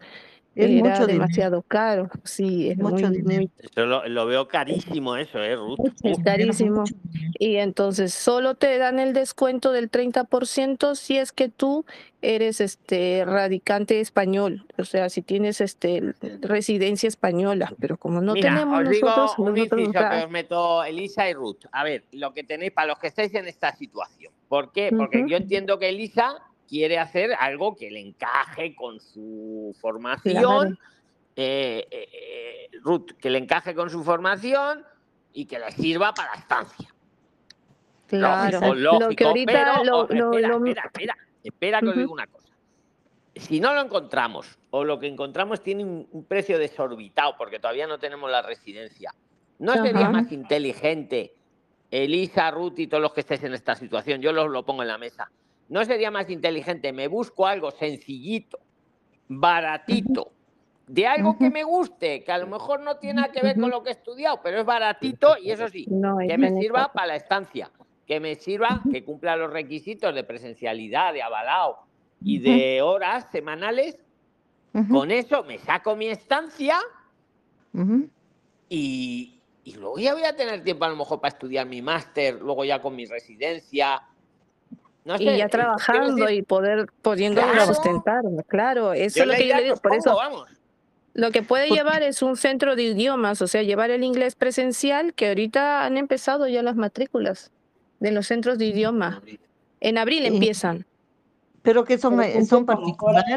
Es 0.59 0.65
Era 0.65 0.73
mucho 0.73 0.91
dinero, 0.91 1.07
demasiado 1.07 1.61
caro, 1.61 2.09
sí, 2.25 2.69
es 2.69 2.77
mucho 2.77 3.07
muy, 3.07 3.17
dinero. 3.17 3.49
Eso 3.59 3.85
lo, 3.85 4.05
lo 4.09 4.25
veo 4.25 4.47
carísimo, 4.49 5.15
eso, 5.15 5.39
¿eh, 5.41 5.55
Ruth? 5.55 5.79
Es 6.03 6.17
dinero, 6.17 6.23
carísimo. 6.23 6.83
dinero. 6.83 7.31
Y 7.39 7.55
entonces 7.55 8.13
solo 8.13 8.55
te 8.55 8.77
dan 8.77 8.99
el 8.99 9.13
descuento 9.13 9.71
del 9.71 9.89
30% 9.89 10.95
si 10.95 11.17
es 11.17 11.31
que 11.31 11.47
tú 11.47 11.85
eres 12.21 12.59
este 12.59 13.23
radicante 13.25 14.01
español, 14.01 14.65
o 14.77 14.83
sea, 14.83 15.09
si 15.09 15.21
tienes 15.21 15.61
este 15.61 16.13
residencia 16.41 17.07
española, 17.07 17.73
pero 17.79 17.95
como 17.95 18.19
no 18.19 18.33
Mira, 18.33 18.49
tenemos 18.49 18.81
os 18.83 18.89
digo 18.89 19.07
nosotros, 19.07 19.39
un 19.39 19.55
nosotros 19.55 19.79
inciso 19.81 19.99
acá- 19.99 20.17
que 20.19 20.25
os 20.25 20.31
meto 20.31 20.83
Elisa 20.83 21.29
y 21.29 21.33
Ruth. 21.33 21.59
A 21.71 21.85
ver, 21.85 22.03
lo 22.11 22.33
que 22.33 22.43
tenéis 22.43 22.73
para 22.73 22.87
los 22.87 22.99
que 22.99 23.07
estáis 23.07 23.33
en 23.35 23.47
esta 23.47 23.73
situación. 23.73 24.33
¿Por 24.49 24.73
qué? 24.73 24.91
Porque 24.97 25.19
Ujú. 25.19 25.27
yo 25.29 25.37
entiendo 25.37 25.79
que 25.79 25.87
Elisa 25.89 26.35
quiere 26.69 26.99
hacer 26.99 27.31
algo 27.33 27.75
que 27.75 27.89
le 27.89 27.99
encaje 27.99 28.75
con 28.75 28.99
su 28.99 29.75
formación. 29.81 30.77
Eh, 31.35 31.87
eh, 31.89 32.09
eh, 32.13 32.69
Ruth, 32.83 33.11
que 33.19 33.29
le 33.29 33.39
encaje 33.39 33.73
con 33.73 33.89
su 33.89 34.03
formación 34.03 34.83
y 35.33 35.45
que 35.45 35.57
le 35.57 35.71
sirva 35.71 36.13
para 36.13 36.33
la 36.33 36.39
estancia. 36.39 36.87
claro, 38.07 38.59
Lógico, 38.59 38.75
lo 38.75 38.99
que 38.99 38.99
lógico, 39.05 39.27
ahorita 39.27 39.51
pero 39.51 39.83
lo, 39.83 39.97
oh, 39.99 40.07
lo- 40.09 40.31
espera, 40.33 40.47
lo- 40.49 40.57
espera, 40.65 40.83
espera, 40.85 41.15
espera 41.43 41.79
que 41.81 41.85
os 41.87 41.91
Ujú. 41.93 41.99
digo 41.99 42.13
una 42.13 42.27
cosa. 42.27 42.47
Si 43.35 43.59
no 43.59 43.73
lo 43.73 43.81
encontramos 43.81 44.57
o 44.71 44.83
lo 44.83 44.99
que 44.99 45.07
encontramos 45.07 45.61
tiene 45.63 45.83
un, 45.85 46.07
un 46.11 46.25
precio 46.25 46.57
desorbitado 46.59 47.35
porque 47.37 47.59
todavía 47.59 47.87
no 47.87 47.97
tenemos 47.99 48.29
la 48.29 48.41
residencia, 48.41 49.13
¿no 49.59 49.73
sería 49.83 50.09
más 50.09 50.31
inteligente, 50.31 51.33
Elisa, 51.91 52.51
Ruth 52.51 52.79
y 52.79 52.87
todos 52.87 53.01
los 53.01 53.13
que 53.13 53.21
estéis 53.21 53.43
en 53.43 53.53
esta 53.53 53.75
situación, 53.75 54.21
yo 54.21 54.33
los 54.33 54.49
lo 54.49 54.65
pongo 54.65 54.81
en 54.81 54.89
la 54.89 54.97
mesa, 54.97 55.31
¿no 55.69 55.85
sería 55.85 56.11
más 56.11 56.29
inteligente, 56.29 56.91
me 56.91 57.07
busco 57.07 57.47
algo 57.47 57.71
sencillito, 57.71 58.59
baratito, 59.27 60.31
de 60.87 61.05
algo 61.05 61.37
que 61.37 61.51
me 61.51 61.63
guste, 61.63 62.23
que 62.23 62.31
a 62.31 62.39
lo 62.39 62.47
mejor 62.47 62.79
no 62.79 62.97
tiene 62.97 63.21
nada 63.21 63.31
que 63.31 63.41
ver 63.41 63.59
con 63.59 63.69
lo 63.69 63.83
que 63.83 63.89
he 63.89 63.93
estudiado, 63.93 64.41
pero 64.43 64.59
es 64.59 64.65
baratito 64.65 65.37
y 65.37 65.51
eso 65.51 65.67
sí, 65.67 65.85
no, 65.87 66.17
que 66.17 66.37
me 66.37 66.51
sirva 66.59 66.91
para 66.91 67.07
la 67.07 67.15
estancia, 67.15 67.71
que 68.07 68.19
me 68.19 68.33
sirva, 68.35 68.81
que 68.91 69.03
cumpla 69.03 69.35
los 69.35 69.53
requisitos 69.53 70.15
de 70.15 70.23
presencialidad, 70.23 71.13
de 71.13 71.21
avalado 71.21 71.77
y 72.21 72.39
de 72.39 72.81
horas 72.81 73.27
semanales. 73.31 73.99
Con 74.89 75.11
eso 75.11 75.43
me 75.43 75.59
saco 75.59 75.95
mi 75.95 76.07
estancia 76.07 76.79
y, 78.67 79.39
y 79.63 79.73
luego 79.75 79.99
ya 79.99 80.13
voy 80.13 80.23
a 80.23 80.35
tener 80.35 80.63
tiempo 80.63 80.85
a 80.85 80.89
lo 80.89 80.95
mejor 80.95 81.21
para 81.21 81.33
estudiar 81.33 81.67
mi 81.67 81.83
máster, 81.83 82.41
luego 82.41 82.65
ya 82.65 82.81
con 82.81 82.95
mi 82.95 83.05
residencia. 83.05 84.01
No 85.05 85.17
sé, 85.17 85.23
Y 85.23 85.37
ya 85.37 85.47
trabajando 85.47 86.25
decir, 86.25 86.39
y 86.39 86.41
poder 86.43 86.87
pudiendo 87.01 87.41
Claro. 87.41 87.73
claro, 88.47 88.93
eso 88.93 89.17
yo 89.17 89.23
es 89.23 89.27
lo 89.27 89.33
que 89.35 89.47
yo 89.47 89.55
le 89.55 89.63
digo, 89.63 89.75
por 89.77 89.95
eso 89.95 90.15
vamos. 90.15 90.49
Lo 91.13 91.31
que 91.31 91.41
puede 91.41 91.69
llevar 91.69 92.03
es 92.03 92.21
un 92.21 92.37
centro 92.37 92.75
de 92.75 92.83
idiomas, 92.83 93.41
o 93.41 93.47
sea, 93.47 93.63
llevar 93.63 93.89
el 93.91 94.03
inglés 94.03 94.35
presencial, 94.35 95.13
que 95.13 95.29
ahorita 95.29 95.83
han 95.83 95.97
empezado 95.97 96.47
ya 96.47 96.61
las 96.63 96.75
matrículas 96.75 97.51
de 97.99 98.11
los 98.11 98.27
centros 98.27 98.57
de 98.57 98.65
idioma. 98.65 99.21
En 99.81 99.97
abril 99.97 100.25
empiezan. 100.25 100.85
Pero 101.61 101.83
que 101.83 101.97
son, 101.97 102.17
Pero 102.17 102.39
eh, 102.39 102.45
son 102.45 102.65
particulares 102.65 103.35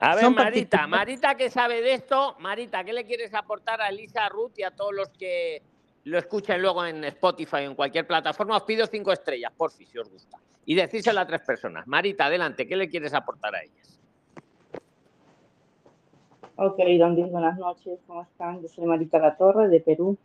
A 0.00 0.14
ver, 0.14 0.24
son 0.24 0.34
Marita, 0.34 0.78
particulares. 0.78 0.88
Marita 0.88 1.34
que 1.36 1.50
sabe 1.50 1.80
de 1.80 1.94
esto, 1.94 2.34
Marita, 2.40 2.82
¿qué 2.82 2.92
le 2.92 3.04
quieres 3.04 3.34
aportar 3.34 3.80
a 3.80 3.88
Elisa, 3.88 4.26
a 4.26 4.28
Ruth 4.28 4.52
y 4.56 4.64
a 4.64 4.72
todos 4.72 4.92
los 4.92 5.08
que 5.10 5.62
lo 6.04 6.18
escuchen 6.18 6.60
luego 6.60 6.84
en 6.84 7.04
Spotify 7.04 7.56
o 7.56 7.70
en 7.70 7.74
cualquier 7.74 8.06
plataforma? 8.06 8.56
Os 8.56 8.64
pido 8.64 8.86
cinco 8.86 9.12
estrellas, 9.12 9.52
por 9.56 9.70
si, 9.70 9.86
si 9.86 9.98
os 9.98 10.08
gusta. 10.10 10.38
Y 10.64 10.74
decírselo 10.74 11.20
a 11.20 11.26
tres 11.26 11.42
personas. 11.42 11.86
Marita, 11.86 12.26
adelante, 12.26 12.66
¿qué 12.66 12.76
le 12.76 12.88
quieres 12.88 13.14
aportar 13.14 13.54
a 13.54 13.62
ellas? 13.62 13.98
Ok, 16.56 16.78
don 16.98 17.16
buenas 17.30 17.58
noches, 17.58 17.98
¿cómo 18.06 18.22
están? 18.22 18.60
Yo 18.62 18.68
soy 18.68 18.84
Marita 18.84 19.18
La 19.18 19.36
Torre 19.36 19.68
de 19.68 19.80
Perú. 19.80 20.16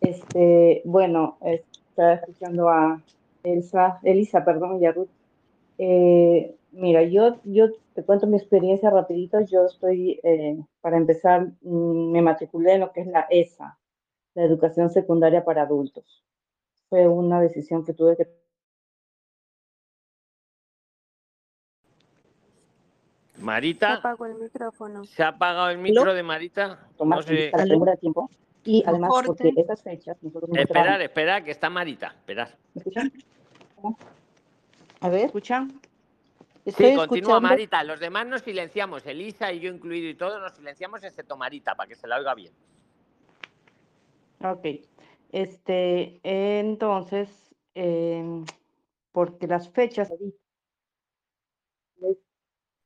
Este, 0.00 0.82
bueno, 0.84 1.38
estaba 1.40 2.14
escuchando 2.14 2.68
a 2.68 3.02
Elsa, 3.42 3.98
Elisa, 4.02 4.44
perdón, 4.44 4.80
y 4.80 4.86
a 4.86 4.92
Ruth. 4.92 5.08
Eh, 5.78 6.54
mira, 6.72 7.02
yo, 7.02 7.40
yo 7.44 7.68
te 7.94 8.04
cuento 8.04 8.26
mi 8.26 8.36
experiencia 8.36 8.90
rapidito. 8.90 9.40
Yo 9.40 9.64
estoy, 9.66 10.20
eh, 10.22 10.58
para 10.80 10.96
empezar, 10.98 11.48
mm, 11.62 12.12
me 12.12 12.22
matriculé 12.22 12.74
en 12.74 12.80
lo 12.80 12.92
que 12.92 13.00
es 13.00 13.06
la 13.06 13.26
ESA, 13.30 13.78
la 14.34 14.44
educación 14.44 14.90
secundaria 14.90 15.44
para 15.44 15.62
adultos. 15.62 16.24
Fue 16.88 17.06
una 17.06 17.40
decisión 17.40 17.84
que 17.84 17.94
tuve 17.94 18.16
que... 18.16 18.28
Marita. 23.38 23.92
Se 23.92 23.98
apagó 23.98 24.26
el 24.26 24.34
micrófono. 24.34 25.04
Se 25.04 25.22
ha 25.22 25.28
apagado 25.28 25.70
el 25.70 25.78
micro 25.78 26.12
de 26.12 26.22
Marita. 26.22 26.88
Tomás, 26.96 27.20
no 27.20 27.22
sé. 27.22 27.52
tiempo. 27.98 28.30
Y 28.64 28.84
además, 28.86 29.10
porque 29.24 29.54
esperar, 30.52 31.00
esperar, 31.00 31.42
que 31.42 31.50
está 31.50 31.70
Marita. 31.70 32.14
Esperar. 32.18 32.54
A 35.00 35.08
ver. 35.08 35.26
¿Escuchan? 35.26 35.80
Sí, 36.66 36.70
escuchando. 36.70 37.08
continúa 37.08 37.40
Marita. 37.40 37.82
Los 37.82 37.98
demás 37.98 38.26
nos 38.26 38.42
silenciamos. 38.42 39.06
Elisa 39.06 39.50
y 39.50 39.60
yo 39.60 39.72
incluido 39.72 40.10
y 40.10 40.14
todos 40.14 40.38
nos 40.42 40.52
silenciamos, 40.52 41.02
excepto 41.02 41.38
Marita, 41.38 41.74
para 41.74 41.88
que 41.88 41.94
se 41.94 42.06
la 42.06 42.18
oiga 42.18 42.34
bien. 42.34 42.52
Ok. 44.42 44.66
Este, 45.32 46.20
entonces, 46.22 47.54
em, 47.74 48.44
porque 49.12 49.46
las 49.46 49.68
fechas, 49.70 50.12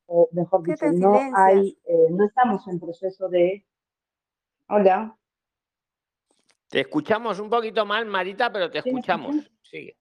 o 0.07 0.29
mejor 0.33 0.63
¿Qué 0.63 0.73
dicho, 0.73 0.87
te 0.87 0.93
no 0.93 1.19
hay, 1.35 1.79
eh, 1.85 2.07
no 2.11 2.27
estamos 2.27 2.67
en 2.69 2.79
proceso 2.79 3.29
de. 3.29 3.65
Hola. 4.69 5.17
Te 6.69 6.81
escuchamos 6.81 7.39
un 7.39 7.49
poquito 7.49 7.87
mal, 7.87 8.05
Marita, 8.07 8.53
pero 8.53 8.71
te 8.71 8.83
¿Sí 8.83 8.91
me 8.91 9.01
escuchamos. 9.01 9.51
Sigue. 9.63 9.97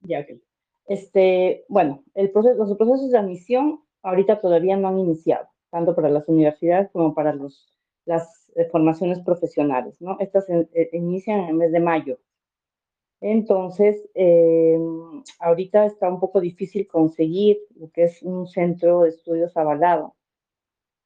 Ya, 0.00 0.20
ok. 0.20 0.40
Este, 0.86 1.64
bueno, 1.68 2.02
el 2.14 2.32
proceso, 2.32 2.64
los 2.64 2.76
procesos 2.76 3.10
de 3.10 3.18
admisión 3.18 3.84
ahorita 4.02 4.40
todavía 4.40 4.76
no 4.76 4.88
han 4.88 4.98
iniciado, 4.98 5.48
tanto 5.70 5.94
para 5.94 6.08
las 6.08 6.26
universidades 6.28 6.90
como 6.90 7.14
para 7.14 7.34
los, 7.34 7.72
las 8.06 8.39
formaciones 8.70 9.20
profesionales, 9.20 9.94
¿no? 10.00 10.16
Estas 10.20 10.48
eh, 10.50 10.90
inician 10.92 11.40
en 11.40 11.48
el 11.48 11.54
mes 11.54 11.72
de 11.72 11.80
mayo. 11.80 12.18
Entonces, 13.20 14.08
eh, 14.14 14.78
ahorita 15.40 15.86
está 15.86 16.08
un 16.08 16.20
poco 16.20 16.40
difícil 16.40 16.86
conseguir 16.86 17.58
lo 17.76 17.90
que 17.90 18.04
es 18.04 18.22
un 18.22 18.46
centro 18.46 19.02
de 19.02 19.10
estudios 19.10 19.56
avalado, 19.56 20.14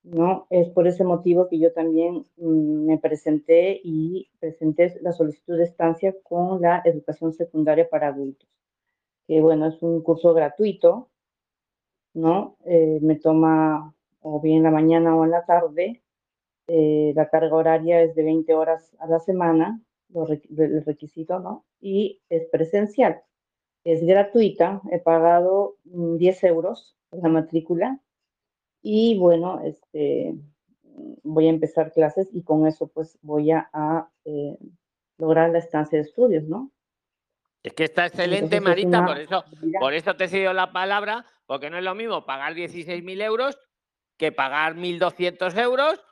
¿no? 0.05 0.47
Es 0.51 0.69
por 0.71 0.87
ese 0.87 1.05
motivo 1.05 1.49
que 1.49 1.59
yo 1.59 1.73
también 1.73 2.25
mm, 2.37 2.87
me 2.87 2.99
presenté 2.99 3.81
y 3.83 4.29
presenté 4.41 4.95
la 5.03 5.13
solicitud 5.13 5.57
de 5.59 5.65
estancia 5.65 6.15
con 6.23 6.61
la 6.61 6.83
educación 6.85 7.33
secundaria 7.33 7.89
para 7.89 8.09
adultos 8.09 8.49
que 9.27 9.41
bueno, 9.41 9.67
es 9.67 9.81
un 9.83 10.03
curso 10.03 10.35
gratuito, 10.35 11.11
¿no? 12.15 12.57
Eh, 12.65 12.99
me 13.03 13.17
toma 13.17 13.95
o 14.21 14.41
bien 14.41 14.59
en 14.59 14.63
la 14.65 14.71
mañana 14.71 15.17
o 15.17 15.25
en 15.25 15.31
la 15.31 15.45
tarde. 15.45 16.03
Eh, 16.67 17.13
la 17.15 17.29
carga 17.29 17.55
horaria 17.55 18.01
es 18.03 18.15
de 18.15 18.23
20 18.23 18.55
horas 18.55 18.95
a 18.99 19.07
la 19.07 19.21
semana, 19.21 19.81
lo 20.09 20.27
requ- 20.27 20.49
el 20.59 20.85
requisito, 20.85 21.39
¿no? 21.39 21.65
Y 21.81 22.23
es 22.29 22.47
presencial. 22.47 23.23
Es 23.85 24.03
gratuita, 24.05 24.81
he 24.91 24.99
pagado 24.99 25.77
mm, 25.85 26.17
10 26.17 26.45
euros 26.45 26.97
por 27.11 27.23
la 27.23 27.29
matrícula 27.29 28.01
y 28.83 29.19
bueno, 29.19 29.61
este, 29.65 30.35
voy 31.23 31.47
a 31.47 31.51
empezar 31.51 31.93
clases 31.93 32.29
y 32.33 32.43
con 32.43 32.67
eso 32.67 32.87
pues 32.89 33.19
voy 33.23 33.51
a, 33.51 33.69
a, 33.73 34.09
eh, 34.25 34.57
lograr 35.19 35.51
la 35.51 35.59
estancia 35.59 35.99
de 35.99 36.05
estudios, 36.05 36.45
¿no? 36.45 36.71
Es 37.63 37.73
que 37.73 37.85
está 37.85 38.07
excelente, 38.07 38.57
Entonces, 38.57 38.63
Marita, 38.63 39.07
por 39.07 39.19
eso, 39.19 39.45
por 39.81 39.95
eso 39.95 40.15
te 40.17 40.25
he 40.25 40.29
cedido 40.29 40.53
la 40.53 40.73
palabra, 40.73 41.25
porque 41.47 41.71
no 41.71 41.79
es 41.79 41.85
lo 41.85 41.95
mismo 41.95 42.25
pagar 42.27 42.55
16.000 42.55 43.21
euros 43.23 43.59
que 44.19 44.33
pagar 44.33 44.77
1.200 44.77 45.57
euros, 45.59 46.03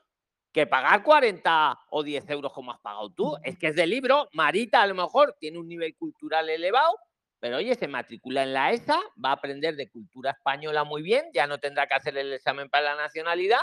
que 0.52 0.66
pagar 0.66 1.02
40 1.02 1.80
o 1.90 2.02
10 2.02 2.30
euros 2.30 2.52
como 2.52 2.72
has 2.72 2.80
pagado 2.80 3.10
tú. 3.10 3.36
Es 3.42 3.58
que 3.58 3.68
es 3.68 3.76
de 3.76 3.86
libro. 3.86 4.28
Marita 4.32 4.82
a 4.82 4.86
lo 4.86 4.94
mejor 4.94 5.36
tiene 5.40 5.58
un 5.58 5.68
nivel 5.68 5.96
cultural 5.96 6.48
elevado, 6.50 6.96
pero 7.40 7.56
oye, 7.56 7.74
se 7.74 7.88
matricula 7.88 8.42
en 8.42 8.52
la 8.52 8.72
ESA, 8.72 9.00
va 9.22 9.30
a 9.30 9.32
aprender 9.32 9.74
de 9.76 9.90
cultura 9.90 10.30
española 10.32 10.84
muy 10.84 11.02
bien, 11.02 11.24
ya 11.32 11.46
no 11.46 11.58
tendrá 11.58 11.86
que 11.86 11.94
hacer 11.94 12.16
el 12.16 12.32
examen 12.32 12.68
para 12.68 12.94
la 12.94 13.02
nacionalidad. 13.02 13.62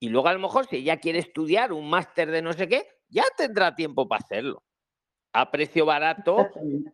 Y 0.00 0.08
luego 0.08 0.28
a 0.28 0.34
lo 0.34 0.40
mejor 0.40 0.66
si 0.66 0.76
ella 0.76 0.98
quiere 0.98 1.20
estudiar 1.20 1.72
un 1.72 1.88
máster 1.88 2.30
de 2.30 2.42
no 2.42 2.52
sé 2.52 2.68
qué, 2.68 2.86
ya 3.08 3.24
tendrá 3.36 3.74
tiempo 3.74 4.06
para 4.08 4.22
hacerlo. 4.22 4.62
A 5.32 5.50
precio 5.50 5.86
barato. 5.86 6.40
Exactamente. 6.40 6.92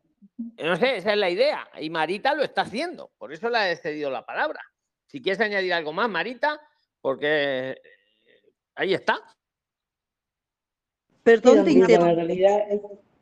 No 0.63 0.77
sé, 0.77 0.97
esa 0.97 1.13
es 1.13 1.19
la 1.19 1.31
idea. 1.31 1.69
Y 1.81 1.91
Marita 1.91 2.35
lo 2.35 2.43
está 2.43 2.63
haciendo. 2.63 3.11
Por 3.19 3.33
eso 3.33 3.49
le 3.49 3.73
he 3.73 3.77
cedido 3.77 4.11
la 4.11 4.25
palabra. 4.25 4.61
Si 5.07 5.21
quieres 5.21 5.41
añadir 5.41 5.73
algo 5.73 5.93
más, 5.93 6.09
Marita, 6.09 6.61
porque 7.01 7.71
eh, 7.71 7.83
ahí 8.81 8.95
está. 8.95 9.19
Perdón, 11.23 11.65
te 11.65 11.73
interrumpo. 11.73 12.23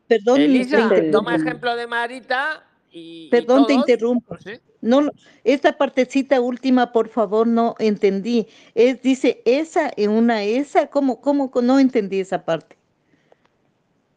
Perdón, 0.07 0.37
te 0.37 0.45
Elisa, 0.45 0.91
toma 1.11 1.35
ejemplo 1.35 1.77
de 1.77 1.87
Marita 1.87 2.65
y, 2.91 3.27
y 3.27 3.31
Perdón, 3.31 3.67
te 3.67 3.75
interrumpo. 3.75 4.37
no 4.81 5.11
esta 5.45 5.77
partecita 5.77 6.41
última, 6.41 6.93
por 6.93 7.09
favor, 7.09 7.47
no 7.47 7.75
entendí. 7.79 8.47
Es, 8.75 9.03
dice 9.03 9.43
esa 9.45 9.91
en 9.97 10.13
una 10.13 10.45
esa, 10.45 10.87
¿cómo, 10.87 11.21
cómo, 11.21 11.51
no 11.63 11.79
entendí 11.79 12.21
esa 12.21 12.45
parte? 12.45 12.77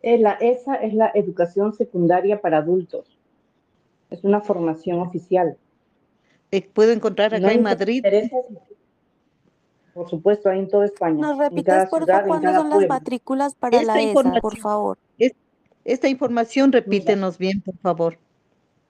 es 0.01 0.19
la, 0.19 0.31
esa 0.33 0.75
es 0.75 0.93
la 0.93 1.11
educación 1.13 1.73
secundaria 1.73 2.39
para 2.39 2.59
adultos. 2.59 3.17
Es 4.09 4.23
una 4.23 4.41
formación 4.41 4.99
oficial. 4.99 5.57
Eh, 6.51 6.67
¿Puedo 6.73 6.91
encontrar 6.91 7.31
No 7.31 7.37
acá 7.37 7.53
en 7.53 7.63
Madrid? 7.63 8.03
Por 9.93 10.09
supuesto, 10.09 10.49
hay 10.49 10.59
en 10.59 10.69
toda 10.69 10.85
España. 10.85 11.19
¿Nos 11.19 11.33
en 11.33 11.39
repites, 11.39 11.89
por 11.89 12.05
favor, 12.05 12.21
en 12.21 12.27
cuándo 12.27 12.47
cada 12.47 12.61
son 12.61 12.69
las 12.69 12.89
matrículas 12.89 13.55
para 13.55 13.77
Esta 13.77 13.93
la 13.95 14.01
ESA, 14.01 14.39
por 14.41 14.57
favor? 14.57 14.97
es- 15.17 15.33
esta 15.83 16.07
información 16.07 16.71
repítenos 16.71 17.37
bien, 17.37 17.61
por 17.61 17.75
favor. 17.79 18.17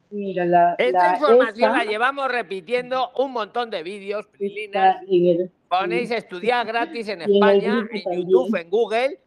Mira, 0.10 0.46
la, 0.46 0.76
Esta 0.78 1.12
la 1.12 1.18
información 1.18 1.72
la 1.72 1.86
llevamos 1.86 2.28
repitiendo 2.30 3.12
un 3.18 3.32
montón 3.32 3.70
de 3.70 3.82
vídeos, 3.82 4.28
en 4.40 5.40
el, 5.40 5.52
Ponéis 5.70 6.12
estudiar 6.12 6.68
gratis 6.68 7.08
en 7.08 7.22
en 7.22 7.32
España, 7.32 7.88
en 7.94 8.04
también. 8.04 8.28
YouTube, 8.28 8.56
en 8.60 8.70
Google. 8.70 9.20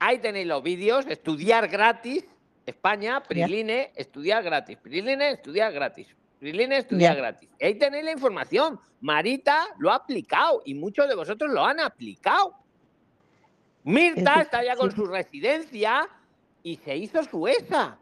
Ahí 0.00 0.18
tenéis 0.18 0.48
los 0.48 0.60
vídeos. 0.62 1.06
Estudiar 1.06 1.68
gratis. 1.68 2.26
España, 2.66 3.22
Priline, 3.22 3.90
estudiar 3.94 4.42
gratis. 4.42 4.76
Priline, 4.78 5.30
estudiar 5.30 5.72
gratis. 5.72 6.08
Priline, 6.42 6.76
estudiar 6.78 7.14
Ya. 7.14 7.20
gratis. 7.20 7.48
Ahí 7.60 7.76
tenéis 7.76 8.04
la 8.04 8.10
información. 8.10 8.80
Marita 9.00 9.64
lo 9.78 9.92
ha 9.92 9.94
aplicado 9.94 10.60
y 10.64 10.74
muchos 10.74 11.08
de 11.08 11.14
vosotros 11.14 11.48
lo 11.52 11.64
han 11.64 11.78
aplicado. 11.78 12.56
Mirta 13.84 14.32
Eso 14.32 14.40
está 14.40 14.64
ya 14.64 14.74
con 14.74 14.90
su 14.90 15.06
residencia 15.06 16.08
y 16.64 16.78
se 16.78 16.96
hizo 16.96 17.22
su 17.22 17.46
ESA. 17.46 17.96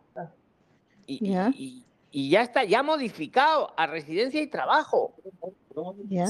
Y, 1.06 1.26
y- 1.26 1.30
Ya. 1.32 1.50
y- 1.54 1.84
y 2.12 2.30
ya 2.30 2.40
está, 2.40 2.64
ya 2.64 2.82
modificado 2.82 3.74
a 3.76 3.86
residencia 3.86 4.40
y 4.40 4.46
trabajo. 4.46 5.12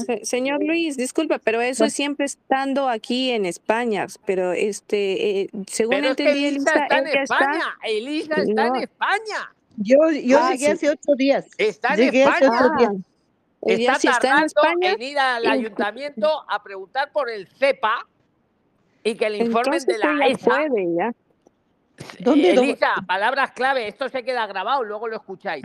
Se- 0.05 0.25
señor 0.25 0.61
Luis, 0.61 0.97
disculpe, 0.97 1.39
pero 1.39 1.61
eso 1.61 1.85
es 1.85 1.93
siempre 1.93 2.25
estando 2.25 2.89
aquí 2.89 3.31
en 3.31 3.45
España. 3.45 4.05
Pero 4.25 4.51
este, 4.51 5.41
eh, 5.43 5.49
según 5.67 5.95
Pero 5.95 6.09
es 6.09 6.15
que 6.17 6.23
entendí, 6.23 6.45
Elisa 6.45 6.71
Elisa, 6.73 6.83
está 6.83 6.97
en 6.99 7.07
ella 7.07 7.21
está. 7.23 7.35
España. 7.37 7.65
Elisa 7.85 8.35
está 8.35 8.67
No. 8.67 8.75
en 8.75 8.81
España. 8.83 9.55
Yo, 9.83 9.97
yo 10.11 10.39
Ah, 10.39 10.51
llegué 10.51 10.65
sí. 10.65 10.71
hace 10.71 10.89
ocho 10.89 11.15
días. 11.15 11.47
Está 11.57 11.93
en 11.93 11.99
Llegué 11.99 12.23
hace 12.25 12.45
España. 12.45 12.61
ocho 12.65 12.75
días. 12.77 13.05
Ella 13.63 13.91
Está 13.93 13.99
si 13.99 14.07
está 14.07 14.17
en 14.17 14.21
tardando 14.21 14.45
España. 14.47 14.91
en 14.93 15.01
ir 15.01 15.19
al 15.19 15.45
ayuntamiento 15.47 16.45
a 16.49 16.63
preguntar 16.63 17.11
por 17.11 17.29
el 17.29 17.47
CEPA 17.47 18.07
y 19.03 19.15
que 19.15 19.29
le 19.29 19.37
informen 19.37 19.73
Entonces 19.75 19.87
de 19.87 19.97
la 20.17 20.27
ESA. 20.27 20.45
puede 20.49 20.95
ya. 20.95 21.11
¿Dónde 22.19 22.53
lo- 22.55 22.61
Elisa, 22.63 22.95
palabras 23.05 23.51
clave, 23.51 23.87
esto 23.87 24.09
se 24.09 24.23
queda 24.23 24.47
grabado, 24.47 24.83
luego 24.83 25.07
lo 25.07 25.15
escucháis. 25.17 25.63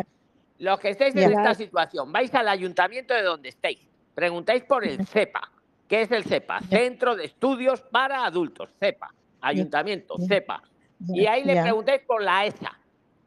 Los 0.59 0.79
que 0.81 0.91
estéis 0.91 1.15
en 1.17 1.31
Ya. 1.31 1.37
esta 1.39 1.55
situación, 1.55 2.13
vais 2.13 2.35
al 2.35 2.49
ayuntamiento 2.49 3.15
de 3.15 3.23
donde 3.23 3.49
estéis, 3.51 3.79
preguntáis 4.15 4.63
por 4.65 4.85
el 4.87 5.07
CEPA. 5.07 5.51
¿Qué 5.89 6.03
es 6.03 6.11
el 6.11 6.25
CEPA? 6.25 6.61
Centro 6.63 7.15
de 7.17 7.25
Estudios 7.27 7.81
para 7.81 8.25
Adultos, 8.25 8.69
CEPA. 8.79 9.13
Ayuntamiento, 9.41 10.17
Ya. 10.19 10.27
CEPA. 10.27 10.63
Y 11.09 11.27
ahí 11.27 11.45
le 11.45 11.61
preguntáis 11.63 12.01
por 12.07 12.23
la 12.23 12.45
ESA, 12.47 12.79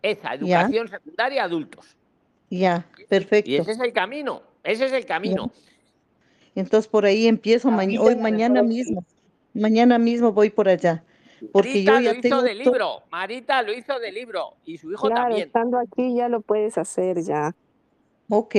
ESA, 0.01 0.35
Educación 0.35 0.87
Secundaria 0.87 1.43
Adultos. 1.43 1.95
Ya, 2.49 2.85
Y 2.97 3.05
perfecto. 3.05 3.51
ese 3.51 3.71
es 3.71 3.79
el 3.79 3.93
camino, 3.93 4.41
ese 4.63 4.85
es 4.85 4.93
el 4.93 5.05
camino. 5.05 5.51
Entonces 6.55 6.87
por 6.89 7.05
ahí 7.05 7.27
empiezo 7.27 7.69
ma- 7.69 7.83
hoy, 7.99 8.15
mañana 8.15 8.63
mismo. 8.63 9.05
Mañana 9.53 9.97
mismo 9.97 10.31
voy 10.31 10.49
por 10.49 10.67
allá. 10.69 11.03
Porque 11.53 11.69
Marita 11.69 11.91
yo 11.93 11.99
ya 12.01 12.09
lo 12.13 12.19
hizo 12.19 12.21
tengo 12.21 12.41
de 12.41 12.55
libro, 12.55 13.03
Marita 13.11 13.61
lo 13.63 13.71
hizo 13.73 13.97
de 13.99 14.11
libro 14.11 14.55
y 14.65 14.77
su 14.77 14.91
hijo 14.91 15.07
Claro, 15.07 15.23
también. 15.29 15.47
estando 15.47 15.79
aquí 15.79 16.15
ya 16.15 16.27
lo 16.27 16.41
puedes 16.41 16.77
hacer 16.77 17.21
ya. 17.23 17.55
Ok, 18.29 18.55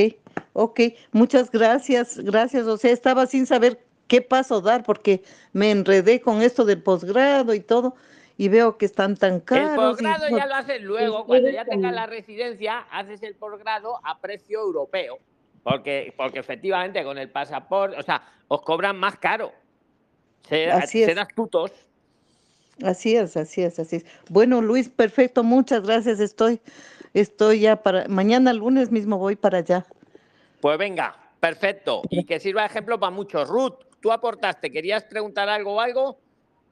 ok. 0.54 0.80
Muchas 1.12 1.50
gracias, 1.50 2.18
gracias. 2.18 2.66
O 2.66 2.76
sea, 2.76 2.90
estaba 2.90 3.26
sin 3.26 3.46
saber 3.46 3.84
qué 4.08 4.22
paso 4.22 4.60
dar 4.60 4.82
porque 4.82 5.22
me 5.52 5.70
enredé 5.70 6.20
con 6.20 6.42
esto 6.42 6.64
del 6.64 6.82
posgrado 6.82 7.54
y 7.54 7.60
todo 7.60 7.94
y 8.40 8.48
veo 8.48 8.78
que 8.78 8.86
están 8.86 9.18
tan 9.18 9.34
El 9.34 9.42
caros. 9.44 9.72
y 9.74 9.76
posgrado 9.76 10.30
no- 10.30 10.38
ya 10.38 10.46
lo 10.46 10.54
haces 10.54 10.80
luego, 10.82 11.26
cuando 11.26 11.50
ya 11.50 11.66
tengas 11.66 11.92
la 11.92 12.06
residencia, 12.06 12.78
haces 12.90 13.22
el 13.22 13.34
posgrado 13.34 14.00
a 14.02 14.18
precio 14.18 14.60
europeo. 14.62 15.18
Porque, 15.62 16.14
porque 16.16 16.38
efectivamente 16.38 17.04
con 17.04 17.18
el 17.18 17.28
pasaporte, 17.28 17.98
o 17.98 18.02
sea, 18.02 18.22
os 18.48 18.62
cobran 18.62 18.96
más 18.96 19.18
caro. 19.18 19.52
Ser, 20.48 20.70
Así 20.70 21.02
es. 21.02 21.08
ser 21.08 21.18
astutos. 21.18 21.70
Así 22.82 23.14
es, 23.14 23.36
así 23.36 23.60
es, 23.62 23.78
así 23.78 23.96
es. 23.96 24.06
Bueno, 24.30 24.62
Luis, 24.62 24.88
perfecto, 24.88 25.44
muchas 25.44 25.82
gracias. 25.82 26.18
Estoy, 26.18 26.62
estoy 27.12 27.60
ya 27.60 27.76
para, 27.76 28.08
mañana 28.08 28.54
lunes 28.54 28.90
mismo 28.90 29.18
voy 29.18 29.36
para 29.36 29.58
allá. 29.58 29.84
Pues 30.62 30.78
venga, 30.78 31.14
perfecto. 31.40 32.00
Y 32.08 32.24
que 32.24 32.40
sirva 32.40 32.62
de 32.62 32.68
ejemplo 32.68 32.98
para 32.98 33.10
muchos. 33.10 33.46
Ruth, 33.50 33.74
tú 34.00 34.10
aportaste, 34.10 34.70
¿querías 34.70 35.04
preguntar 35.04 35.50
algo 35.50 35.74
o 35.74 35.80
algo? 35.80 36.18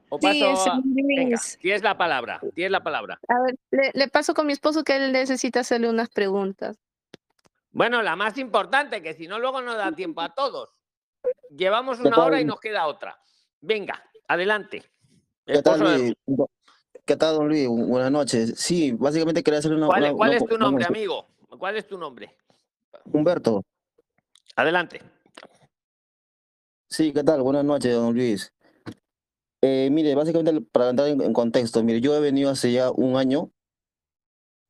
¿O 0.09 0.17
Sí, 0.19 0.23
paso 0.27 0.63
señor 0.63 0.69
a- 0.69 0.81
Venga, 0.83 1.39
tienes 1.59 1.83
la 1.83 1.97
palabra, 1.97 2.41
tienes 2.55 2.71
la 2.71 2.81
palabra. 2.83 3.19
A 3.27 3.41
ver, 3.41 3.55
le, 3.71 3.91
le 3.93 4.07
paso 4.07 4.33
con 4.33 4.47
mi 4.47 4.53
esposo 4.53 4.83
que 4.83 4.95
él 4.95 5.11
necesita 5.11 5.59
hacerle 5.61 5.89
unas 5.89 6.09
preguntas. 6.09 6.77
Bueno, 7.71 8.01
la 8.01 8.15
más 8.15 8.37
importante, 8.39 9.01
que 9.03 9.13
si 9.13 9.27
no 9.27 9.37
luego 9.39 9.61
no 9.61 9.75
da 9.75 9.91
tiempo 9.91 10.21
a 10.21 10.33
todos. 10.33 10.69
Llevamos 11.55 11.99
¿Qué 11.99 12.07
una 12.07 12.23
hora 12.23 12.41
y 12.41 12.45
nos 12.45 12.59
queda 12.59 12.87
otra. 12.87 13.19
Venga, 13.61 14.03
adelante. 14.27 14.83
¿Qué 15.45 15.61
tal, 15.61 15.79
de 15.79 15.85
Luis? 15.97 16.13
¿Qué 17.05 17.15
tal, 17.15 17.35
don 17.35 17.47
Luis? 17.47 17.67
Bu- 17.67 17.85
Buenas 17.87 18.11
noches. 18.11 18.53
Sí, 18.57 18.91
básicamente 18.93 19.43
quería 19.43 19.59
hacer 19.59 19.73
una... 19.73 19.87
¿Cuál, 19.87 20.03
una- 20.03 20.13
cuál 20.13 20.29
una 20.29 20.37
es 20.37 20.45
tu 20.45 20.57
nombre, 20.57 20.85
amigo? 20.85 21.27
¿Cuál 21.57 21.77
es 21.77 21.87
tu 21.87 21.97
nombre? 21.97 22.35
Humberto. 23.05 23.63
Adelante. 24.55 25.01
Sí, 26.87 27.13
¿qué 27.13 27.23
tal? 27.23 27.41
Buenas 27.41 27.63
noches, 27.65 27.93
don 27.93 28.13
Luis. 28.15 28.51
Eh, 29.61 29.89
mire, 29.91 30.15
básicamente 30.15 30.61
para 30.71 30.89
entrar 30.89 31.09
en, 31.09 31.21
en 31.21 31.33
contexto, 31.33 31.83
mire, 31.83 32.01
yo 32.01 32.15
he 32.15 32.19
venido 32.21 32.49
hace 32.49 32.71
ya 32.71 32.91
un 32.91 33.17
año 33.17 33.51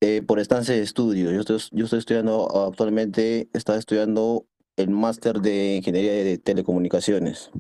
eh, 0.02 0.22
por 0.22 0.40
estancia 0.40 0.74
de 0.74 0.82
estudio. 0.82 1.32
Yo 1.32 1.42
estoy, 1.42 1.60
yo 1.72 1.86
estoy 1.86 2.00
estudiando 2.00 2.66
actualmente, 2.68 3.50
estaba 3.54 3.78
estudiando 3.78 4.46
el 4.78 4.90
máster 4.90 5.42
de 5.42 5.76
Ingeniería 5.78 6.14
de 6.14 6.38
Telecomunicaciones. 6.38 7.52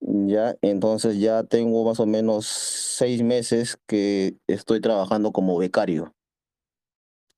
Ya, 0.00 0.56
entonces 0.62 1.20
ya 1.20 1.44
tengo 1.44 1.84
más 1.84 2.00
o 2.00 2.06
menos 2.06 2.46
seis 2.46 3.22
meses 3.22 3.78
que 3.86 4.36
estoy 4.48 4.80
trabajando 4.80 5.30
como 5.30 5.56
becario. 5.56 6.12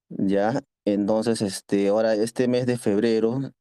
Ya, 0.09 0.63
entonces, 0.87 1.43
este, 1.43 1.89
ahora 1.89 2.15
este 2.15 2.49
mes 2.49 2.65
de 2.67 2.79
febrero, 2.79 3.53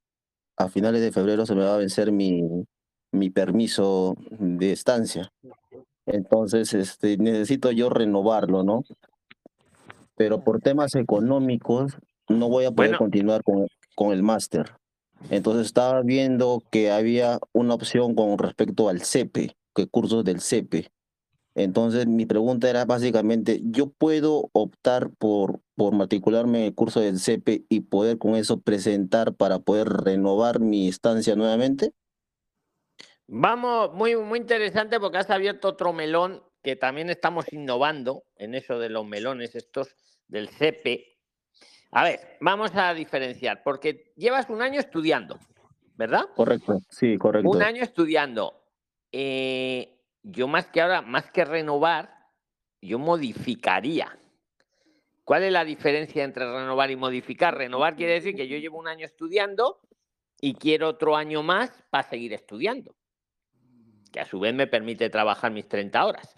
a 0.58 0.70
finales 0.70 1.02
de 1.02 1.12
febrero 1.12 1.46
se 1.46 1.56
me 1.56 1.64
va 1.66 1.76
a 1.76 1.78
vencer 1.80 2.14
mi, 2.14 2.66
mi 3.14 3.30
permiso 3.30 4.16
de 4.40 4.72
estancia. 4.72 5.32
Entonces, 6.06 6.74
este, 6.74 7.18
necesito 7.18 7.72
yo 7.72 7.90
renovarlo, 7.90 8.64
¿no? 8.64 8.84
Pero 10.16 10.44
por 10.44 10.60
temas 10.60 10.96
económicos 10.96 11.98
no 12.28 12.50
voy 12.50 12.66
a 12.66 12.72
poder 12.72 12.92
Bueno. 12.92 12.98
continuar 13.00 13.44
con, 13.44 13.68
con 13.96 14.12
el 14.12 14.24
máster. 14.24 14.72
Entonces 15.30 15.68
estaba 15.68 16.02
viendo 16.02 16.62
que 16.70 16.92
había 16.92 17.40
una 17.54 17.76
opción 17.76 18.14
con 18.16 18.38
respecto 18.38 18.90
al 18.90 19.02
CEPE, 19.02 19.56
que 19.74 19.88
cursos 19.88 20.24
del 20.26 20.42
CEPE. 20.42 20.90
Entonces 21.56 22.08
mi 22.08 22.26
pregunta 22.26 22.70
era 22.70 22.84
básicamente, 22.86 23.62
¿yo 23.64 23.90
puedo 23.92 24.50
optar 24.54 25.12
por, 25.12 25.62
por 25.76 25.94
matricularme 25.94 26.60
en 26.60 26.66
el 26.66 26.76
curso 26.76 27.00
del 27.00 27.20
CEPE 27.20 27.64
y 27.70 27.82
poder 27.82 28.18
con 28.18 28.36
eso 28.36 28.60
presentar 28.60 29.34
para 29.36 29.60
poder 29.60 29.88
renovar 29.88 30.60
mi 30.60 30.88
estancia 30.88 31.36
nuevamente? 31.36 31.94
Vamos, 33.36 33.92
muy, 33.94 34.16
muy 34.16 34.38
interesante 34.38 35.00
porque 35.00 35.18
has 35.18 35.30
abierto 35.32 35.70
otro 35.70 35.92
melón 35.92 36.44
que 36.62 36.76
también 36.76 37.10
estamos 37.10 37.52
innovando 37.52 38.26
en 38.36 38.54
eso 38.54 38.78
de 38.78 38.90
los 38.90 39.08
melones 39.08 39.56
estos 39.56 39.96
del 40.28 40.50
CEPE. 40.50 41.18
A 41.90 42.04
ver, 42.04 42.20
vamos 42.42 42.76
a 42.76 42.94
diferenciar, 42.94 43.64
porque 43.64 44.14
llevas 44.16 44.52
un 44.52 44.62
año 44.62 44.80
estudiando, 44.80 45.40
¿verdad? 45.96 46.26
Correcto, 46.36 46.78
sí, 46.90 47.18
correcto. 47.18 47.50
Un 47.50 47.64
año 47.64 47.82
estudiando. 47.82 48.68
Eh, 49.12 50.00
yo 50.22 50.48
más 50.48 50.68
que 50.68 50.82
ahora, 50.82 51.02
más 51.02 51.32
que 51.32 51.44
renovar, 51.44 52.16
yo 52.82 53.00
modificaría. 53.00 54.16
¿Cuál 55.24 55.42
es 55.42 55.52
la 55.52 55.66
diferencia 55.66 56.24
entre 56.24 56.46
renovar 56.46 56.92
y 56.92 56.98
modificar? 56.98 57.58
Renovar 57.58 57.96
quiere 57.96 58.14
decir 58.14 58.36
que 58.36 58.48
yo 58.48 58.58
llevo 58.58 58.78
un 58.78 58.88
año 58.88 59.08
estudiando 59.08 59.80
y 60.40 60.54
quiero 60.54 60.90
otro 60.90 61.16
año 61.16 61.42
más 61.42 61.72
para 61.90 62.08
seguir 62.08 62.34
estudiando, 62.34 62.96
que 64.14 64.22
a 64.22 64.26
su 64.26 64.40
vez 64.40 64.54
me 64.54 64.68
permite 64.68 65.10
trabajar 65.10 65.52
mis 65.52 65.68
30 65.68 66.06
horas. 66.06 66.34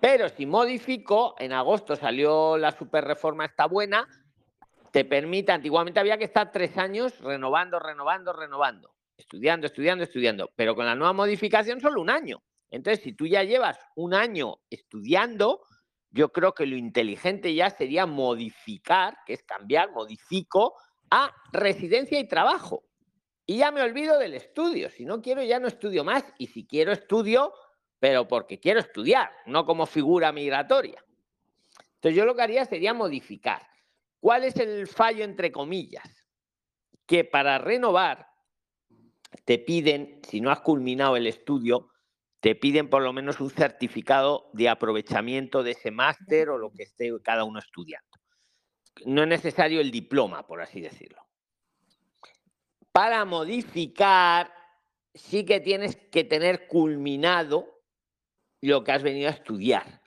Pero 0.00 0.30
si 0.30 0.46
modifico, 0.46 1.36
en 1.38 1.52
agosto 1.52 1.94
salió 1.94 2.56
la 2.56 2.72
super 2.72 3.04
reforma 3.04 3.44
esta 3.44 3.66
buena, 3.66 4.08
te 4.90 5.04
permite, 5.04 5.52
antiguamente 5.52 6.00
había 6.00 6.18
que 6.18 6.24
estar 6.24 6.50
tres 6.50 6.76
años 6.78 7.20
renovando, 7.20 7.78
renovando, 7.78 8.32
renovando, 8.32 8.94
estudiando, 9.16 9.66
estudiando, 9.66 10.02
estudiando, 10.02 10.50
pero 10.56 10.74
con 10.74 10.86
la 10.86 10.94
nueva 10.94 11.12
modificación 11.12 11.80
solo 11.80 12.00
un 12.00 12.10
año. 12.10 12.42
Entonces, 12.70 13.04
si 13.04 13.12
tú 13.12 13.26
ya 13.26 13.44
llevas 13.44 13.78
un 13.94 14.14
año 14.14 14.56
estudiando, 14.70 15.60
yo 16.10 16.32
creo 16.32 16.54
que 16.54 16.66
lo 16.66 16.76
inteligente 16.76 17.54
ya 17.54 17.68
sería 17.68 18.06
modificar, 18.06 19.18
que 19.26 19.34
es 19.34 19.42
cambiar, 19.42 19.92
modifico 19.92 20.74
a 21.10 21.30
residencia 21.52 22.18
y 22.18 22.26
trabajo. 22.26 22.84
Y 23.50 23.56
ya 23.56 23.72
me 23.72 23.82
olvido 23.82 24.16
del 24.16 24.34
estudio. 24.34 24.88
Si 24.90 25.04
no 25.04 25.20
quiero, 25.20 25.42
ya 25.42 25.58
no 25.58 25.66
estudio 25.66 26.04
más. 26.04 26.24
Y 26.38 26.46
si 26.46 26.68
quiero, 26.68 26.92
estudio, 26.92 27.52
pero 27.98 28.28
porque 28.28 28.60
quiero 28.60 28.78
estudiar, 28.78 29.28
no 29.44 29.66
como 29.66 29.86
figura 29.86 30.30
migratoria. 30.30 31.04
Entonces, 31.96 32.16
yo 32.16 32.24
lo 32.26 32.36
que 32.36 32.42
haría 32.42 32.64
sería 32.64 32.94
modificar. 32.94 33.66
¿Cuál 34.20 34.44
es 34.44 34.54
el 34.54 34.86
fallo, 34.86 35.24
entre 35.24 35.50
comillas? 35.50 36.28
Que 37.06 37.24
para 37.24 37.58
renovar 37.58 38.28
te 39.44 39.58
piden, 39.58 40.20
si 40.22 40.40
no 40.40 40.52
has 40.52 40.60
culminado 40.60 41.16
el 41.16 41.26
estudio, 41.26 41.88
te 42.38 42.54
piden 42.54 42.88
por 42.88 43.02
lo 43.02 43.12
menos 43.12 43.40
un 43.40 43.50
certificado 43.50 44.48
de 44.52 44.68
aprovechamiento 44.68 45.64
de 45.64 45.72
ese 45.72 45.90
máster 45.90 46.50
o 46.50 46.56
lo 46.56 46.70
que 46.70 46.84
esté 46.84 47.10
cada 47.20 47.42
uno 47.42 47.58
estudiando. 47.58 48.16
No 49.06 49.22
es 49.22 49.28
necesario 49.28 49.80
el 49.80 49.90
diploma, 49.90 50.46
por 50.46 50.62
así 50.62 50.80
decirlo. 50.80 51.29
Para 52.92 53.24
modificar, 53.24 54.52
sí 55.14 55.44
que 55.44 55.60
tienes 55.60 55.96
que 55.96 56.24
tener 56.24 56.66
culminado 56.66 57.66
lo 58.60 58.84
que 58.84 58.92
has 58.92 59.02
venido 59.02 59.28
a 59.28 59.32
estudiar. 59.32 60.00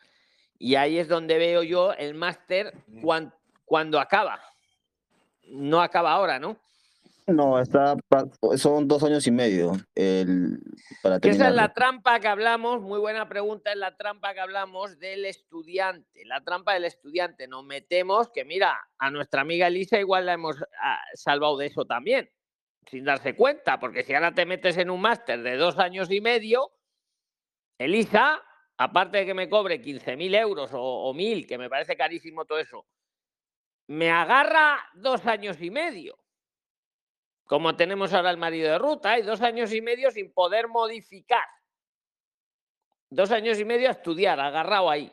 Y 0.59 0.75
ahí 0.75 0.97
es 0.97 1.07
donde 1.07 1.37
veo 1.37 1.63
yo 1.63 1.93
el 1.93 2.13
máster 2.13 2.73
cuan- 3.01 3.33
cuando 3.65 3.99
acaba. 3.99 4.39
No 5.47 5.81
acaba 5.81 6.11
ahora, 6.11 6.39
¿no? 6.39 6.57
No, 7.25 7.57
está, 7.57 7.95
son 8.57 8.85
dos 8.85 9.01
años 9.03 9.25
y 9.27 9.31
medio 9.31 9.71
el, 9.95 10.59
para 11.01 11.19
esa 11.21 11.47
es 11.47 11.55
la 11.55 11.73
trampa 11.73 12.19
que 12.19 12.27
hablamos, 12.27 12.81
muy 12.81 12.99
buena 12.99 13.29
pregunta, 13.29 13.71
es 13.71 13.77
la 13.77 13.95
trampa 13.95 14.33
que 14.33 14.41
hablamos 14.41 14.99
del 14.99 15.23
estudiante, 15.23 16.25
la 16.25 16.43
trampa 16.43 16.73
del 16.73 16.83
estudiante. 16.83 17.47
Nos 17.47 17.63
metemos, 17.63 18.29
que 18.29 18.43
mira, 18.43 18.77
a 18.97 19.09
nuestra 19.09 19.39
amiga 19.39 19.67
Elisa 19.67 19.97
igual 19.99 20.25
la 20.25 20.33
hemos 20.33 20.57
ah, 20.81 20.99
salvado 21.13 21.55
de 21.55 21.67
eso 21.67 21.85
también, 21.85 22.29
sin 22.89 23.05
darse 23.05 23.35
cuenta, 23.35 23.79
porque 23.79 24.03
si 24.03 24.13
ahora 24.13 24.33
te 24.33 24.45
metes 24.45 24.77
en 24.77 24.89
un 24.89 25.01
máster 25.01 25.41
de 25.41 25.55
dos 25.57 25.79
años 25.79 26.11
y 26.11 26.21
medio, 26.21 26.71
Elisa, 27.77 28.41
aparte 28.77 29.19
de 29.19 29.25
que 29.25 29.33
me 29.33 29.49
cobre 29.49 29.81
15.000 29.81 30.39
euros 30.39 30.73
o, 30.73 30.81
o 30.81 31.13
1.000, 31.13 31.47
que 31.47 31.57
me 31.57 31.69
parece 31.69 31.95
carísimo 31.95 32.45
todo 32.45 32.59
eso, 32.59 32.85
me 33.87 34.11
agarra 34.11 34.79
dos 34.93 35.25
años 35.25 35.61
y 35.61 35.69
medio 35.69 36.23
como 37.45 37.75
tenemos 37.75 38.13
ahora 38.13 38.31
el 38.31 38.37
marido 38.37 38.71
de 38.71 38.79
ruta, 38.79 39.11
hay 39.11 39.21
dos 39.21 39.41
años 39.41 39.73
y 39.73 39.81
medio 39.81 40.11
sin 40.11 40.33
poder 40.33 40.67
modificar. 40.67 41.45
Dos 43.09 43.31
años 43.31 43.59
y 43.59 43.65
medio 43.65 43.89
a 43.89 43.91
estudiar, 43.91 44.39
agarrado 44.39 44.89
ahí. 44.89 45.11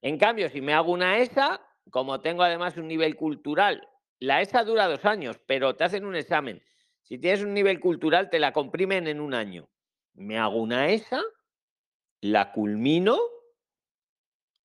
En 0.00 0.18
cambio, 0.18 0.48
si 0.50 0.60
me 0.60 0.74
hago 0.74 0.92
una 0.92 1.18
ESA, 1.18 1.60
como 1.90 2.20
tengo 2.20 2.42
además 2.42 2.76
un 2.76 2.86
nivel 2.86 3.16
cultural, 3.16 3.88
la 4.20 4.40
ESA 4.40 4.62
dura 4.62 4.86
dos 4.86 5.04
años, 5.04 5.40
pero 5.46 5.74
te 5.74 5.84
hacen 5.84 6.04
un 6.04 6.14
examen. 6.14 6.62
Si 7.04 7.18
tienes 7.18 7.42
un 7.42 7.54
nivel 7.54 7.80
cultural, 7.80 8.30
te 8.30 8.38
la 8.38 8.52
comprimen 8.52 9.06
en 9.06 9.20
un 9.20 9.34
año. 9.34 9.68
Me 10.14 10.38
hago 10.38 10.56
una 10.56 10.88
ESA, 10.88 11.22
la 12.20 12.50
culmino 12.52 13.18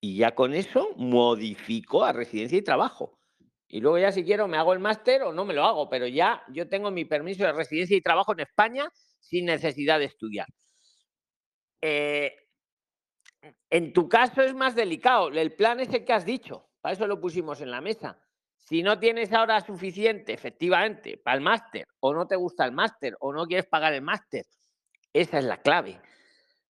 y 0.01 0.17
ya 0.17 0.33
con 0.33 0.53
eso 0.53 0.93
modifico 0.95 2.05
a 2.05 2.13
residencia 2.13 2.57
y 2.57 2.61
trabajo. 2.61 3.19
Y 3.67 3.81
luego 3.81 3.99
ya 3.99 4.11
si 4.11 4.23
quiero 4.23 4.47
me 4.47 4.57
hago 4.57 4.73
el 4.73 4.79
máster 4.79 5.21
o 5.23 5.33
no 5.33 5.43
me 5.43 5.53
lo 5.53 5.65
hago, 5.65 5.89
pero 5.89 6.07
ya 6.07 6.41
yo 6.53 6.69
tengo 6.69 6.89
mi 6.91 7.03
permiso 7.03 7.43
de 7.43 7.51
residencia 7.51 7.97
y 7.97 8.01
trabajo 8.01 8.31
en 8.31 8.39
España 8.39 8.89
sin 9.19 9.45
necesidad 9.45 9.99
de 9.99 10.05
estudiar. 10.05 10.47
Eh, 11.81 12.33
en 13.69 13.93
tu 13.93 14.07
caso 14.07 14.41
es 14.41 14.53
más 14.53 14.75
delicado. 14.75 15.27
El 15.27 15.53
plan 15.55 15.79
es 15.81 15.93
el 15.93 16.05
que 16.05 16.13
has 16.13 16.25
dicho. 16.25 16.69
Para 16.81 16.93
eso 16.93 17.05
lo 17.05 17.19
pusimos 17.19 17.59
en 17.61 17.71
la 17.71 17.81
mesa. 17.81 18.19
Si 18.59 18.83
no 18.83 18.99
tienes 18.99 19.33
ahora 19.33 19.61
suficiente, 19.61 20.33
efectivamente, 20.33 21.17
para 21.17 21.37
el 21.37 21.41
máster, 21.41 21.87
o 21.99 22.13
no 22.13 22.27
te 22.27 22.35
gusta 22.35 22.65
el 22.65 22.71
máster, 22.71 23.15
o 23.19 23.33
no 23.33 23.45
quieres 23.45 23.65
pagar 23.65 23.93
el 23.93 24.01
máster, 24.01 24.45
esa 25.13 25.39
es 25.39 25.45
la 25.45 25.57
clave. 25.57 25.99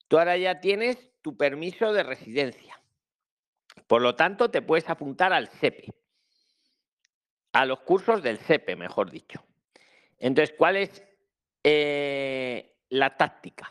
Tú 0.08 0.18
ahora 0.18 0.38
ya 0.38 0.62
tienes 0.62 1.12
tu 1.22 1.36
permiso 1.36 1.92
de 1.92 2.04
residencia. 2.04 2.82
Por 3.88 4.02
lo 4.02 4.16
tanto, 4.16 4.50
te 4.50 4.62
puedes 4.62 4.90
apuntar 4.90 5.34
al 5.34 5.50
SEPE 5.50 5.94
a 7.54 7.66
los 7.66 7.82
cursos 7.82 8.22
del 8.22 8.38
CEPE, 8.38 8.76
mejor 8.76 9.10
dicho. 9.10 9.44
Entonces, 10.18 10.56
¿cuál 10.58 10.78
es 10.78 11.04
eh, 11.64 12.78
la 12.90 13.18
táctica? 13.18 13.70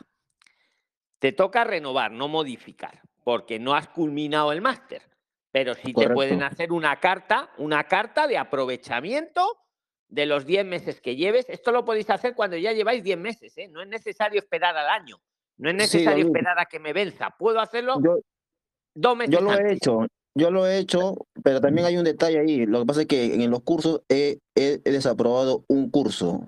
Te 1.19 1.33
toca 1.33 1.65
renovar, 1.65 2.13
no 2.13 2.29
modificar, 2.29 3.03
porque 3.25 3.59
no 3.59 3.75
has 3.75 3.89
culminado 3.89 4.53
el 4.53 4.61
máster, 4.61 5.08
pero 5.51 5.75
sí 5.75 5.87
te 5.89 5.93
Correcto. 5.95 6.15
pueden 6.15 6.43
hacer 6.43 6.73
una 6.73 6.99
carta, 7.01 7.51
una 7.59 7.85
carta 7.85 8.27
de 8.27 8.39
aprovechamiento 8.39 9.59
de 10.09 10.27
los 10.27 10.47
10 10.47 10.65
meses 10.65 11.01
que 11.01 11.17
lleves. 11.17 11.47
Esto 11.49 11.73
lo 11.73 11.85
podéis 11.85 12.09
hacer 12.11 12.35
cuando 12.35 12.57
ya 12.57 12.73
lleváis 12.73 13.03
10 13.03 13.19
meses, 13.19 13.57
¿eh? 13.59 13.69
No 13.69 13.83
es 13.83 13.89
necesario 13.89 14.39
esperar 14.39 14.77
al 14.77 14.89
año. 14.89 15.21
No 15.59 15.69
es 15.71 15.75
Sí, 15.77 15.79
necesario 15.99 16.25
David. 16.25 16.27
esperar 16.37 16.59
a 16.61 16.67
que 16.67 16.79
me 16.79 16.93
venza. 16.93 17.31
Puedo 17.39 17.61
hacerlo 17.61 18.01
Yo, 18.03 18.19
dos 18.95 19.17
meses 19.17 19.35
yo 19.35 19.41
lo 19.41 19.53
he 19.53 19.57
antes. 19.57 19.73
hecho, 19.77 20.07
yo 20.35 20.51
lo 20.51 20.67
he 20.67 20.79
hecho, 20.79 21.15
pero 21.43 21.61
también 21.61 21.87
hay 21.87 21.97
un 21.97 22.05
detalle 22.05 22.39
ahí. 22.41 22.65
Lo 22.67 22.81
que 22.81 22.87
pasa 22.87 23.01
es 23.03 23.07
que 23.07 23.35
en 23.35 23.51
los 23.51 23.63
cursos 23.63 24.03
he, 24.09 24.39
he- 24.55 24.81
he 24.85 24.91
desaprobado 24.91 25.65
un 25.69 25.91
curso. 25.91 26.41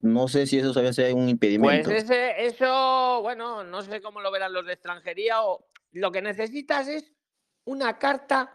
No 0.00 0.28
sé 0.28 0.46
si 0.46 0.58
eso 0.58 0.68
todavía 0.70 0.92
sea 0.92 1.08
un 1.14 1.22
Pues 1.22 1.30
impedimento. 1.30 1.90
ese, 1.90 2.44
eso, 2.46 3.20
bueno, 3.22 3.64
no 3.64 3.82
sé 3.82 4.00
cómo 4.02 4.20
lo 4.20 4.30
verán 4.30 4.52
los 4.52 4.66
de 4.66 4.74
extranjería 4.74 5.42
o 5.44 5.66
lo 5.92 6.12
que 6.12 6.20
necesitas 6.20 6.88
es 6.88 7.12
una 7.66 7.98
carta 7.98 8.52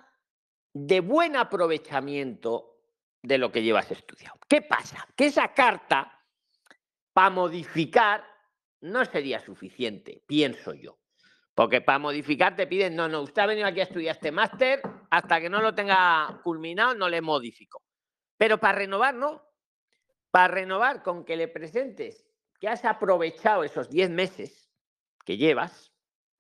de 0.74 1.00
buen 1.00 1.36
aprovechamiento 1.36 2.80
de 3.22 3.38
lo 3.38 3.52
que 3.52 3.62
llevas 3.62 3.92
estudiado. 3.92 4.40
¿Qué 4.48 4.62
pasa? 4.62 5.08
Que 5.16 5.28
esa 5.28 5.54
carta, 5.54 6.20
para 7.14 7.30
modificar, 7.30 8.26
no 8.82 9.06
sería 9.06 9.40
suficiente, 9.40 10.24
pienso 10.26 10.74
yo. 10.74 10.98
Porque 11.54 11.82
para 11.82 12.00
modificar 12.00 12.56
te 12.56 12.66
piden, 12.66 12.96
no, 12.96 13.08
no, 13.08 13.22
usted 13.22 13.42
ha 13.42 13.46
venido 13.46 13.68
aquí 13.68 13.82
a 13.82 13.84
estudiar 13.84 14.16
este 14.16 14.32
máster, 14.32 14.82
hasta 15.10 15.40
que 15.40 15.50
no 15.50 15.62
lo 15.62 15.76
tenga 15.76 16.40
culminado 16.44 16.96
no 16.96 17.10
le 17.10 17.22
modifico. 17.22 17.84
Pero 18.38 18.60
para 18.60 18.80
renovar, 18.80 19.14
no. 19.14 19.44
Para 20.32 20.48
renovar, 20.48 21.04
con 21.04 21.26
que 21.26 21.36
le 21.36 21.48
presentes 21.48 22.26
que 22.60 22.70
has 22.70 22.86
aprovechado 22.86 23.64
esos 23.64 23.90
10 23.90 24.10
meses 24.12 24.72
que 25.26 25.38
llevas, 25.38 25.91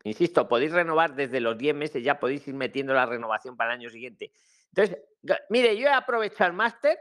insisto, 0.04 0.48
podéis 0.48 0.72
renovar 0.72 1.16
desde 1.16 1.40
los 1.40 1.58
10 1.58 1.76
meses, 1.76 2.04
ya 2.04 2.20
podéis 2.20 2.48
ir 2.48 2.56
metiendo 2.56 2.94
la 2.94 3.06
renovación 3.06 3.56
para 3.56 3.74
el 3.74 3.80
año 3.80 3.90
siguiente. 3.90 4.32
Entonces, 4.74 4.98
mire, 5.50 5.78
yo 5.78 5.88
he 5.88 5.94
aprovechado 5.94 6.50
el 6.50 6.56
máster, 6.56 6.98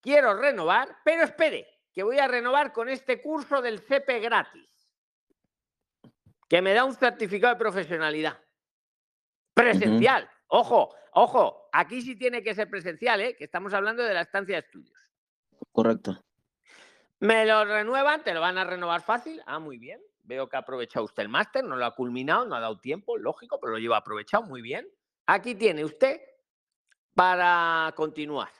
quiero 0.00 0.34
renovar, 0.34 0.96
pero 1.04 1.24
espere, 1.24 1.66
que 1.92 2.02
voy 2.02 2.18
a 2.18 2.28
renovar 2.28 2.72
con 2.72 2.88
este 2.88 3.20
curso 3.20 3.62
del 3.62 3.80
CP 3.80 4.20
gratis, 4.20 4.68
que 6.48 6.62
me 6.62 6.74
da 6.74 6.84
un 6.84 6.94
certificado 6.94 7.54
de 7.54 7.58
profesionalidad. 7.58 8.38
Presencial. 9.54 10.28
Ojo, 10.48 10.94
ojo, 11.12 11.68
aquí 11.72 12.02
sí 12.02 12.16
tiene 12.16 12.42
que 12.42 12.54
ser 12.54 12.68
presencial, 12.68 13.20
¿eh? 13.20 13.36
que 13.36 13.44
estamos 13.44 13.72
hablando 13.72 14.02
de 14.02 14.14
la 14.14 14.22
estancia 14.22 14.56
de 14.56 14.60
estudios. 14.60 14.98
Correcto. 15.70 16.24
Me 17.20 17.46
lo 17.46 17.64
renuevan, 17.64 18.22
te 18.22 18.34
lo 18.34 18.40
van 18.40 18.58
a 18.58 18.64
renovar 18.64 19.02
fácil. 19.02 19.40
Ah, 19.46 19.58
muy 19.58 19.78
bien. 19.78 20.00
Veo 20.24 20.48
que 20.48 20.56
ha 20.56 20.60
aprovechado 20.60 21.04
usted 21.04 21.22
el 21.22 21.28
máster, 21.28 21.62
no 21.62 21.76
lo 21.76 21.84
ha 21.84 21.94
culminado, 21.94 22.46
no 22.46 22.56
ha 22.56 22.60
dado 22.60 22.80
tiempo, 22.80 23.18
lógico, 23.18 23.60
pero 23.60 23.72
lo 23.72 23.78
lleva 23.78 23.98
aprovechado, 23.98 24.42
muy 24.44 24.62
bien. 24.62 24.88
Aquí 25.26 25.54
tiene 25.54 25.84
usted 25.84 26.20
para 27.14 27.92
continuar. 27.94 28.50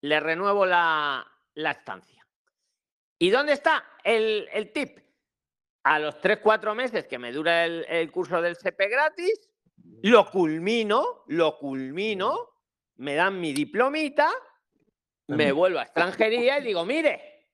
Le 0.00 0.18
renuevo 0.18 0.64
la, 0.64 1.26
la 1.54 1.70
estancia. 1.72 2.26
¿Y 3.18 3.28
dónde 3.28 3.52
está 3.52 3.84
el, 4.02 4.48
el 4.50 4.72
tip? 4.72 4.98
A 5.82 5.98
los 5.98 6.16
3-4 6.22 6.74
meses 6.74 7.06
que 7.06 7.18
me 7.18 7.32
dura 7.32 7.66
el, 7.66 7.84
el 7.88 8.10
curso 8.10 8.40
del 8.40 8.56
CP 8.56 8.88
gratis, 8.88 9.50
lo 10.02 10.30
culmino, 10.30 11.24
lo 11.28 11.58
culmino, 11.58 12.50
me 12.96 13.14
dan 13.14 13.38
mi 13.38 13.52
diplomita, 13.52 14.30
me 15.26 15.52
vuelvo 15.52 15.80
a 15.80 15.82
extranjería 15.82 16.58
y 16.58 16.64
digo, 16.64 16.84
mire, 16.84 17.50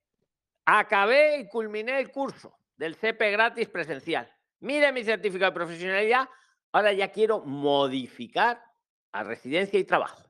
acabé 0.65 1.39
y 1.39 1.49
culminé 1.49 1.99
el 1.99 2.13
curso 2.13 2.57
del 2.77 2.97
CP 2.97 3.31
gratis 3.31 3.69
presencial. 3.69 4.31
Mire 4.61 4.93
mi 4.93 5.05
certificado 5.05 5.51
de 5.51 5.55
profesionalidad, 5.55 6.29
ahora 6.73 6.93
ya 6.93 7.11
quiero 7.11 7.41
modificar 7.45 8.63
a 9.13 9.23
residencia 9.23 9.79
y 9.79 9.85
trabajo. 9.85 10.23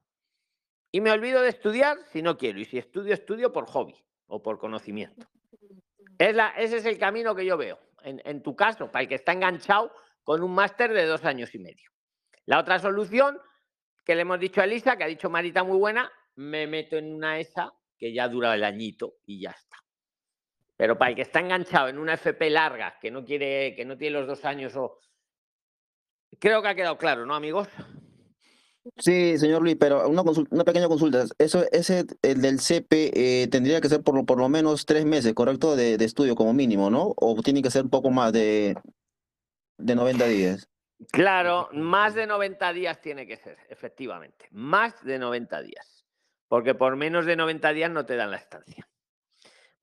Y 0.92 1.00
me 1.00 1.10
olvido 1.10 1.42
de 1.42 1.48
estudiar 1.48 1.98
si 2.12 2.22
no 2.22 2.36
quiero. 2.36 2.58
Y 2.60 2.64
si 2.64 2.78
estudio, 2.78 3.14
estudio 3.14 3.52
por 3.52 3.66
hobby 3.66 3.94
o 4.26 4.42
por 4.42 4.58
conocimiento. 4.58 5.26
Es 6.18 6.34
la- 6.34 6.50
ese 6.50 6.76
es 6.76 6.84
el 6.86 6.98
camino 6.98 7.34
que 7.34 7.44
yo 7.44 7.56
veo. 7.56 7.78
En, 8.02 8.20
en 8.24 8.42
tu 8.42 8.54
caso, 8.54 8.90
para 8.90 9.02
el 9.02 9.08
que 9.08 9.14
está 9.16 9.32
enganchado 9.32 9.92
con 10.22 10.42
un 10.42 10.54
máster 10.54 10.92
de 10.92 11.06
dos 11.06 11.24
años 11.24 11.54
y 11.54 11.58
medio. 11.58 11.90
La 12.46 12.58
otra 12.60 12.78
solución 12.78 13.38
que 14.04 14.14
le 14.14 14.22
hemos 14.22 14.38
dicho 14.38 14.60
a 14.60 14.64
Elisa, 14.64 14.96
que 14.96 15.04
ha 15.04 15.08
dicho 15.08 15.30
Marita 15.30 15.64
muy 15.64 15.78
buena, 15.78 16.10
me 16.36 16.66
meto 16.66 16.96
en 16.96 17.12
una 17.14 17.38
esa 17.38 17.72
que 17.98 18.12
ya 18.12 18.28
dura 18.28 18.54
el 18.54 18.64
añito 18.64 19.14
y 19.24 19.40
ya 19.40 19.50
está. 19.50 19.78
Pero 20.76 20.98
para 20.98 21.10
el 21.10 21.16
que 21.16 21.22
está 21.22 21.40
enganchado 21.40 21.88
en 21.88 21.98
una 21.98 22.14
FP 22.14 22.50
larga, 22.50 22.98
que 23.00 23.10
no 23.10 23.24
quiere, 23.24 23.74
que 23.76 23.84
no 23.84 23.96
tiene 23.96 24.18
los 24.18 24.26
dos 24.26 24.44
años 24.44 24.74
o. 24.76 24.98
Creo 26.40 26.60
que 26.62 26.68
ha 26.68 26.74
quedado 26.74 26.98
claro, 26.98 27.24
¿no, 27.26 27.34
amigos? 27.34 27.68
Sí, 28.98 29.38
señor 29.38 29.62
Luis, 29.62 29.76
pero 29.80 30.06
una, 30.08 30.22
pequeña 30.64 30.88
consulta. 30.88 31.24
Eso, 31.38 31.64
ese, 31.72 32.04
el 32.22 32.42
del 32.42 32.58
CP, 32.60 33.12
eh, 33.14 33.48
tendría 33.48 33.80
que 33.80 33.88
ser 33.88 34.02
por, 34.02 34.14
lo- 34.14 34.24
por 34.26 34.38
lo 34.38 34.48
menos 34.48 34.84
tres 34.84 35.06
meses, 35.06 35.32
¿correcto? 35.32 35.74
De, 35.74 35.96
de 35.96 36.04
estudio 36.04 36.34
como 36.34 36.52
mínimo, 36.52 36.90
¿no? 36.90 37.14
O 37.16 37.40
tiene 37.40 37.62
que 37.62 37.70
ser 37.70 37.84
un 37.84 37.90
poco 37.90 38.10
más 38.10 38.32
de, 38.32 38.76
de 39.78 39.94
90 39.94 40.26
días. 40.26 40.68
Claro, 41.12 41.68
más 41.72 42.14
de 42.14 42.26
90 42.26 42.72
días 42.72 43.00
tiene 43.00 43.26
que 43.26 43.36
ser, 43.36 43.56
efectivamente. 43.70 44.48
Más 44.50 45.02
de 45.04 45.18
90 45.18 45.62
días. 45.62 46.04
Porque 46.48 46.74
por 46.74 46.94
menos 46.96 47.24
de 47.26 47.36
90 47.36 47.72
días 47.72 47.90
no 47.90 48.04
te 48.04 48.16
dan 48.16 48.30
la 48.32 48.36
estancia. 48.36 48.86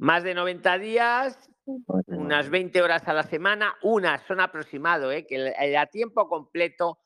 Más 0.02 0.24
de 0.24 0.34
90 0.34 0.80
días, 0.80 1.48
unas 2.08 2.50
20 2.50 2.82
horas 2.82 3.08
a 3.08 3.14
la 3.14 3.22
semana, 3.22 3.76
unas 3.84 4.24
son 4.24 4.40
aproximado, 4.40 5.12
¿eh? 5.12 5.28
que 5.28 5.36
el, 5.36 5.54
el 5.60 5.78
a 5.78 5.86
tiempo 5.86 6.28
completo 6.28 6.98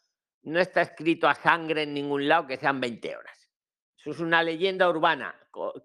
no 0.44 0.62
está 0.62 0.82
escrito 0.82 1.28
a 1.28 1.36
sangre 1.36 1.84
en 1.84 1.94
ningún 1.94 2.26
lado 2.26 2.48
que 2.48 2.56
sean 2.56 2.80
20 2.80 3.18
horas. 3.18 3.52
Eso 3.98 4.12
es 4.12 4.22
una 4.22 4.42
leyenda 4.42 4.90
urbana. 4.90 5.36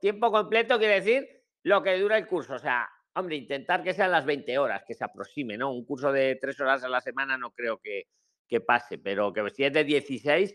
Tiempo 0.00 0.30
completo 0.30 0.78
quiere 0.78 1.00
decir 1.00 1.28
lo 1.64 1.82
que 1.82 1.98
dura 1.98 2.16
el 2.16 2.28
curso. 2.28 2.54
O 2.54 2.58
sea, 2.60 2.88
hombre, 3.16 3.34
intentar 3.34 3.82
que 3.82 3.92
sean 3.92 4.12
las 4.12 4.24
20 4.24 4.56
horas, 4.58 4.84
que 4.86 4.94
se 4.94 5.02
aproxime, 5.02 5.56
¿no? 5.56 5.72
Un 5.72 5.84
curso 5.84 6.12
de 6.12 6.38
3 6.40 6.60
horas 6.60 6.84
a 6.84 6.88
la 6.88 7.00
semana 7.00 7.36
no 7.36 7.50
creo 7.50 7.78
que, 7.78 8.04
que 8.46 8.60
pase, 8.60 8.98
pero 8.98 9.32
que 9.32 9.50
si 9.50 9.64
es 9.64 9.72
de 9.72 9.82
16 9.82 10.54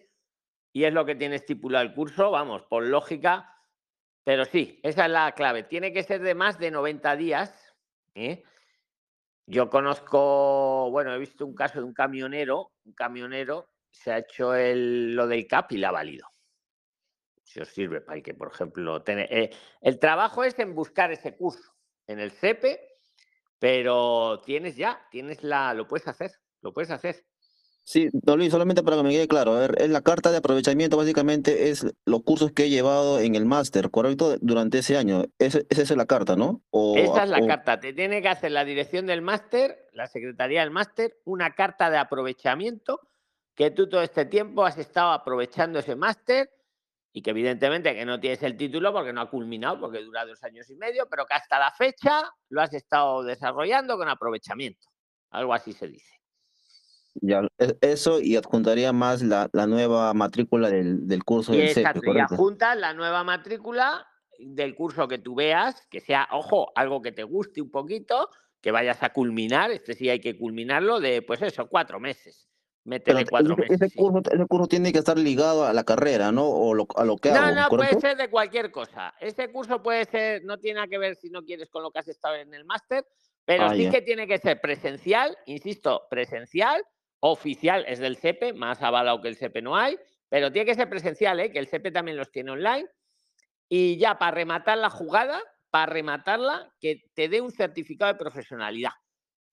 y 0.72 0.86
es 0.86 0.94
lo 0.94 1.06
que 1.06 1.16
tiene 1.16 1.36
estipulado 1.36 1.84
el 1.84 1.94
curso, 1.94 2.32
vamos, 2.32 2.64
por 2.70 2.86
lógica. 2.86 3.52
Pero 4.26 4.44
sí, 4.44 4.80
esa 4.82 5.06
es 5.06 5.12
la 5.12 5.32
clave. 5.34 5.64
Tiene 5.64 5.94
que 5.94 6.04
ser 6.04 6.22
de 6.22 6.34
más 6.34 6.58
de 6.58 6.72
90 6.72 7.16
días. 7.16 7.76
¿eh? 8.16 8.44
Yo 9.46 9.70
conozco, 9.70 10.90
bueno, 10.90 11.14
he 11.14 11.20
visto 11.20 11.46
un 11.46 11.54
caso 11.54 11.80
de 11.80 11.86
un 11.86 11.94
camionero, 11.94 12.74
un 12.86 12.94
camionero 12.94 13.70
se 13.92 14.12
ha 14.12 14.18
hecho 14.18 14.56
el, 14.56 15.16
lo 15.16 15.28
del 15.28 15.48
CAP 15.48 15.74
y 15.74 15.78
la 15.78 15.90
ha 15.90 15.92
válido. 15.92 16.28
Si 17.44 17.60
os 17.62 17.70
sirve 17.70 18.02
para 18.02 18.20
que, 18.22 18.34
por 18.34 18.52
ejemplo, 18.52 19.04
tener, 19.04 19.32
eh, 19.32 19.52
el 19.80 20.00
trabajo 20.00 20.44
es 20.44 20.58
en 20.58 20.74
buscar 20.74 21.12
ese 21.12 21.38
curso 21.38 21.76
en 22.08 22.20
el 22.20 22.32
CEPE, 22.32 22.80
pero 23.60 24.42
tienes 24.44 24.76
ya, 24.76 25.08
tienes 25.12 25.44
la, 25.44 25.76
lo 25.76 25.88
puedes 25.88 26.08
hacer, 26.08 26.32
lo 26.62 26.74
puedes 26.74 26.90
hacer. 26.90 27.24
Sí, 27.88 28.10
Luis, 28.26 28.52
solamente 28.52 28.82
para 28.82 28.98
que 28.98 29.04
me 29.04 29.12
quede 29.12 29.28
claro, 29.28 29.54
a 29.54 29.60
ver, 29.60 29.76
es 29.80 29.92
la 29.92 30.02
carta 30.02 30.32
de 30.32 30.38
aprovechamiento 30.38 30.98
básicamente 30.98 31.70
es 31.70 31.86
los 32.06 32.24
cursos 32.24 32.52
que 32.52 32.64
he 32.64 32.70
llevado 32.72 33.20
en 33.20 33.36
el 33.36 33.46
máster, 33.46 33.92
¿correcto? 33.92 34.38
Durante 34.42 34.80
ese 34.80 34.98
año. 34.98 35.26
Ese- 35.38 35.68
esa 35.70 35.82
es 35.84 35.92
la 35.96 36.08
carta, 36.08 36.36
¿no? 36.36 36.64
O, 36.72 36.98
Esa 36.98 37.26
es 37.26 37.30
la 37.30 37.38
o- 37.38 37.46
carta. 37.48 37.80
Te 37.80 37.94
tiene 37.94 38.24
que 38.24 38.28
hacer 38.28 38.52
la 38.54 38.66
dirección 38.66 39.06
del 39.06 39.22
máster, 39.22 39.88
la 39.94 40.08
secretaría 40.08 40.62
del 40.62 40.72
máster, 40.72 41.20
una 41.26 41.54
carta 41.54 41.92
de 41.92 41.98
aprovechamiento 41.98 43.00
que 43.54 43.70
tú 43.70 43.88
todo 43.88 44.02
este 44.02 44.26
tiempo 44.26 44.66
has 44.66 44.80
estado 44.80 45.12
aprovechando 45.12 45.78
ese 45.78 45.96
máster 45.96 46.50
y 47.14 47.22
que 47.22 47.30
evidentemente 47.30 47.94
que 47.94 48.04
no 48.04 48.20
tienes 48.20 48.42
el 48.42 48.58
título 48.58 48.92
porque 48.94 49.14
no 49.14 49.22
ha 49.22 49.30
culminado, 49.30 49.80
porque 49.80 50.00
dura 50.02 50.26
dos 50.26 50.44
años 50.44 50.68
y 50.72 50.76
medio, 50.76 51.08
pero 51.08 51.28
que 51.28 51.36
hasta 51.36 51.60
la 51.60 51.72
fecha 51.72 52.24
lo 52.50 52.62
has 52.64 52.74
estado 52.74 53.22
desarrollando 53.22 53.96
con 53.96 54.10
aprovechamiento. 54.10 54.88
Algo 55.30 55.54
así 55.54 55.72
se 55.72 55.88
dice. 55.88 56.15
Ya, 57.22 57.48
e- 57.58 57.78
eso 57.82 58.20
y 58.20 58.36
adjuntaría 58.36 58.92
más 58.92 59.22
la, 59.22 59.50
la 59.54 59.68
nueva 59.68 60.14
matrícula 60.14 60.70
del, 60.70 61.08
del 61.08 61.24
curso 61.24 61.54
Y 61.54 61.58
del 61.58 61.68
exacto, 61.70 62.02
y 62.04 62.14
la 62.80 62.94
nueva 62.94 63.24
matrícula 63.24 64.06
del 64.38 64.76
curso 64.76 65.08
que 65.08 65.18
tú 65.18 65.34
veas, 65.36 65.88
que 65.90 66.02
sea, 66.02 66.28
ojo, 66.32 66.72
algo 66.76 67.02
que 67.02 67.14
te 67.14 67.24
guste 67.24 67.62
un 67.62 67.72
poquito, 67.72 68.30
que 68.62 68.72
vayas 68.72 69.02
a 69.02 69.12
culminar, 69.14 69.72
este 69.72 69.94
sí 69.94 70.10
hay 70.10 70.20
que 70.20 70.38
culminarlo 70.38 71.00
de, 71.00 71.22
pues 71.22 71.42
eso, 71.42 71.68
cuatro 71.68 72.00
meses. 72.00 72.50
Métele 72.84 73.26
cuatro 73.26 73.54
ese, 73.54 73.62
meses. 73.62 73.82
ese 73.82 73.90
sí. 73.90 73.98
curso, 73.98 74.22
ese 74.32 74.46
curso 74.46 74.68
tiene 74.68 74.92
que 74.92 75.00
estar 75.00 75.18
ligado 75.18 75.66
a 75.66 75.74
la 75.74 75.84
carrera, 75.86 76.32
¿no? 76.32 76.48
O 76.48 76.74
lo- 76.74 76.88
a 76.96 77.04
lo 77.06 77.16
que 77.16 77.32
No, 77.32 77.38
hago, 77.40 77.56
no, 77.56 77.68
puede 77.70 78.00
ser 78.00 78.18
de 78.18 78.30
cualquier 78.30 78.72
cosa. 78.72 79.14
Ese 79.20 79.52
curso 79.52 79.82
puede 79.82 80.06
ser, 80.06 80.44
no 80.44 80.60
tiene 80.60 80.76
nada 80.76 80.88
que 80.88 80.98
ver 81.00 81.16
si 81.16 81.30
no 81.30 81.44
quieres 81.44 81.70
con 81.70 81.82
lo 81.82 81.92
que 81.92 82.00
has 82.00 82.08
estado 82.10 82.36
en 82.36 82.54
el 82.54 82.66
máster, 82.66 83.06
pero 83.46 83.66
Ah, 83.68 83.76
sí 83.76 83.90
que 83.90 84.02
tiene 84.02 84.28
que 84.28 84.38
ser 84.38 84.60
presencial, 84.62 85.36
insisto, 85.48 86.04
presencial, 86.10 86.84
oficial 87.20 87.86
es 87.88 88.00
del 88.00 88.18
CEPE, 88.18 88.54
más 88.54 88.82
avalado 88.82 89.22
que 89.22 89.28
el 89.28 89.38
CEPE 89.38 89.62
no 89.62 89.76
hay, 89.76 89.98
pero 90.30 90.52
tiene 90.52 90.66
que 90.66 90.76
ser 90.76 90.90
presencial, 90.90 91.40
¿eh? 91.40 91.52
que 91.52 91.60
el 91.60 91.68
CEPE 91.68 91.92
también 91.92 92.18
los 92.18 92.32
tiene 92.32 92.52
online. 92.52 92.88
Y 93.68 93.98
ya 93.98 94.18
para 94.20 94.32
rematar 94.32 94.78
la 94.78 94.90
jugada, 94.90 95.42
para 95.70 95.92
rematarla, 95.92 96.72
que 96.80 97.10
te 97.14 97.28
dé 97.30 97.42
un 97.42 97.52
certificado 97.52 98.14
de 98.14 98.20
profesionalidad. 98.20 98.92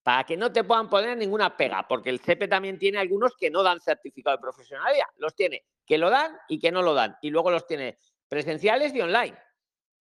Para 0.03 0.25
que 0.25 0.35
no 0.35 0.51
te 0.51 0.63
puedan 0.63 0.89
poner 0.89 1.17
ninguna 1.17 1.55
pega, 1.55 1.87
porque 1.87 2.09
el 2.09 2.19
CEPE 2.19 2.47
también 2.47 2.77
tiene 2.77 2.99
algunos 2.99 3.35
que 3.37 3.49
no 3.49 3.63
dan 3.63 3.79
certificado 3.79 4.35
de 4.35 4.41
profesionalidad. 4.41 5.05
Los 5.17 5.33
tiene 5.33 5.63
que 5.85 5.97
lo 5.97 6.09
dan 6.09 6.37
y 6.47 6.59
que 6.59 6.71
no 6.71 6.81
lo 6.81 6.93
dan. 6.93 7.15
Y 7.21 7.29
luego 7.29 7.51
los 7.51 7.65
tiene 7.65 7.97
presenciales 8.27 8.93
y 8.93 9.01
online. 9.01 9.37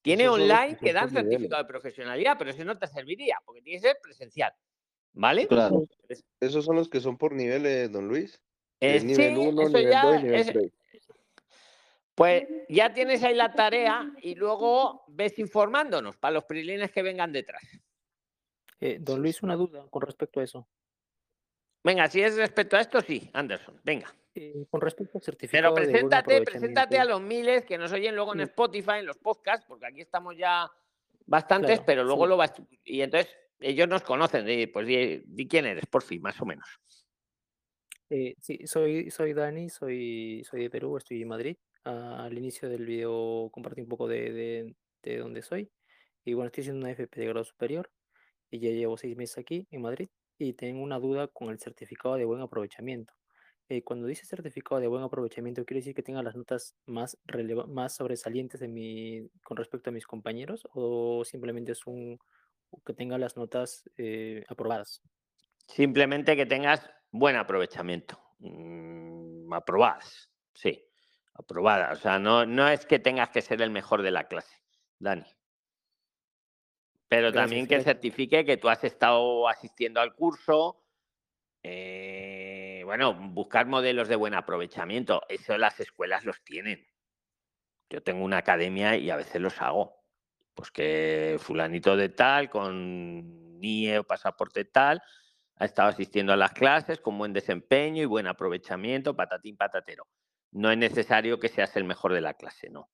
Tiene 0.03 0.29
online 0.29 0.77
que 0.81 0.93
dan 0.93 1.11
certificado 1.11 1.63
de 1.63 1.69
profesionalidad, 1.69 2.37
pero 2.37 2.51
ese 2.51 2.65
no 2.65 2.77
te 2.77 2.89
serviría, 2.89 3.39
porque 3.45 3.63
tiene 3.63 3.81
que 3.81 3.89
ser 3.89 3.99
presencial. 4.03 4.53
¿Vale? 5.15 5.47
Claro. 5.47 5.85
Esos 6.41 6.65
son 6.65 6.77
los 6.77 6.89
que 6.89 7.01
son 7.01 7.19
por 7.19 7.33
niveles, 7.35 7.91
don 7.93 8.09
Luis. 8.09 8.41
Es 8.81 9.05
nivel 9.05 9.35
sí, 9.37 9.41
1, 9.49 9.63
eso 9.63 9.69
nivel 9.79 9.91
ya 9.93 10.03
2 10.07 10.15
y 10.21 10.23
nivel 10.25 10.41
es- 10.41 10.47
3. 10.49 10.73
Pues 12.15 12.45
ya 12.69 12.93
tienes 12.93 13.23
ahí 13.23 13.35
la 13.35 13.53
tarea 13.55 14.13
y 14.21 14.35
luego 14.35 15.05
ves 15.09 15.39
informándonos 15.39 16.17
para 16.19 16.35
los 16.35 16.45
prilines 16.45 16.91
que 16.93 17.03
vengan 17.03 17.33
detrás. 17.33 17.63
Eh, 18.81 18.99
don 19.01 19.23
Luis, 19.23 19.43
una 19.43 19.57
duda 19.57 19.87
con 19.89 20.03
respecto 20.03 20.41
a 20.41 20.45
eso. 20.45 20.69
Venga, 21.85 22.07
si 22.09 22.21
es 22.21 22.37
respecto 22.37 22.77
a 22.77 22.81
esto, 22.81 23.01
sí, 23.01 23.31
Anderson, 23.33 23.81
venga. 23.83 24.15
Eh, 24.35 24.67
con 24.71 24.81
respecto 24.81 25.19
al 25.19 25.23
Pero 25.23 25.25
certificado 25.25 25.75
de 25.75 25.83
preséntate, 25.83 26.43
preséntate 26.43 26.99
a 26.99 27.05
los 27.05 27.21
miles 27.21 27.65
que 27.65 27.79
nos 27.79 27.93
oyen 27.93 28.15
luego 28.15 28.35
en. 28.35 28.41
Spotify, 28.41 28.99
en 28.99 29.07
los 29.07 29.17
podcasts, 29.19 29.65
porque 29.67 29.87
aquí 29.87 30.01
estamos 30.01 30.37
ya 30.37 30.71
bastantes, 31.27 31.71
Claro, 31.79 31.85
pero 31.87 32.05
luego 32.05 32.25
sí. 32.25 32.29
lo 32.29 32.37
vas. 32.37 32.53
Y 32.85 33.01
entonces 33.01 33.35
ellos 33.63 33.89
nos 33.89 34.03
conocen, 34.03 34.47
di, 34.47 34.67
pues 34.67 34.87
di, 34.87 35.23
di 35.25 35.49
quién 35.49 35.67
eres, 35.67 35.87
por 35.87 36.03
fin, 36.03 36.21
más 36.23 36.41
o 36.41 36.47
menos. 36.47 36.67
Eh, 38.11 38.35
sí, 38.41 38.61
soy, 38.67 39.11
soy 39.11 39.33
Dani, 39.33 39.71
soy, 39.71 40.43
soy 40.45 40.63
de 40.63 40.71
Perú, 40.71 40.97
estoy 40.97 41.23
en 41.23 41.29
Madrid. 41.29 41.57
Ah, 41.85 42.25
al 42.25 42.37
inicio 42.37 42.69
del 42.69 42.85
video 42.85 43.49
compartí 43.51 43.81
un 43.81 43.89
poco 43.89 44.07
de, 44.07 44.33
de, 44.33 44.77
de 45.03 45.19
dónde 45.19 45.43
soy. 45.43 45.71
Y 46.25 46.35
bueno, 46.35 46.49
estoy 46.49 46.63
haciendo 46.63 46.81
una 46.81 46.93
FP 46.93 47.21
de 47.21 47.27
grado 47.27 47.45
superior 47.45 47.91
y 48.51 48.61
ya 48.61 48.71
llevo 48.71 48.97
seis 48.97 49.17
meses 49.17 49.39
aquí 49.39 49.67
en 49.71 49.83
Madrid 49.83 50.09
y 50.39 50.53
tengo 50.53 50.83
una 50.83 50.99
duda 50.99 51.29
con 51.29 51.49
el 51.51 51.59
certificado 51.59 52.17
de 52.17 52.25
buen 52.25 52.41
aprovechamiento. 52.43 53.15
Eh, 53.69 53.83
cuando 53.83 54.07
dice 54.07 54.27
certificado 54.27 54.81
de 54.81 54.89
buen 54.89 55.03
aprovechamiento, 55.03 55.65
¿quiere 55.65 55.81
decir 55.81 55.95
que 55.95 56.03
tenga 56.03 56.23
las 56.23 56.37
notas 56.37 56.77
más, 56.85 57.17
más 57.69 57.95
sobresalientes 57.95 58.61
de 58.61 58.69
mi, 58.69 59.29
con 59.43 59.57
respecto 59.57 59.91
a 59.91 59.93
mis 59.93 60.07
compañeros 60.07 60.67
o 60.75 61.25
simplemente 61.25 61.73
es 61.73 61.87
un 61.87 62.19
que 62.85 62.95
tenga 62.95 63.19
las 63.19 63.37
notas 63.37 63.89
eh, 63.97 64.45
aprobadas? 64.49 65.03
Simplemente 65.67 66.37
que 66.37 66.47
tengas 66.47 66.89
buen 67.11 67.37
aprovechamiento. 67.37 68.21
Mm, 68.39 69.53
aprobadas, 69.53 70.31
sí, 70.55 70.85
aprobadas. 71.35 71.99
O 71.99 72.03
sea, 72.03 72.19
no, 72.19 72.47
no 72.47 72.69
es 72.69 72.87
que 72.87 72.99
tengas 72.99 73.31
que 73.31 73.43
ser 73.43 73.63
el 73.63 73.71
mejor 73.71 74.03
de 74.03 74.11
la 74.11 74.29
clase, 74.29 74.63
Dani. 74.99 75.25
Pero 77.09 77.31
Gracias, 77.31 77.35
también 77.35 77.67
que 77.67 77.83
certifique 77.83 78.45
que 78.45 78.57
tú 78.57 78.69
has 78.69 78.83
estado 78.85 79.49
asistiendo 79.49 80.01
al 80.01 80.15
curso. 80.15 80.79
eh, 81.63 82.83
bueno, 82.85 83.15
buscar 83.15 83.67
modelos 83.67 84.09
de 84.09 84.17
buen 84.17 84.35
aprovechamiento. 84.35 85.23
Eso 85.29 85.57
las 85.59 85.79
escuelas 85.81 86.25
los 86.25 86.43
tienen. 86.45 86.87
Yo 87.91 88.03
tengo 88.03 88.25
una 88.25 88.39
academia 88.39 88.97
y 88.97 89.11
a 89.11 89.17
veces 89.17 89.41
los 89.41 89.61
hago. 89.61 90.02
Pues 90.55 90.71
que 90.71 91.37
fulanito 91.41 91.97
de 91.97 92.11
tal, 92.11 92.51
con 92.51 93.59
NIE 93.59 93.99
o 93.99 94.05
pasaporte 94.05 94.65
tal, 94.67 95.03
ha 95.57 95.65
estado 95.65 95.89
asistiendo 95.89 96.33
a 96.33 96.37
las 96.37 96.53
clases 96.53 97.01
con 97.01 97.17
buen 97.19 97.33
desempeño 97.33 98.03
y 98.03 98.07
buen 98.07 98.27
aprovechamiento, 98.27 99.15
patatín 99.17 99.57
patatero. 99.57 100.07
No 100.51 100.71
es 100.71 100.79
necesario 100.79 101.39
que 101.39 101.49
seas 101.49 101.75
el 101.77 101.85
mejor 101.85 102.13
de 102.13 102.21
la 102.21 102.35
clase, 102.35 102.69
no. 102.69 102.91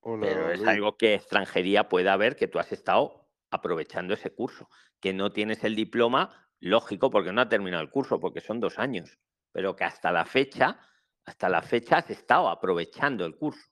Hola, 0.00 0.20
Pero 0.26 0.50
es 0.50 0.58
Luis. 0.58 0.68
algo 0.68 0.96
que 0.96 1.14
extranjería 1.14 1.88
pueda 1.88 2.16
ver 2.16 2.36
que 2.36 2.48
tú 2.48 2.58
has 2.58 2.72
estado 2.72 3.28
aprovechando 3.50 4.14
ese 4.14 4.34
curso, 4.34 4.68
que 5.00 5.12
no 5.12 5.32
tienes 5.32 5.62
el 5.64 5.76
diploma, 5.76 6.48
lógico, 6.60 7.10
porque 7.10 7.32
no 7.32 7.40
ha 7.42 7.48
terminado 7.48 7.82
el 7.82 7.90
curso, 7.90 8.18
porque 8.18 8.40
son 8.40 8.60
dos 8.60 8.78
años, 8.78 9.18
pero 9.52 9.76
que 9.76 9.84
hasta 9.84 10.10
la 10.10 10.24
fecha, 10.24 10.80
hasta 11.24 11.48
la 11.48 11.62
fecha 11.62 11.98
has 11.98 12.10
estado 12.10 12.48
aprovechando 12.48 13.26
el 13.26 13.36
curso. 13.36 13.71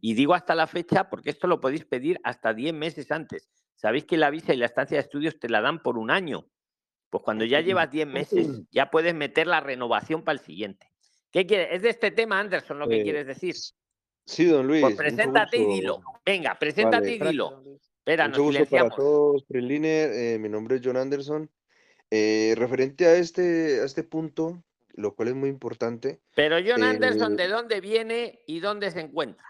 Y 0.00 0.14
digo 0.14 0.34
hasta 0.34 0.54
la 0.54 0.66
fecha 0.66 1.08
porque 1.08 1.30
esto 1.30 1.46
lo 1.46 1.60
podéis 1.60 1.84
pedir 1.84 2.20
hasta 2.24 2.52
10 2.54 2.74
meses 2.74 3.10
antes. 3.10 3.48
Sabéis 3.74 4.04
que 4.04 4.16
la 4.16 4.30
visa 4.30 4.52
y 4.52 4.56
la 4.56 4.66
estancia 4.66 4.96
de 4.96 5.02
estudios 5.02 5.38
te 5.38 5.48
la 5.48 5.60
dan 5.60 5.82
por 5.82 5.98
un 5.98 6.10
año. 6.10 6.46
Pues 7.10 7.22
cuando 7.24 7.44
ya 7.44 7.60
llevas 7.60 7.90
10 7.90 8.06
meses, 8.06 8.48
ya 8.70 8.90
puedes 8.90 9.14
meter 9.14 9.46
la 9.46 9.60
renovación 9.60 10.22
para 10.22 10.38
el 10.38 10.44
siguiente. 10.44 10.86
¿Qué 11.30 11.46
quieres? 11.46 11.68
¿Es 11.72 11.82
de 11.82 11.90
este 11.90 12.10
tema, 12.10 12.38
Anderson, 12.40 12.78
lo 12.78 12.88
que 12.88 13.00
Eh, 13.00 13.02
quieres 13.02 13.26
decir? 13.26 13.54
Sí, 14.24 14.44
don 14.46 14.66
Luis. 14.66 14.82
Pues 14.82 14.96
preséntate 14.96 15.58
y 15.58 15.66
dilo. 15.66 16.00
Venga, 16.24 16.56
preséntate 16.58 17.18
Vale. 17.18 17.30
y 17.30 17.32
dilo. 17.32 17.64
Espera, 17.98 18.28
nos 18.28 18.38
gusto 18.38 18.52
para 18.52 18.64
silenciamos. 18.66 18.96
todos. 18.96 19.44
Eh, 19.50 20.38
mi 20.40 20.48
nombre 20.48 20.76
es 20.76 20.82
John 20.84 20.96
Anderson. 20.96 21.50
Eh, 22.10 22.54
referente 22.56 23.06
a 23.06 23.14
este, 23.14 23.80
a 23.80 23.84
este 23.84 24.04
punto, 24.04 24.62
lo 24.94 25.14
cual 25.14 25.28
es 25.28 25.34
muy 25.34 25.48
importante, 25.48 26.20
Pero 26.34 26.56
John 26.56 26.82
eh, 26.82 26.88
Anderson, 26.88 27.36
¿de 27.36 27.48
dónde 27.48 27.80
viene 27.80 28.40
y 28.46 28.60
dónde 28.60 28.90
se 28.90 29.00
encuentra? 29.00 29.44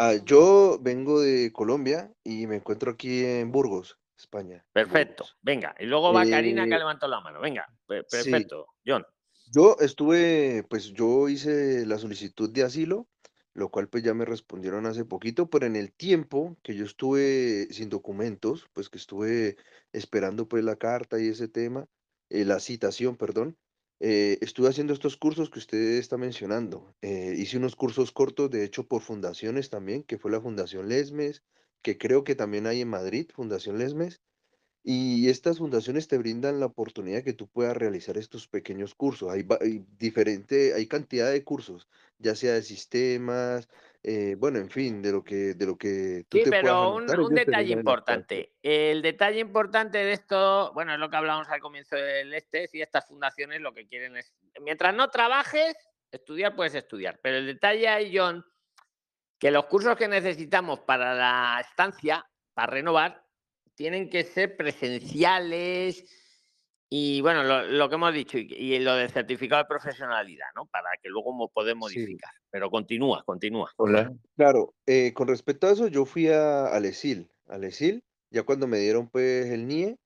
Ah, 0.00 0.14
yo 0.24 0.78
vengo 0.80 1.20
de 1.20 1.52
Colombia 1.52 2.12
y 2.24 2.46
me 2.46 2.56
encuentro 2.56 2.92
aquí 2.92 3.24
en 3.24 3.52
Burgos, 3.52 3.98
España. 4.18 4.64
Perfecto. 4.72 5.26
Venga, 5.42 5.74
y 5.78 5.86
luego 5.86 6.12
va 6.12 6.26
Karina 6.26 6.66
que 6.66 6.74
Eh, 6.74 6.78
levantó 6.78 7.06
la 7.06 7.20
mano. 7.20 7.40
Venga, 7.40 7.66
sí. 7.68 7.96
perfecto. 8.10 8.66
John. 8.86 9.04
Yo 9.52 9.76
estuve, 9.80 10.64
pues 10.68 10.92
yo 10.92 11.28
hice 11.28 11.84
la 11.86 11.98
solicitud 11.98 12.50
de 12.50 12.62
asilo, 12.62 13.08
lo 13.52 13.68
cual 13.68 13.88
pues 13.88 14.04
ya 14.04 14.14
me 14.14 14.24
respondieron 14.24 14.86
hace 14.86 15.04
poquito, 15.04 15.50
pero 15.50 15.66
en 15.66 15.76
el 15.76 15.92
tiempo 15.92 16.56
que 16.62 16.74
yo 16.74 16.84
estuve 16.84 17.66
sin 17.70 17.88
documentos, 17.88 18.68
pues 18.72 18.88
que 18.88 18.98
estuve 18.98 19.56
esperando 19.92 20.48
pues 20.48 20.64
la 20.64 20.76
carta 20.76 21.20
y 21.20 21.28
ese 21.28 21.48
tema, 21.48 21.86
eh, 22.28 22.44
la 22.44 22.60
citación, 22.60 23.16
perdón, 23.16 23.56
eh, 24.00 24.38
estuve 24.40 24.68
haciendo 24.68 24.92
estos 24.94 25.16
cursos 25.16 25.50
que 25.50 25.58
usted 25.58 25.98
está 25.98 26.16
mencionando. 26.16 26.94
Eh, 27.02 27.34
hice 27.36 27.58
unos 27.58 27.76
cursos 27.76 28.12
cortos, 28.12 28.50
de 28.50 28.64
hecho, 28.64 28.88
por 28.88 29.02
fundaciones 29.02 29.70
también, 29.70 30.02
que 30.02 30.18
fue 30.18 30.30
la 30.30 30.40
Fundación 30.40 30.88
Lesmes, 30.88 31.42
que 31.82 31.98
creo 31.98 32.24
que 32.24 32.34
también 32.34 32.66
hay 32.66 32.80
en 32.80 32.88
Madrid, 32.88 33.30
Fundación 33.34 33.78
Lesmes. 33.78 34.20
Y 34.82 35.28
estas 35.28 35.58
fundaciones 35.58 36.08
te 36.08 36.16
brindan 36.16 36.58
la 36.58 36.66
oportunidad 36.66 37.22
que 37.22 37.34
tú 37.34 37.48
puedas 37.48 37.76
realizar 37.76 38.16
estos 38.16 38.48
pequeños 38.48 38.94
cursos. 38.94 39.30
Hay, 39.30 39.46
hay 39.60 39.84
diferente, 39.98 40.72
hay 40.74 40.86
cantidad 40.86 41.30
de 41.30 41.44
cursos, 41.44 41.86
ya 42.18 42.34
sea 42.34 42.54
de 42.54 42.62
sistemas, 42.62 43.68
eh, 44.02 44.34
bueno, 44.38 44.58
en 44.58 44.70
fin, 44.70 45.02
de 45.02 45.12
lo 45.12 45.22
que, 45.22 45.54
de 45.54 45.66
lo 45.66 45.76
que 45.76 46.24
tú 46.28 46.38
Sí, 46.38 46.44
te 46.44 46.50
puedas 46.50 46.64
pero 46.64 46.94
un, 46.94 47.20
un 47.20 47.34
detalle 47.34 47.72
importante. 47.72 48.54
El 48.62 49.02
detalle 49.02 49.40
importante 49.40 49.98
de 49.98 50.12
esto, 50.12 50.72
bueno, 50.72 50.94
es 50.94 50.98
lo 50.98 51.10
que 51.10 51.16
hablábamos 51.16 51.48
al 51.50 51.60
comienzo 51.60 51.96
del 51.96 52.32
este, 52.32 52.66
si 52.68 52.80
estas 52.80 53.06
fundaciones 53.06 53.60
lo 53.60 53.74
que 53.74 53.86
quieren 53.86 54.16
es, 54.16 54.32
mientras 54.62 54.94
no 54.94 55.10
trabajes, 55.10 55.74
estudiar 56.10 56.56
puedes 56.56 56.74
estudiar. 56.74 57.20
Pero 57.22 57.36
el 57.36 57.46
detalle 57.46 57.88
ahí, 57.88 58.16
John, 58.16 58.42
que 59.38 59.50
los 59.50 59.66
cursos 59.66 59.96
que 59.96 60.08
necesitamos 60.08 60.80
para 60.80 61.14
la 61.14 61.60
estancia, 61.60 62.24
para 62.54 62.72
renovar, 62.72 63.22
tienen 63.80 64.10
que 64.10 64.24
ser 64.24 64.58
presenciales 64.58 66.04
y, 66.90 67.22
bueno, 67.22 67.44
lo, 67.44 67.62
lo 67.62 67.88
que 67.88 67.94
hemos 67.94 68.12
dicho, 68.12 68.36
y, 68.36 68.46
y 68.52 68.78
lo 68.78 68.94
del 68.94 69.08
certificado 69.08 69.62
de 69.62 69.68
profesionalidad, 69.68 70.48
¿no? 70.54 70.66
Para 70.66 70.90
que 71.02 71.08
luego 71.08 71.32
mo- 71.32 71.48
poder 71.48 71.72
Sí. 71.72 71.78
modificar. 71.78 72.30
Pero 72.50 72.70
continúa, 72.70 73.22
continúa. 73.24 73.72
Hola. 73.78 74.12
Claro, 74.36 74.74
eh, 74.84 75.14
con 75.14 75.28
respecto 75.28 75.66
a 75.66 75.70
eso, 75.70 75.88
yo 75.88 76.04
fui 76.04 76.28
a, 76.28 76.66
al 76.66 76.84
ESIL, 76.84 77.30
al 77.46 77.64
ESIL, 77.64 78.04
ya 78.28 78.42
cuando 78.42 78.66
me 78.66 78.76
dieron 78.78 79.08
pues 79.08 79.46
el 79.46 79.62
NIE 79.62 79.96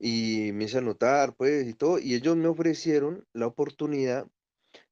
y 0.00 0.50
me 0.52 0.64
hice 0.64 0.78
anotar 0.78 1.36
pues 1.36 1.68
y 1.68 1.74
todo, 1.74 2.00
y 2.00 2.14
ellos 2.16 2.34
me 2.34 2.48
ofrecieron 2.48 3.24
la 3.32 3.46
oportunidad 3.46 4.26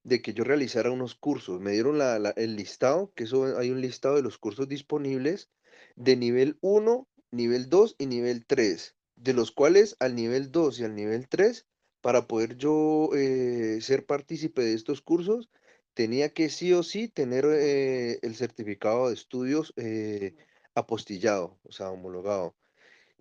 de 0.05 0.23
que 0.23 0.35
yo 0.35 0.45
realizara 0.45 0.93
unos 0.93 1.17
cursos. 1.17 1.61
Me 1.61 1.73
dieron 1.73 1.99
la- 1.99 2.21
la- 2.21 2.35
el 2.37 2.55
listado, 2.55 3.13
que 3.17 3.25
eso 3.25 3.59
hay 3.59 3.73
un 3.73 3.81
listado 3.81 4.15
de 4.15 4.23
los 4.23 4.39
cursos 4.39 4.69
disponibles 4.69 5.51
de 5.97 6.15
nivel 6.15 6.59
1, 6.61 7.09
nivel 7.33 7.69
2 7.69 7.97
y 7.99 8.07
nivel 8.07 8.45
3, 8.47 8.97
de 9.17 9.35
los 9.35 9.51
cuales 9.53 9.97
al 10.01 10.15
nivel 10.15 10.51
2 10.53 10.81
y 10.81 10.85
al 10.85 10.95
nivel 10.95 11.29
3, 11.29 11.67
para 12.01 12.27
poder 12.27 12.57
yo 12.57 13.11
eh, 13.15 13.79
ser 13.83 14.07
partícipe 14.07 14.63
de 14.63 14.75
estos 14.75 15.03
cursos, 15.03 15.51
tenía 15.95 16.31
que 16.33 16.49
sí 16.51 16.73
o 16.73 16.83
sí 16.83 17.09
tener 17.09 17.45
eh, 17.47 18.19
el 18.23 18.37
certificado 18.37 19.09
de 19.09 19.15
estudios 19.15 19.73
eh, 19.77 20.35
apostillado, 20.75 21.59
o 21.65 21.73
sea, 21.73 21.91
homologado. 21.91 22.55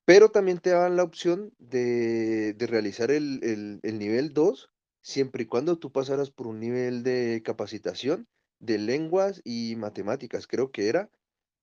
Pero 0.05 0.29
también 0.31 0.59
te 0.59 0.71
daban 0.71 0.95
la 0.97 1.03
opción 1.03 1.53
de, 1.59 2.53
de 2.53 2.67
realizar 2.67 3.11
el, 3.11 3.39
el- 3.43 3.79
el 3.83 3.99
nivel 3.99 4.33
2 4.33 4.69
siempre 5.01 5.43
y 5.43 5.45
cuando 5.47 5.77
tú 5.79 5.91
pasaras 5.91 6.31
por 6.31 6.47
un 6.47 6.59
nivel 6.59 7.03
de 7.03 7.41
capacitación 7.45 8.27
de 8.59 8.77
lenguas 8.79 9.41
y 9.45 9.75
matemáticas, 9.77 10.47
creo 10.47 10.71
que 10.71 10.89
era, 10.89 11.09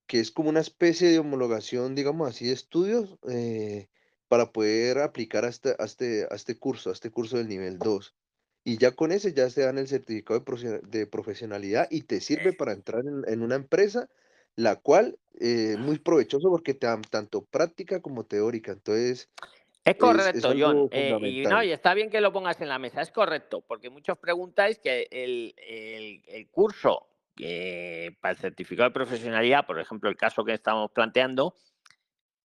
que 0.06 0.20
es 0.20 0.30
como 0.30 0.48
una 0.48 0.60
especie 0.60 1.08
de 1.10 1.18
homologación, 1.18 1.94
digamos 1.94 2.28
así, 2.28 2.46
de 2.46 2.52
estudios 2.52 3.16
eh, 3.28 3.88
para 4.28 4.52
poder 4.52 4.98
aplicar 4.98 5.44
a 5.44 5.48
este, 5.48 5.74
a 5.78 5.84
este, 5.84 6.26
a 6.30 6.34
este 6.34 6.58
curso, 6.58 6.90
a 6.90 6.92
este 6.92 7.10
curso 7.10 7.36
del 7.38 7.48
nivel 7.48 7.78
2. 7.78 8.14
Y 8.64 8.78
ya 8.78 8.92
con 8.92 9.12
ese 9.12 9.32
ya 9.32 9.48
te 9.48 9.60
dan 9.62 9.78
el 9.78 9.86
certificado 9.88 10.40
de, 10.40 10.44
profe- 10.46 10.80
de 10.82 11.06
profesionalidad 11.06 11.86
y 11.90 12.02
te 12.02 12.20
sirve 12.20 12.52
para 12.52 12.72
entrar 12.72 13.02
en, 13.06 13.22
en 13.32 13.42
una 13.42 13.54
empresa, 13.54 14.08
la 14.56 14.76
cual 14.76 15.18
eh, 15.38 15.76
muy 15.78 15.98
provechoso 15.98 16.50
porque 16.50 16.74
te 16.74 16.86
dan 16.86 17.02
tanto 17.02 17.44
práctica 17.44 18.00
como 18.00 18.24
teórica. 18.24 18.72
Entonces, 18.72 19.28
Es 19.84 19.94
es, 19.94 19.94
es 19.94 20.00
correcto, 20.00 20.48
John. 20.58 20.88
eh, 20.90 21.16
y 21.22 21.42
no, 21.46 21.62
y 21.62 21.70
está 21.70 21.94
bien 21.94 22.10
que 22.10 22.20
lo 22.20 22.32
pongas 22.32 22.60
en 22.60 22.68
la 22.68 22.78
mesa, 22.80 23.00
es 23.02 23.12
correcto, 23.12 23.60
porque 23.60 23.88
muchos 23.90 24.18
preguntáis 24.18 24.78
que 24.78 25.06
el, 25.12 25.54
el- 25.58 26.22
el 26.26 26.48
curso 26.48 27.06
que 27.36 28.16
para 28.20 28.32
el 28.32 28.38
certificado 28.38 28.88
de 28.88 28.94
profesionalidad, 28.94 29.66
por 29.66 29.78
ejemplo, 29.78 30.08
el 30.08 30.16
caso 30.16 30.44
que 30.44 30.54
estamos 30.54 30.90
planteando, 30.90 31.54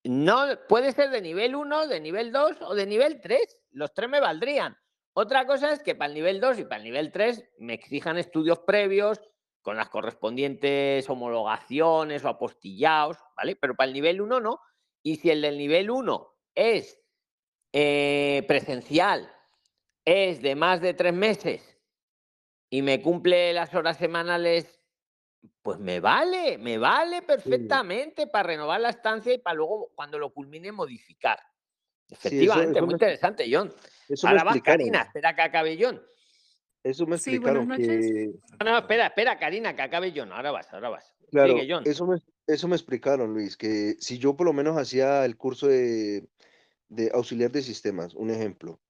no 0.04 0.46
puede 0.68 0.92
ser 0.92 1.10
de 1.10 1.22
nivel 1.22 1.56
1, 1.56 1.88
de 1.88 2.00
nivel 2.00 2.32
2 2.32 2.58
o 2.62 2.76
de 2.76 2.86
nivel 2.86 3.22
3. 3.22 3.60
Los 3.72 3.94
tres 3.94 4.10
me 4.10 4.20
valdrían. 4.20 4.78
Otra 5.14 5.46
cosa 5.46 5.72
es 5.72 5.82
que 5.82 5.96
para 5.96 6.10
el 6.10 6.14
nivel 6.14 6.40
2 6.40 6.60
y 6.60 6.64
para 6.64 6.78
el 6.78 6.84
nivel 6.84 7.12
3 7.12 7.44
me 7.60 7.74
exijan 7.74 8.18
estudios 8.18 8.60
previos 8.60 9.22
con 9.62 9.78
las 9.78 9.90
correspondientes 9.90 11.10
homologaciones 11.10 12.26
o 12.26 12.30
apostillados, 12.30 13.18
¿vale? 13.38 13.56
Pero 13.56 13.76
para 13.76 13.88
el 13.88 13.94
nivel 13.94 14.22
1 14.22 14.40
no. 14.40 14.60
Y 15.04 15.18
si 15.18 15.30
el 15.30 15.42
del 15.42 15.58
nivel 15.58 15.90
1 15.90 16.36
es 16.56 17.00
eh, 17.72 18.44
presencial, 18.48 19.32
es 20.04 20.42
de 20.42 20.56
más 20.56 20.82
de 20.82 20.94
tres 20.94 21.14
meses 21.14 21.78
y 22.70 22.82
me 22.82 23.02
cumple 23.02 23.54
las 23.54 23.74
horas 23.76 23.98
semanales 23.98 24.81
pues 25.62 25.80
me 25.80 26.00
vale, 26.00 26.58
me 26.58 26.78
vale 26.78 27.22
perfectamente 27.22 28.28
para 28.28 28.48
renovar 28.48 28.82
la 28.82 28.90
estancia 28.90 29.34
y 29.34 29.38
para 29.38 29.56
luego, 29.56 29.92
cuando 29.96 30.18
lo 30.20 30.32
culmine, 30.34 30.72
modificar. 30.72 31.40
Sí, 32.08 32.16
eso, 32.16 32.28
Efectivamente, 32.28 32.72
eso 32.80 32.86
muy 32.86 32.88
me, 32.88 32.94
interesante, 32.96 33.46
John. 33.52 33.74
eso 34.10 34.28
Ahora 34.28 34.44
vas. 34.44 34.62
Karina, 34.62 35.02
espera 35.02 35.36
que 35.36 35.42
acabe 35.42 35.78
John. 35.80 36.02
Eso 36.84 37.06
me 37.06 37.18
Sí, 37.18 37.38
buenas 37.38 37.64
explicaron 37.64 37.68
noches. 37.68 38.12
que, 38.12 38.66
No, 38.66 38.72
no, 38.72 38.78
espera, 38.80 39.06
espera, 39.08 39.40
Karina, 39.40 39.76
que 39.76 39.82
acabe 39.84 40.12
John. 40.16 40.32
Ahora 40.32 40.52
vas, 40.52 40.74
ahora 40.74 40.90
vas. 40.90 41.14
claro, 41.30 41.54
Sigue, 41.54 41.72
John. 41.72 41.84
eso 41.86 42.08
me, 42.08 42.18
eso 42.48 42.68
me 42.68 42.76
explicaron, 42.76 43.34
Luis, 43.34 43.56
que 43.56 43.96
si 44.00 44.18
yo 44.18 44.36
por 44.36 44.46
lo 44.48 44.54
menos 44.54 44.78
hacía 44.78 45.24
el 45.26 45.38
curso 45.38 45.68
de, 45.68 46.28
de 46.90 47.12
auxiliar 47.14 47.52
de 47.52 47.62
sistemas, 47.62 48.16
un 48.16 48.32
ejemplo, 48.32 48.82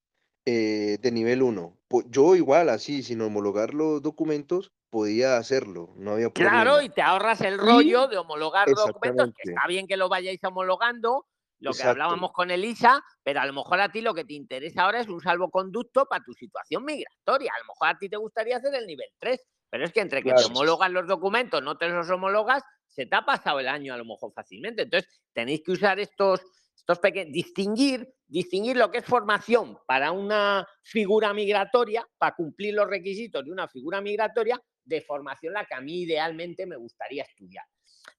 eh, 0.46 0.98
de 1.02 1.12
nivel 1.12 1.44
1, 1.44 1.78
yo 2.10 2.36
igual 2.36 2.70
así, 2.70 3.04
sin 3.04 3.22
homologar 3.22 3.74
los 3.74 4.02
documentos, 4.02 4.72
podía 4.92 5.38
hacerlo, 5.38 5.94
no 5.96 6.12
había 6.12 6.30
Claro, 6.30 6.82
y 6.82 6.90
te 6.90 7.02
ahorras 7.02 7.42
el 7.42 7.58
rollo 7.58 8.08
de 8.08 8.18
homologar 8.18 8.68
documentos, 8.70 9.32
que 9.36 9.52
está 9.52 9.68
bien 9.68 9.88
que 9.88 9.98
lo 9.98 10.10
vayáis 10.10 10.44
homologando, 10.44 11.26
lo 11.60 11.72
que 11.72 11.84
hablábamos 11.84 12.32
con 12.32 12.52
Elisa, 12.52 13.04
pero 13.24 13.40
a 13.40 13.46
lo 13.46 13.54
mejor 13.54 13.80
a 13.80 13.92
ti 13.92 14.02
lo 14.02 14.14
que 14.14 14.26
te 14.26 14.34
interesa 14.34 14.84
ahora 14.84 15.00
es 15.00 15.08
un 15.08 15.22
salvoconducto 15.22 16.06
para 16.08 16.24
tu 16.24 16.34
situación 16.34 16.84
migratoria. 16.84 17.52
A 17.56 17.60
lo 17.60 17.66
mejor 17.66 17.88
a 17.88 17.98
ti 17.98 18.10
te 18.10 18.18
gustaría 18.18 18.58
hacer 18.58 18.74
el 18.76 18.86
nivel 18.86 19.08
3, 19.20 19.40
pero 19.70 19.86
es 19.86 19.94
que 19.94 20.02
entre 20.02 20.22
que 20.24 20.32
te 20.32 20.36
claro, 20.36 20.48
homologan 20.50 20.94
los 20.94 21.08
documentos, 21.08 21.64
no 21.64 21.78
te 21.78 21.88
los 21.88 22.10
homologas, 22.10 22.64
se 22.88 23.06
te 23.06 23.16
ha 23.16 23.24
pasado 23.24 23.60
el 23.60 23.68
año 23.68 23.94
a 23.94 23.98
lo 23.98 24.06
mejor 24.06 24.34
fácilmente. 24.34 24.82
Entonces, 24.82 25.10
tenéis 25.34 25.62
que 25.64 25.72
usar 25.72 26.00
estos, 26.00 26.42
estos 26.76 27.00
pequeños, 27.00 27.32
distinguir, 27.32 28.12
distinguir 28.28 28.76
lo 28.76 28.92
que 28.92 28.98
es 28.98 29.06
formación 29.06 29.78
para 29.88 30.12
una 30.12 30.68
figura 30.82 31.32
migratoria, 31.32 32.06
para 32.18 32.36
cumplir 32.36 32.74
los 32.74 32.90
requisitos 32.90 33.46
de 33.46 33.52
una 33.52 33.68
figura 33.68 34.02
migratoria, 34.02 34.60
de 34.84 35.02
formación 35.02 35.54
la 35.54 35.66
que 35.66 35.76
a 35.76 35.82
mí 35.82 36.02
idealmente 36.02 36.66
me 36.66 36.76
gustaría 36.76 37.24
estudiar. 37.24 37.66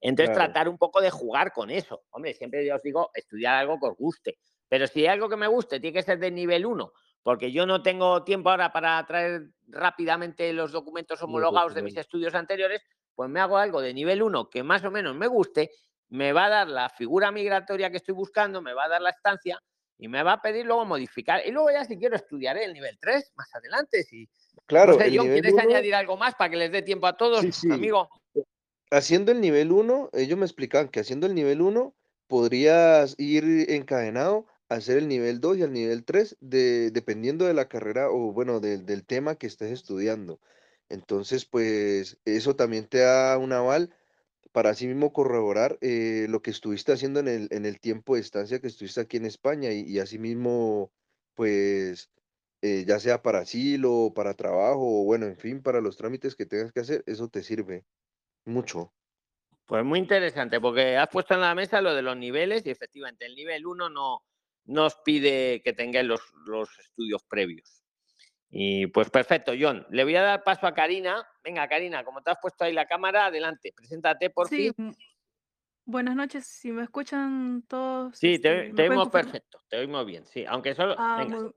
Entonces, 0.00 0.34
claro, 0.34 0.52
tratar 0.52 0.68
un 0.68 0.78
poco 0.78 1.00
de 1.00 1.10
jugar 1.10 1.52
con 1.52 1.70
eso. 1.70 2.04
Hombre, 2.10 2.34
siempre 2.34 2.66
yo 2.66 2.76
os 2.76 2.82
digo, 2.82 3.10
estudiar 3.14 3.56
algo 3.56 3.78
que 3.78 3.86
os 3.86 3.96
guste. 3.96 4.38
Pero 4.68 4.86
si 4.86 5.00
hay 5.00 5.06
algo 5.08 5.28
que 5.28 5.36
me 5.36 5.46
guste, 5.46 5.80
tiene 5.80 5.94
que 5.94 6.02
ser 6.02 6.18
de 6.18 6.30
nivel 6.30 6.64
1, 6.64 6.92
porque 7.22 7.52
yo 7.52 7.66
no 7.66 7.82
tengo 7.82 8.24
tiempo 8.24 8.50
ahora 8.50 8.72
para 8.72 9.04
traer 9.06 9.50
rápidamente 9.68 10.52
los 10.52 10.72
documentos 10.72 11.22
homologados 11.22 11.74
de 11.74 11.82
mis 11.82 11.96
estudios 11.96 12.34
anteriores, 12.34 12.82
pues 13.14 13.28
me 13.28 13.40
hago 13.40 13.58
algo 13.58 13.80
de 13.80 13.92
nivel 13.92 14.22
1 14.22 14.48
que 14.48 14.62
más 14.62 14.82
o 14.84 14.90
menos 14.90 15.14
me 15.14 15.26
guste, 15.26 15.70
me 16.08 16.32
va 16.32 16.46
a 16.46 16.48
dar 16.48 16.68
la 16.68 16.88
figura 16.88 17.30
migratoria 17.30 17.90
que 17.90 17.98
estoy 17.98 18.14
buscando, 18.14 18.62
me 18.62 18.72
va 18.72 18.84
a 18.84 18.88
dar 18.88 19.02
la 19.02 19.10
estancia 19.10 19.62
y 19.98 20.08
me 20.08 20.22
va 20.22 20.34
a 20.34 20.42
pedir 20.42 20.66
luego 20.66 20.84
modificar. 20.84 21.46
Y 21.46 21.50
luego 21.50 21.70
ya 21.70 21.84
si 21.84 21.96
quiero 21.96 22.16
estudiaré 22.16 22.64
el 22.64 22.74
nivel 22.74 22.98
3 23.00 23.32
más 23.36 23.54
adelante. 23.54 24.02
Si, 24.02 24.24
no 24.24 24.62
Claro, 24.66 24.98
sé, 24.98 25.04
John, 25.14 25.26
nivel 25.26 25.42
¿quieres 25.42 25.52
1, 25.52 25.62
añadir 25.62 25.94
algo 25.94 26.16
más 26.16 26.34
para 26.34 26.50
que 26.50 26.56
les 26.56 26.72
dé 26.72 26.82
tiempo 26.82 27.06
a 27.06 27.16
todos, 27.16 27.40
sí, 27.40 27.52
sí, 27.52 27.70
amigo? 27.70 28.08
haciendo 28.92 29.32
el 29.32 29.40
nivel 29.40 29.72
1, 29.72 30.10
ellos 30.12 30.38
me 30.38 30.44
explicaban 30.44 30.88
que 30.88 31.00
haciendo 31.00 31.26
el 31.26 31.34
nivel 31.34 31.62
1 31.62 31.94
podrías 32.26 33.14
ir 33.18 33.66
encadenado 33.70 34.46
a 34.68 34.74
hacer 34.76 34.98
el 34.98 35.08
nivel 35.08 35.40
2 35.40 35.58
y 35.58 35.62
el 35.62 35.72
nivel 35.72 36.04
3 36.04 36.36
de, 36.40 36.90
dependiendo 36.90 37.46
de 37.46 37.54
la 37.54 37.68
carrera 37.68 38.10
o 38.10 38.32
bueno, 38.32 38.60
del, 38.60 38.84
del 38.84 39.04
tema 39.04 39.34
que 39.36 39.46
estés 39.46 39.70
estudiando. 39.70 40.40
Entonces, 40.88 41.46
pues 41.46 42.18
eso 42.26 42.54
también 42.54 42.86
te 42.86 42.98
da 42.98 43.38
un 43.38 43.52
aval 43.52 43.94
para 44.52 44.70
así 44.70 44.86
mismo 44.86 45.12
corroborar 45.12 45.78
eh, 45.80 46.26
lo 46.28 46.42
que 46.42 46.50
estuviste 46.50 46.92
haciendo 46.92 47.20
en 47.20 47.28
el, 47.28 47.48
en 47.50 47.66
el 47.66 47.80
tiempo 47.80 48.14
de 48.14 48.20
estancia 48.20 48.60
que 48.60 48.66
estuviste 48.68 49.00
aquí 49.00 49.16
en 49.16 49.26
España 49.26 49.72
y, 49.72 49.80
y 49.82 49.98
así 49.98 50.18
mismo, 50.18 50.92
pues, 51.34 52.10
eh, 52.60 52.84
ya 52.86 53.00
sea 53.00 53.22
para 53.22 53.40
asilo, 53.40 54.12
para 54.14 54.34
trabajo, 54.34 55.02
o 55.02 55.04
bueno, 55.04 55.26
en 55.26 55.36
fin, 55.36 55.62
para 55.62 55.80
los 55.80 55.96
trámites 55.96 56.36
que 56.36 56.46
tengas 56.46 56.72
que 56.72 56.80
hacer, 56.80 57.02
eso 57.06 57.28
te 57.28 57.42
sirve 57.42 57.84
mucho. 58.44 58.92
Pues 59.66 59.84
muy 59.84 59.98
interesante, 59.98 60.60
porque 60.60 60.96
has 60.96 61.08
puesto 61.08 61.34
en 61.34 61.40
la 61.40 61.54
mesa 61.54 61.80
lo 61.80 61.94
de 61.94 62.02
los 62.02 62.16
niveles 62.16 62.64
y 62.66 62.70
efectivamente 62.70 63.26
el 63.26 63.34
nivel 63.34 63.66
1 63.66 63.88
no 63.88 64.22
nos 64.64 64.96
pide 64.96 65.62
que 65.62 65.72
tengáis 65.72 66.06
los, 66.06 66.20
los 66.46 66.68
estudios 66.78 67.22
previos. 67.24 67.82
Y 68.50 68.86
pues 68.88 69.10
perfecto, 69.10 69.52
John. 69.58 69.86
Le 69.90 70.04
voy 70.04 70.14
a 70.16 70.22
dar 70.22 70.44
paso 70.44 70.66
a 70.66 70.74
Karina. 70.74 71.26
Venga, 71.42 71.66
Karina, 71.68 72.04
como 72.04 72.22
te 72.22 72.30
has 72.30 72.38
puesto 72.40 72.64
ahí 72.64 72.72
la 72.72 72.86
cámara, 72.86 73.26
adelante. 73.26 73.72
Preséntate 73.74 74.30
por 74.30 74.48
Sí, 74.48 74.72
fin. 74.76 74.86
mm, 74.86 74.92
buenas 75.86 76.14
noches. 76.14 76.46
Si 76.46 76.70
me 76.70 76.82
escuchan 76.82 77.62
todos, 77.68 78.16
Sí, 78.16 78.38
te, 78.38 78.48
este, 78.48 78.50
te 78.50 78.66
¿me 78.68 78.72
pueden 78.74 78.90
oímos 78.92 79.08
perfecto, 79.10 79.60
te 79.68 79.78
oímos 79.78 80.06
bien. 80.06 80.24
Sí, 80.26 80.44
aunque 80.46 80.74
solo. 80.74 80.94
Ah, 80.98 81.50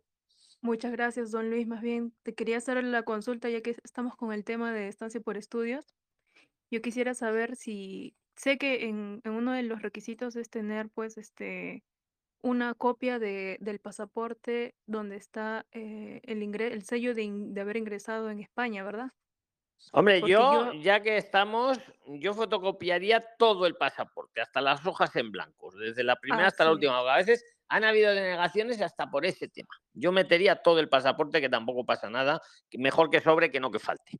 muchas 0.61 0.91
gracias, 0.91 1.31
don 1.31 1.49
Luis. 1.49 1.67
Más 1.67 1.81
bien, 1.81 2.13
te 2.23 2.33
quería 2.33 2.57
hacer 2.57 2.83
la 2.83 3.03
consulta 3.03 3.49
ya 3.49 3.61
que 3.61 3.75
estamos 3.83 4.15
con 4.15 4.33
el 4.33 4.43
tema 4.43 4.73
de 4.73 4.87
estancia 4.87 5.21
por 5.21 5.37
estudios. 5.37 5.85
Yo 6.71 6.81
quisiera 6.81 7.13
saber 7.13 7.55
si 7.55 8.15
sé 8.35 8.57
que 8.57 8.85
en, 8.89 9.21
en 9.23 9.31
uno 9.31 9.51
de 9.53 9.63
los 9.63 9.81
requisitos 9.83 10.35
es 10.35 10.49
tener, 10.49 10.89
pues, 10.89 11.17
este, 11.17 11.83
una 12.41 12.73
copia 12.73 13.19
de, 13.19 13.57
del 13.61 13.79
pasaporte 13.79 14.73
donde 14.87 15.15
está 15.15 15.65
eh, 15.71 16.21
el 16.23 16.41
ingre- 16.41 16.71
el 16.71 16.83
sello 16.83 17.13
de, 17.13 17.21
in- 17.23 17.53
de 17.53 17.61
haber 17.61 17.77
ingresado 17.77 18.29
en 18.31 18.39
España, 18.39 18.83
¿verdad? 18.83 19.11
Hombre, 19.91 20.23
yo, 20.23 20.41
yo, 20.41 20.73
ya 20.73 21.01
que 21.01 21.17
estamos, 21.17 21.79
yo 22.05 22.33
fotocopiaría 22.33 23.23
todo 23.37 23.65
el 23.65 23.75
pasaporte, 23.75 24.41
hasta 24.41 24.59
las 24.61 24.85
hojas 24.85 25.15
en 25.15 25.31
blanco, 25.31 25.71
desde 25.71 26.03
la 26.03 26.17
primera 26.17 26.47
hasta 26.49 26.65
la 26.65 26.71
última. 26.73 26.99
A 26.99 27.17
veces 27.17 27.43
han 27.69 27.83
habido 27.85 28.13
denegaciones 28.13 28.81
hasta 28.81 29.09
por 29.09 29.25
ese 29.25 29.47
tema. 29.47 29.69
Yo 29.93 30.11
metería 30.11 30.57
todo 30.61 30.79
el 30.79 30.89
pasaporte, 30.89 31.39
que 31.41 31.49
tampoco 31.49 31.85
pasa 31.85 32.09
nada, 32.09 32.41
que 32.69 32.77
mejor 32.77 33.09
que 33.09 33.21
sobre 33.21 33.51
que 33.51 33.59
no 33.59 33.71
que 33.71 33.79
falte. 33.79 34.19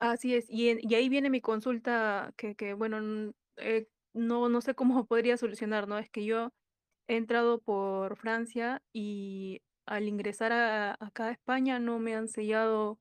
Así 0.00 0.34
es, 0.34 0.46
y, 0.50 0.68
en- 0.70 0.78
y 0.82 0.94
ahí 0.94 1.08
viene 1.08 1.30
mi 1.30 1.40
consulta 1.40 2.32
que, 2.36 2.56
que 2.56 2.74
bueno, 2.74 3.32
eh, 3.56 3.88
no, 4.12 4.48
no 4.48 4.60
sé 4.60 4.74
cómo 4.74 5.06
podría 5.08 5.36
solucionar, 5.36 5.86
¿no? 5.88 5.98
Es 5.98 6.10
que 6.10 6.24
yo 6.24 6.50
he 7.08 7.16
entrado 7.16 7.60
por 7.62 8.16
Francia 8.16 8.82
y 8.92 9.62
al 9.86 10.08
ingresar 10.08 10.52
a, 10.52 10.96
acá 11.00 11.26
a 11.28 11.32
España 11.32 11.78
no 11.80 11.98
me 12.00 12.14
han 12.16 12.28
sellado, 12.28 13.00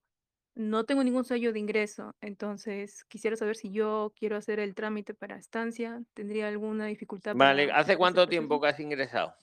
no 0.56 0.84
tengo 0.86 1.04
ningún 1.04 1.24
sello 1.24 1.54
de 1.54 1.60
ingreso, 1.60 2.16
entonces 2.22 3.06
quisiera 3.06 3.36
saber 3.36 3.56
si 3.56 3.72
yo 3.72 4.14
quiero 4.18 4.36
hacer 4.36 4.60
el 4.60 4.76
trámite 4.76 5.14
para 5.14 5.38
estancia, 5.38 6.02
¿tendría 6.14 6.48
alguna 6.48 6.86
dificultad 6.86 7.36
Vale, 7.36 7.68
para, 7.68 7.80
¿hace 7.80 7.98
cuánto 7.98 8.28
tiempo 8.28 8.60
que 8.60 8.68
has 8.68 8.80
ingresado 8.80 9.34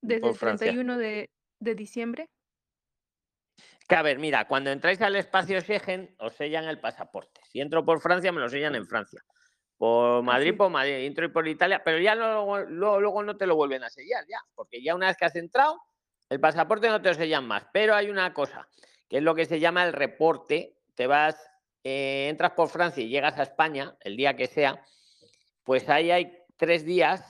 Desde 0.00 0.20
por 0.20 0.30
el 0.30 0.36
Francia? 0.36 0.66
31 0.66 0.98
de, 0.98 1.30
de 1.60 1.74
diciembre. 1.74 2.30
Que 3.88 3.96
a 3.96 4.02
ver, 4.02 4.18
mira, 4.18 4.46
cuando 4.46 4.70
entráis 4.70 5.00
al 5.00 5.16
espacio 5.16 5.60
Schengen, 5.60 6.14
os 6.18 6.34
sellan 6.34 6.64
el 6.64 6.80
pasaporte. 6.80 7.40
Si 7.44 7.60
entro 7.60 7.84
por 7.84 8.00
Francia, 8.00 8.32
me 8.32 8.40
lo 8.40 8.48
sellan 8.48 8.74
en 8.74 8.86
Francia. 8.86 9.22
Por 9.76 10.22
Madrid, 10.22 10.50
Así. 10.50 10.56
por 10.56 10.70
Madrid. 10.70 11.04
Entro 11.04 11.26
y 11.26 11.28
por 11.28 11.46
Italia, 11.48 11.82
pero 11.84 11.98
ya 11.98 12.14
luego, 12.14 12.60
luego, 12.60 13.00
luego 13.00 13.22
no 13.22 13.36
te 13.36 13.46
lo 13.46 13.56
vuelven 13.56 13.82
a 13.82 13.90
sellar, 13.90 14.24
ya. 14.28 14.38
Porque 14.54 14.82
ya 14.82 14.94
una 14.94 15.08
vez 15.08 15.16
que 15.16 15.24
has 15.24 15.36
entrado, 15.36 15.80
el 16.28 16.40
pasaporte 16.40 16.88
no 16.88 17.02
te 17.02 17.08
lo 17.08 17.14
sellan 17.14 17.46
más. 17.46 17.66
Pero 17.72 17.94
hay 17.94 18.08
una 18.08 18.32
cosa, 18.32 18.68
que 19.12 19.18
es 19.18 19.24
lo 19.24 19.34
que 19.34 19.44
se 19.44 19.60
llama 19.60 19.84
el 19.84 19.92
reporte. 19.92 20.78
Te 20.94 21.06
vas, 21.06 21.36
eh, 21.84 22.28
entras 22.30 22.52
por 22.52 22.70
Francia 22.70 23.04
y 23.04 23.10
llegas 23.10 23.38
a 23.38 23.42
España, 23.42 23.94
el 24.00 24.16
día 24.16 24.34
que 24.36 24.46
sea, 24.46 24.82
pues 25.64 25.90
ahí 25.90 26.10
hay 26.10 26.32
tres 26.56 26.86
días 26.86 27.22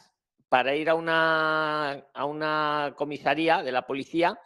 para 0.49 0.77
ir 0.77 0.89
a 0.89 0.95
una, 0.95 2.07
a 2.15 2.25
una 2.25 2.95
comisaría 2.97 3.65
de 3.65 3.73
la 3.73 3.85
policía 3.85 4.39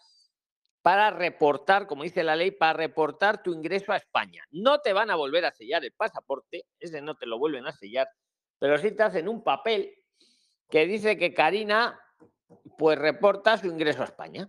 para 0.80 1.10
reportar, 1.10 1.86
como 1.86 2.04
dice 2.04 2.24
la 2.24 2.36
ley, 2.36 2.52
para 2.52 2.72
reportar 2.72 3.42
tu 3.42 3.52
ingreso 3.52 3.92
a 3.92 3.98
España. 3.98 4.42
No 4.50 4.80
te 4.80 4.94
van 4.94 5.10
a 5.10 5.16
volver 5.16 5.44
a 5.44 5.52
sellar 5.52 5.84
el 5.84 5.92
pasaporte, 5.92 6.64
ese 6.80 7.02
no 7.02 7.16
te 7.16 7.26
lo 7.26 7.38
vuelven 7.38 7.66
a 7.66 7.72
sellar, 7.72 8.08
pero 8.58 8.78
sí 8.78 8.92
te 8.92 9.02
hacen 9.02 9.28
un 9.28 9.44
papel 9.44 9.92
que 10.70 10.86
dice 10.86 11.18
que 11.18 11.34
Karina 11.34 12.00
pues 12.78 12.98
reporta 12.98 13.58
su 13.58 13.66
ingreso 13.66 14.00
a 14.00 14.06
España. 14.06 14.48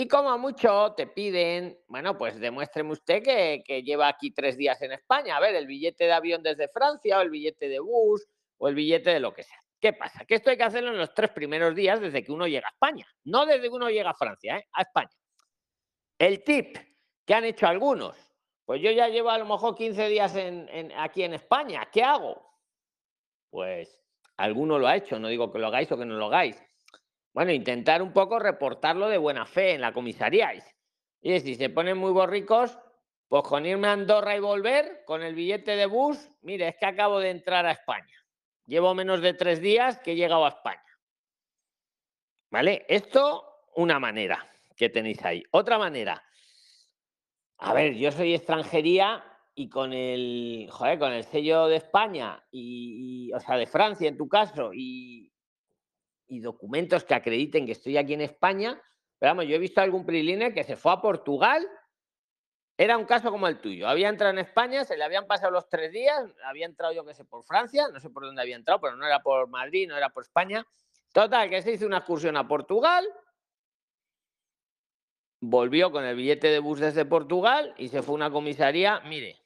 Y 0.00 0.06
como 0.06 0.38
mucho 0.38 0.94
te 0.96 1.08
piden, 1.08 1.76
bueno, 1.88 2.16
pues 2.16 2.38
demuéstreme 2.38 2.92
usted 2.92 3.20
que, 3.20 3.82
lleva 3.82 4.06
aquí 4.06 4.30
tres 4.30 4.56
días 4.56 4.80
en 4.82 4.92
España. 4.92 5.36
A 5.36 5.40
ver, 5.40 5.56
el 5.56 5.66
billete 5.66 6.04
de 6.04 6.12
avión 6.12 6.40
desde 6.40 6.68
Francia 6.68 7.18
o 7.18 7.22
el 7.22 7.30
billete 7.30 7.68
de 7.68 7.80
bus 7.80 8.24
o 8.58 8.68
el 8.68 8.76
billete 8.76 9.10
de 9.10 9.18
lo 9.18 9.34
que 9.34 9.42
sea. 9.42 9.60
¿Qué 9.80 9.92
pasa? 9.92 10.24
Que 10.24 10.36
esto 10.36 10.50
hay 10.50 10.56
que 10.56 10.62
hacerlo 10.62 10.90
en 10.90 10.98
los 10.98 11.12
tres 11.14 11.32
primeros 11.32 11.74
días 11.74 12.00
desde 12.00 12.22
que 12.22 12.30
uno 12.30 12.46
llega 12.46 12.68
a 12.68 12.70
España, 12.70 13.08
no 13.24 13.44
desde 13.44 13.62
que 13.62 13.74
uno 13.74 13.90
llega 13.90 14.10
a 14.10 14.14
Francia, 14.14 14.58
¿eh? 14.58 14.68
a 14.70 14.82
España. 14.82 15.10
El 16.16 16.44
tip 16.44 16.78
que 17.26 17.34
han 17.34 17.42
hecho 17.42 17.66
algunos, 17.66 18.16
pues 18.66 18.80
yo 18.80 18.92
ya 18.92 19.08
llevo 19.08 19.30
a 19.30 19.38
lo 19.38 19.46
mejor 19.46 19.74
15 19.74 20.06
días 20.06 20.32
aquí 20.96 21.24
en 21.24 21.34
España, 21.34 21.88
¿qué 21.90 22.04
hago? 22.04 22.40
Pues 23.50 24.00
alguno 24.36 24.78
lo 24.78 24.86
ha 24.86 24.94
hecho, 24.94 25.18
no 25.18 25.26
digo 25.26 25.50
que 25.50 25.58
lo 25.58 25.66
hagáis 25.66 25.90
o 25.90 25.98
que 25.98 26.04
no 26.04 26.14
lo 26.14 26.26
hagáis. 26.26 26.67
Bueno, 27.32 27.52
intentar 27.52 28.02
un 28.02 28.12
poco 28.12 28.38
reportarlo 28.38 29.08
de 29.08 29.18
buena 29.18 29.46
fe 29.46 29.74
en 29.74 29.80
la 29.80 29.92
comisaría. 29.92 30.52
Y 31.20 31.40
si 31.40 31.54
se 31.54 31.70
ponen 31.70 31.96
muy 31.98 32.10
borricos, 32.12 32.78
pues 33.28 33.42
con 33.42 33.66
irme 33.66 33.88
a 33.88 33.92
Andorra 33.92 34.36
y 34.36 34.40
volver 34.40 35.02
con 35.06 35.22
el 35.22 35.34
billete 35.34 35.76
de 35.76 35.86
bus, 35.86 36.30
mire, 36.42 36.68
es 36.68 36.76
que 36.76 36.86
acabo 36.86 37.20
de 37.20 37.30
entrar 37.30 37.66
a 37.66 37.72
España. 37.72 38.16
Llevo 38.66 38.94
menos 38.94 39.20
de 39.20 39.34
tres 39.34 39.60
días 39.60 39.98
que 39.98 40.12
he 40.12 40.16
llegado 40.16 40.44
a 40.44 40.50
España. 40.50 40.82
¿Vale? 42.50 42.86
Esto, 42.88 43.44
una 43.74 43.98
manera 43.98 44.50
que 44.76 44.88
tenéis 44.88 45.22
ahí. 45.24 45.42
Otra 45.50 45.78
manera. 45.78 46.22
A 47.58 47.74
ver, 47.74 47.94
yo 47.94 48.10
soy 48.12 48.34
extranjería 48.34 49.24
y 49.54 49.68
con 49.68 49.92
el, 49.92 50.68
joder, 50.70 50.98
con 50.98 51.12
el 51.12 51.24
sello 51.24 51.66
de 51.66 51.76
España 51.76 52.42
y, 52.50 53.28
y- 53.28 53.32
o 53.32 53.40
sea, 53.40 53.56
de 53.56 53.66
Francia 53.66 54.08
en 54.08 54.16
tu 54.16 54.28
caso 54.28 54.70
y, 54.72 55.32
y 56.28 56.40
documentos 56.40 57.04
que 57.04 57.14
acrediten 57.14 57.66
que 57.66 57.72
estoy 57.72 57.96
aquí 57.96 58.14
en 58.14 58.20
España. 58.20 58.80
Pero 59.18 59.30
vamos, 59.30 59.46
yo 59.46 59.56
he 59.56 59.58
visto 59.58 59.80
algún 59.80 60.06
priline 60.06 60.52
que 60.54 60.62
se 60.64 60.76
fue 60.76 60.92
a 60.92 61.00
Portugal. 61.00 61.66
Era 62.76 62.96
un 62.96 63.06
caso 63.06 63.30
como 63.32 63.48
el 63.48 63.58
tuyo. 63.60 63.88
Había 63.88 64.08
entrado 64.08 64.32
en 64.32 64.38
España, 64.38 64.84
se 64.84 64.96
le 64.96 65.02
habían 65.02 65.26
pasado 65.26 65.50
los 65.50 65.68
tres 65.68 65.90
días, 65.90 66.22
había 66.44 66.66
entrado 66.66 66.92
yo 66.92 67.04
que 67.04 67.12
sé 67.14 67.24
por 67.24 67.42
Francia, 67.42 67.88
no 67.92 67.98
sé 67.98 68.08
por 68.10 68.24
dónde 68.24 68.40
había 68.40 68.54
entrado, 68.54 68.80
pero 68.80 68.94
no 68.94 69.04
era 69.04 69.20
por 69.20 69.48
Madrid, 69.48 69.88
no 69.88 69.96
era 69.96 70.10
por 70.10 70.22
España. 70.22 70.64
Total, 71.12 71.50
que 71.50 71.60
se 71.62 71.72
hizo 71.72 71.86
una 71.86 71.98
excursión 71.98 72.36
a 72.36 72.46
Portugal, 72.46 73.04
volvió 75.40 75.90
con 75.90 76.04
el 76.04 76.14
billete 76.16 76.48
de 76.48 76.58
bus 76.60 76.78
desde 76.80 77.04
Portugal 77.04 77.74
y 77.78 77.88
se 77.88 78.02
fue 78.02 78.12
a 78.12 78.16
una 78.16 78.30
comisaría. 78.30 79.00
Mire, 79.00 79.40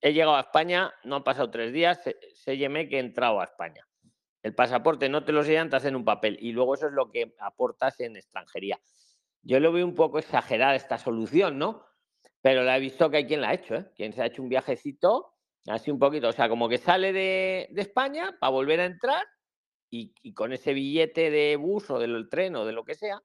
he 0.00 0.12
llegado 0.12 0.36
a 0.36 0.40
España, 0.40 0.92
no 1.04 1.16
han 1.16 1.24
pasado 1.24 1.50
tres 1.50 1.72
días, 1.72 2.00
sé- 2.04 2.18
sélleme 2.34 2.88
que 2.88 2.96
he 2.96 3.00
entrado 3.00 3.40
a 3.40 3.44
España. 3.44 3.85
El 4.46 4.54
pasaporte 4.54 5.08
no 5.08 5.24
te 5.24 5.32
lo 5.32 5.42
sellan, 5.42 5.70
te 5.70 5.74
hacen 5.74 5.96
un 5.96 6.04
papel 6.04 6.38
y 6.40 6.52
luego 6.52 6.76
eso 6.76 6.86
es 6.86 6.92
lo 6.92 7.10
que 7.10 7.34
aportas 7.40 7.98
en 7.98 8.14
extranjería. 8.14 8.78
Yo 9.42 9.58
lo 9.58 9.72
veo 9.72 9.84
un 9.84 9.96
poco 9.96 10.20
exagerada 10.20 10.76
esta 10.76 10.98
solución, 10.98 11.58
¿no? 11.58 11.84
Pero 12.42 12.62
la 12.62 12.76
he 12.76 12.80
visto 12.80 13.10
que 13.10 13.16
hay 13.16 13.26
quien 13.26 13.40
la 13.40 13.48
ha 13.48 13.54
hecho, 13.54 13.74
¿eh? 13.74 13.90
Quien 13.96 14.12
se 14.12 14.22
ha 14.22 14.26
hecho 14.26 14.42
un 14.42 14.48
viajecito, 14.48 15.34
así 15.66 15.90
un 15.90 15.98
poquito, 15.98 16.28
o 16.28 16.32
sea, 16.32 16.48
como 16.48 16.68
que 16.68 16.78
sale 16.78 17.12
de, 17.12 17.68
España 17.74 18.36
para 18.38 18.52
volver 18.52 18.78
a 18.78 18.84
entrar 18.84 19.26
y, 19.90 20.14
y 20.22 20.32
con 20.32 20.52
ese 20.52 20.74
billete 20.74 21.28
de 21.32 21.56
bus 21.56 21.90
o 21.90 21.98
del 21.98 22.28
tren 22.28 22.54
o 22.54 22.64
de 22.64 22.72
lo 22.72 22.84
que 22.84 22.94
sea, 22.94 23.20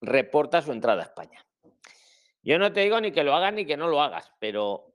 reporta 0.00 0.62
su 0.62 0.70
entrada 0.70 1.02
a 1.02 1.06
España. 1.06 1.44
Yo 2.44 2.60
no 2.60 2.72
te 2.72 2.82
digo 2.82 3.00
ni 3.00 3.10
que 3.10 3.24
lo 3.24 3.34
hagas 3.34 3.54
ni 3.54 3.66
que 3.66 3.76
no 3.76 3.88
lo 3.88 4.00
hagas, 4.00 4.30
pero 4.38 4.94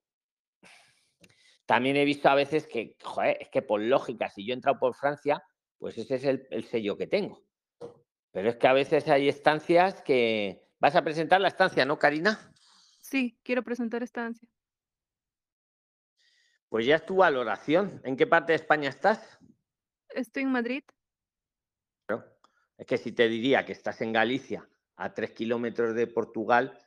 también 1.70 1.98
he 1.98 2.04
visto 2.04 2.28
a 2.30 2.34
veces 2.34 2.66
que, 2.66 2.96
joder, 3.04 3.38
es 3.42 3.50
que 3.50 3.62
por 3.62 3.80
lógica, 3.80 4.28
si 4.30 4.44
yo 4.44 4.54
he 4.54 4.56
entrado 4.56 4.80
por 4.80 4.96
Francia, 4.96 5.44
pues 5.80 5.98
ese 5.98 6.16
es 6.16 6.24
el, 6.26 6.48
el 6.52 6.66
sello 6.66 6.98
que 6.98 7.08
tengo. 7.08 7.44
Pero 8.32 8.50
es 8.50 8.58
que 8.58 8.68
a 8.68 8.74
veces 8.74 9.08
hay 9.08 9.28
estancias 9.28 10.02
que... 10.02 10.68
¿Vas 10.80 10.96
a 10.96 11.04
presentar 11.04 11.42
la 11.42 11.48
estancia, 11.48 11.84
no, 11.86 11.98
Karina? 11.98 12.54
Sí, 13.02 13.40
quiero 13.44 13.64
presentar 13.64 14.04
estancia. 14.04 14.48
Pues 16.70 16.86
ya 16.86 16.98
es 16.98 17.06
tu 17.06 17.18
valoración. 17.18 18.00
¿En 18.04 18.16
qué 18.16 18.28
parte 18.28 18.52
de 18.52 18.58
España 18.58 18.90
estás? 18.90 19.40
Estoy 20.10 20.44
en 20.44 20.52
Madrid. 20.52 20.84
Claro. 22.06 22.24
Es 22.78 22.86
que 22.86 22.98
si 22.98 23.12
te 23.12 23.28
diría 23.28 23.66
que 23.66 23.74
estás 23.74 24.02
en 24.02 24.14
Galicia, 24.14 24.70
a 24.96 25.14
tres 25.14 25.32
kilómetros 25.32 25.96
de 25.96 26.08
Portugal, 26.08 26.78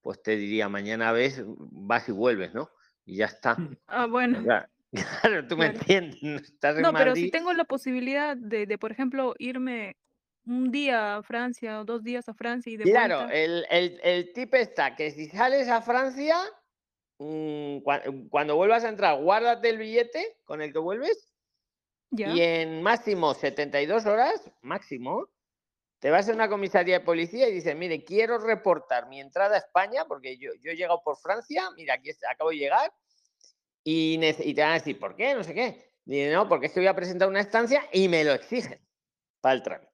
pues 0.00 0.22
te 0.22 0.36
diría 0.36 0.68
mañana 0.68 1.12
ves, 1.12 1.42
vas 1.46 2.08
y 2.08 2.12
vuelves, 2.12 2.52
¿no? 2.52 2.70
Y 3.04 3.16
ya 3.16 3.26
está. 3.26 3.56
Ah, 3.86 4.06
bueno. 4.06 4.42
Claro, 4.42 4.68
claro, 4.94 5.46
tú 5.46 5.56
me 5.56 5.66
Claro. 5.66 5.78
entiendes. 5.80 6.22
no 6.22 6.36
Estás 6.36 6.76
en 6.76 6.82
No, 6.82 6.92
pero 6.92 7.14
si 7.14 7.30
tengo 7.30 7.52
la 7.52 7.64
posibilidad 7.64 8.36
de, 8.36 8.66
de, 8.66 8.78
por 8.78 8.92
ejemplo, 8.92 9.34
irme 9.38 9.96
un 10.46 10.70
día 10.70 11.16
a 11.16 11.22
Francia 11.22 11.80
o 11.80 11.84
dos 11.84 12.02
días 12.02 12.28
a 12.28 12.34
Francia 12.34 12.72
y 12.72 12.76
de 12.76 12.84
Claro, 12.84 13.18
vuelta. 13.18 13.34
el, 13.34 13.66
el, 13.70 14.00
el 14.02 14.32
tip 14.32 14.54
está 14.54 14.94
que 14.94 15.10
si 15.10 15.26
sales 15.28 15.68
a 15.68 15.80
Francia, 15.80 16.36
mm, 17.18 17.78
cua- 17.78 18.28
cuando 18.28 18.56
vuelvas 18.56 18.84
a 18.84 18.88
entrar, 18.90 19.22
guárdate 19.22 19.70
el 19.70 19.78
billete 19.78 20.38
con 20.44 20.60
el 20.60 20.72
que 20.72 20.78
vuelves 20.78 21.32
Ya. 22.10 22.28
y 22.30 22.40
en 22.42 22.82
máximo 22.82 23.32
72 23.34 24.04
horas, 24.06 24.50
máximo, 24.60 25.28
te 25.98 26.10
vas 26.10 26.28
a 26.28 26.32
una 26.34 26.48
comisaría 26.50 26.98
de 26.98 27.04
policía 27.04 27.48
y 27.48 27.52
dices, 27.54 27.74
mire, 27.74 28.04
quiero 28.04 28.36
reportar 28.38 29.08
mi 29.08 29.20
entrada 29.20 29.54
a 29.54 29.58
España 29.58 30.04
porque 30.06 30.36
yo, 30.36 30.50
yo 30.60 30.72
he 30.72 30.76
llegado 30.76 31.00
por 31.02 31.16
Francia, 31.16 31.70
mira, 31.76 31.94
aquí 31.94 32.10
acabo 32.30 32.50
de 32.50 32.56
llegar 32.58 32.92
y, 33.84 34.18
te 34.54 34.62
van 34.62 34.70
a 34.70 34.74
decir, 34.74 34.98
¿por 34.98 35.14
qué? 35.14 35.34
No 35.34 35.44
sé 35.44 35.54
qué. 35.54 35.92
Dice, 36.04 36.32
no, 36.32 36.48
porque 36.48 36.66
es 36.66 36.72
que 36.72 36.80
voy 36.80 36.86
a 36.88 36.96
presentar 36.96 37.28
una 37.28 37.40
estancia 37.40 37.82
y 37.92 38.08
me 38.08 38.24
lo 38.24 38.32
exigen 38.32 38.80
para 39.40 39.54
el 39.54 39.62
trámite. 39.62 39.90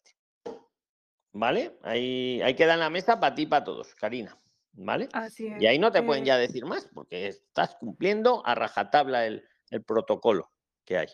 ¿Vale? 1.33 1.79
Ahí, 1.83 2.41
ahí 2.43 2.55
queda 2.55 2.75
en 2.75 2.81
la 2.81 2.91
mesa 2.91 3.21
para 3.21 3.35
ti 3.35 3.43
y 3.43 3.47
para 3.47 3.65
todos, 3.65 3.95
Karina. 3.95 4.37
¿Vale? 4.73 5.09
Así 5.13 5.49
Y 5.59 5.67
ahí 5.67 5.79
no 5.79 5.91
te 5.93 6.03
pueden 6.03 6.23
Eh, 6.23 6.27
ya 6.27 6.39
decir 6.39 6.65
más, 6.65 6.89
porque 6.95 7.29
estás 7.29 7.77
cumpliendo 7.77 8.45
a 8.47 8.55
rajatabla 8.55 9.27
el, 9.27 9.45
el 9.71 9.83
protocolo 9.83 10.51
que 10.85 10.99
hay. 10.99 11.09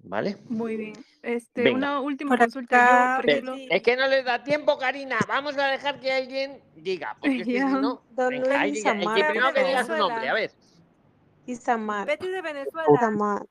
¿Vale? 0.00 0.36
Muy 0.48 0.76
bien. 0.76 0.92
Este, 1.22 1.62
Venga. 1.62 1.76
una 1.76 2.00
última 2.00 2.30
Por 2.30 2.38
consulta. 2.40 3.20
Yo, 3.20 3.22
por 3.22 3.58
Es 3.70 3.82
que 3.82 3.96
no 3.96 4.06
les 4.06 4.24
da 4.24 4.44
tiempo, 4.44 4.78
Karina. 4.78 5.18
Vamos 5.26 5.56
a 5.58 5.66
dejar 5.68 5.98
que 5.98 6.12
alguien 6.12 6.62
diga, 6.76 7.16
porque 7.20 7.38
es 7.38 7.46
que 7.46 7.52
si 7.58 7.64
no. 7.64 8.04
Don 8.10 8.28
Venga, 8.30 8.64
diga- 8.64 8.92
el 8.92 9.14
que 9.14 9.24
primero 9.24 9.52
que 9.52 9.64
diga 9.64 9.84
su 9.84 9.96
nombre, 9.96 10.28
a 10.28 10.34
ver. 10.34 10.52
Isamar. 11.48 12.06
Betty 12.06 12.28
de 12.28 12.42
Venezuela. 12.42 12.88
Isamar. 12.94 13.46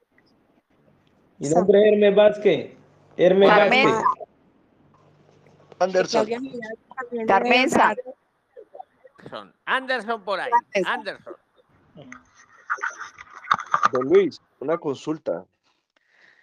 Mi 1.39 1.49
nombre 1.49 1.79
es 1.79 1.93
Hermes 1.93 2.15
Vázquez. 2.15 2.77
Hermes 3.17 3.49
Carmen. 3.49 3.85
Vázquez. 3.85 4.27
Anderson. 5.79 6.27
Carmenza. 7.27 7.95
Anderson, 9.17 9.53
Anderson 9.65 10.23
por 10.23 10.39
ahí. 10.39 10.51
Anderson. 10.85 11.35
Don 13.91 14.09
Luis, 14.09 14.39
una 14.59 14.77
consulta. 14.77 15.43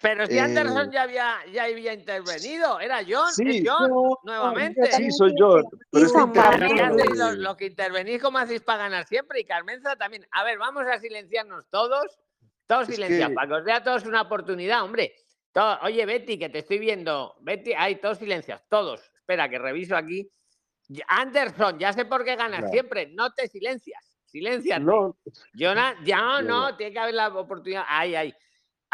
Pero 0.05 0.27
si 0.27 0.35
Eh, 0.37 0.41
Anderson 0.41 0.91
ya 0.93 1.03
había, 1.05 1.37
ya 1.51 1.65
había 1.65 1.95
intervenido, 1.95 2.79
era 2.79 3.01
John, 3.09 3.33
Sí, 3.33 3.43
es 3.49 3.63
John, 3.67 3.89
yo- 3.89 4.19
nuevamente. 4.23 4.93
Sí, 4.93 5.11
soy 5.11 5.33
yo. 5.41 5.63
Pero 5.91 6.05
es 6.07 6.13
que 6.13 6.19
Pero 6.19 6.27
intervino 6.27 6.75
¿qué 6.77 6.83
hacéis 6.83 7.17
los, 7.19 7.35
los 7.39 7.57
que 7.57 7.65
intervenís 7.67 8.23
como 8.23 8.37
hacéis 8.37 8.61
para 8.61 8.83
ganar 8.83 9.07
siempre? 9.07 9.41
Y 9.41 9.45
Carmenza 9.47 9.97
también. 9.97 10.27
A 10.33 10.45
ver, 10.45 10.59
vamos 10.59 10.85
a 10.87 10.99
silenciarnos 11.01 11.67
todos. 11.71 12.19
Todos 12.67 12.87
silenciados, 12.89 13.31
que- 13.31 13.35
para 13.35 13.49
que 13.49 13.55
os 13.55 13.65
dé 13.65 13.73
a 13.73 13.83
todos 13.83 14.05
una 14.05 14.21
oportunidad, 14.21 14.83
hombre. 14.85 15.15
Todo- 15.53 15.79
Oye, 15.85 16.05
Betty, 16.05 16.39
que 16.39 16.51
te 16.51 16.59
estoy 16.59 16.79
viendo. 16.79 17.35
Betty, 17.41 17.73
hay 17.73 17.97
todos 17.97 18.19
silenciados, 18.19 18.63
todos. 18.69 19.01
Espera, 19.17 19.49
que 19.49 19.59
reviso 19.59 19.97
aquí. 19.97 20.31
Anderson, 21.09 21.79
ya 21.79 21.95
sé 21.95 22.05
por 22.05 22.25
qué 22.27 22.37
ganas 22.37 22.71
siempre. 22.71 23.07
No 23.15 23.33
te 23.33 23.49
silencias. 23.49 24.19
Silenciate. 24.27 24.83
No, 24.85 25.17
Jonah, 25.59 25.95
ya 26.05 26.19
no, 26.19 26.43
No, 26.43 26.61
no, 26.71 26.77
tiene 26.77 26.93
que 26.93 26.99
haber 26.99 27.15
la 27.15 27.29
oportunidad. 27.29 27.85
Ahí, 27.89 28.15
ahí. 28.15 28.35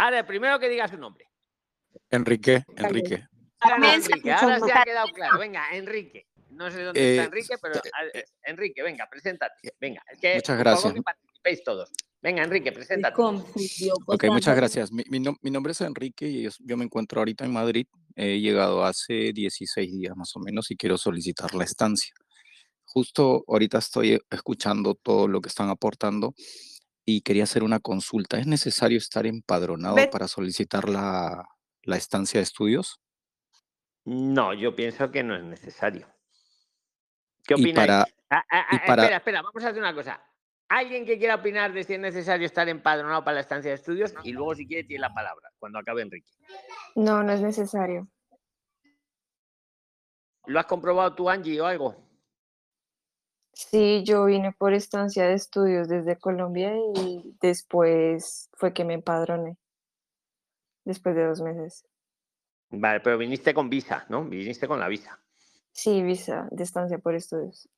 Ahora, 0.00 0.26
primero 0.26 0.58
que 0.58 0.68
diga 0.68 0.88
su 0.88 0.96
nombre. 0.96 1.26
Enrique, 2.10 2.64
Enrique. 2.76 3.26
Ahora 3.60 3.76
no, 3.78 3.82
Carmenza. 3.84 4.08
Enrique, 4.12 4.32
ahora 4.32 4.60
se 4.60 4.72
ha 4.72 4.82
quedado 4.84 5.08
claro. 5.08 5.38
Venga, 5.38 5.74
Enrique. 5.76 6.26
No 6.50 6.70
sé 6.70 6.82
dónde 6.82 7.10
está 7.10 7.22
Eh, 7.22 7.26
Enrique, 7.26 7.54
pero 7.60 7.74
a- 7.78 8.50
Enrique, 8.50 8.82
venga, 8.82 9.08
preséntate. 9.10 9.72
Venga, 9.78 10.02
es 10.10 10.18
que 10.18 10.34
Muchas 10.36 10.56
por 10.56 10.64
favor 10.64 10.64
gracias. 10.82 10.94
que 10.94 11.02
participéis 11.02 11.62
todos. 11.64 11.90
Venga, 12.22 12.42
Enrique, 12.44 12.72
preséntate. 12.72 13.14
Ok, 14.06 14.24
muchas 14.30 14.56
gracias. 14.56 14.90
Mi, 14.92 15.04
mi 15.08 15.20
nom- 15.20 15.36
mi 15.42 15.50
nombre 15.50 15.72
es 15.72 15.80
Enrique 15.82 16.26
y 16.26 16.42
yo, 16.44 16.50
yo 16.60 16.76
me 16.76 16.84
encuentro 16.84 17.20
ahorita 17.20 17.44
en 17.44 17.52
Madrid. 17.52 17.86
He 18.16 18.40
llegado 18.40 18.84
hace 18.84 19.32
16 19.34 19.92
días 19.92 20.16
más 20.16 20.34
o 20.36 20.40
menos 20.40 20.70
y 20.70 20.76
quiero 20.76 20.96
solicitar 20.98 21.54
la 21.54 21.64
estancia. 21.64 22.12
Justo 22.84 23.44
ahorita 23.46 23.78
estoy 23.78 24.14
eh, 24.14 24.20
escuchando 24.30 24.94
todo 24.94 25.28
lo 25.28 25.40
que 25.40 25.48
están 25.48 25.68
aportando 25.68 26.34
y 27.04 27.22
quería 27.22 27.44
hacer 27.44 27.62
una 27.62 27.80
consulta. 27.80 28.38
¿Es 28.38 28.46
necesario 28.46 28.98
estar 28.98 29.26
empadronado 29.26 29.96
Bet- 29.96 30.10
para 30.10 30.28
solicitar 30.28 30.88
la, 30.88 31.48
la 31.82 31.96
estancia 31.96 32.38
de 32.38 32.44
estudios? 32.44 33.00
No, 34.04 34.54
yo 34.54 34.74
pienso 34.74 35.10
que 35.10 35.22
no 35.22 35.36
es 35.36 35.42
necesario. 35.44 36.06
¿Qué 37.44 37.54
Y 37.54 37.62
opináis? 37.62 37.74
para, 37.74 38.06
Ah, 38.30 38.44
ah, 38.50 38.66
y 38.72 38.76
ah, 38.76 38.82
para- 38.86 39.02
Espera, 39.02 39.16
espera, 39.16 39.42
vamos 39.42 39.64
a 39.64 39.68
hacer 39.68 39.80
una 39.82 39.94
cosa. 39.94 40.24
Alguien 40.68 41.04
que 41.04 41.18
quiera 41.18 41.34
opinar 41.34 41.72
de 41.72 41.82
si 41.82 41.94
es 41.94 42.00
necesario 42.00 42.46
estar 42.46 42.68
empadronado 42.68 43.24
para 43.24 43.34
la 43.36 43.40
estancia 43.40 43.70
de 43.72 43.74
estudios 43.74 44.14
y 44.22 44.30
luego 44.32 44.54
si 44.54 44.68
quiere 44.68 44.84
tiene 44.86 45.00
la 45.00 45.12
palabra 45.12 45.50
cuando 45.58 45.80
acabe 45.80 46.02
Enrique. 46.02 46.30
No, 46.94 47.24
no 47.24 47.32
es 47.32 47.40
necesario. 47.40 48.08
¿Lo 50.46 50.60
has 50.60 50.66
comprobado 50.66 51.12
tú, 51.14 51.28
Angie, 51.28 51.60
o 51.60 51.66
algo? 51.66 51.96
Sí, 53.52 54.04
yo 54.04 54.24
vine 54.24 54.52
por 54.52 54.72
estancia 54.72 55.26
de 55.26 55.34
estudios 55.34 55.88
desde 55.88 56.16
Colombia 56.16 56.72
y 56.94 57.36
después 57.40 58.48
fue 58.54 58.72
que 58.72 58.84
me 58.84 58.94
empadroné. 58.94 59.58
Después 60.84 61.14
de 61.14 61.26
dos 61.26 61.40
meses. 61.40 61.84
Vale, 62.70 63.00
pero 63.00 63.18
viniste 63.18 63.52
con 63.52 63.68
visa, 63.68 64.06
¿no? 64.08 64.24
Viniste 64.24 64.66
con 64.66 64.78
la 64.80 64.88
visa. 64.88 65.20
Sí, 65.72 66.02
visa 66.02 66.48
de 66.50 66.62
estancia 66.62 66.98
por 66.98 67.14
estudios. 67.14 67.68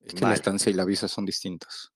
es 0.00 0.14
que 0.14 0.24
la 0.24 0.34
estancia 0.34 0.70
y 0.70 0.74
la 0.74 0.84
visa 0.84 1.08
son 1.08 1.24
distintas? 1.24 1.92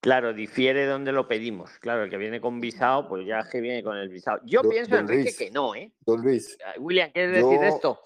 Claro, 0.00 0.32
difiere 0.32 0.86
donde 0.86 1.12
lo 1.12 1.28
pedimos. 1.28 1.70
Claro, 1.78 2.04
el 2.04 2.10
que 2.10 2.16
viene 2.16 2.40
con 2.40 2.60
visado, 2.60 3.08
pues 3.08 3.26
ya 3.26 3.46
que 3.50 3.60
viene 3.60 3.82
con 3.82 3.96
el 3.96 4.08
visado. 4.08 4.40
Yo 4.44 4.62
Don- 4.62 4.70
pienso, 4.70 4.90
don 4.92 5.00
Enrique, 5.00 5.22
Luis, 5.22 5.36
que 5.36 5.50
no, 5.50 5.74
¿eh? 5.74 5.92
Don 6.00 6.22
Luis, 6.22 6.56
William, 6.78 7.10
¿quieres 7.12 7.44
decir 7.44 7.62
esto? 7.64 8.00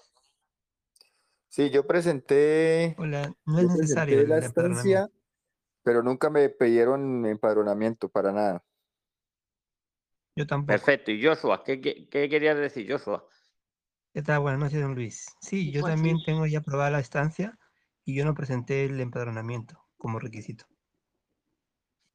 Sí, 1.55 1.69
yo 1.69 1.87
presenté, 1.87 2.95
Hola, 2.97 3.33
no 3.45 3.59
es 3.59 3.67
yo 3.67 3.71
necesario 3.75 4.17
presenté 4.17 4.27
la 4.27 4.45
estancia, 4.45 5.09
pero 5.83 6.03
nunca 6.03 6.29
me 6.29 6.49
pidieron 6.49 7.25
empadronamiento 7.25 8.09
para 8.09 8.33
nada. 8.33 8.63
Yo 10.35 10.45
tampoco. 10.45 10.73
Perfecto. 10.73 11.11
¿Y 11.11 11.23
Joshua? 11.23 11.63
¿Qué, 11.63 11.79
qué, 11.79 12.09
qué 12.09 12.27
querías 12.27 12.57
decir, 12.57 12.91
Joshua? 12.91 13.25
¿Qué 14.13 14.21
tal? 14.21 14.41
Buenas 14.41 14.59
noches, 14.59 14.81
don 14.81 14.95
Luis. 14.95 15.25
Sí, 15.39 15.71
yo 15.71 15.81
también 15.81 16.17
tengo 16.25 16.45
ya 16.45 16.59
aprobada 16.59 16.89
la 16.91 16.99
estancia 16.99 17.57
y 18.03 18.15
yo 18.15 18.25
no 18.25 18.33
presenté 18.33 18.85
el 18.85 18.99
empadronamiento 18.99 19.87
como 19.97 20.19
requisito. 20.19 20.65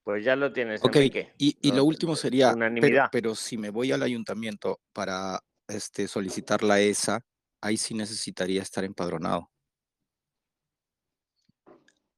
Pues 0.05 0.25
ya 0.25 0.37
lo 0.37 0.53
tienes, 0.53 0.83
Ok, 0.85 0.97
Enrique. 0.97 1.33
y, 1.39 1.57
y 1.63 1.73
lo 1.73 1.85
último 1.85 2.15
sería, 2.17 2.49
pero, 2.49 2.57
Unanimidad. 2.57 3.09
pero 3.13 3.35
si 3.35 3.57
me 3.57 3.71
voy 3.71 3.93
al 3.93 4.03
ayuntamiento 4.03 4.81
para 4.93 5.41
este, 5.69 6.09
solicitar 6.09 6.63
la 6.63 6.81
ESA, 6.81 7.21
ahí 7.61 7.77
sí 7.77 7.95
necesitaría 7.95 8.63
estar 8.63 8.85
empadronado. 8.85 9.51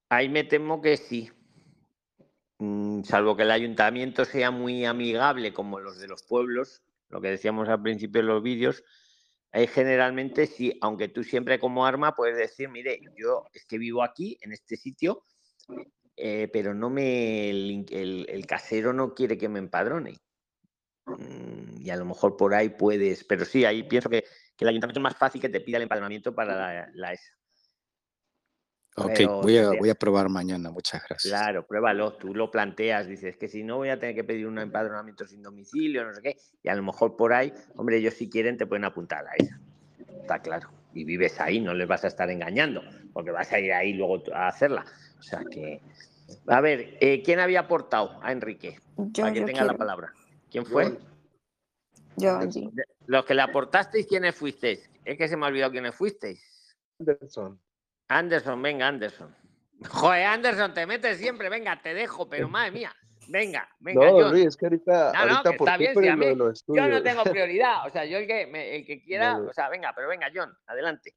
Ahí 0.09 0.29
me 0.29 0.45
temo 0.45 0.81
que 0.81 0.97
sí. 0.97 1.31
Mm, 2.59 3.03
salvo 3.03 3.37
que 3.37 3.43
el 3.43 3.51
ayuntamiento 3.51 4.25
sea 4.25 4.51
muy 4.51 4.85
amigable 4.85 5.53
como 5.53 5.81
los 5.81 5.99
de 5.99 6.07
los 6.07 6.23
pueblos, 6.23 6.83
lo 7.09 7.21
que 7.21 7.31
decíamos 7.31 7.69
al 7.69 7.83
principio 7.83 8.21
de 8.21 8.29
los 8.29 8.43
vídeos, 8.43 8.85
ahí 9.53 9.67
generalmente 9.67 10.47
sí, 10.47 10.79
aunque 10.81 11.09
tú 11.09 11.25
siempre 11.25 11.59
como 11.59 11.85
arma 11.87 12.15
puedes 12.15 12.37
decir, 12.37 12.69
mire, 12.69 13.01
yo 13.17 13.47
es 13.53 13.65
que 13.65 13.79
vivo 13.79 14.03
aquí, 14.03 14.39
en 14.43 14.53
este 14.53 14.77
sitio, 14.77 15.25
eh, 16.17 16.49
pero 16.53 16.75
no 16.75 16.91
me 16.91 17.51
el, 17.51 18.45
casero 18.47 18.93
no 18.93 19.15
quiere 19.15 19.39
que 19.39 19.49
me 19.49 19.59
empadrone. 19.59 20.21
Mm, 21.07 21.81
Y 21.81 21.91
a 21.91 21.97
lo 21.97 22.05
mejor 22.05 22.37
por 22.37 22.55
ahí 22.55 22.69
puedes, 22.69 23.25
pero 23.25 23.45
sí, 23.45 23.65
ahí 23.65 23.83
pienso 23.83 24.09
que, 24.09 24.25
que 24.63 24.69
el 24.69 24.71
ayuntamiento 24.71 25.01
es 25.01 25.05
más 25.05 25.17
fácil 25.17 25.41
que 25.41 25.49
te 25.49 25.61
pida 25.61 25.77
el 25.77 25.85
empadronamiento 25.85 26.35
para 26.35 26.55
la, 26.55 26.91
la 26.95 27.13
ESA. 27.13 27.33
Ok, 28.95 29.13
Pero 29.17 29.41
voy 29.41 29.57
a, 29.57 29.71
voy 29.71 29.89
a 29.89 29.95
probar 29.95 30.29
mañana, 30.29 30.71
muchas 30.71 31.03
gracias. 31.09 31.33
Claro, 31.33 31.67
pruébalo, 31.67 32.13
tú 32.13 32.35
lo 32.35 32.51
planteas, 32.51 33.07
dices 33.07 33.39
que 33.39 33.49
si 33.49 33.65
no 33.65 33.79
voy 33.79 33.89
a 33.89 33.99
tener 33.99 34.15
que 34.15 34.23
pedir 34.23 34.47
un 34.47 34.59
empadronamiento 34.59 35.27
sin 35.27 35.43
domicilio, 35.43 36.05
no 36.05 36.13
sé 36.13 36.21
qué, 36.21 36.37
y 36.63 36.69
a 36.69 36.75
lo 36.75 36.83
mejor 36.83 37.17
por 37.17 37.33
ahí, 37.33 37.55
hombre, 37.77 37.97
ellos 37.97 38.15
si 38.15 38.29
quieren 38.29 38.59
te 38.59 38.67
pueden 38.67 38.85
apuntar 38.85 39.27
a 39.27 39.33
esa. 39.39 39.59
Está 40.21 40.41
claro. 40.41 40.71
Y 40.93 41.05
vives 41.05 41.41
ahí, 41.41 41.59
no 41.59 41.73
les 41.73 41.89
vas 41.89 42.05
a 42.05 42.09
estar 42.09 42.29
engañando, 42.29 42.83
porque 43.15 43.31
vas 43.31 43.51
a 43.53 43.59
ir 43.59 43.73
ahí 43.73 43.95
luego 43.95 44.23
a 44.35 44.49
hacerla. 44.49 44.85
O 45.19 45.23
sea 45.23 45.43
que. 45.51 45.81
A 46.49 46.61
ver, 46.61 46.99
eh, 47.01 47.23
¿quién 47.23 47.41
había 47.41 47.61
aportado 47.61 48.19
a 48.23 48.31
Enrique? 48.31 48.79
Yo, 48.99 49.23
Para 49.23 49.33
que 49.33 49.41
yo 49.41 49.47
tenga 49.47 49.65
la 49.65 49.75
palabra. 49.75 50.13
¿Quién 50.51 50.67
fue? 50.67 50.99
Yo, 52.17 52.37
Angie. 52.37 52.71
Los 53.07 53.25
que 53.25 53.35
le 53.35 53.43
aportasteis, 53.43 54.07
¿quiénes 54.07 54.35
fuisteis? 54.35 54.89
Es 55.05 55.19
que 55.19 55.29
se 55.29 55.37
me 55.37 55.45
ha 55.47 55.49
olvidado 55.49 55.73
quiénes 55.73 55.95
fuisteis. 55.95 56.77
Anderson. 56.99 57.61
Anderson, 58.09 58.63
venga, 58.63 58.87
Anderson. 58.89 59.35
Joder, 59.89 60.27
Anderson, 60.27 60.75
te 60.75 60.87
metes 60.87 61.19
siempre, 61.19 61.49
venga, 61.49 61.81
te 61.83 61.95
dejo, 61.95 62.29
pero 62.29 62.49
madre 62.49 62.71
mía. 62.71 62.95
Venga, 63.29 63.69
venga, 63.81 64.11
No. 64.11 64.31
Luis, 64.31 64.47
es 64.47 64.57
que 64.57 64.67
ahorita, 64.67 65.13
No, 65.15 65.27
no, 65.27 65.33
ahorita 65.37 65.51
que 65.51 65.57
está 65.57 65.77
bien, 65.77 65.95
si 65.97 66.09
a 66.09 66.17
lo 66.17 66.49
de 66.53 66.61
yo 66.69 66.89
no 66.89 67.03
tengo 67.03 67.23
prioridad. 67.25 67.87
O 67.87 67.91
sea, 67.91 68.05
yo 68.05 68.19
el 68.19 68.27
que, 68.27 68.47
me- 68.47 68.77
el 68.77 68.85
que 68.87 69.01
quiera, 69.03 69.39
o 69.39 69.53
sea, 69.53 69.69
venga, 69.69 69.93
pero 69.95 70.09
venga, 70.09 70.29
John, 70.35 70.53
adelante. 70.67 71.15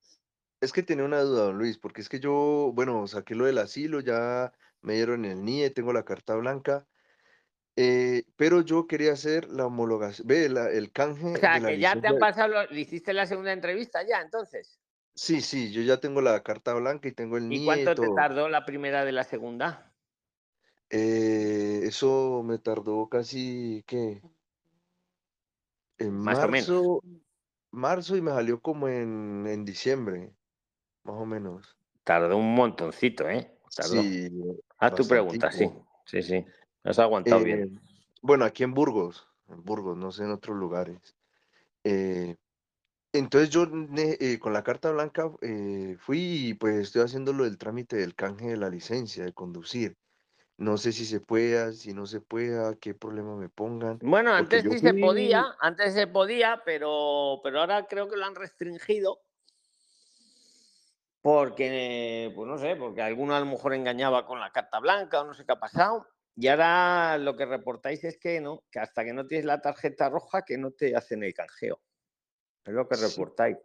Es 0.61 0.71
que 0.71 0.83
tenía 0.83 1.03
una 1.03 1.19
duda, 1.21 1.45
don 1.45 1.57
Luis, 1.57 1.77
porque 1.77 2.01
es 2.01 2.09
que 2.09 2.19
yo, 2.19 2.71
bueno, 2.73 3.05
saqué 3.07 3.35
lo 3.35 3.45
del 3.45 3.57
asilo, 3.57 3.99
ya 3.99 4.53
me 4.81 4.93
dieron 4.93 5.25
el 5.25 5.43
NIE, 5.43 5.69
tengo 5.71 5.93
la 5.93 6.03
carta 6.05 6.35
blanca, 6.35 6.87
eh, 7.75 8.23
pero 8.35 8.61
yo 8.61 8.87
quería 8.87 9.13
hacer 9.13 9.49
la 9.49 9.65
homologación, 9.65 10.27
ve, 10.27 10.49
la- 10.49 10.69
el 10.69 10.91
canje 10.91 11.33
O 11.33 11.37
sea, 11.37 11.55
de 11.55 11.61
la 11.61 11.67
que 11.69 11.79
ya 11.79 11.99
te 11.99 12.07
han 12.07 12.17
pasado, 12.19 12.47
lo- 12.49 12.65
le 12.67 12.79
hiciste 12.79 13.13
la 13.13 13.25
segunda 13.25 13.51
entrevista 13.53 14.01
ya, 14.07 14.21
entonces. 14.21 14.79
Sí, 15.15 15.41
sí, 15.41 15.71
yo 15.71 15.81
ya 15.81 15.99
tengo 15.99 16.21
la 16.21 16.43
carta 16.43 16.73
blanca 16.73 17.07
y 17.07 17.11
tengo 17.13 17.37
el 17.37 17.51
¿Y 17.51 17.57
y 17.57 17.65
cuánto 17.65 17.95
te 17.95 18.07
tardó 18.15 18.49
la 18.49 18.65
primera 18.65 19.05
de 19.05 19.11
la 19.13 19.23
segunda? 19.23 19.93
Eh, 20.89 21.81
eso 21.83 22.43
me 22.43 22.59
tardó 22.59 23.07
casi, 23.09 23.83
¿qué? 23.87 24.21
En 25.97 26.13
Más 26.13 26.43
o 26.43 26.47
menos. 26.47 26.69
marzo, 26.69 27.03
marzo 27.71 28.17
y 28.17 28.21
me 28.21 28.31
salió 28.31 28.61
como 28.61 28.87
en, 28.87 29.45
en 29.47 29.65
diciembre, 29.65 30.33
más 31.03 31.15
o 31.15 31.25
menos. 31.25 31.77
Tardó 32.03 32.37
un 32.37 32.53
montoncito, 32.55 33.27
¿eh? 33.29 33.57
Tardó. 33.75 34.01
Sí, 34.01 34.29
Haz 34.77 34.95
tu 34.95 35.07
pregunta, 35.07 35.51
sí. 35.51 35.69
Sí, 36.05 36.21
sí. 36.21 36.45
Has 36.85 36.99
aguantado 36.99 37.43
bien. 37.43 37.63
Eh, 37.63 37.79
bueno, 38.21 38.45
aquí 38.45 38.63
en 38.63 38.73
Burgos, 38.73 39.27
en 39.49 39.63
Burgos, 39.63 39.97
no 39.97 40.11
sé 40.11 40.23
en 40.23 40.31
otros 40.31 40.55
lugares. 40.55 41.15
Eh, 41.83 42.35
entonces 43.11 43.49
yo 43.49 43.67
eh, 43.97 44.39
con 44.39 44.53
la 44.53 44.63
carta 44.63 44.91
blanca 44.91 45.31
eh, 45.41 45.95
fui 45.99 46.47
y 46.47 46.53
pues 46.53 46.75
estoy 46.75 47.01
haciendo 47.01 47.33
lo 47.33 47.43
del 47.43 47.57
trámite 47.57 47.95
del 47.95 48.15
canje 48.15 48.47
de 48.47 48.57
la 48.57 48.69
licencia 48.69 49.23
de 49.23 49.33
conducir. 49.33 49.97
No 50.57 50.77
sé 50.77 50.93
si 50.93 51.05
se 51.05 51.19
pueda, 51.19 51.73
si 51.73 51.93
no 51.93 52.05
se 52.05 52.21
pueda, 52.21 52.75
qué 52.75 52.93
problema 52.93 53.35
me 53.35 53.49
pongan. 53.49 53.99
Bueno, 54.01 54.31
antes 54.33 54.63
sí 54.63 54.79
se 54.79 54.91
fui, 54.91 55.01
podía, 55.01 55.45
antes 55.59 55.93
se 55.93 56.07
podía, 56.07 56.61
pero, 56.63 57.41
pero 57.43 57.59
ahora 57.59 57.87
creo 57.87 58.07
que 58.07 58.15
lo 58.15 58.25
han 58.25 58.35
restringido 58.35 59.19
porque, 61.25 62.31
pues 62.35 62.47
no 62.47 62.59
sé, 62.59 62.75
porque 62.75 63.01
alguno 63.01 63.35
a 63.35 63.39
lo 63.39 63.47
mejor 63.47 63.73
engañaba 63.73 64.27
con 64.27 64.39
la 64.39 64.51
carta 64.51 64.77
blanca 64.77 65.21
o 65.21 65.25
no 65.25 65.33
sé 65.33 65.43
qué 65.43 65.53
ha 65.53 65.59
pasado. 65.59 66.05
Y 66.35 66.47
ahora 66.47 67.17
lo 67.17 67.35
que 67.35 67.45
reportáis 67.45 68.03
es 68.03 68.17
que 68.17 68.41
no, 68.41 68.63
que 68.71 68.79
hasta 68.79 69.03
que 69.05 69.13
no 69.13 69.25
tienes 69.27 69.45
la 69.45 69.61
tarjeta 69.61 70.09
roja 70.09 70.43
que 70.43 70.57
no 70.57 70.71
te 70.71 70.95
hacen 70.95 71.23
el 71.23 71.33
canjeo. 71.33 71.81
Es 72.65 72.73
lo 72.73 72.87
que 72.87 72.95
sí, 72.95 72.97
reportáis. 72.97 73.57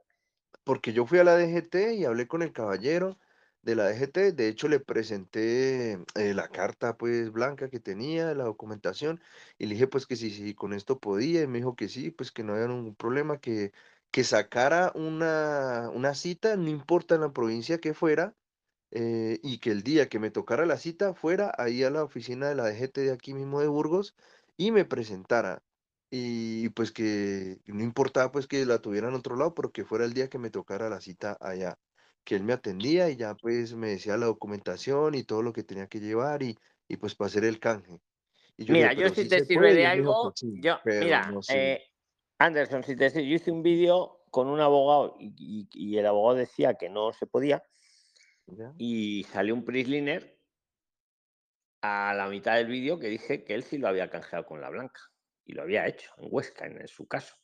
porque 0.65 0.93
yo 0.93 1.07
fui 1.07 1.19
a 1.19 1.25
la 1.25 1.37
DGT 1.37 1.95
y 1.95 2.05
hablé 2.05 2.27
con 2.29 2.43
el 2.43 2.53
caballero 2.53 3.19
de 3.63 3.75
la 3.75 3.89
DGT, 3.91 4.33
de 4.33 4.49
hecho 4.49 4.69
le 4.69 4.81
presenté 4.81 5.93
eh, 6.15 6.35
la 6.35 6.49
carta 6.49 6.97
pues 6.97 7.31
blanca 7.33 7.69
que 7.71 7.81
tenía, 7.81 8.35
la 8.35 8.45
documentación, 8.45 9.21
y 9.59 9.67
le 9.67 9.75
dije 9.75 9.87
pues 9.89 10.07
que 10.07 10.17
si, 10.17 10.31
si 10.31 10.55
con 10.55 10.73
esto 10.73 10.99
podía, 11.01 11.43
y 11.43 11.47
me 11.47 11.59
dijo 11.59 11.77
que 11.77 11.89
sí, 11.89 12.11
pues 12.11 12.33
que 12.33 12.43
no 12.45 12.55
había 12.55 12.69
ningún 12.69 12.95
problema, 12.97 13.39
que, 13.41 13.73
que 14.11 14.25
sacara 14.25 14.93
una, 14.95 15.91
una 15.91 16.15
cita, 16.15 16.57
no 16.57 16.69
importa 16.71 17.15
en 17.17 17.23
la 17.23 17.33
provincia 17.33 17.79
que 17.81 17.95
fuera, 17.95 18.35
eh, 18.91 19.39
y 19.43 19.59
que 19.59 19.71
el 19.71 19.83
día 19.83 20.09
que 20.09 20.19
me 20.19 20.31
tocara 20.31 20.67
la 20.67 20.77
cita 20.79 21.15
fuera 21.15 21.53
ahí 21.59 21.83
a 21.85 21.91
la 21.91 22.05
oficina 22.05 22.49
de 22.49 22.55
la 22.57 22.65
DGT 22.69 23.03
de 23.03 23.12
aquí 23.12 23.35
mismo 23.35 23.61
de 23.61 23.69
Burgos 23.69 24.15
y 24.57 24.73
me 24.73 24.85
presentara. 24.85 25.62
Y 26.11 26.71
pues 26.71 26.91
que 26.93 27.59
no 27.67 27.83
importaba 27.85 28.33
pues 28.33 28.47
que 28.49 28.67
la 28.67 28.81
tuviera 28.81 29.09
en 29.09 29.15
otro 29.15 29.37
lado, 29.37 29.55
pero 29.55 29.71
que 29.73 29.85
fuera 29.85 30.05
el 30.05 30.12
día 30.15 30.29
que 30.29 30.39
me 30.39 30.51
tocara 30.51 30.89
la 30.91 31.01
cita 31.01 31.37
allá. 31.41 31.79
Que 32.25 32.35
él 32.37 32.43
me 32.45 32.53
atendía 32.53 33.11
y 33.11 33.17
ya 33.17 33.35
pues 33.35 33.75
me 33.75 33.91
decía 33.91 34.17
la 34.17 34.27
documentación 34.27 35.15
y 35.15 35.23
todo 35.25 35.43
lo 35.43 35.53
que 35.53 35.62
tenía 35.65 35.87
que 35.89 36.01
llevar 36.01 36.43
y, 36.43 36.59
y 36.89 36.97
pues 36.97 37.15
para 37.15 37.29
hacer 37.29 37.45
el 37.45 37.61
canje. 37.61 38.01
Y 38.57 38.65
yo 38.67 38.75
Mira, 38.75 38.93
dije, 38.95 39.03
yo 39.03 39.11
si 39.11 39.27
sí 39.29 39.29
te 39.29 39.41
sirve 39.43 39.75
puede, 39.75 39.75
de 39.75 39.87
algo, 39.87 40.35
sí, 40.35 40.47
yo, 40.55 40.79
mira, 40.99 41.25
no 41.27 41.43
eh, 41.49 41.81
Anderson, 42.39 42.85
si 42.85 42.97
te 42.97 43.11
sirve, 43.11 43.29
yo 43.29 43.37
hice 43.37 43.51
un 43.53 43.62
vídeo 43.62 44.23
con 44.31 44.49
un 44.49 44.61
abogado 44.61 45.17
y, 45.19 45.35
y- 45.39 45.69
y 45.73 45.99
el 45.99 46.07
abogado 46.07 46.37
decía 46.39 46.75
que 46.75 46.89
no 46.91 47.12
se 47.12 47.27
podía 47.27 47.62
¿ya? 48.57 48.75
y 48.77 49.25
salió 49.25 49.55
un 49.55 49.65
prisliner 49.65 50.41
a 51.83 52.15
la 52.15 52.29
mitad 52.29 52.57
del 52.57 52.67
vídeo 52.67 52.99
que 52.99 53.09
dije 53.09 53.45
que 53.45 53.55
él 53.55 53.63
sí 53.63 53.79
lo 53.79 53.89
había 53.89 54.11
canjeado 54.11 54.45
con 54.47 54.61
la 54.61 54.71
blanca 54.71 55.01
y 55.45 55.53
lo 55.55 55.63
había 55.63 55.87
hecho 55.87 56.11
en 56.19 56.29
Huesca, 56.31 56.67
en, 56.67 56.81
en 56.81 56.89
su 56.89 57.07
caso. 57.09 57.37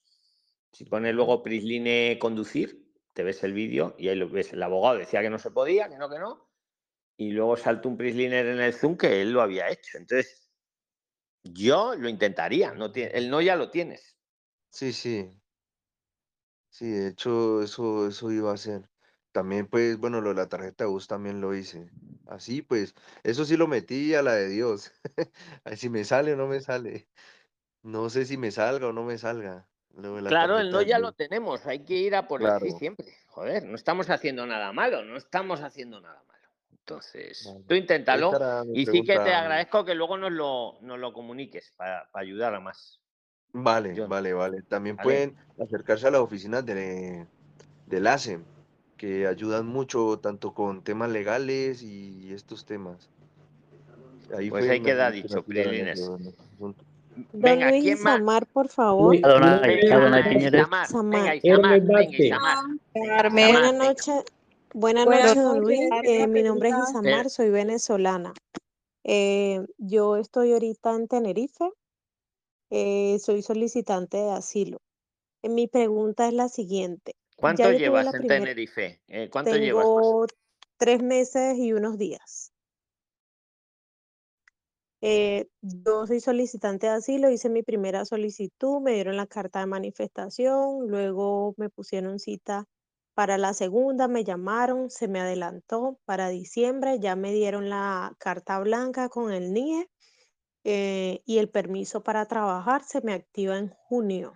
Si 0.73 0.85
pones 0.85 1.15
luego 1.15 1.43
Prisline 1.43 2.19
conducir, 2.19 2.93
te 3.15 3.25
ves 3.25 3.43
el 3.45 3.53
vídeo 3.55 3.95
y 3.99 4.09
ahí 4.09 4.17
lo 4.17 4.29
ves. 4.29 4.53
El 4.53 4.63
abogado 4.63 4.99
decía 4.99 5.23
que 5.23 5.31
no 5.31 5.39
se 5.39 5.51
podía, 5.51 5.89
que 5.89 5.97
no, 5.99 6.11
que 6.11 6.19
no. 6.19 6.51
Y 7.17 7.33
luego 7.33 7.57
saltó 7.57 7.89
un 7.89 7.97
Prisliner 7.99 8.47
en 8.47 8.61
el 8.61 8.75
Zoom 8.75 8.97
que 8.99 9.23
él 9.23 9.33
lo 9.33 9.43
había 9.43 9.71
hecho. 9.71 9.99
Entonces, 9.99 10.51
yo 11.45 11.95
lo 11.97 12.09
intentaría. 12.09 12.75
No 12.75 12.93
tie- 12.93 13.11
el 13.15 13.31
no 13.31 13.41
ya 13.41 13.57
lo 13.57 13.71
tienes. 13.71 14.19
Sí, 14.71 14.93
sí. 14.93 15.41
Sí, 16.71 16.89
de 16.89 17.09
hecho, 17.09 17.61
eso, 17.63 18.07
eso 18.07 18.31
iba 18.31 18.53
a 18.53 18.55
hacer. 18.55 18.89
También, 19.37 19.67
pues, 19.67 19.99
bueno, 19.99 20.23
lo 20.23 20.31
de 20.31 20.37
la 20.37 20.49
tarjeta 20.49 20.85
de 20.85 20.89
bus 20.91 21.09
también 21.09 21.43
lo 21.43 21.55
hice. 21.55 21.91
Así, 22.27 22.63
pues, 22.63 22.95
eso 23.23 23.45
sí 23.45 23.59
lo 23.59 23.67
metí 23.69 24.15
a 24.15 24.23
la 24.23 24.33
de 24.33 24.49
Dios. 24.49 24.93
Ay, 25.65 25.77
Si 25.77 25.91
me 25.91 26.05
sale 26.05 26.33
o 26.33 26.37
no 26.37 26.47
me 26.47 26.61
sale. 26.61 27.07
No 27.83 28.09
sé 28.09 28.25
si 28.25 28.39
me 28.39 28.51
salga 28.51 28.89
o 28.89 28.95
no 28.95 29.05
me 29.05 29.19
salga. 29.19 29.69
Lo 29.95 30.17
de 30.17 30.23
la 30.23 30.31
Claro, 30.31 30.59
el 30.59 30.71
tarjeta 30.71 30.79
no 30.79 30.83
ya 30.89 30.99
bus. 30.99 31.09
lo 31.09 31.13
tenemos. 31.13 31.67
Hay 31.67 31.85
que 31.85 31.97
ir 31.97 32.15
a 32.15 32.27
por 32.27 32.41
el 32.41 32.49
sí 32.61 32.61
Claro. 32.61 32.79
siempre. 32.79 33.15
Joder, 33.27 33.65
no 33.67 33.75
estamos 33.75 34.09
haciendo 34.09 34.47
nada 34.47 34.73
malo. 34.73 35.05
No 35.05 35.19
estamos 35.19 35.61
haciendo 35.61 36.01
nada 36.01 36.23
malo. 36.27 36.49
Entonces, 36.71 37.45
Vale. 37.45 37.65
tú 37.69 37.75
inténtalo. 37.75 38.29
Esa 38.29 38.37
era 38.37 38.65
mi 38.65 38.73
Y 38.75 38.87
sí 38.87 38.93
que 39.03 39.05
te 39.05 39.13
pregunta. 39.17 39.39
agradezco 39.41 39.85
que 39.85 39.95
luego 39.95 40.17
nos 40.17 40.33
lo, 40.33 40.79
nos 40.81 40.99
lo 40.99 41.13
comuniques 41.13 41.75
para, 41.77 42.11
para 42.11 42.23
ayudar 42.23 42.55
a 42.55 42.61
más. 42.61 43.03
Vale, 43.53 43.95
John. 43.95 44.09
vale, 44.09 44.33
vale. 44.33 44.63
También 44.63 44.97
¿Vale? 44.97 45.05
pueden 45.05 45.37
acercarse 45.63 46.07
a 46.07 46.11
las 46.11 46.21
oficinas 46.23 46.65
de, 46.65 47.27
del 47.87 48.07
ASEM, 48.07 48.45
que 48.97 49.27
ayudan 49.27 49.67
mucho 49.67 50.19
tanto 50.21 50.55
con 50.55 50.83
temas 50.83 51.11
legales 51.11 51.83
y 51.83 52.33
estos 52.33 52.65
temas. 52.65 53.09
Ahí 54.37 54.51
Pues 54.51 54.65
fue 54.65 54.75
ahí 54.75 54.81
queda 54.81 55.11
dicho, 55.11 55.43
Prilines. 55.43 56.01
asunto. 56.01 56.33
Don 56.59 56.75
Venga, 57.33 57.71
Luis. 57.71 57.85
Isamar, 57.87 58.47
por 58.47 58.69
favor. 58.69 59.15
Luis, 59.15 59.25
Adonai, 59.25 59.77
Luis 59.77 59.91
Adonai 59.91 60.23
Venga, 60.23 61.33
venga, 61.43 61.69
venga. 61.79 62.19
Isamar, 62.19 63.31
Buenas 63.31 63.73
venga. 63.73 63.73
noches. 63.73 64.25
Buenas 64.75 65.07
noches, 65.07 65.43
don 65.43 65.61
Luis. 65.61 65.81
Eh, 66.05 66.27
mi 66.27 66.43
nombre 66.43 66.71
es. 66.71 66.75
Isamar, 66.91 67.31
soy 67.31 67.51
venezolana. 67.51 68.35
Eh, 69.05 69.65
yo 69.79 70.17
estoy 70.17 70.53
ahorita 70.53 70.95
en 70.95 71.09
Tenerife. 71.09 71.71
eh, 72.71 73.19
soy 73.21 73.43
solicitante 73.43 74.17
de 74.17 74.31
asilo. 74.33 74.79
Eh, 75.43 75.49
Mi 75.49 75.69
pregunta 75.69 76.27
es 76.27 76.35
la 76.35 76.49
siguiente. 76.49 77.15
¿Cuánto 77.37 77.71
llevas 77.73 78.07
en 78.07 78.13
primera, 78.13 78.41
Tenerife? 78.41 79.01
Eh, 79.09 79.29
¿Cuánto 79.31 79.57
llevas? 79.57 79.85
más? 79.87 79.95
tengo 79.95 80.27
tres 80.79 81.03
meses 81.03 81.59
y 81.59 81.73
unos 81.73 81.99
días. 81.99 82.53
Eh, 85.03 85.47
yo 85.61 86.07
soy 86.07 86.21
solicitante 86.21 86.87
de 86.87 86.95
asilo, 86.95 87.31
hice 87.31 87.51
mi 87.51 87.63
primera 87.63 88.05
solicitud, 88.07 88.81
me 88.81 88.95
dieron 88.95 89.17
la 89.17 89.27
carta 89.27 89.61
de 89.61 89.67
manifestación, 89.67 90.89
luego 90.89 91.55
me 91.59 91.69
pusieron 91.69 92.19
cita 92.19 92.67
para 93.15 93.39
la 93.39 93.53
segunda, 93.53 94.09
me 94.09 94.25
llamaron, 94.25 94.91
se 94.91 95.07
me 95.07 95.21
adelantó 95.21 96.01
para 96.07 96.29
diciembre, 96.29 96.99
ya 96.99 97.15
me 97.15 97.33
dieron 97.33 97.69
la 97.69 98.15
carta 98.19 98.59
blanca 98.59 99.09
con 99.09 99.33
el 99.33 99.53
NIE 99.53 99.89
eh, 100.65 101.23
y 101.25 101.39
el 101.39 101.51
permiso 101.51 102.03
para 102.03 102.27
trabajar 102.27 102.83
se 102.83 103.01
me 103.03 103.13
activa 103.13 103.59
en 103.59 103.69
junio. 103.71 104.35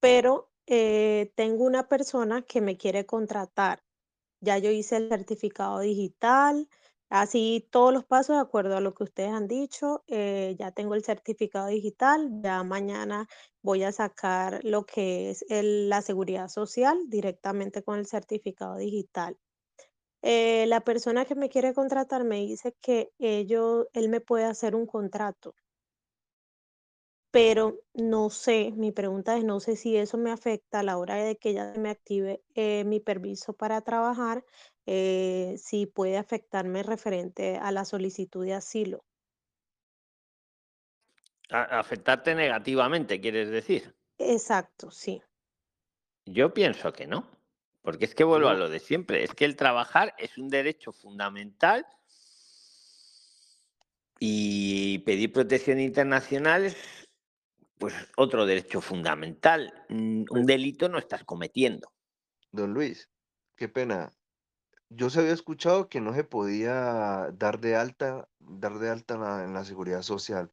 Pero 0.00 0.50
eh, 0.66 1.32
tengo 1.36 1.64
una 1.64 1.88
persona 1.88 2.42
que 2.42 2.60
me 2.60 2.76
quiere 2.76 3.06
contratar. 3.06 3.82
Ya 4.40 4.58
yo 4.58 4.70
hice 4.70 4.96
el 4.98 5.08
certificado 5.08 5.80
digital, 5.80 6.68
así 7.10 7.68
todos 7.70 7.92
los 7.94 8.04
pasos 8.04 8.36
de 8.36 8.42
acuerdo 8.42 8.76
a 8.76 8.80
lo 8.80 8.94
que 8.94 9.04
ustedes 9.04 9.30
han 9.32 9.48
dicho. 9.48 10.04
eh, 10.08 10.56
ya 10.58 10.72
tengo 10.72 10.94
el 10.94 11.04
certificado 11.04 11.68
digital, 11.68 12.30
ya 12.42 12.62
mañana 12.64 13.28
voy 13.62 13.82
a 13.84 13.92
sacar 13.92 14.60
lo 14.64 14.86
que 14.86 15.30
es 15.30 15.44
la 15.50 16.02
seguridad 16.02 16.48
social 16.48 16.98
directamente 17.08 17.82
con 17.82 17.98
el 17.98 18.06
certificado 18.06 18.76
digital. 18.76 19.38
Eh, 20.22 20.66
la 20.66 20.80
persona 20.82 21.24
que 21.24 21.34
me 21.34 21.48
quiere 21.48 21.72
contratar 21.74 22.24
me 22.24 22.36
dice 22.40 22.74
que 22.80 23.12
ellos, 23.18 23.86
él 23.92 24.08
me 24.08 24.20
puede 24.20 24.44
hacer 24.44 24.74
un 24.74 24.86
contrato, 24.86 25.54
pero 27.36 27.82
no 27.92 28.30
sé, 28.30 28.72
mi 28.76 28.92
pregunta 28.92 29.36
es, 29.36 29.44
no 29.44 29.60
sé 29.60 29.76
si 29.76 29.94
eso 29.98 30.16
me 30.16 30.30
afecta 30.32 30.80
a 30.80 30.82
la 30.82 30.96
hora 30.96 31.16
de 31.16 31.36
que 31.36 31.52
ya 31.52 31.74
me 31.76 31.90
active 31.90 32.42
eh, 32.54 32.82
mi 32.84 32.98
permiso 32.98 33.52
para 33.52 33.82
trabajar, 33.82 34.42
eh, 34.86 35.54
si 35.58 35.84
puede 35.84 36.16
afectarme 36.16 36.82
referente 36.82 37.58
a 37.58 37.72
la 37.72 37.84
solicitud 37.84 38.42
de 38.46 38.54
asilo. 38.54 39.04
A- 41.58 41.78
afectarte 41.82 42.30
negativamente, 42.36 43.20
quieres 43.20 43.48
decir. 43.50 43.82
Exacto, 44.18 44.90
sí. 44.90 45.22
Yo 46.26 46.52
pienso 46.52 46.92
que 46.92 47.06
no, 47.06 47.26
porque 47.82 48.04
es 48.04 48.14
que 48.14 48.22
vuelvo 48.24 48.48
a 48.48 48.54
lo 48.54 48.68
de 48.68 48.80
siempre, 48.80 49.24
es 49.24 49.34
que 49.34 49.44
el 49.46 49.56
trabajar 49.56 50.14
es 50.18 50.36
un 50.38 50.50
derecho 50.50 50.92
fundamental 50.92 51.86
y 54.18 54.98
pedir 55.00 55.32
protección 55.32 55.80
internacional 55.80 56.64
es 56.66 57.05
pues 57.78 57.94
otro 58.16 58.46
derecho 58.46 58.80
fundamental. 58.80 59.72
Un 59.88 60.24
pues, 60.26 60.46
delito 60.46 60.88
no 60.88 60.98
estás 60.98 61.24
cometiendo. 61.24 61.92
don 62.50 62.72
Luis, 62.72 63.10
qué 63.56 63.68
pena. 63.68 64.12
Yo 64.88 65.10
se 65.10 65.20
había 65.20 65.32
escuchado 65.32 65.88
que 65.88 66.00
no 66.00 66.14
se 66.14 66.24
podía 66.24 67.28
dar 67.32 67.60
de 67.60 67.76
alta, 67.76 68.28
dar 68.38 68.78
de 68.78 68.90
alta 68.90 69.14
en 69.14 69.20
la, 69.20 69.44
en 69.44 69.52
la 69.52 69.64
seguridad 69.64 70.02
social 70.02 70.52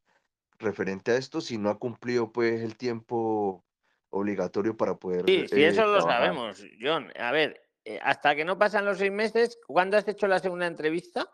referente 0.58 1.12
a 1.12 1.16
esto 1.16 1.40
si 1.40 1.58
no 1.58 1.70
ha 1.70 1.78
cumplido 1.78 2.32
pues 2.32 2.62
el 2.62 2.76
tiempo 2.76 3.64
obligatorio 4.10 4.76
para 4.76 4.96
poder 4.96 5.24
Sí, 5.26 5.46
sí, 5.48 5.62
eh, 5.62 5.68
eso 5.68 5.86
lo 5.86 6.00
sabemos, 6.00 6.64
John. 6.80 7.12
A 7.16 7.32
ver, 7.32 7.68
eh, 7.84 7.98
hasta 8.02 8.34
que 8.34 8.44
no 8.44 8.58
pasan 8.58 8.84
los 8.84 8.98
seis 8.98 9.12
meses, 9.12 9.58
¿cuándo 9.66 9.96
has 9.96 10.06
hecho 10.08 10.26
la 10.26 10.38
segunda 10.38 10.66
entrevista? 10.66 11.28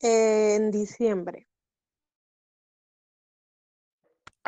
En 0.00 0.70
diciembre. 0.70 1.48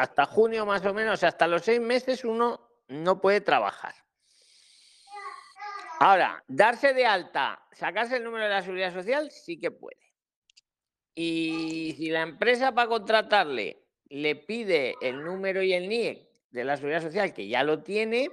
Hasta 0.00 0.24
junio 0.24 0.64
más 0.64 0.82
o 0.86 0.94
menos, 0.94 1.22
hasta 1.24 1.46
los 1.46 1.60
seis 1.62 1.78
meses 1.78 2.24
uno 2.24 2.70
no 2.88 3.20
puede 3.20 3.42
trabajar. 3.42 3.94
Ahora, 5.98 6.42
darse 6.48 6.94
de 6.94 7.04
alta, 7.04 7.62
sacarse 7.72 8.16
el 8.16 8.24
número 8.24 8.44
de 8.44 8.50
la 8.50 8.62
seguridad 8.62 8.94
social, 8.94 9.30
sí 9.30 9.58
que 9.58 9.70
puede. 9.70 10.00
Y 11.14 11.94
si 11.98 12.08
la 12.08 12.22
empresa 12.22 12.72
para 12.72 12.88
contratarle 12.88 13.84
le 14.06 14.36
pide 14.36 14.94
el 15.02 15.22
número 15.22 15.62
y 15.62 15.74
el 15.74 15.86
NIE 15.86 16.32
de 16.48 16.64
la 16.64 16.78
seguridad 16.78 17.02
social, 17.02 17.34
que 17.34 17.46
ya 17.46 17.62
lo 17.62 17.82
tiene, 17.82 18.30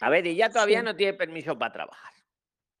a 0.00 0.08
ver, 0.10 0.28
ella 0.28 0.48
todavía 0.48 0.78
Sí. 0.78 0.84
no 0.84 0.94
tiene 0.94 1.14
permiso 1.14 1.58
para 1.58 1.72
trabajar. 1.72 2.12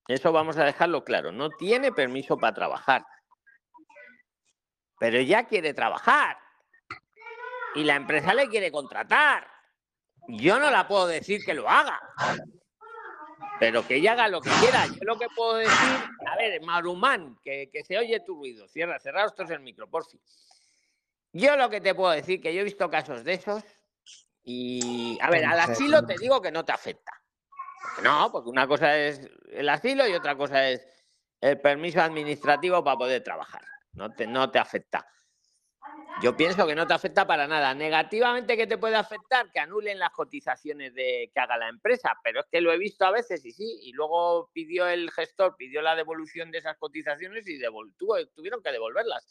Eso 0.06 0.30
vamos 0.30 0.56
a 0.56 0.64
dejarlo 0.64 1.02
claro, 1.02 1.32
no 1.32 1.50
tiene 1.50 1.90
permiso 1.90 2.38
para 2.38 2.54
trabajar. 2.54 3.04
Pero 5.00 5.18
ella 5.18 5.48
quiere 5.48 5.74
trabajar 5.74 6.45
y 7.76 7.84
la 7.84 7.96
empresa 7.96 8.34
le 8.34 8.48
quiere 8.48 8.72
contratar. 8.72 9.46
Yo 10.28 10.58
no 10.58 10.70
la 10.70 10.88
puedo 10.88 11.06
decir 11.06 11.44
que 11.44 11.54
lo 11.54 11.68
haga, 11.68 12.00
pero 13.60 13.86
que 13.86 13.96
ella 13.96 14.12
haga 14.12 14.28
lo 14.28 14.40
que 14.40 14.50
quiera. 14.60 14.86
Yo 14.86 14.98
lo 15.02 15.18
que 15.18 15.28
puedo 15.28 15.56
decir, 15.56 15.98
a 16.26 16.36
ver, 16.36 16.60
Marumán, 16.62 17.38
que, 17.44 17.70
que 17.70 17.84
se 17.84 17.96
oye 17.96 18.20
tu 18.20 18.34
ruido, 18.34 18.66
cierra, 18.66 18.98
cerraos 18.98 19.34
todos 19.34 19.50
el 19.50 19.60
micro, 19.60 19.88
por 19.88 20.04
fin. 20.04 20.20
Yo 21.32 21.56
lo 21.56 21.70
que 21.70 21.80
te 21.80 21.94
puedo 21.94 22.10
decir, 22.12 22.40
que 22.40 22.52
yo 22.52 22.62
he 22.62 22.64
visto 22.64 22.90
casos 22.90 23.22
de 23.22 23.34
esos, 23.34 23.62
y 24.42 25.18
a 25.20 25.30
ver, 25.30 25.44
al 25.44 25.60
asilo 25.60 26.04
te 26.06 26.16
digo 26.18 26.40
que 26.40 26.50
no 26.50 26.64
te 26.64 26.72
afecta. 26.72 27.12
No, 28.02 28.30
porque 28.32 28.48
una 28.48 28.66
cosa 28.66 28.96
es 28.96 29.20
el 29.50 29.68
asilo 29.68 30.06
y 30.06 30.14
otra 30.14 30.36
cosa 30.36 30.68
es 30.68 30.86
el 31.40 31.60
permiso 31.60 32.00
administrativo 32.00 32.82
para 32.82 32.96
poder 32.96 33.22
trabajar. 33.22 33.62
No 33.92 34.12
te, 34.12 34.26
no 34.26 34.50
te 34.50 34.58
afecta. 34.58 35.06
Yo 36.22 36.34
pienso 36.34 36.66
que 36.66 36.74
no 36.74 36.86
te 36.86 36.94
afecta 36.94 37.26
para 37.26 37.46
nada. 37.46 37.74
Negativamente, 37.74 38.56
¿qué 38.56 38.66
te 38.66 38.78
puede 38.78 38.96
afectar? 38.96 39.50
Que 39.52 39.60
anulen 39.60 39.98
las 39.98 40.10
cotizaciones 40.10 40.94
de, 40.94 41.30
que 41.32 41.40
haga 41.40 41.58
la 41.58 41.68
empresa. 41.68 42.18
Pero 42.24 42.40
es 42.40 42.46
que 42.50 42.62
lo 42.62 42.72
he 42.72 42.78
visto 42.78 43.04
a 43.04 43.10
veces 43.10 43.44
y 43.44 43.52
sí. 43.52 43.80
Y 43.82 43.92
luego 43.92 44.48
pidió 44.54 44.86
el 44.86 45.10
gestor, 45.10 45.56
pidió 45.56 45.82
la 45.82 45.94
devolución 45.94 46.50
de 46.50 46.58
esas 46.58 46.78
cotizaciones 46.78 47.46
y 47.46 47.58
devol- 47.58 47.92
tuvieron 48.34 48.62
que 48.62 48.72
devolverlas. 48.72 49.26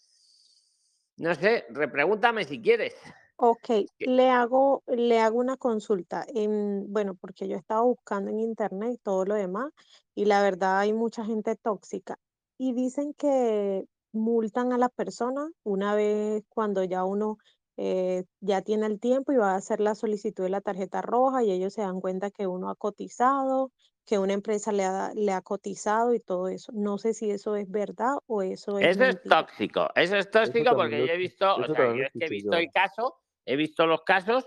No 1.18 1.34
sé, 1.34 1.66
repregúntame 1.70 2.45
si 2.45 2.62
quieres. 2.62 2.94
Ok, 3.38 3.70
le 3.99 4.30
hago, 4.30 4.84
le 4.86 5.20
hago 5.20 5.40
una 5.40 5.57
consulta. 5.57 6.26
En, 6.34 6.91
bueno, 6.94 7.16
porque 7.16 7.48
yo 7.48 7.57
estaba 7.57 7.82
buscando 7.82 8.30
en 8.30 8.40
internet 8.40 8.91
y 8.94 8.98
todo 8.98 9.26
lo 9.26 9.34
demás, 9.34 9.72
y 10.14 10.26
la 10.26 10.41
verdad 10.41 10.80
hay 10.80 10.94
mucha 10.94 11.26
gente 11.26 11.56
tóxica. 11.56 12.20
Y 12.57 12.74
dicen 12.74 13.14
que 13.14 13.86
multan 14.16 14.74
a 14.74 14.78
la 14.78 14.90
persona 14.90 15.50
una 15.64 15.96
vez 15.96 16.44
cuando 16.50 16.84
ya 16.84 17.04
uno 17.04 17.38
eh, 17.78 18.24
ya 18.40 18.62
tiene 18.62 18.86
el 18.86 19.00
tiempo 19.00 19.34
y 19.34 19.38
va 19.38 19.52
a 19.54 19.58
hacer 19.58 19.82
la 19.82 19.96
solicitud 19.96 20.44
de 20.44 20.50
la 20.50 20.62
tarjeta 20.62 21.02
roja 21.02 21.44
y 21.44 21.52
ellos 21.52 21.74
se 21.74 21.82
dan 21.82 22.00
cuenta 22.00 22.32
que 22.32 22.48
uno 22.48 22.70
ha 22.70 22.76
cotizado, 22.76 23.72
que 24.06 24.18
una 24.18 24.34
empresa 24.34 24.72
le 24.72 24.86
ha, 24.86 25.12
le 25.14 25.34
ha 25.34 25.42
cotizado 25.42 26.14
y 26.14 26.20
todo 26.22 26.48
eso. 26.48 26.72
No 26.74 26.98
sé 26.98 27.14
si 27.14 27.32
eso 27.32 27.56
es 27.56 27.70
verdad 27.70 28.16
o 28.28 28.42
eso 28.42 28.80
es 28.80 28.96
Eso 28.96 29.04
es 29.04 29.22
tóxico, 29.24 29.90
eso 29.96 30.16
es 30.16 30.32
tóxico 30.32 30.76
porque 30.76 31.06
yo 31.06 31.14
he 31.14 31.18
visto, 31.18 31.56
o 31.56 31.66
sea, 31.66 31.96
yo 31.96 32.04
es 32.04 32.12
que 32.14 32.26
he 32.26 32.30
visto 32.30 32.56
el 32.56 32.72
caso, 32.72 33.16
he 33.46 33.56
visto 33.58 33.86
los 33.86 34.04
casos 34.04 34.46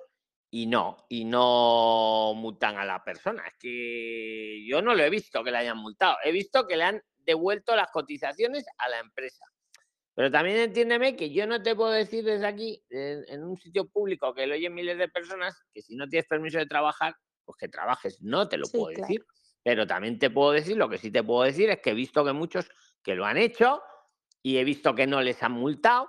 y 0.50 0.66
no, 0.66 0.96
y 1.10 1.26
no 1.26 2.32
multan 2.34 2.78
a 2.78 2.84
la 2.86 3.04
persona. 3.04 3.46
Es 3.46 3.54
que 3.58 4.64
yo 4.66 4.80
no 4.80 4.94
lo 4.94 5.02
he 5.02 5.10
visto 5.10 5.44
que 5.44 5.50
le 5.50 5.58
hayan 5.58 5.76
multado, 5.76 6.16
he 6.24 6.32
visto 6.32 6.66
que 6.66 6.76
le 6.76 6.84
han 6.84 7.02
devuelto 7.18 7.76
las 7.76 7.90
cotizaciones 7.90 8.64
a 8.78 8.88
la 8.88 9.00
empresa. 9.00 9.44
Pero 10.18 10.32
también 10.32 10.56
entiéndeme 10.56 11.14
que 11.14 11.30
yo 11.30 11.46
no 11.46 11.62
te 11.62 11.76
puedo 11.76 11.92
decir 11.92 12.24
desde 12.24 12.44
aquí, 12.44 12.84
en, 12.90 13.22
en 13.28 13.44
un 13.44 13.56
sitio 13.56 13.88
público 13.88 14.34
que 14.34 14.48
lo 14.48 14.56
oyen 14.56 14.74
miles 14.74 14.98
de 14.98 15.08
personas, 15.08 15.54
que 15.72 15.80
si 15.80 15.94
no 15.94 16.08
tienes 16.08 16.26
permiso 16.26 16.58
de 16.58 16.66
trabajar, 16.66 17.14
pues 17.44 17.56
que 17.56 17.68
trabajes. 17.68 18.20
No 18.20 18.48
te 18.48 18.56
lo 18.56 18.66
Sí, 18.66 18.72
puedo 18.76 18.88
claro. 18.88 19.00
decir. 19.02 19.24
Pero 19.62 19.86
también 19.86 20.18
te 20.18 20.28
puedo 20.28 20.50
decir, 20.50 20.76
lo 20.76 20.88
que 20.88 20.98
sí 20.98 21.12
te 21.12 21.22
puedo 21.22 21.44
decir 21.44 21.70
es 21.70 21.78
que 21.78 21.90
he 21.90 21.94
visto 21.94 22.24
que 22.24 22.32
muchos 22.32 22.68
que 23.00 23.14
lo 23.14 23.26
han 23.26 23.36
hecho 23.36 23.80
y 24.42 24.56
he 24.56 24.64
visto 24.64 24.92
que 24.92 25.06
no 25.06 25.20
les 25.22 25.40
han 25.40 25.52
multado 25.52 26.08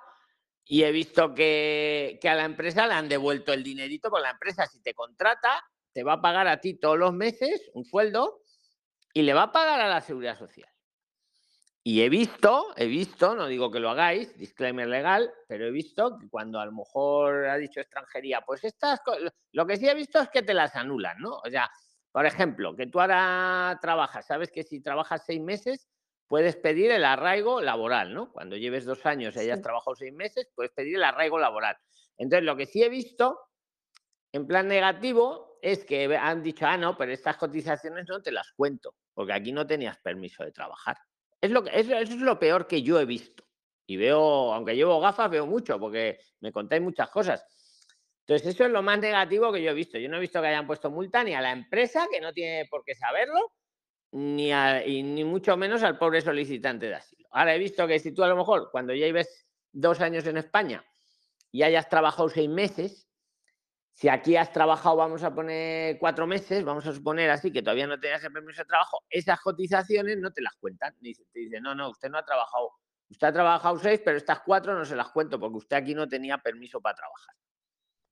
y 0.65 0.81
he 0.85 0.91
visto 0.91 1.35
que, 1.35 2.17
que 2.19 2.29
a 2.29 2.33
la 2.33 2.45
empresa 2.45 2.87
le 2.87 2.95
han 2.95 3.09
devuelto 3.09 3.53
el 3.53 3.61
dinerito, 3.61 4.09
porque 4.09 4.23
la 4.23 4.31
empresa 4.31 4.65
si 4.65 4.81
te 4.81 4.95
contrata, 4.95 5.63
te 5.93 6.01
va 6.01 6.13
a 6.13 6.21
pagar 6.21 6.47
a 6.47 6.59
ti 6.59 6.79
todos 6.79 6.97
los 6.97 7.13
meses 7.13 7.69
un 7.75 7.85
sueldo 7.85 8.41
y 9.13 9.21
le 9.21 9.35
va 9.35 9.43
a 9.43 9.51
pagar 9.51 9.79
a 9.79 9.87
la 9.87 10.01
seguridad 10.01 10.35
social. 10.35 10.67
Y 11.83 12.01
he 12.01 12.09
visto, 12.09 12.73
he 12.75 12.85
visto, 12.87 13.35
no 13.35 13.47
digo 13.47 13.71
que 13.71 13.79
lo 13.79 13.89
hagáis, 13.89 14.37
disclaimer 14.37 14.87
legal, 14.87 15.31
pero 15.47 15.65
he 15.65 15.71
visto 15.71 16.17
que 16.19 16.29
cuando 16.29 16.59
a 16.59 16.65
lo 16.65 16.73
mejor 16.73 17.45
ha 17.45 17.55
dicho 17.57 17.79
extranjería, 17.79 18.41
pues 18.45 18.63
estas, 18.65 18.99
lo- 19.53 19.65
que 19.65 19.77
sí 19.77 19.87
he 19.87 19.95
visto 19.95 20.19
es 20.19 20.29
que 20.29 20.41
te 20.43 20.53
las 20.53 20.75
anulan, 20.75 21.17
¿no? 21.19 21.37
O 21.37 21.49
sea, 21.49 21.69
por 22.11 22.25
ejemplo, 22.25 22.75
que 22.75 22.87
tú 22.87 22.99
ahora 22.99 23.77
trabajas, 23.81 24.27
sabes 24.27 24.51
que 24.51 24.63
si 24.63 24.81
trabajas 24.81 25.23
seis 25.25 25.41
meses, 25.41 25.87
puedes 26.27 26.57
pedir 26.57 26.91
el 26.91 27.05
arraigo 27.05 27.61
laboral, 27.61 28.13
¿no? 28.13 28.31
Cuando 28.31 28.57
lleves 28.57 28.85
dos 28.85 29.05
años 29.05 29.35
y 29.35 29.39
hayas 29.39 29.59
Sí. 29.59 29.63
trabajado 29.63 29.95
seis 29.95 30.13
meses, 30.13 30.49
puedes 30.53 30.71
pedir 30.73 30.95
el 30.97 31.03
arraigo 31.03 31.39
laboral. 31.39 31.77
Entonces, 32.17 32.43
lo 32.45 32.57
que 32.57 32.65
sí 32.65 32.83
he 32.83 32.89
visto, 32.89 33.39
en 34.33 34.47
plan 34.47 34.67
negativo, 34.67 35.57
es 35.61 35.85
que 35.85 36.15
han 36.17 36.43
dicho, 36.43 36.65
ah, 36.67 36.77
no, 36.77 36.97
pero 36.97 37.11
estas 37.13 37.37
cotizaciones 37.37 38.05
no 38.07 38.21
te 38.21 38.31
las 38.31 38.51
cuento, 38.53 38.95
porque 39.13 39.33
aquí 39.33 39.51
no 39.51 39.65
tenías 39.65 39.97
permiso 39.99 40.43
de 40.43 40.51
trabajar. 40.51 40.97
Es 41.41 41.51
lo 41.51 41.65
eso 41.67 41.93
es 41.95 42.09
lo 42.17 42.39
peor 42.39 42.67
que 42.67 42.81
yo 42.81 42.99
he 42.99 43.05
visto. 43.05 43.43
Y 43.87 43.97
veo, 43.97 44.53
aunque 44.53 44.75
llevo 44.75 44.99
gafas, 44.99 45.31
veo 45.31 45.47
mucho, 45.47 45.79
porque 45.79 46.19
me 46.41 46.51
contáis 46.51 46.81
muchas 46.81 47.09
cosas. 47.09 47.43
Entonces, 48.21 48.53
eso 48.53 48.65
es 48.65 48.71
lo 48.71 48.83
más 48.83 48.99
negativo 48.99 49.51
que 49.51 49.63
yo 49.63 49.71
he 49.71 49.73
visto. 49.73 49.97
Yo 49.97 50.07
no 50.09 50.17
he 50.17 50.19
visto 50.19 50.39
que 50.39 50.47
hayan 50.47 50.67
puesto 50.67 50.91
multa 50.91 51.23
ni 51.23 51.33
a 51.33 51.41
la 51.41 51.51
empresa, 51.51 52.07
que 52.11 52.21
no 52.21 52.31
tiene 52.31 52.67
por 52.69 52.83
qué 52.83 52.93
saberlo, 52.93 53.53
ni, 54.11 54.51
ni 55.01 55.23
mucho 55.23 55.57
menos 55.57 55.81
al 55.81 55.97
pobre 55.97 56.21
solicitante 56.21 56.85
de 56.87 56.95
asilo. 56.95 57.27
Ahora 57.31 57.55
he 57.55 57.57
visto 57.57 57.87
que 57.87 57.97
si 57.97 58.13
tú 58.13 58.23
a 58.23 58.27
lo 58.27 58.35
mejor, 58.35 58.69
cuando 58.71 58.93
ya 58.93 59.07
lleves 59.07 59.47
dos 59.71 60.01
años 60.01 60.27
en 60.27 60.37
España 60.37 60.85
y 61.51 61.63
hayas 61.63 61.89
trabajado 61.89 62.29
seis 62.29 62.49
meses, 62.49 63.08
si 63.99 64.07
aquí 64.07 64.37
has 64.37 64.53
trabajado, 64.53 64.95
vamos 64.95 65.23
a 65.23 65.35
poner 65.35 65.99
cuatro 65.99 66.25
meses, 66.25 66.63
vamos 66.63 66.87
a 66.87 66.93
suponer 66.93 67.29
así 67.31 67.51
que 67.51 67.61
todavía 67.61 67.85
no 67.85 67.99
tenías 67.99 68.23
el 68.23 68.31
permiso 68.31 68.61
de 68.61 68.65
trabajo, 68.65 69.03
esas 69.09 69.41
cotizaciones 69.41 70.17
no 70.19 70.31
te 70.31 70.41
las 70.41 70.55
cuentan. 70.55 70.95
Te 71.01 71.13
dicen, 71.33 71.61
no, 71.61 71.75
no, 71.75 71.89
usted 71.89 72.09
no 72.09 72.17
ha 72.17 72.23
trabajado. 72.23 72.71
Usted 73.09 73.27
ha 73.27 73.33
trabajado 73.33 73.77
seis, 73.77 73.99
pero 74.05 74.15
estas 74.15 74.39
cuatro 74.39 74.73
no 74.73 74.85
se 74.85 74.95
las 74.95 75.09
cuento 75.09 75.37
porque 75.37 75.57
usted 75.57 75.75
aquí 75.75 75.95
no 75.95 76.07
tenía 76.07 76.37
permiso 76.37 76.79
para 76.79 76.95
trabajar. 76.95 77.35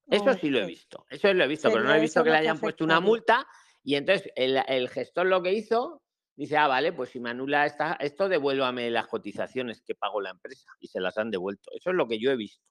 Eso 0.07 0.33
sí 0.33 0.49
lo 0.49 0.59
he 0.59 0.65
visto, 0.65 1.05
eso 1.09 1.33
lo 1.33 1.45
he 1.45 1.47
visto, 1.47 1.71
pero 1.71 1.85
no 1.85 1.93
he 1.93 2.01
visto 2.01 2.21
que 2.21 2.31
le 2.31 2.37
hayan 2.37 2.59
puesto 2.59 2.83
una 2.83 2.99
multa 2.99 3.47
y 3.81 3.95
entonces 3.95 4.29
el, 4.35 4.61
el 4.67 4.89
gestor 4.89 5.27
lo 5.27 5.41
que 5.41 5.53
hizo, 5.53 6.03
dice, 6.35 6.57
ah, 6.57 6.67
vale, 6.67 6.91
pues 6.91 7.11
si 7.11 7.21
me 7.21 7.29
anula 7.29 7.65
esta, 7.65 7.93
esto, 8.01 8.27
devuélvame 8.27 8.91
las 8.91 9.07
cotizaciones 9.07 9.81
que 9.81 9.95
pagó 9.95 10.19
la 10.19 10.31
empresa 10.31 10.69
y 10.81 10.87
se 10.87 10.99
las 10.99 11.17
han 11.17 11.31
devuelto. 11.31 11.71
Eso 11.73 11.91
es 11.91 11.95
lo 11.95 12.09
que 12.09 12.19
yo 12.19 12.29
he 12.29 12.35
visto. 12.35 12.65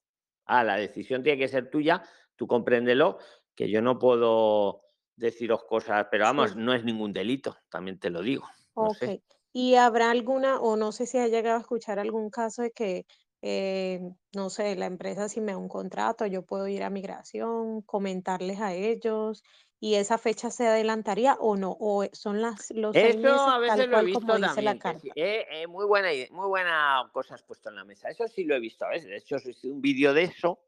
Ah, 0.44 0.62
la 0.62 0.76
decisión 0.76 1.22
tiene 1.22 1.38
que 1.38 1.48
ser 1.48 1.70
tuya, 1.70 2.02
tú 2.36 2.46
compréndelo, 2.46 3.18
que 3.54 3.70
yo 3.70 3.82
no 3.82 3.98
puedo 3.98 4.82
deciros 5.16 5.64
cosas, 5.64 6.06
pero 6.10 6.24
vamos, 6.24 6.54
Sí. 6.54 6.56
no 6.56 6.74
es 6.74 6.84
ningún 6.84 7.12
delito, 7.12 7.56
también 7.70 7.98
te 7.98 8.10
lo 8.10 8.22
digo. 8.22 8.46
No 8.78 8.88
Ok. 8.90 9.04
sé. 9.04 9.22
¿Y 9.52 9.74
habrá 9.76 10.10
alguna, 10.10 10.60
o 10.60 10.76
no 10.76 10.92
sé 10.92 11.06
si 11.06 11.18
ha 11.18 11.28
llegado 11.28 11.56
a 11.56 11.60
escuchar 11.60 11.98
algún 11.98 12.28
caso 12.30 12.62
de 12.62 12.72
que, 12.72 13.06
eh, 13.42 14.00
no 14.34 14.50
sé, 14.50 14.76
la 14.76 14.86
empresa 14.86 15.28
si 15.28 15.40
me 15.40 15.52
da 15.52 15.58
un 15.58 15.68
contrato, 15.68 16.26
yo 16.26 16.44
puedo 16.44 16.68
ir 16.68 16.82
a 16.82 16.90
migración, 16.90 17.80
comentarles 17.82 18.60
a 18.60 18.74
ellos 18.74 19.42
y 19.80 19.94
esa 19.94 20.18
fecha 20.18 20.50
se 20.50 20.66
adelantaría 20.66 21.34
o 21.40 21.56
no? 21.56 21.76
¿O 21.80 22.04
son 22.12 22.42
las, 22.42 22.70
los 22.70 22.98
seis 22.98 23.16
Eso 23.16 23.28
meses 23.28 23.54
a 23.54 23.58
veces 23.58 23.86
tal 23.86 23.88
lo 23.88 23.98
he 23.98 24.02
como 24.10 24.34
visto 24.34 24.38
dice 24.38 24.62
la 24.62 24.76
carta? 24.76 25.14
eh, 25.14 25.46
eh, 25.50 25.66
muy 25.66 25.84
buena 25.86 26.12
ide- 26.12 26.30
muy 26.30 26.46
buena 26.48 27.08
cosa 27.12 27.34
has 27.34 27.42
puesto 27.42 27.68
en 27.68 27.76
la 27.76 27.84
mesa. 27.84 28.08
Eso 28.08 28.26
sí 28.28 28.44
lo 28.44 28.54
he 28.54 28.60
visto 28.60 28.84
a 28.84 28.90
veces. 28.90 29.08
De 29.10 29.16
hecho, 29.18 29.36
hice 29.36 29.68
un 29.70 29.80
vídeo 29.80 30.14
de 30.14 30.24
eso 30.24 30.60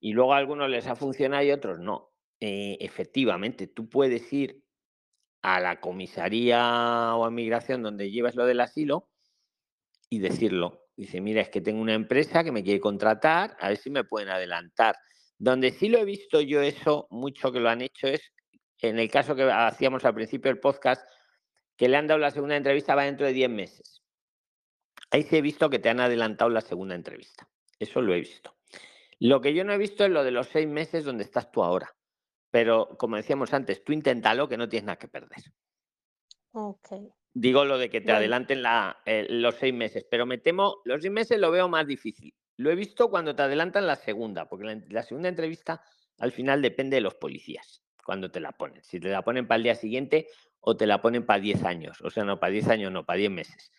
y 0.00 0.12
luego 0.12 0.34
a 0.34 0.38
algunos 0.38 0.68
les 0.68 0.86
ha 0.86 0.96
funcionado 0.96 1.42
y 1.42 1.50
a 1.50 1.54
otros 1.54 1.78
no. 1.78 2.12
Eh, 2.40 2.76
efectivamente, 2.80 3.66
tú 3.66 3.88
puedes 3.88 4.32
ir 4.32 4.62
a 5.42 5.60
la 5.60 5.80
comisaría 5.80 7.14
o 7.14 7.24
a 7.24 7.30
migración 7.30 7.82
donde 7.82 8.10
llevas 8.10 8.34
lo 8.34 8.46
del 8.46 8.60
asilo 8.60 9.08
y 10.10 10.18
decirlo. 10.18 10.82
Dice, 10.96 11.20
mira, 11.20 11.42
es 11.42 11.50
que 11.50 11.60
tengo 11.60 11.80
una 11.80 11.94
empresa 11.94 12.42
que 12.42 12.52
me 12.52 12.64
quiere 12.64 12.80
contratar, 12.80 13.56
a 13.60 13.68
ver 13.68 13.76
si 13.76 13.90
me 13.90 14.04
pueden 14.04 14.30
adelantar. 14.30 14.96
Donde 15.38 15.70
sí 15.70 15.88
lo 15.88 15.98
he 15.98 16.04
visto 16.04 16.40
yo 16.40 16.62
eso, 16.62 17.06
mucho 17.10 17.52
que 17.52 17.60
lo 17.60 17.68
han 17.68 17.82
hecho, 17.82 18.06
es 18.06 18.32
en 18.80 18.98
el 18.98 19.10
caso 19.10 19.34
que 19.34 19.42
hacíamos 19.44 20.04
al 20.04 20.14
principio 20.14 20.50
del 20.50 20.60
podcast, 20.60 21.06
que 21.76 21.88
le 21.88 21.96
han 21.96 22.06
dado 22.06 22.18
la 22.18 22.30
segunda 22.30 22.56
entrevista 22.56 22.94
va 22.94 23.04
dentro 23.04 23.26
de 23.26 23.32
10 23.32 23.50
meses. 23.50 24.02
Ahí 25.10 25.22
sí 25.22 25.36
he 25.36 25.42
visto 25.42 25.70
que 25.70 25.78
te 25.78 25.88
han 25.88 26.00
adelantado 26.00 26.50
la 26.50 26.60
segunda 26.60 26.94
entrevista. 26.94 27.48
Eso 27.78 28.00
lo 28.00 28.14
he 28.14 28.20
visto. 28.20 28.55
Lo 29.20 29.40
que 29.40 29.54
yo 29.54 29.64
no 29.64 29.72
he 29.72 29.78
visto 29.78 30.04
es 30.04 30.10
lo 30.10 30.24
de 30.24 30.30
los 30.30 30.48
seis 30.48 30.68
meses 30.68 31.04
donde 31.04 31.24
estás 31.24 31.50
tú 31.50 31.62
ahora. 31.62 31.94
Pero 32.50 32.96
como 32.98 33.16
decíamos 33.16 33.52
antes, 33.52 33.84
tú 33.84 33.92
inténtalo 33.92 34.48
que 34.48 34.56
no 34.56 34.68
tienes 34.68 34.86
nada 34.86 34.98
que 34.98 35.08
perder. 35.08 35.42
Ok. 36.52 36.88
Digo 37.34 37.64
lo 37.64 37.76
de 37.78 37.90
que 37.90 38.00
te 38.00 38.12
Bueno. 38.12 38.18
adelanten 38.18 38.62
la, 38.62 38.98
eh, 39.04 39.26
los 39.28 39.56
seis 39.56 39.74
meses, 39.74 40.06
pero 40.10 40.24
me 40.24 40.38
temo, 40.38 40.76
los 40.84 41.02
seis 41.02 41.12
meses 41.12 41.38
lo 41.38 41.50
veo 41.50 41.68
más 41.68 41.86
difícil. 41.86 42.34
Lo 42.56 42.70
he 42.70 42.74
visto 42.74 43.10
cuando 43.10 43.36
te 43.36 43.42
adelantan 43.42 43.86
la 43.86 43.96
segunda, 43.96 44.48
porque 44.48 44.64
la, 44.64 44.80
la 44.88 45.02
segunda 45.02 45.28
entrevista 45.28 45.82
al 46.18 46.32
final 46.32 46.62
depende 46.62 46.96
de 46.96 47.02
los 47.02 47.14
policías, 47.14 47.82
cuando 48.02 48.30
te 48.30 48.40
la 48.40 48.52
ponen. 48.52 48.82
Si 48.84 48.98
te 48.98 49.08
la 49.08 49.22
ponen 49.22 49.46
para 49.46 49.56
el 49.58 49.64
día 49.64 49.74
siguiente 49.74 50.28
o 50.60 50.76
te 50.78 50.86
la 50.86 51.02
ponen 51.02 51.26
para 51.26 51.40
10 51.40 51.62
años, 51.64 52.00
o 52.00 52.08
sea, 52.10 52.24
no 52.24 52.40
para 52.40 52.52
10 52.52 52.68
años, 52.68 52.90
no, 52.90 53.04
para 53.04 53.18
10 53.18 53.30
meses. 53.30 53.70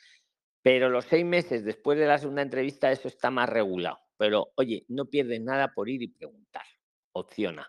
Pero 0.61 0.89
los 0.89 1.05
seis 1.05 1.25
meses 1.25 1.63
después 1.65 1.97
de 1.97 2.05
la 2.05 2.19
segunda 2.19 2.43
entrevista, 2.43 2.91
eso 2.91 3.07
está 3.07 3.31
más 3.31 3.49
regulado. 3.49 3.99
Pero 4.17 4.49
oye, 4.55 4.83
no 4.87 5.05
pierdes 5.05 5.41
nada 5.41 5.71
por 5.73 5.89
ir 5.89 6.01
y 6.01 6.07
preguntar. 6.07 6.63
Opción 7.13 7.59
A. 7.59 7.67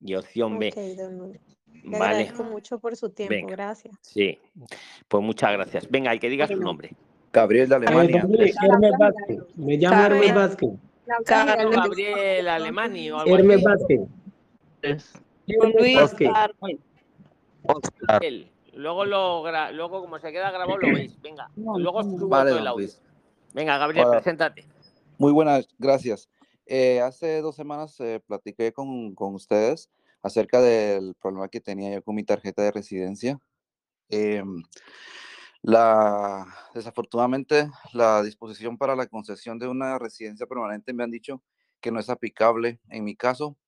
Y 0.00 0.14
opción 0.14 0.58
B. 0.58 0.68
Ok, 0.68 0.98
don 0.98 1.18
Luis. 1.18 1.40
Le 1.84 1.98
Vale. 1.98 2.04
agradezco 2.14 2.42
mucho 2.44 2.78
por 2.80 2.96
su 2.96 3.10
tiempo. 3.10 3.34
Venga. 3.34 3.50
Gracias. 3.52 3.94
Sí. 4.02 4.38
Pues 5.08 5.22
muchas 5.22 5.52
gracias. 5.52 5.88
Venga, 5.90 6.12
el 6.12 6.18
que 6.20 6.28
diga 6.28 6.46
su 6.48 6.56
nombre. 6.56 6.90
Gabriel 7.32 7.68
de 7.68 7.74
Alemania. 7.76 8.24
Luis, 8.28 8.54
Hermes 8.62 8.92
Vázquez. 8.98 9.38
Me 9.56 9.76
llamo. 9.76 10.02
Hermes 10.02 10.34
Vázquez. 10.34 10.70
Carlos 11.24 11.74
Gabriel 11.74 12.48
Alemani 12.48 13.10
o 13.10 13.18
algo 13.18 13.36
Hermes 13.36 13.64
así. 13.66 13.96
Vázquez. 14.78 15.20
Vázquez. 15.96 16.30
Él. 18.22 18.50
Luego, 18.74 19.04
lo 19.04 19.42
gra- 19.44 19.72
luego, 19.72 20.00
como 20.00 20.18
se 20.18 20.32
queda 20.32 20.50
grabado, 20.50 20.78
lo 20.78 20.94
veis. 20.94 21.20
Venga, 21.20 21.50
luego 21.56 22.02
subo 22.04 22.28
Vale, 22.28 22.50
todo 22.50 22.60
el 22.60 22.66
audio. 22.66 22.86
Luis. 22.86 23.02
Venga, 23.52 23.78
Gabriel, 23.78 24.06
Hola. 24.06 24.16
preséntate. 24.18 24.64
Muy 25.20 25.32
buenas, 25.32 25.68
gracias. 25.76 26.30
Eh, 26.64 27.02
hace 27.02 27.42
dos 27.42 27.54
semanas 27.54 28.00
eh, 28.00 28.22
platiqué 28.26 28.72
con, 28.72 29.14
con 29.14 29.34
ustedes 29.34 29.90
acerca 30.22 30.62
del 30.62 31.14
problema 31.14 31.50
que 31.50 31.60
tenía 31.60 31.92
yo 31.92 32.02
con 32.02 32.14
mi 32.14 32.24
tarjeta 32.24 32.62
de 32.62 32.72
residencia. 32.72 33.38
Em, 34.08 34.62
la, 35.60 36.46
desafortunadamente, 36.74 37.68
la 37.92 38.22
disposición 38.22 38.78
para 38.78 38.96
la 38.96 39.08
concesión 39.08 39.58
de 39.58 39.68
una 39.68 39.98
residencia 39.98 40.46
permanente 40.46 40.94
me 40.94 41.04
han 41.04 41.10
dicho 41.10 41.42
que 41.82 41.90
no 41.90 42.00
es 42.00 42.08
aplicable 42.08 42.80
en 42.88 43.04
mi 43.04 43.14
caso 43.14 43.58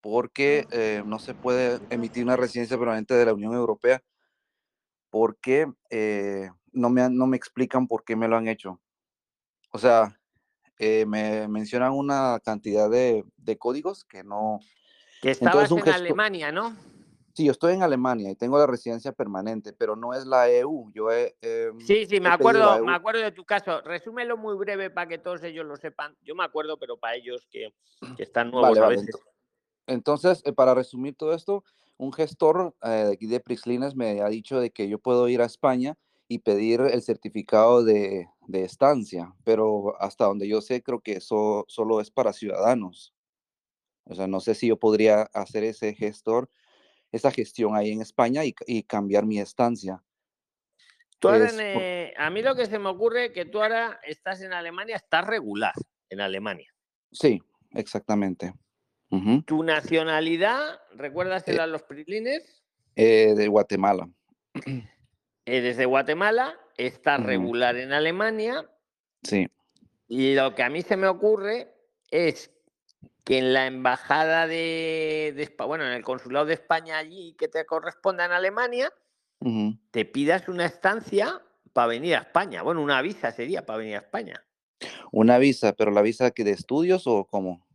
porque 0.00 0.66
eh, 0.70 1.02
no 1.04 1.18
se 1.18 1.34
puede 1.34 1.80
emitir 1.90 2.24
una 2.24 2.36
residencia 2.36 2.78
permanente 2.78 3.12
de 3.12 3.26
la 3.26 3.34
Unión 3.34 3.52
Europea 3.52 4.02
porque 5.10 5.66
eh, 5.90 6.48
no, 6.72 6.88
me, 6.88 7.10
no 7.10 7.26
me 7.26 7.36
explican 7.36 7.88
por 7.88 8.04
qué 8.04 8.16
me 8.16 8.26
lo 8.26 8.38
han 8.38 8.48
hecho. 8.48 8.80
O 9.70 9.78
sea, 9.78 10.18
eh, 10.78 11.06
me 11.06 11.48
mencionan 11.48 11.92
una 11.92 12.40
cantidad 12.44 12.90
de, 12.90 13.24
de 13.36 13.58
códigos 13.58 14.04
que 14.04 14.24
no... 14.24 14.60
Que 15.20 15.30
estabas 15.30 15.70
un 15.70 15.78
en 15.78 15.84
gesto- 15.86 15.94
Alemania, 15.96 16.52
¿no? 16.52 16.76
Sí, 17.32 17.44
yo 17.46 17.52
estoy 17.52 17.74
en 17.74 17.82
Alemania 17.82 18.30
y 18.30 18.36
tengo 18.36 18.58
la 18.58 18.66
residencia 18.66 19.10
permanente, 19.10 19.72
pero 19.72 19.96
no 19.96 20.14
es 20.14 20.24
la 20.24 20.48
EU. 20.50 20.92
Yo 20.94 21.10
he, 21.10 21.34
em, 21.42 21.80
Sí, 21.80 22.06
sí, 22.06 22.20
me 22.20 22.28
acuerdo, 22.28 22.84
me 22.84 22.92
acuerdo 22.94 23.22
de 23.22 23.32
tu 23.32 23.44
caso. 23.44 23.80
Resúmelo 23.80 24.36
muy 24.36 24.54
breve 24.56 24.88
para 24.90 25.08
que 25.08 25.18
todos 25.18 25.42
ellos 25.42 25.66
lo 25.66 25.76
sepan. 25.76 26.16
Yo 26.22 26.36
me 26.36 26.44
acuerdo, 26.44 26.78
pero 26.78 26.96
para 26.96 27.16
ellos 27.16 27.48
que, 27.50 27.74
que 28.16 28.22
están 28.22 28.52
nuevos 28.52 28.68
Vale, 28.68 28.80
a 28.80 28.82
vale. 28.84 28.96
veces. 29.00 29.14
ento- 29.16 29.24
Entonces, 29.88 30.42
eh, 30.44 30.52
para 30.52 30.74
resumir 30.74 31.16
todo 31.16 31.34
esto, 31.34 31.64
un 31.96 32.12
gestor 32.12 32.76
eh, 32.82 32.88
de 32.88 33.12
aquí 33.14 33.26
de 33.26 33.40
Prixlines 33.40 33.96
me 33.96 34.20
ha 34.20 34.28
dicho 34.28 34.60
de 34.60 34.70
que 34.70 34.88
yo 34.88 34.98
puedo 35.00 35.26
ir 35.28 35.42
a 35.42 35.46
España 35.46 35.96
y 36.28 36.38
pedir 36.38 36.82
el 36.82 37.02
certificado 37.02 37.82
de, 37.82 38.28
de 38.46 38.64
estancia, 38.64 39.34
pero 39.44 40.00
hasta 40.00 40.26
donde 40.26 40.48
yo 40.48 40.60
sé, 40.60 40.82
creo 40.82 41.00
que 41.00 41.12
eso 41.12 41.64
solo 41.68 42.00
es 42.00 42.10
para 42.10 42.32
ciudadanos. 42.32 43.14
O 44.04 44.14
sea, 44.14 44.26
no 44.26 44.40
sé 44.40 44.54
si 44.54 44.68
yo 44.68 44.78
podría 44.78 45.22
hacer 45.32 45.64
ese 45.64 45.94
gestor, 45.94 46.50
esa 47.10 47.30
gestión 47.30 47.74
ahí 47.76 47.92
en 47.92 48.02
España 48.02 48.42
y, 48.44 48.82
cambiar 48.82 49.24
mi 49.24 49.38
estancia. 49.38 50.02
Tú 51.18 51.28
ahora 51.28 51.46
Es 51.46 51.58
en, 51.58 51.72
por- 51.72 51.82
eh, 51.82 52.14
a 52.16 52.28
mí 52.28 52.42
lo 52.42 52.54
que 52.54 52.66
se 52.66 52.78
me 52.78 52.88
ocurre 52.88 53.32
que 53.32 53.44
tú 53.44 53.62
ahora 53.62 54.00
estás 54.04 54.42
en 54.42 54.52
Alemania, 54.52 54.96
estás 54.96 55.26
regular 55.26 55.72
en 56.10 56.20
Alemania. 56.20 56.74
Sí, 57.12 57.40
exactamente. 57.70 58.52
Tu 59.46 59.62
nacionalidad, 59.62 60.80
recuérdasela 60.92 61.62
a 61.64 61.66
los 61.68 61.82
prilines, 61.84 62.62
Eh, 62.96 63.34
de 63.36 63.48
Guatemala. 63.48 64.08
eres 65.46 65.76
de 65.76 65.86
Guatemala, 65.86 66.58
estás 66.76 67.20
Ujú. 67.20 67.28
regular 67.28 67.76
en 67.76 67.92
Alemania 67.92 68.68
Sí. 69.22 69.48
y 70.08 70.34
lo 70.34 70.54
que 70.54 70.62
a 70.62 70.70
mí 70.70 70.82
se 70.82 70.96
me 70.96 71.06
ocurre 71.06 71.72
es 72.10 72.50
que 73.24 73.38
en 73.38 73.52
la 73.52 73.66
embajada 73.66 74.46
de, 74.46 75.54
bueno, 75.66 75.84
en 75.84 75.92
el 75.92 76.04
consulado 76.04 76.46
de 76.46 76.54
España 76.54 76.98
allí 76.98 77.34
que 77.38 77.48
te 77.48 77.64
corresponda 77.64 78.26
en 78.26 78.32
Alemania, 78.32 78.92
te 79.90 80.04
pidas 80.04 80.48
una 80.48 80.66
estancia 80.66 81.42
para 81.72 81.88
venir 81.88 82.16
a 82.16 82.20
España. 82.20 82.62
Bueno, 82.62 82.82
una 82.82 83.00
visa 83.02 83.30
sería 83.32 83.64
para 83.64 83.78
venir 83.78 83.96
a 83.96 84.00
España. 84.00 84.44
Una 85.10 85.38
visa, 85.38 85.72
pero 85.72 85.90
la 85.90 86.02
visa 86.02 86.30
que 86.30 86.44
de 86.44 86.52
estudios 86.52 87.06
o 87.06 87.24
cómo? 87.24 87.66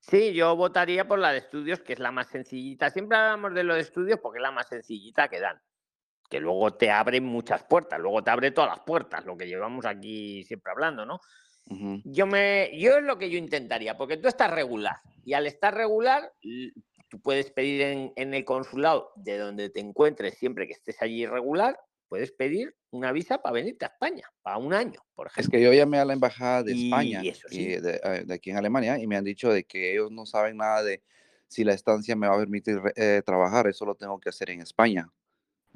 Sí, 0.00 0.34
yo 0.34 0.54
votaría 0.54 1.08
por 1.08 1.18
la 1.18 1.32
de 1.32 1.38
estudios, 1.38 1.80
que 1.80 1.94
es 1.94 1.98
la 1.98 2.10
más 2.10 2.28
sencillita. 2.28 2.90
Siempre 2.90 3.16
hablamos 3.16 3.54
de 3.54 3.64
lo 3.64 3.74
de 3.74 3.80
estudios 3.80 4.18
porque 4.20 4.38
es 4.38 4.42
la 4.42 4.50
más 4.50 4.68
sencillita 4.68 5.28
que 5.28 5.40
dan. 5.40 5.60
Que 6.28 6.40
luego 6.40 6.74
te 6.74 6.90
abre 6.90 7.20
muchas 7.20 7.62
puertas, 7.64 8.00
luego 8.00 8.22
te 8.24 8.30
abre 8.30 8.50
todas 8.50 8.70
las 8.70 8.80
puertas, 8.80 9.24
lo 9.24 9.36
que 9.36 9.46
llevamos 9.46 9.84
aquí 9.86 10.42
siempre 10.44 10.72
hablando, 10.72 11.04
¿no? 11.06 11.20
Yo 12.04 12.26
me, 12.26 12.70
yo 12.78 12.98
es 12.98 13.02
lo 13.04 13.16
que 13.18 13.30
yo 13.30 13.38
intentaría, 13.38 13.96
porque 13.96 14.16
tú 14.18 14.28
estás 14.28 14.50
regular 14.50 14.96
y 15.24 15.32
al 15.32 15.46
estar 15.46 15.74
regular, 15.74 16.30
tú 17.08 17.20
puedes 17.22 17.50
pedir 17.52 17.80
en, 17.82 18.12
en 18.16 18.34
el 18.34 18.44
consulado 18.44 19.12
de 19.16 19.38
donde 19.38 19.70
te 19.70 19.80
encuentres 19.80 20.34
siempre 20.36 20.66
que 20.66 20.74
estés 20.74 21.00
allí 21.00 21.24
regular, 21.26 21.78
puedes 22.08 22.32
pedir 22.32 22.76
una 22.90 23.12
visa 23.12 23.38
para 23.38 23.54
venirte 23.54 23.86
a 23.86 23.88
España, 23.88 24.30
para 24.42 24.58
un 24.58 24.74
año, 24.74 25.00
por 25.14 25.26
Es 25.28 25.32
ejemplo. 25.32 25.52
que 25.58 25.64
yo 25.64 25.72
llamé 25.72 25.98
a 25.98 26.04
la 26.04 26.12
embajada 26.12 26.62
de 26.62 26.72
España 26.72 27.24
Y 27.24 27.28
eso 27.30 27.48
y 27.50 27.54
sí. 27.54 27.66
de, 27.76 28.00
eh, 28.04 28.24
de 28.26 28.34
aquí 28.34 28.50
en 28.50 28.56
Alemania 28.58 28.98
y 28.98 29.06
me 29.06 29.16
han 29.16 29.24
dicho 29.24 29.50
de 29.50 29.64
que 29.64 29.92
ellos 29.92 30.10
no 30.10 30.26
saben 30.26 30.58
nada 30.58 30.82
de 30.82 31.02
si 31.48 31.64
la 31.64 31.72
estancia 31.72 32.14
me 32.14 32.28
va 32.28 32.34
a 32.34 32.38
permitir 32.38 32.80
eh, 32.96 33.22
trabajar, 33.24 33.66
eso 33.68 33.84
lo 33.86 33.94
tengo 33.94 34.20
que 34.20 34.28
hacer 34.28 34.50
en 34.50 34.60
España. 34.60 35.08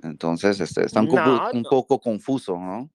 Entonces, 0.02 0.60
este, 0.60 0.84
está 0.84 1.00
un, 1.00 1.08
No, 1.08 1.50
poco 1.68 2.00
confuso, 2.00 2.56
¿no? 2.56 2.90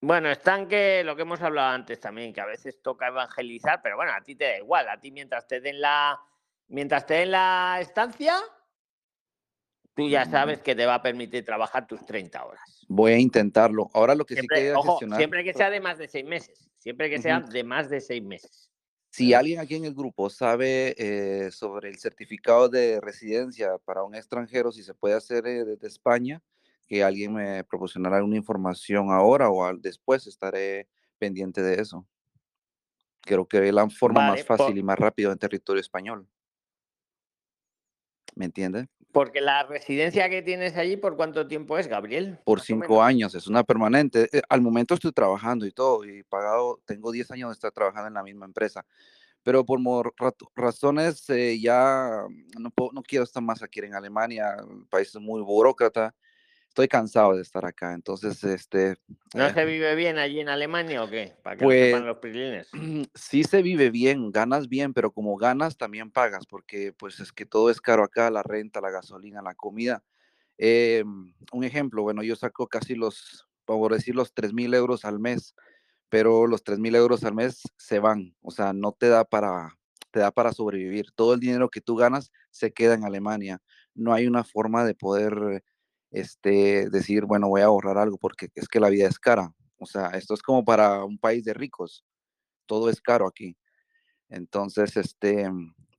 Bueno, 0.00 0.30
están 0.30 0.68
que 0.68 1.02
lo 1.04 1.16
que 1.16 1.22
hemos 1.22 1.40
hablado 1.40 1.70
antes 1.70 1.98
también, 2.00 2.32
que 2.32 2.40
a 2.40 2.46
veces 2.46 2.80
toca 2.82 3.08
evangelizar, 3.08 3.80
pero 3.82 3.96
bueno, 3.96 4.12
a 4.12 4.22
ti 4.22 4.34
te 4.34 4.44
da 4.44 4.58
igual, 4.58 4.88
a 4.88 5.00
ti 5.00 5.10
mientras 5.10 5.46
te 5.46 5.60
den 5.60 5.80
la, 5.80 6.20
mientras 6.68 7.06
te 7.06 7.14
den 7.14 7.30
la 7.30 7.78
estancia, 7.80 8.36
tú 9.94 10.08
ya 10.08 10.26
sabes 10.26 10.60
que 10.60 10.74
te 10.74 10.84
va 10.84 10.96
a 10.96 11.02
permitir 11.02 11.44
trabajar 11.44 11.86
tus 11.86 12.04
30 12.04 12.44
horas. 12.44 12.84
Voy 12.88 13.12
a 13.12 13.18
intentarlo. 13.18 13.88
Ahora 13.94 14.14
lo 14.14 14.24
que 14.26 14.34
sí 14.34 14.40
Siempre, 14.40 14.58
quería 14.58 14.78
ojo, 14.78 14.92
gestionar, 14.92 15.18
siempre 15.18 15.44
que 15.44 15.54
sea 15.54 15.70
de 15.70 15.80
más 15.80 15.98
de 15.98 16.08
seis 16.08 16.24
meses, 16.24 16.70
siempre 16.76 17.08
que 17.08 17.20
sea 17.20 17.40
de 17.40 17.64
más 17.64 17.88
de 17.88 18.00
seis 18.00 18.22
meses. 18.22 18.70
Si 19.16 19.34
alguien 19.34 19.60
aquí 19.60 19.74
en 19.76 19.84
el 19.84 19.94
grupo 19.94 20.28
sabe 20.30 20.94
eh, 20.98 21.50
sobre 21.50 21.88
el 21.88 21.98
certificado 21.98 22.68
de 22.68 23.00
residencia 23.00 23.78
para 23.84 24.02
un 24.04 24.14
extranjero, 24.14 24.72
si 24.72 24.82
se 24.82 24.94
puede 24.94 25.14
hacer 25.14 25.46
eh, 25.46 25.64
desde 25.64 25.86
España, 25.88 26.42
que 26.86 27.02
alguien 27.02 27.32
me 27.34 27.64
proporcionara 27.64 28.16
alguna 28.18 28.36
información 28.36 29.10
ahora 29.10 29.48
o 29.50 29.64
al- 29.64 29.80
después, 29.80 30.26
estaré 30.26 30.88
pendiente 31.18 31.62
de 31.62 31.80
eso. 31.80 32.06
Creo 33.22 33.46
que 33.46 33.66
es 33.66 33.74
la 33.74 33.88
forma 33.90 34.20
Vale, 34.20 34.32
más 34.32 34.44
fácil 34.44 34.66
por- 34.66 34.78
y 34.78 34.82
más 34.82 34.98
rápido 34.98 35.32
en 35.32 35.38
territorio 35.38 35.80
español. 35.80 36.28
¿Me 38.36 38.44
entiende? 38.44 38.86
porque 39.12 39.40
la 39.40 39.62
residencia 39.62 40.28
que 40.28 40.42
tienes 40.42 40.76
allí, 40.76 40.98
¿por 40.98 41.16
cuánto 41.16 41.48
tiempo 41.48 41.78
es, 41.78 41.86
Gabriel? 41.88 42.38
Por 42.44 42.60
cinco 42.60 43.02
años, 43.02 43.34
es 43.34 43.46
una 43.46 43.64
permanente. 43.64 44.28
Eh, 44.30 44.42
Al 44.50 44.60
momento 44.60 44.92
estoy 44.92 45.10
trabajando 45.12 45.64
y 45.64 45.72
todo, 45.72 46.04
y 46.04 46.22
pagado, 46.24 46.82
tengo 46.84 47.10
10 47.10 47.30
años 47.30 47.48
de 47.48 47.54
estar 47.54 47.72
trabajando 47.72 48.08
en 48.08 48.12
la 48.14 48.22
misma 48.22 48.44
empresa, 48.44 48.84
pero 49.42 49.64
por 49.64 49.80
razones 50.54 51.30
eh, 51.30 51.58
ya 51.58 52.26
no, 52.58 52.70
puedo- 52.70 52.92
no 52.92 53.02
quiero 53.02 53.24
estar 53.24 53.42
más 53.42 53.62
aquí 53.62 53.80
en 53.80 53.94
Alemania, 53.94 54.54
el 54.58 54.86
país 54.86 55.08
es 55.08 55.16
muy 55.22 55.40
burócrata, 55.40 56.14
estoy 56.76 56.88
cansado 56.88 57.34
de 57.34 57.40
estar 57.40 57.64
acá, 57.64 57.94
entonces, 57.94 58.44
este, 58.44 58.96
¿No 59.34 59.46
eh, 59.46 59.54
se 59.54 59.64
vive 59.64 59.94
bien 59.94 60.18
allí 60.18 60.40
en 60.40 60.50
Alemania 60.50 61.02
o 61.02 61.08
qué? 61.08 61.34
Para 61.42 61.56
que 61.56 61.64
pues 61.64 61.86
sepan 61.86 62.06
los 62.06 62.18
prilines. 62.18 62.68
sí 63.14 63.44
se 63.44 63.62
vive 63.62 63.90
bien, 63.90 64.30
ganas 64.30 64.68
bien, 64.68 64.92
pero 64.92 65.10
como 65.10 65.38
ganas 65.38 65.78
también 65.78 66.10
pagas, 66.10 66.44
porque 66.46 66.92
pues 66.92 67.18
es 67.20 67.32
que 67.32 67.46
todo 67.46 67.70
es 67.70 67.80
caro 67.80 68.04
acá, 68.04 68.30
la 68.30 68.42
renta, 68.42 68.82
la 68.82 68.90
gasolina, 68.90 69.40
la 69.40 69.54
comida. 69.54 70.04
Eh, 70.58 71.02
un 71.52 71.64
ejemplo, 71.64 72.02
bueno, 72.02 72.22
yo 72.22 72.36
saco 72.36 72.66
casi 72.66 72.94
los, 72.94 73.48
por 73.64 73.94
decir, 73.94 74.14
los 74.14 74.34
3 74.34 74.52
mil 74.52 74.74
euros 74.74 75.06
al 75.06 75.18
mes, 75.18 75.54
pero 76.10 76.46
los 76.46 76.62
3 76.62 76.78
mil 76.78 76.94
euros 76.94 77.24
al 77.24 77.34
mes 77.34 77.62
se 77.78 78.00
van, 78.00 78.36
o 78.42 78.50
sea, 78.50 78.74
no 78.74 78.92
te 78.92 79.08
da 79.08 79.24
para, 79.24 79.70
te 80.10 80.20
da 80.20 80.30
para 80.30 80.52
sobrevivir. 80.52 81.06
Todo 81.14 81.32
el 81.32 81.40
dinero 81.40 81.70
que 81.70 81.80
tú 81.80 81.96
ganas 81.96 82.30
se 82.50 82.74
queda 82.74 82.92
en 82.92 83.04
Alemania. 83.04 83.62
No 83.94 84.12
hay 84.12 84.26
una 84.26 84.44
forma 84.44 84.84
de 84.84 84.94
poder, 84.94 85.64
este, 86.10 86.88
decir, 86.90 87.24
bueno, 87.24 87.48
voy 87.48 87.62
a 87.62 87.66
ahorrar 87.66 87.98
algo, 87.98 88.18
porque 88.18 88.48
es 88.54 88.68
que 88.68 88.80
la 88.80 88.88
vida 88.88 89.08
es 89.08 89.18
cara. 89.18 89.52
O 89.78 89.86
sea, 89.86 90.08
esto 90.10 90.34
es 90.34 90.42
como 90.42 90.64
para 90.64 91.04
un 91.04 91.18
país 91.18 91.44
de 91.44 91.54
ricos, 91.54 92.04
todo 92.66 92.90
es 92.90 93.00
caro 93.00 93.26
aquí. 93.26 93.56
Entonces, 94.28 94.96
este, 94.96 95.50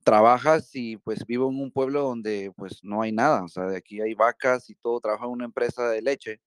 trabajas 0.08 0.70
y 0.74 0.96
pues 0.96 1.26
vivo 1.26 1.50
en 1.50 1.60
un 1.60 1.70
pueblo 1.70 2.02
donde 2.02 2.50
pues 2.56 2.80
no 2.82 3.02
hay 3.02 3.12
nada, 3.12 3.44
o 3.44 3.48
sea, 3.48 3.64
de 3.64 3.76
aquí 3.76 4.00
hay 4.00 4.14
vacas 4.14 4.70
y 4.70 4.74
todo, 4.74 5.00
trabajo 5.00 5.26
en 5.26 5.32
una 5.32 5.44
empresa 5.44 5.86
de 5.90 6.00
leche 6.00 6.40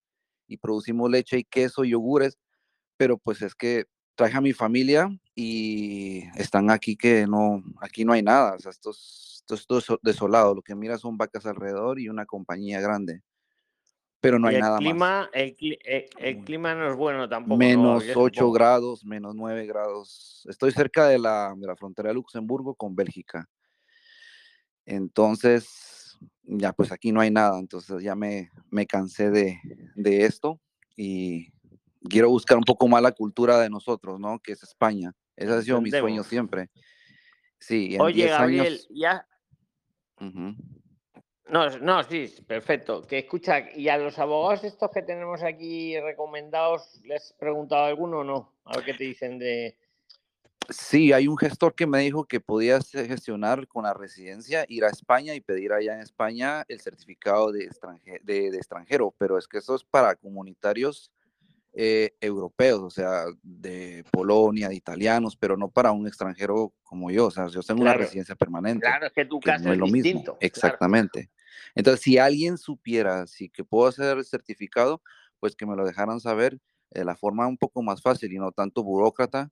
y 0.48 0.58
producimos 0.58 1.12
leche 1.12 1.38
y 1.38 1.44
queso, 1.44 1.84
yogures, 1.84 2.40
pero 2.98 3.20
pues 3.20 3.44
es 3.44 3.54
que 3.54 3.86
traje 4.16 4.36
a 4.36 4.42
mi 4.42 4.54
familia 4.54 5.10
y 5.36 6.24
están 6.38 6.72
aquí 6.72 6.96
que 6.98 7.28
no, 7.28 7.64
aquí 7.82 8.04
no 8.04 8.14
hay 8.14 8.24
nada, 8.24 8.56
o 8.56 8.60
sea, 8.60 8.72
esto 8.72 8.90
es, 8.90 9.44
esto 9.48 9.78
es 9.78 9.86
desolado, 10.02 10.56
lo 10.56 10.64
que 10.64 10.74
mira 10.74 10.98
son 10.98 11.18
vacas 11.18 11.46
alrededor 11.46 12.00
y 12.00 12.10
una 12.10 12.26
compañía 12.26 12.82
grande, 12.82 13.22
pero 14.22 14.38
no 14.40 14.48
hay 14.48 14.56
el 14.56 14.62
nada 14.62 14.80
más. 14.80 15.30
el, 15.34 15.56
eh, 15.84 16.10
el 16.20 16.38
clima 16.44 16.76
no 16.76 16.88
es 16.88 16.96
bueno 16.96 17.28
tampoco, 17.28 17.56
¿no, 17.56 17.58
Menos 17.58 17.94
Gabriel? 17.94 18.18
8 18.18 18.34
Supongo. 18.36 18.54
grados, 18.54 19.04
menos 19.04 19.36
9 19.36 19.66
grados. 19.66 20.46
Estoy 20.48 20.72
cerca 20.72 21.08
de 21.08 21.18
la, 21.18 21.54
de 21.58 21.68
la 21.68 21.76
frontera 21.76 22.10
de 22.10 22.14
Luxemburgo 22.16 22.76
con 22.76 22.96
Bélgica. 22.96 23.50
Entonces, 24.86 26.20
ya 26.44 26.72
pues 26.72 26.92
aquí 26.92 27.12
no 27.12 27.20
hay 27.20 27.32
nada. 27.32 27.60
Entonces 27.60 28.02
ya 28.04 28.16
me, 28.16 28.52
me 28.70 28.86
cansé 28.86 29.32
de, 29.32 29.60
de 29.96 30.26
esto 30.26 30.60
y 30.96 31.52
quiero 32.08 32.30
buscar 32.30 32.58
un 32.58 32.64
poco 32.64 32.88
más 32.88 33.02
la 33.02 33.12
cultura 33.12 33.60
de 33.60 33.70
nosotros, 33.70 34.20
¿no? 34.20 34.40
Que 34.40 34.52
es 34.54 34.62
España. 34.64 35.12
Ese 35.36 35.52
ha 35.52 35.62
sido 35.64 35.82
mi 35.82 35.90
sueño 35.90 36.24
siempre. 36.24 36.70
Sí, 37.60 37.96
en 37.96 38.02
Oye, 38.02 38.24
10 38.24 38.32
Gabriel, 38.32 38.74
años. 38.74 38.88
ya. 38.92 39.28
Ujú. 40.20 40.56
No, 41.52 41.70
no, 41.80 42.02
sí, 42.04 42.34
perfecto. 42.48 43.02
Que 43.06 43.20
escucha, 43.20 43.70
¿y 43.76 43.90
a 43.90 43.98
los 43.98 44.18
abogados 44.18 44.64
estos 44.64 44.90
que 44.90 45.02
tenemos 45.02 45.44
aquí 45.44 46.00
recomendados, 46.00 47.02
les 47.04 47.24
has 47.26 47.34
preguntado 47.34 47.84
alguno 47.84 48.20
o 48.20 48.24
no? 48.24 48.54
A 48.64 48.78
ver 48.78 48.86
qué 48.86 48.94
te 48.94 49.04
dicen 49.04 49.38
de. 49.38 49.78
Sí, 50.70 51.12
hay 51.12 51.28
un 51.28 51.38
gestor 51.38 51.76
que 51.76 51.86
me 51.86 52.00
dijo 52.00 52.24
que 52.24 52.40
podías 52.40 52.90
gestionar 52.92 53.68
con 53.68 53.84
la 53.84 53.94
residencia, 53.94 54.64
ir 54.70 54.86
a 54.86 54.90
España 54.90 55.36
y 55.36 55.42
pedir 55.42 55.74
allá 55.74 55.96
en 55.96 56.00
España 56.00 56.64
el 56.70 56.80
certificado 56.80 57.52
de, 57.52 57.68
extranje- 57.70 58.22
de, 58.22 58.50
de 58.50 58.58
extranjero, 58.58 59.14
pero 59.18 59.38
es 59.38 59.46
que 59.46 59.58
eso 59.58 59.76
es 59.76 59.84
para 59.84 60.16
comunitarios 60.16 61.12
eh, 61.74 62.14
europeos, 62.22 62.80
o 62.80 62.90
sea, 62.90 63.26
de 63.44 64.06
Polonia, 64.10 64.70
de 64.70 64.76
italianos, 64.76 65.36
pero 65.36 65.58
no 65.58 65.68
para 65.70 65.92
un 65.92 66.08
extranjero 66.08 66.72
como 66.84 67.12
yo, 67.12 67.26
o 67.26 67.32
sea, 67.32 67.48
yo 67.48 67.62
tengo 67.62 67.82
una 67.82 67.94
residencia 67.94 68.36
permanente, 68.36 68.86
claro, 68.86 69.08
es 69.08 69.14
que 69.14 69.26
tu 69.26 69.40
que 69.42 69.50
caso 69.52 69.64
no 69.66 69.70
es 69.72 69.74
es 69.74 69.80
lo 69.80 69.86
mismo, 69.88 70.02
distinto. 70.04 70.24
Claro. 70.38 70.38
exactamente. 70.40 71.30
Entonces, 71.76 72.02
si 72.02 72.18
alguien 72.18 72.58
supiera 72.58 73.28
si 73.28 73.50
que 73.50 73.64
puedo 73.64 73.90
el 73.90 74.26
certificado, 74.26 75.02
pues 75.40 75.56
que 75.56 75.66
me 75.66 75.76
lo 75.76 75.86
dejaran 75.86 76.20
saber 76.20 76.60
de 76.92 77.06
la 77.06 77.16
forma 77.16 77.48
un 77.48 77.58
poco 77.58 77.82
más 77.82 78.02
fácil 78.02 78.32
y 78.34 78.38
no 78.38 78.52
tanto 78.52 78.84
burócrata 78.84 79.50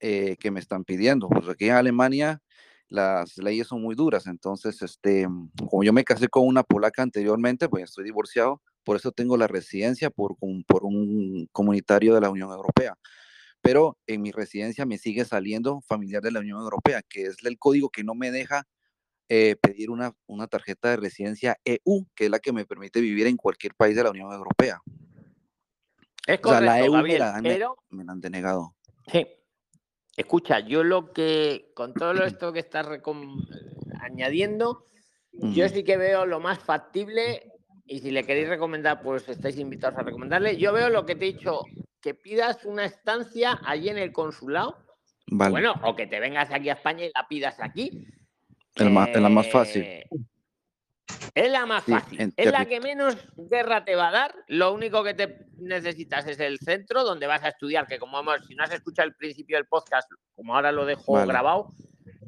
eh, 0.00 0.36
que 0.38 0.50
me 0.50 0.60
están 0.60 0.84
pidiendo. 0.84 1.28
Pues 1.28 1.48
aquí 1.48 1.66
en 1.66 1.72
Alemania 1.72 2.42
las 2.88 3.38
leyes 3.38 3.66
son 3.68 3.82
muy 3.82 3.94
duras, 3.94 4.26
entonces, 4.26 4.82
este, 4.82 5.26
como 5.68 5.82
yo 5.84 5.92
me 5.92 6.04
casé 6.04 6.28
con 6.28 6.46
una 6.46 6.62
polaca 6.62 7.02
anteriormente, 7.02 7.68
pues 7.68 7.84
estoy 7.84 8.04
divorciado, 8.04 8.60
por 8.84 8.96
eso 8.96 9.10
tengo 9.12 9.36
la 9.36 9.46
residencia 9.46 10.10
por, 10.10 10.36
por 10.66 10.84
un 10.84 11.48
comunitario 11.52 12.14
de 12.14 12.20
la 12.20 12.30
Unión 12.30 12.50
Europea. 12.50 12.96
Pero 13.62 13.98
en 14.06 14.20
mi 14.20 14.30
residencia 14.30 14.84
me 14.84 14.98
sigue 14.98 15.24
saliendo 15.24 15.80
familiar 15.80 16.22
de 16.22 16.30
la 16.30 16.40
Unión 16.40 16.60
Europea, 16.60 17.02
que 17.08 17.22
es 17.22 17.36
el 17.44 17.58
código 17.58 17.88
que 17.88 18.04
no 18.04 18.14
me 18.14 18.30
deja 18.30 18.66
eh, 19.36 19.56
pedir 19.56 19.90
una, 19.90 20.14
una 20.26 20.46
tarjeta 20.46 20.90
de 20.90 20.96
residencia 20.96 21.58
EU, 21.64 22.06
que 22.14 22.26
es 22.26 22.30
la 22.30 22.38
que 22.38 22.52
me 22.52 22.64
permite 22.66 23.00
vivir 23.00 23.26
en 23.26 23.36
cualquier 23.36 23.74
país 23.74 23.96
de 23.96 24.04
la 24.04 24.10
Unión 24.10 24.32
Europea. 24.32 24.80
Es 26.26 26.38
O 26.42 26.48
sea, 26.50 26.60
la 26.60 26.78
correcto, 26.78 26.84
EU 26.84 26.92
me 26.92 26.98
Gabriel, 26.98 27.18
la, 27.18 27.34
han, 27.36 27.42
pero 27.42 27.76
me 27.90 28.04
la 28.04 28.12
han 28.12 28.20
denegado. 28.20 28.76
sí. 29.10 29.26
Escucha, 30.16 30.60
yo 30.60 30.84
lo 30.84 31.12
que, 31.12 31.72
con 31.74 31.92
todo 31.94 32.14
lo 32.14 32.24
esto 32.26 32.52
que 32.52 32.60
estás 32.60 32.86
recom- 32.86 33.44
añadiendo, 34.00 34.84
yo 35.32 35.68
sí 35.68 35.82
que 35.82 35.96
veo 35.96 36.24
lo 36.26 36.38
más 36.38 36.60
factible 36.60 37.50
y 37.86 37.98
si 37.98 38.12
le 38.12 38.24
queréis 38.24 38.48
recomendar, 38.48 39.02
pues 39.02 39.28
estáis 39.28 39.58
invitados 39.58 39.98
a 39.98 40.02
recomendarle. 40.04 40.56
Yo 40.56 40.72
veo 40.72 40.88
lo 40.90 41.04
que 41.04 41.16
te 41.16 41.28
he 41.28 41.32
dicho, 41.32 41.64
que 42.00 42.14
pidas 42.14 42.64
una 42.64 42.84
estancia 42.84 43.60
allí 43.64 43.88
en 43.88 43.98
el 43.98 44.12
consulado, 44.12 44.78
Vale. 45.26 45.50
bueno, 45.50 45.74
o 45.82 45.96
que 45.96 46.06
te 46.06 46.20
vengas 46.20 46.52
aquí 46.52 46.68
a 46.70 46.74
España 46.74 47.04
y 47.06 47.10
la 47.12 47.26
pidas 47.26 47.56
aquí. 47.58 48.06
Es 48.74 48.84
la 49.22 49.28
más 49.28 49.48
fácil. 49.50 49.82
Eh, 49.82 50.04
Es 51.34 51.50
la 51.50 51.66
más 51.66 51.84
Sí, 51.84 51.92
fácil, 51.92 52.32
es 52.36 52.50
la 52.52 52.64
que 52.66 52.80
menos 52.80 53.16
guerra 53.36 53.84
te 53.84 53.94
va 53.94 54.08
a 54.08 54.12
dar. 54.12 54.34
Lo 54.48 54.72
único 54.72 55.02
que 55.04 55.14
te 55.14 55.46
necesitas 55.58 56.26
es 56.26 56.38
el 56.40 56.58
centro 56.58 57.04
donde 57.04 57.26
vas 57.26 57.42
a 57.44 57.48
estudiar, 57.48 57.86
que 57.86 57.98
como 57.98 58.18
hemos, 58.20 58.44
si 58.46 58.54
no 58.54 58.64
has 58.64 58.72
escuchado 58.72 59.08
el 59.08 59.14
principio 59.14 59.56
del 59.56 59.66
podcast, 59.66 60.10
como 60.34 60.54
ahora 60.54 60.72
lo 60.72 60.86
dejo 60.86 61.12
Vale. 61.12 61.26
grabado 61.26 61.72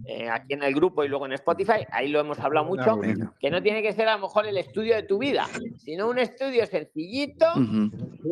eh, 0.06 0.28
aquí 0.30 0.54
en 0.54 0.62
el 0.62 0.74
grupo 0.74 1.04
y 1.04 1.08
luego 1.08 1.26
en 1.26 1.32
Spotify, 1.32 1.84
ahí 1.90 2.08
lo 2.08 2.20
hemos 2.20 2.38
hablado 2.38 2.66
mucho, 2.66 2.96
que 3.40 3.50
no 3.50 3.62
tiene 3.62 3.82
que 3.82 3.92
ser 3.92 4.06
a 4.08 4.14
lo 4.16 4.22
mejor 4.22 4.46
el 4.46 4.56
estudio 4.56 4.94
de 4.94 5.02
tu 5.02 5.18
vida, 5.18 5.46
sino 5.78 6.08
un 6.08 6.18
estudio 6.18 6.64
sencillito 6.66 7.46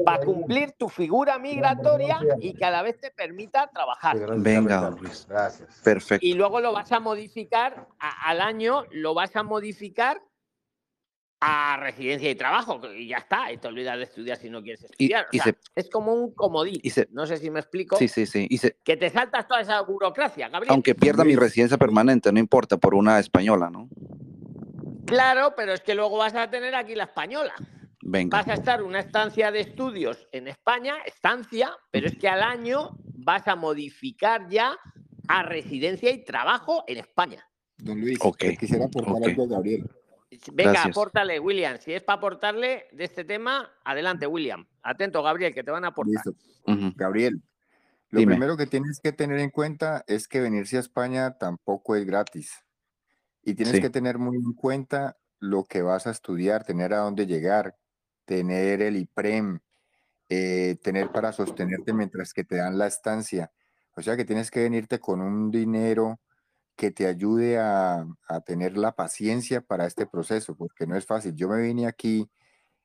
para 0.05 0.25
cumplir 0.25 0.73
tu 0.73 0.89
figura 0.89 1.39
migratoria 1.39 2.19
y 2.41 2.55
que 2.55 2.65
a 2.65 2.71
la 2.71 2.83
vez 2.83 2.99
te 3.01 3.11
permita 3.11 3.69
trabajar. 3.73 4.17
Venga, 4.43 4.81
don 4.91 5.01
Luis. 5.01 5.27
Perfecto. 5.83 6.25
Y 6.27 6.35
luego 6.35 6.61
lo 6.61 6.73
vas 6.73 6.91
a 6.93 7.01
modificar 7.01 7.87
a- 7.99 8.29
al 8.31 8.41
año, 8.41 8.85
lo 8.93 9.15
vas 9.15 9.35
a 9.37 9.43
modificar 9.43 10.21
a 11.47 11.77
residencia 11.77 12.31
y 12.31 12.35
trabajo 12.35 12.81
y 12.97 13.09
ya 13.09 13.19
está, 13.19 13.53
y 13.53 13.59
te 13.59 13.69
olvidas 13.69 13.99
de 13.99 14.05
estudiar 14.05 14.39
si 14.39 14.49
no 14.49 14.63
quieres 14.63 14.83
Y, 14.83 14.87
estudiar. 14.87 15.25
O 15.25 15.29
y 15.33 15.39
sea, 15.39 15.53
se, 15.53 15.59
es 15.75 15.91
como 15.91 16.15
un 16.15 16.33
comodín. 16.35 16.81
y 16.83 16.91
se, 16.91 17.07
No 17.13 17.27
sé 17.27 17.37
si 17.37 17.51
me 17.51 17.61
explico. 17.61 17.97
sí, 17.97 18.09
sí, 18.09 18.25
sí. 18.27 18.47
Y 18.49 18.59
se, 18.59 18.77
Que 18.83 18.97
te 18.97 19.11
saltas 19.11 19.47
toda 19.47 19.61
esa 19.61 19.81
burocracia, 19.83 20.49
Gabriel. 20.49 20.73
aunque 20.73 20.95
pierda 20.95 21.23
mi 21.25 21.37
residencia 21.37 21.77
permanente, 21.77 22.33
no 22.33 22.39
importa, 22.39 22.79
por 22.79 22.95
una 22.95 23.19
española, 23.19 23.69
¿no? 23.71 23.89
Claro, 25.07 25.53
pero 25.57 25.75
es 25.75 25.83
que 25.83 25.95
luego 25.95 26.17
vas 26.17 26.35
a 26.35 26.49
tener 26.49 26.75
aquí 26.75 26.95
la 26.95 27.05
española. 27.05 27.53
Venga. 28.03 28.39
Vas 28.39 28.49
a 28.49 28.55
estar 28.55 28.83
una 28.83 29.01
estancia 29.01 29.51
de 29.51 29.61
estudios 29.61 30.27
en 30.33 30.49
España, 30.49 30.97
estancia, 31.07 31.73
pero 31.91 32.07
es 32.07 32.17
que 32.19 32.29
al 32.29 32.43
año 32.43 32.97
vas 33.03 33.47
a 33.49 33.57
modificar 33.57 34.49
ya 34.49 34.77
a 35.29 35.43
residencia 35.43 36.11
y 36.11 36.25
trabajo 36.25 36.85
en 36.87 36.99
España. 36.99 37.47
Don 37.79 38.01
Luis, 38.01 38.19
quisiera 38.59 38.87
aportar 38.87 39.17
algo 39.25 39.45
a 39.45 39.47
Gabriel. 39.47 39.91
Venga, 40.53 40.73
Gracias. 40.73 40.97
apórtale, 40.97 41.41
William. 41.41 41.79
Si 41.81 41.93
es 41.93 42.03
para 42.03 42.19
aportarle 42.19 42.87
de 42.93 43.05
este 43.05 43.25
tema, 43.25 43.71
adelante, 43.85 44.27
William. 44.27 44.67
Atento, 44.83 45.23
Gabriel, 45.23 45.55
que 45.55 45.63
te 45.65 45.71
van 45.71 45.85
a 45.85 45.89
aportar. 45.89 46.23
Listo. 46.25 46.35
Gabriel, 46.97 47.43
lo 48.11 48.21
Dime. 48.21 48.33
primero 48.35 48.57
que 48.57 48.67
tienes 48.67 49.01
que 49.01 49.13
tener 49.13 49.39
en 49.39 49.51
cuenta 49.51 50.05
es 50.07 50.29
que 50.29 50.41
venirse 50.41 50.77
a 50.77 50.81
España 50.81 51.37
tampoco 51.39 51.97
es 51.97 52.05
gratis. 52.07 52.53
Y 53.43 53.55
tienes 53.55 53.75
Sí, 53.77 53.81
que 53.83 53.91
tener 53.91 54.19
muy 54.19 54.37
en 54.37 54.55
cuenta 54.55 55.19
lo 55.41 55.65
que 55.65 55.83
vas 55.83 56.07
a 56.07 56.11
estudiar, 56.11 56.65
tener 56.65 56.95
a 56.95 56.99
dónde 56.99 57.27
llegar, 57.27 57.77
tener 58.25 58.81
el 58.81 58.97
IPREM, 58.97 59.61
eh, 60.31 60.77
tener 60.83 61.11
para 61.13 61.33
sostenerte 61.33 61.93
mientras 61.93 62.33
que 62.33 62.45
te 62.45 62.57
dan 62.57 62.79
la 62.79 62.87
estancia. 62.87 63.53
O 63.97 64.01
sea 64.03 64.17
que 64.17 64.25
tienes 64.25 64.51
que 64.51 64.63
venirte 64.63 64.99
con 64.99 65.21
un 65.21 65.51
dinero 65.51 66.21
que 66.77 66.91
te 66.91 67.07
ayude 67.07 67.59
a, 67.59 68.07
a 68.29 68.41
tener 68.43 68.77
la 68.77 68.95
paciencia 68.97 69.61
para 69.61 69.87
este 69.87 70.07
proceso, 70.07 70.57
porque 70.57 70.87
no 70.87 70.97
es 70.97 71.07
fácil. 71.07 71.35
Yo 71.35 71.49
me 71.49 71.63
vine 71.63 71.87
aquí 71.87 72.31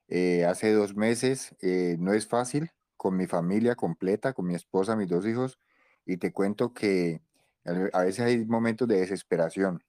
eh, 0.07 0.45
hace 0.45 0.73
dos 0.73 0.95
meses, 0.95 1.55
eh, 1.61 1.97
no 1.99 2.13
es 2.13 2.27
fácil, 2.27 2.71
con 2.97 3.15
mi 3.17 3.27
familia 3.27 3.75
completa, 3.75 4.33
con 4.33 4.47
mi 4.47 4.55
esposa, 4.55 4.95
mis 4.95 5.09
dos 5.09 5.25
hijos, 5.25 5.59
y 6.05 6.17
te 6.17 6.33
cuento 6.33 6.73
que 6.73 7.21
a 7.93 8.03
veces 8.03 8.21
hay 8.25 8.45
momentos 8.45 8.87
de 8.87 8.99
desesperación. 8.99 9.83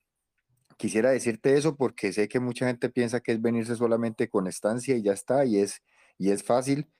Quisiera 0.76 1.10
decirte 1.10 1.56
eso 1.56 1.76
porque 1.76 2.12
sé 2.12 2.28
que 2.28 2.40
mucha 2.40 2.66
gente 2.66 2.90
piensa 2.90 3.20
que 3.20 3.32
es 3.32 3.42
venirse 3.42 3.76
solamente 3.76 4.28
con 4.28 4.46
estancia 4.46 4.96
y 4.96 5.02
ya 5.02 5.12
está, 5.12 5.44
y 5.44 5.58
es, 5.58 5.82
y 6.18 6.30
es 6.30 6.42
fácil, 6.42 6.90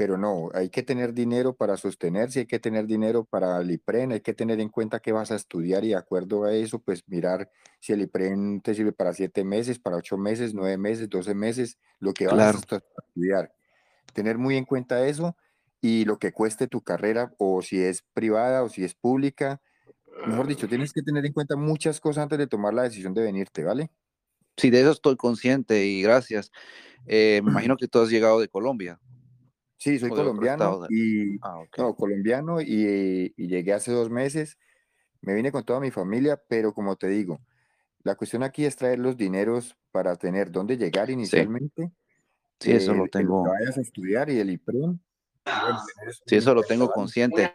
pero 0.00 0.16
no, 0.16 0.48
hay 0.54 0.70
que 0.70 0.82
tener 0.82 1.12
dinero 1.12 1.54
para 1.54 1.76
sostenerse, 1.76 2.38
hay 2.38 2.46
que 2.46 2.58
tener 2.58 2.86
dinero 2.86 3.26
para 3.26 3.60
el 3.60 3.70
IPREN, 3.70 4.12
hay 4.12 4.22
que 4.22 4.32
tener 4.32 4.58
en 4.58 4.70
cuenta 4.70 4.98
que 5.00 5.12
vas 5.12 5.30
a 5.30 5.36
estudiar 5.36 5.84
y 5.84 5.88
de 5.88 5.96
acuerdo 5.96 6.44
a 6.44 6.54
eso, 6.54 6.78
pues 6.78 7.06
mirar 7.06 7.50
si 7.80 7.92
el 7.92 8.00
IPREN 8.00 8.62
te 8.62 8.74
sirve 8.74 8.92
para 8.92 9.12
siete 9.12 9.44
meses, 9.44 9.78
para 9.78 9.98
ocho 9.98 10.16
meses, 10.16 10.54
nueve 10.54 10.78
meses, 10.78 11.10
doce 11.10 11.34
meses, 11.34 11.76
lo 11.98 12.14
que 12.14 12.24
vas 12.24 12.32
a 12.32 12.62
claro. 12.62 12.82
estudiar. 13.08 13.52
Tener 14.14 14.38
muy 14.38 14.56
en 14.56 14.64
cuenta 14.64 15.06
eso 15.06 15.36
y 15.82 16.06
lo 16.06 16.18
que 16.18 16.32
cueste 16.32 16.66
tu 16.66 16.80
carrera 16.80 17.34
o 17.36 17.60
si 17.60 17.78
es 17.82 18.02
privada 18.14 18.62
o 18.62 18.70
si 18.70 18.84
es 18.84 18.94
pública. 18.94 19.60
Mejor 20.26 20.46
dicho, 20.46 20.66
tienes 20.66 20.94
que 20.94 21.02
tener 21.02 21.26
en 21.26 21.34
cuenta 21.34 21.56
muchas 21.56 22.00
cosas 22.00 22.22
antes 22.22 22.38
de 22.38 22.46
tomar 22.46 22.72
la 22.72 22.84
decisión 22.84 23.12
de 23.12 23.20
venirte, 23.20 23.64
¿vale? 23.64 23.90
Sí, 24.56 24.70
de 24.70 24.80
eso 24.80 24.92
estoy 24.92 25.16
consciente 25.16 25.84
y 25.84 26.00
gracias. 26.00 26.50
Eh, 27.04 27.42
me 27.44 27.50
imagino 27.50 27.76
que 27.76 27.86
tú 27.86 28.00
has 28.00 28.08
llegado 28.08 28.40
de 28.40 28.48
Colombia 28.48 28.98
Sí, 29.80 29.98
soy 29.98 30.10
colombiano 30.10 30.86
y 30.90 31.38
Ah, 31.38 31.58
ok. 31.58 31.78
no, 31.78 31.96
colombiano 31.96 32.60
y, 32.60 33.32
y 33.34 33.48
llegué 33.48 33.72
hace 33.72 33.90
dos 33.92 34.10
meses. 34.10 34.58
Me 35.22 35.34
vine 35.34 35.50
con 35.52 35.64
toda 35.64 35.80
mi 35.80 35.90
familia, 35.90 36.38
pero 36.48 36.74
como 36.74 36.96
te 36.96 37.08
digo, 37.08 37.40
la 38.02 38.14
cuestión 38.14 38.42
aquí 38.42 38.66
es 38.66 38.76
traer 38.76 38.98
los 38.98 39.16
dineros 39.16 39.76
para 39.90 40.16
tener 40.16 40.50
dónde 40.50 40.76
llegar 40.76 41.08
Sí, 41.08 41.12
inicialmente, 41.12 41.92
sí, 42.60 42.72
eso 42.72 42.92
eh, 42.92 42.94
lo 42.94 42.94
de 42.94 42.98
lo 43.00 43.06
que 43.06 43.18
tengo, 43.18 43.42
vayas 43.44 43.78
a 43.78 43.80
estudiar 43.80 44.28
y 44.28 44.38
el 44.38 44.50
IPREM. 44.50 44.98
eso 45.46 46.22
sí, 46.26 46.36
eso 46.36 46.54
lo 46.54 46.62
tengo 46.62 46.90
consciente. 46.90 47.54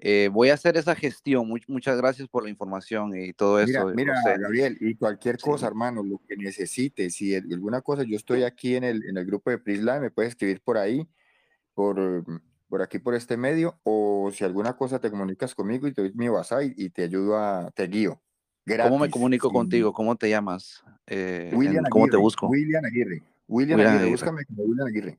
Eh, 0.00 0.28
voy 0.32 0.48
a 0.48 0.54
hacer 0.54 0.76
esa 0.76 0.96
gestión. 0.96 1.46
Much- 1.48 1.68
muchas 1.68 1.96
gracias 1.98 2.26
por 2.28 2.42
la 2.42 2.50
información 2.50 3.14
y 3.16 3.32
todo 3.32 3.60
Mira, 3.64 3.84
eso, 3.84 3.94
mira, 3.94 4.14
José. 4.16 4.38
Gabriel, 4.40 4.76
y 4.80 4.96
cualquier 4.96 5.36
Sí, 5.36 5.42
cosa, 5.44 5.66
hermano, 5.68 6.02
lo 6.02 6.20
que 6.26 6.36
necesites, 6.36 7.14
si 7.14 7.34
al- 7.36 7.46
alguna 7.52 7.80
cosa, 7.82 8.02
yo 8.02 8.16
estoy 8.16 8.42
aquí 8.42 8.74
en 8.74 8.82
el, 8.84 9.04
en 9.08 9.16
el 9.18 9.24
grupo 9.26 9.50
de 9.50 9.58
Prisline, 9.58 10.00
me 10.00 10.10
puedes 10.10 10.30
escribir 10.30 10.60
por 10.62 10.78
ahí, 10.78 11.06
por, 11.80 11.98
eh, 11.98 12.22
por 12.68 12.82
aquí, 12.82 12.98
por 12.98 13.14
este 13.14 13.38
medio, 13.38 13.80
o 13.84 14.30
si 14.34 14.44
alguna 14.44 14.76
cosa 14.76 15.00
te 15.00 15.10
comunicas 15.10 15.54
conmigo 15.54 15.88
y 15.88 15.94
te 15.94 16.02
doy 16.02 16.12
mi 16.14 16.28
WhatsApp 16.28 16.64
y, 16.76 16.84
y 16.84 16.90
te 16.90 17.04
ayudo 17.04 17.38
a, 17.38 17.70
te 17.70 17.86
guío, 17.86 18.20
¿cómo 18.82 18.98
me 18.98 19.08
comunico 19.08 19.50
contigo? 19.50 19.94
¿Cómo 19.94 20.14
te 20.14 20.28
llamas? 20.28 20.84
Eh, 21.06 21.50
William 21.54 21.86
¿cómo 21.90 22.06
te 22.06 22.18
busco? 22.18 22.48
William 22.48 22.84
Aguirre, 22.84 23.22
William 23.48 23.78
William 23.78 23.80
Aguirre, 23.80 23.94
Aguirre. 23.94 24.10
búscame 24.10 24.44
como 24.44 24.62
William 24.64 24.86
Aguirre. 24.88 25.18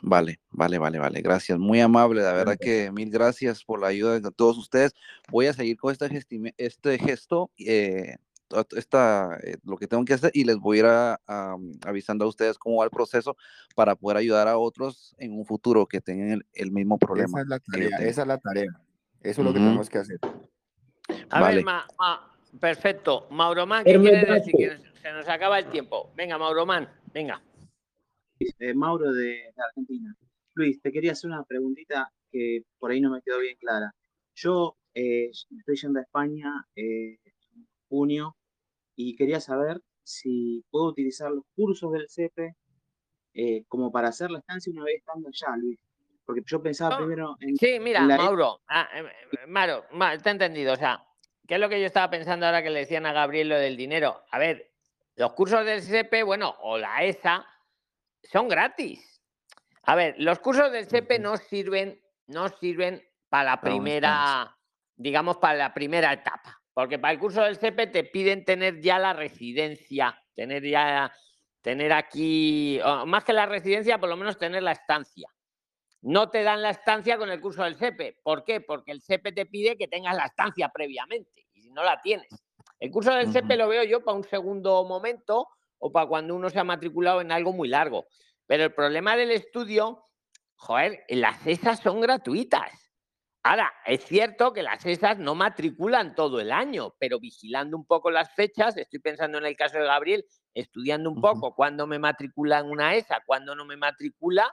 Vale, 0.00 0.40
vale, 0.50 0.78
vale, 0.78 0.98
vale. 0.98 1.20
Gracias. 1.20 1.58
Muy 1.58 1.80
amable. 1.80 2.22
La 2.22 2.32
verdad 2.32 2.56
que 2.58 2.90
mil 2.90 3.10
gracias 3.10 3.62
por 3.62 3.78
la 3.78 3.88
ayuda 3.88 4.18
de 4.18 4.30
todos 4.30 4.56
ustedes. 4.56 4.94
Voy 5.30 5.48
a 5.48 5.52
seguir 5.52 5.76
con 5.76 5.92
este, 5.92 6.54
este 6.56 6.98
gesto, 6.98 7.50
eh, 7.58 8.16
esta, 8.76 9.38
eh, 9.42 9.56
lo 9.64 9.76
que 9.76 9.86
tengo 9.86 10.04
que 10.04 10.14
hacer 10.14 10.30
y 10.34 10.44
les 10.44 10.56
voy 10.56 10.78
a 10.78 10.80
ir 10.80 10.86
a- 10.86 11.20
a, 11.26 11.56
mm, 11.56 11.80
avisando 11.86 12.24
a 12.24 12.28
ustedes 12.28 12.58
cómo 12.58 12.76
va 12.78 12.84
el 12.84 12.90
proceso 12.90 13.36
para 13.74 13.94
poder 13.96 14.16
ayudar 14.18 14.48
a 14.48 14.58
otros 14.58 15.14
en 15.18 15.32
un 15.32 15.44
futuro 15.44 15.86
que 15.86 16.00
tengan 16.00 16.30
el, 16.30 16.46
el 16.54 16.70
mismo 16.72 16.96
esa 16.96 17.06
problema 17.06 17.40
es 17.40 17.46
la 17.48 17.58
tarea, 17.60 17.96
esa 17.98 18.22
es 18.22 18.28
la 18.28 18.38
tarea, 18.38 18.70
eso 19.20 19.40
es 19.40 19.44
lo 19.46 19.52
que 19.52 19.58
tenemos 19.60 19.88
que 19.88 19.98
hacer. 19.98 20.18
A 20.22 21.42
ver, 21.42 21.54
Vale. 21.54 21.62
Ma- 21.64 21.86
Ma- 21.98 22.36
perfecto. 22.58 23.28
Mauromán, 23.30 23.84
¿qué 23.84 23.98
quieres 23.98 24.26
decir? 24.28 24.54
Que 24.56 24.66
nos- 24.68 25.00
se 25.00 25.12
nos 25.12 25.28
acaba 25.28 25.58
el 25.58 25.70
tiempo. 25.70 26.12
Venga, 26.16 26.36
Mauromán, 26.38 26.88
venga. 27.12 27.42
Eh, 28.58 28.74
Mauro 28.74 29.12
de, 29.12 29.22
de 29.24 29.62
Argentina. 29.68 30.14
Luis, 30.54 30.80
te 30.80 30.90
quería 30.90 31.12
hacer 31.12 31.30
una 31.30 31.44
preguntita 31.44 32.12
que 32.30 32.64
por 32.78 32.90
ahí 32.90 33.00
no 33.00 33.10
me 33.10 33.22
quedó 33.22 33.38
bien 33.38 33.56
clara. 33.58 33.94
Yo 34.34 34.76
eh, 34.94 35.30
estoy 35.30 35.76
yendo 35.76 35.98
a 36.00 36.02
España 36.02 36.66
eh, 36.74 37.18
en 37.24 37.66
junio 37.88 38.36
y 39.08 39.16
quería 39.16 39.40
saber 39.40 39.80
si 40.02 40.64
puedo 40.70 40.86
utilizar 40.86 41.30
los 41.30 41.44
cursos 41.54 41.92
del 41.92 42.06
CEPE 42.08 42.54
eh, 43.34 43.64
como 43.68 43.90
para 43.92 44.08
hacer 44.08 44.30
la 44.30 44.40
estancia 44.40 44.72
una 44.72 44.84
vez 44.84 44.96
estando 44.98 45.28
allá, 45.28 45.56
Luis. 45.56 45.78
Porque 46.24 46.42
yo 46.46 46.62
pensaba 46.62 46.90
No, 46.90 46.96
primero 46.98 47.36
en, 47.40 47.56
Sí, 47.56 47.70
en 47.74 47.82
mira, 47.82 48.02
la... 48.04 48.16
Mauro, 48.16 48.60
ah, 48.68 48.88
eh, 48.94 49.04
eh, 49.32 49.46
Mauro, 49.46 49.84
Ma- 49.92 50.16
te 50.18 50.28
he 50.28 50.32
entendido. 50.32 50.74
O 50.74 50.76
sea, 50.76 51.04
¿qué 51.46 51.54
es 51.54 51.60
lo 51.60 51.68
que 51.68 51.80
yo 51.80 51.86
estaba 51.86 52.10
pensando 52.10 52.46
ahora 52.46 52.62
que 52.62 52.70
le 52.70 52.80
decían 52.80 53.06
a 53.06 53.12
Gabriel 53.12 53.48
lo 53.48 53.56
del 53.58 53.76
dinero? 53.76 54.22
A 54.30 54.38
ver, 54.38 54.70
los 55.16 55.32
cursos 55.32 55.64
del 55.64 55.80
SEPE, 55.82 56.22
bueno, 56.24 56.54
o 56.62 56.76
la 56.78 57.02
ESA, 57.04 57.46
son 58.22 58.48
gratis. 58.48 59.22
A 59.84 59.94
ver, 59.94 60.14
los 60.18 60.38
cursos 60.40 60.70
del 60.70 60.86
SEPE 60.86 61.18
no 61.18 61.36
sirven, 61.36 62.00
no 62.26 62.48
sirven 62.48 63.02
para 63.28 63.44
la 63.52 63.60
primera, 63.60 64.56
digamos, 64.96 65.38
para 65.38 65.54
la 65.54 65.72
primera 65.74 66.12
etapa. 66.12 66.59
Porque 66.80 66.98
para 66.98 67.12
el 67.12 67.18
curso 67.18 67.42
del 67.42 67.58
SEPE 67.58 67.88
te 67.88 68.04
piden 68.04 68.42
tener 68.42 68.80
ya 68.80 68.98
la 68.98 69.12
residencia, 69.12 70.18
tener 70.34 70.64
ya, 70.66 71.12
tener 71.60 71.92
aquí, 71.92 72.80
más 73.04 73.22
que 73.22 73.34
la 73.34 73.44
residencia, 73.44 73.98
por 73.98 74.08
lo 74.08 74.16
menos 74.16 74.38
tener 74.38 74.62
la 74.62 74.72
estancia. 74.72 75.28
No 76.00 76.30
te 76.30 76.42
dan 76.42 76.62
la 76.62 76.70
estancia 76.70 77.18
con 77.18 77.30
el 77.30 77.38
curso 77.38 77.64
del 77.64 77.76
SEPE. 77.76 78.20
¿Por 78.22 78.44
qué? 78.44 78.62
Porque 78.62 78.92
el 78.92 79.02
SEPE 79.02 79.32
te 79.32 79.44
pide 79.44 79.76
que 79.76 79.88
tengas 79.88 80.16
la 80.16 80.24
estancia 80.24 80.70
previamente 80.70 81.44
y 81.52 81.60
si 81.60 81.70
no 81.70 81.84
la 81.84 82.00
tienes. 82.00 82.30
El 82.78 82.90
curso 82.90 83.12
del 83.12 83.28
Ujú, 83.28 83.56
lo 83.58 83.68
veo 83.68 83.84
yo 83.84 84.02
para 84.02 84.16
un 84.16 84.24
segundo 84.24 84.82
momento 84.86 85.48
o 85.80 85.92
para 85.92 86.06
cuando 86.06 86.34
uno 86.34 86.48
se 86.48 86.60
ha 86.60 86.64
matriculado 86.64 87.20
en 87.20 87.30
algo 87.30 87.52
muy 87.52 87.68
largo. 87.68 88.06
Pero 88.46 88.64
el 88.64 88.72
problema 88.72 89.16
del 89.16 89.32
estudio, 89.32 90.06
joder, 90.54 91.04
las 91.10 91.46
ESAs 91.46 91.80
son 91.80 92.00
gratuitas. 92.00 92.72
Ahora, 93.42 93.72
es 93.86 94.04
cierto 94.04 94.52
que 94.52 94.62
las 94.62 94.84
ESAs 94.84 95.18
no 95.18 95.34
matriculan 95.34 96.14
todo 96.14 96.40
el 96.40 96.52
año, 96.52 96.94
pero 96.98 97.18
vigilando 97.18 97.76
un 97.76 97.86
poco 97.86 98.10
las 98.10 98.34
fechas, 98.34 98.76
estoy 98.76 98.98
pensando 99.00 99.38
en 99.38 99.46
el 99.46 99.56
caso 99.56 99.78
de 99.78 99.84
Gabriel, 99.84 100.26
estudiando 100.52 101.10
un 101.10 101.22
poco 101.22 101.54
cuándo 101.54 101.86
me 101.86 101.98
matricula 101.98 102.58
en 102.58 102.66
una 102.66 102.94
ESA, 102.94 103.22
cuándo 103.24 103.54
no 103.54 103.64
me 103.64 103.78
matricula, 103.78 104.52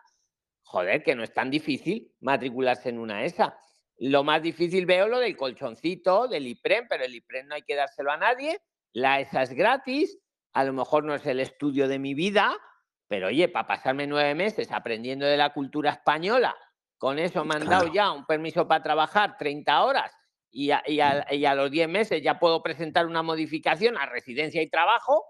joder, 0.63 1.03
que 1.03 1.15
no 1.15 1.23
es 1.23 1.33
tan 1.33 1.51
difícil 1.51 2.13
matricularse 2.21 2.87
en 2.87 2.99
una 2.99 3.25
ESA. 3.25 3.59
Lo 3.97 4.23
más 4.23 4.41
difícil 4.41 4.85
veo 4.85 5.07
lo 5.07 5.19
del 5.19 5.35
colchoncito, 5.35 6.29
del 6.29 6.47
IPREM, 6.47 6.87
pero 6.87 7.03
el 7.03 7.15
IPREM 7.15 7.47
no 7.47 7.55
hay 7.55 7.63
que 7.63 7.75
dárselo 7.75 8.11
a 8.11 8.17
nadie. 8.17 8.57
La 8.93 9.19
ESA 9.19 9.41
es 9.41 9.53
gratis, 9.53 10.17
a 10.53 10.63
lo 10.63 10.71
mejor 10.71 11.03
no 11.03 11.13
es 11.13 11.25
el 11.25 11.41
estudio 11.41 11.89
de 11.89 11.99
mi 11.99 12.13
vida, 12.13 12.55
pero 13.09 13.27
oye, 13.27 13.49
para 13.49 13.67
pasarme 13.67 14.07
nueve 14.07 14.33
meses 14.33 14.71
aprendiendo 14.71 15.25
de 15.25 15.37
la 15.37 15.53
cultura 15.53 15.91
española, 15.91 16.55
con 16.97 17.19
eso 17.19 17.43
me 17.45 17.55
han 17.55 17.65
dado 17.65 17.87
ya 17.93 18.11
un 18.11 18.25
permiso 18.25 18.67
para 18.67 18.83
trabajar 18.83 19.37
30 19.37 19.83
horas 19.83 20.11
y 20.49 20.71
a, 20.71 20.81
y 20.87 20.99
a- 20.99 21.25
y 21.33 21.45
a 21.45 21.55
los 21.55 21.69
10 21.69 21.87
meses 21.89 22.21
ya 22.21 22.39
puedo 22.39 22.63
presentar 22.63 23.05
una 23.05 23.21
modificación 23.23 23.97
a 23.97 24.05
residencia 24.05 24.61
y 24.61 24.69
trabajo, 24.69 25.23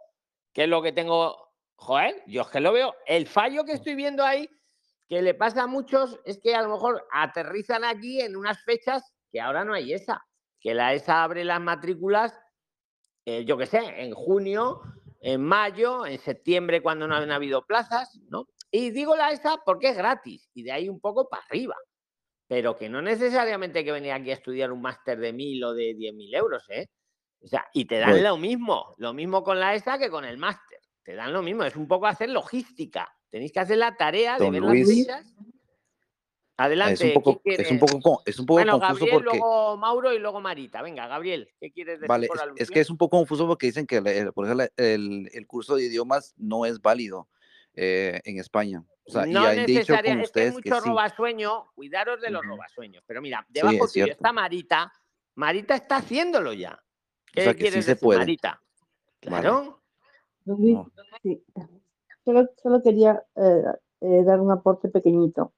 que 0.53 0.63
es 0.63 0.69
lo 0.69 0.81
que 0.81 0.91
tengo, 0.91 1.51
joder, 1.75 2.23
yo 2.27 2.41
es 2.43 2.47
que 2.47 2.59
lo 2.59 2.71
veo. 2.71 2.95
El 3.05 3.27
fallo 3.27 3.63
que 3.65 3.73
estoy 3.73 3.95
viendo 3.95 4.23
ahí, 4.23 4.49
que 5.07 5.21
le 5.21 5.33
pasa 5.33 5.63
a 5.63 5.67
muchos, 5.67 6.19
es 6.25 6.39
que 6.41 6.55
a 6.55 6.61
lo 6.61 6.69
mejor 6.69 7.05
aterrizan 7.11 7.83
aquí 7.83 8.21
en 8.21 8.35
unas 8.35 8.63
fechas 8.63 9.13
que 9.31 9.41
ahora 9.41 9.63
no 9.65 9.73
hay 9.73 9.93
esa, 9.93 10.21
que 10.59 10.73
la 10.73 10.93
ESA 10.93 11.23
abre 11.23 11.43
las 11.43 11.59
matrículas, 11.61 12.37
eh, 13.25 13.43
yo 13.45 13.57
qué 13.57 13.65
sé, 13.65 13.79
en 14.01 14.13
junio 14.13 14.81
en 15.19 15.43
mayo, 15.43 16.05
en 16.05 16.19
septiembre 16.19 16.81
cuando 16.81 17.07
no 17.07 17.15
han 17.15 17.31
habido 17.31 17.65
plazas, 17.65 18.19
¿no? 18.29 18.45
Y 18.71 18.91
digo 18.91 19.15
la 19.15 19.31
ESA 19.31 19.61
porque 19.65 19.89
es 19.89 19.97
gratis 19.97 20.49
y 20.53 20.63
de 20.63 20.71
ahí 20.71 20.89
un 20.89 20.99
poco 20.99 21.27
para 21.29 21.43
arriba. 21.43 21.75
Pero 22.47 22.77
que 22.77 22.89
no 22.89 23.01
necesariamente 23.01 23.79
hay 23.79 23.85
que 23.85 23.91
venir 23.91 24.11
aquí 24.11 24.31
a 24.31 24.35
estudiar 24.35 24.71
un 24.71 24.81
máster 24.81 25.19
de 25.19 25.33
mil 25.33 25.63
o 25.63 25.73
de 25.73 25.93
diez 25.93 26.13
mil 26.13 26.33
euros, 26.33 26.63
¿eh? 26.69 26.87
O 27.41 27.47
sea, 27.47 27.67
y 27.73 27.85
te 27.85 27.99
dan 27.99 28.11
Pues- 28.11 28.23
lo 28.23 28.37
mismo, 28.37 28.95
lo 28.97 29.13
mismo 29.13 29.43
con 29.43 29.59
la 29.59 29.75
ESA 29.75 29.97
que 29.97 30.09
con 30.09 30.25
el 30.25 30.37
máster. 30.37 30.79
Te 31.03 31.13
dan 31.15 31.31
lo 31.33 31.41
mismo, 31.41 31.63
es 31.63 31.75
un 31.75 31.87
poco 31.87 32.07
hacer 32.07 32.29
logística. 32.29 33.07
Tenéis 33.29 33.51
que 33.51 33.59
hacer 33.59 33.77
la 33.77 33.95
tarea 33.95 34.37
de 34.37 34.49
ver 34.49 34.61
Luis. 34.61 34.87
las 35.07 35.17
fechas. 35.23 35.33
Adelante. 36.59 36.93
Es 36.93 37.01
un 37.15 37.21
poco, 37.21 37.41
¿quién 37.43 37.61
es 37.61 37.71
un 37.71 37.79
poco, 37.79 38.21
es 38.25 38.39
un 38.39 38.45
poco 38.47 38.55
bueno, 38.57 38.79
confuso 38.79 38.93
Gabriel, 39.05 39.23
porque, 39.23 39.37
luego 39.37 39.77
Mauro 39.77 40.13
y 40.13 40.19
luego 40.19 40.41
Marita. 40.41 40.81
Venga, 40.81 41.05
Gabriel, 41.07 41.47
¿qué 41.59 41.71
quieres 41.71 41.99
decir 41.99 42.07
vale, 42.09 42.27
por 42.27 42.37
es, 42.55 42.61
es 42.63 42.71
que 42.71 42.79
es 42.79 42.89
un 42.89 42.97
poco 42.97 43.17
confuso 43.17 43.45
porque 43.45 43.67
dicen 43.67 43.85
que, 43.85 43.97
el- 43.97 44.33
por 44.33 44.45
ejemplo, 44.45 44.65
el, 44.75 45.29
el 45.31 45.47
curso 45.47 45.75
de 45.75 45.83
idiomas 45.83 46.33
no 46.37 46.65
es 46.65 46.81
válido 46.81 47.29
eh, 47.79 48.19
en 48.25 48.39
España. 48.39 48.83
O 49.05 49.11
sea, 49.11 49.27
y 49.27 49.31
No 49.31 49.41
han 49.41 49.65
dicho 49.65 49.79
necesariamente, 49.93 50.31
con 50.31 50.41
es 50.41 50.55
que 50.55 50.61
que 50.63 50.69
mucho 50.69 50.81
sí. 50.81 50.89
robasueño, 50.89 51.71
cuidaros 51.75 52.19
de 52.21 52.31
los 52.31 52.41
Ujú. 52.41 52.49
robasueños. 52.49 53.03
Pero 53.05 53.21
mira, 53.21 53.45
Sí, 53.47 53.53
debajo 53.53 53.75
es 53.75 53.79
tuyo 53.93 54.05
cierto. 54.05 54.13
está 54.13 54.33
Marita. 54.33 54.91
Marita 55.35 55.75
está 55.75 55.97
haciéndolo 55.97 56.53
ya. 56.53 56.83
¿Qué 57.31 57.43
sea, 57.43 57.53
que 57.53 57.57
sí 57.57 57.63
quieres 57.63 57.85
se 57.85 57.91
decir, 57.91 58.03
puede. 58.03 58.19
Marita? 58.19 58.61
Claro. 59.19 59.81
Sí. 61.21 61.43
Solo, 62.25 62.49
solo 62.61 62.81
quería 62.81 63.23
eh, 63.35 63.63
eh, 64.01 64.23
dar 64.23 64.41
un 64.41 64.51
aporte 64.51 64.89
pequeñito. 64.89 65.53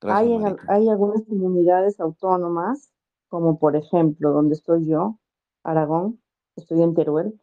Gracias, 0.00 0.26
Hay, 0.26 0.32
en 0.34 0.56
hay 0.68 0.88
algunas 0.88 1.22
comunidades 1.22 2.00
autónomas, 2.00 2.92
como 3.28 3.58
por 3.58 3.76
ejemplo 3.76 4.32
donde 4.32 4.54
estoy 4.54 4.86
yo, 4.86 5.18
Aragón, 5.62 6.20
estoy 6.56 6.82
en 6.82 6.94
Teruel, 6.94 7.40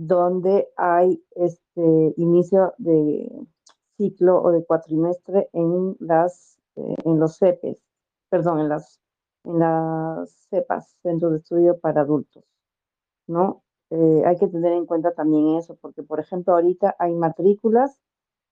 donde 0.00 0.66
hay 0.78 1.22
este 1.32 2.14
inicio 2.16 2.72
de 2.78 3.46
ciclo 3.98 4.40
o 4.42 4.50
de 4.50 4.64
cuatrimestre 4.64 5.50
en 5.52 5.94
las 6.00 6.58
eh, 6.76 6.94
en 7.04 7.20
los 7.20 7.36
CEPES, 7.36 7.84
perdón, 8.30 8.60
en 8.60 8.70
las 8.70 8.98
en 9.44 9.58
las 9.58 10.30
CEPAS, 10.48 10.96
Centros 11.02 11.32
de 11.32 11.38
Estudio 11.38 11.78
para 11.80 12.00
Adultos, 12.00 12.44
¿no? 13.26 13.62
Eh, 13.90 14.22
hay 14.24 14.38
que 14.38 14.48
tener 14.48 14.72
en 14.72 14.86
cuenta 14.86 15.12
también 15.12 15.56
eso, 15.58 15.76
porque 15.76 16.02
por 16.02 16.18
ejemplo 16.18 16.54
ahorita 16.54 16.96
hay 16.98 17.12
matrículas 17.14 18.00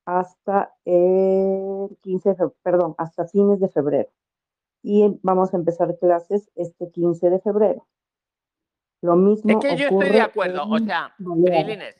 hasta 0.05 0.75
el 0.85 1.97
15 2.03 2.35
de 2.35 2.51
perdón, 2.62 2.95
hasta 2.99 3.27
fines 3.27 3.59
de 3.61 3.69
febrero. 3.69 4.11
Y 4.83 5.19
vamos 5.23 5.55
a 5.55 5.57
empezar 5.57 5.97
clases 5.99 6.51
este 6.57 6.91
15 6.91 7.31
de 7.31 7.41
febrero. 7.41 7.87
Lo 9.03 9.12
Es 9.15 9.19
mismo 9.45 9.61
que 9.61 9.77
yo 9.77 9.89
estoy 9.89 10.11
de 10.11 10.20
acuerdo. 10.20 10.65
O 10.69 10.79
sea. 10.79 11.15
Prilines, 11.16 11.97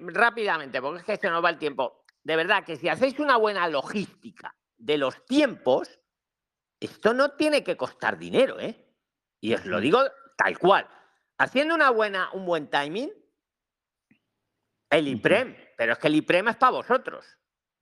rápidamente, 0.00 0.80
porque 0.82 1.00
es 1.00 1.04
que 1.04 1.16
se 1.16 1.30
nos 1.30 1.42
va 1.42 1.50
el 1.50 1.58
tiempo. 1.58 2.04
De 2.22 2.36
verdad 2.36 2.64
que 2.64 2.76
si 2.76 2.88
hacéis 2.88 3.18
una 3.18 3.36
buena 3.36 3.66
logística 3.68 4.54
de 4.76 4.98
los 4.98 5.24
tiempos, 5.24 6.00
esto 6.78 7.14
no 7.14 7.30
tiene 7.32 7.64
que 7.64 7.76
costar 7.76 8.18
dinero, 8.18 8.60
¿eh? 8.60 8.76
Y 9.40 9.54
os 9.54 9.64
lo 9.66 9.80
digo 9.80 10.00
tal 10.36 10.58
cual. 10.58 10.88
Haciendo 11.38 11.74
una 11.74 11.90
buena, 11.90 12.30
un 12.32 12.44
buen 12.44 12.68
timing, 12.68 13.10
el 14.90 15.08
IPREM, 15.08 15.56
pero 15.76 15.94
es 15.94 15.98
que 15.98 16.08
el 16.08 16.16
IPREM 16.16 16.48
es 16.48 16.56
para 16.56 16.72
vosotros. 16.72 17.26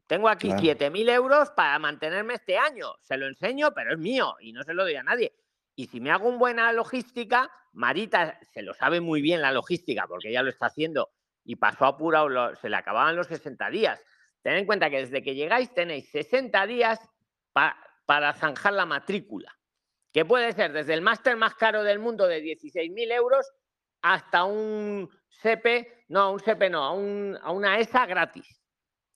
Tengo 0.06 0.28
aquí 0.28 0.48
Claro. 0.48 0.62
7.000 0.62 1.10
euros 1.10 1.50
para 1.50 1.78
mantenerme 1.78 2.34
este 2.34 2.56
año. 2.56 2.94
Se 3.02 3.16
lo 3.16 3.26
enseño, 3.26 3.72
pero 3.74 3.92
es 3.92 3.98
mío 3.98 4.36
y 4.40 4.52
no 4.52 4.62
se 4.62 4.74
lo 4.74 4.84
doy 4.84 4.94
a 4.96 5.02
nadie. 5.02 5.34
Y 5.74 5.86
si 5.86 6.00
me 6.00 6.10
hago 6.10 6.28
una 6.28 6.38
buena 6.38 6.72
logística, 6.72 7.50
Marita 7.72 8.38
se 8.42 8.62
lo 8.62 8.74
sabe 8.74 9.00
muy 9.00 9.22
bien 9.22 9.40
la 9.40 9.52
logística, 9.52 10.06
porque 10.06 10.28
ella 10.30 10.42
lo 10.42 10.50
está 10.50 10.66
haciendo 10.66 11.10
y 11.44 11.56
pasó 11.56 11.86
apurado, 11.86 12.54
se 12.56 12.68
le 12.68 12.76
acababan 12.76 13.16
los 13.16 13.28
60 13.28 13.70
días. 13.70 14.04
Tened 14.42 14.58
en 14.60 14.66
cuenta 14.66 14.90
que 14.90 14.98
desde 14.98 15.22
que 15.22 15.34
llegáis 15.34 15.72
tenéis 15.72 16.10
60 16.10 16.66
días 16.66 16.98
pa- 17.52 17.76
para 18.06 18.32
zanjar 18.34 18.72
la 18.72 18.86
matrícula, 18.86 19.56
que 20.12 20.24
puede 20.24 20.52
ser 20.52 20.72
desde 20.72 20.94
el 20.94 21.02
máster 21.02 21.36
más 21.36 21.54
caro 21.54 21.82
del 21.84 21.98
mundo 21.98 22.26
de 22.26 22.40
16.000 22.40 23.10
euros 23.12 23.46
hasta 24.02 24.44
un 24.44 25.08
SEPE, 25.28 26.04
no, 26.08 26.32
un 26.32 26.40
SEPE 26.40 26.70
no, 26.70 26.84
a, 26.84 26.90
a 26.90 27.52
una 27.52 27.78
ESA 27.78 28.06
gratis. 28.06 28.60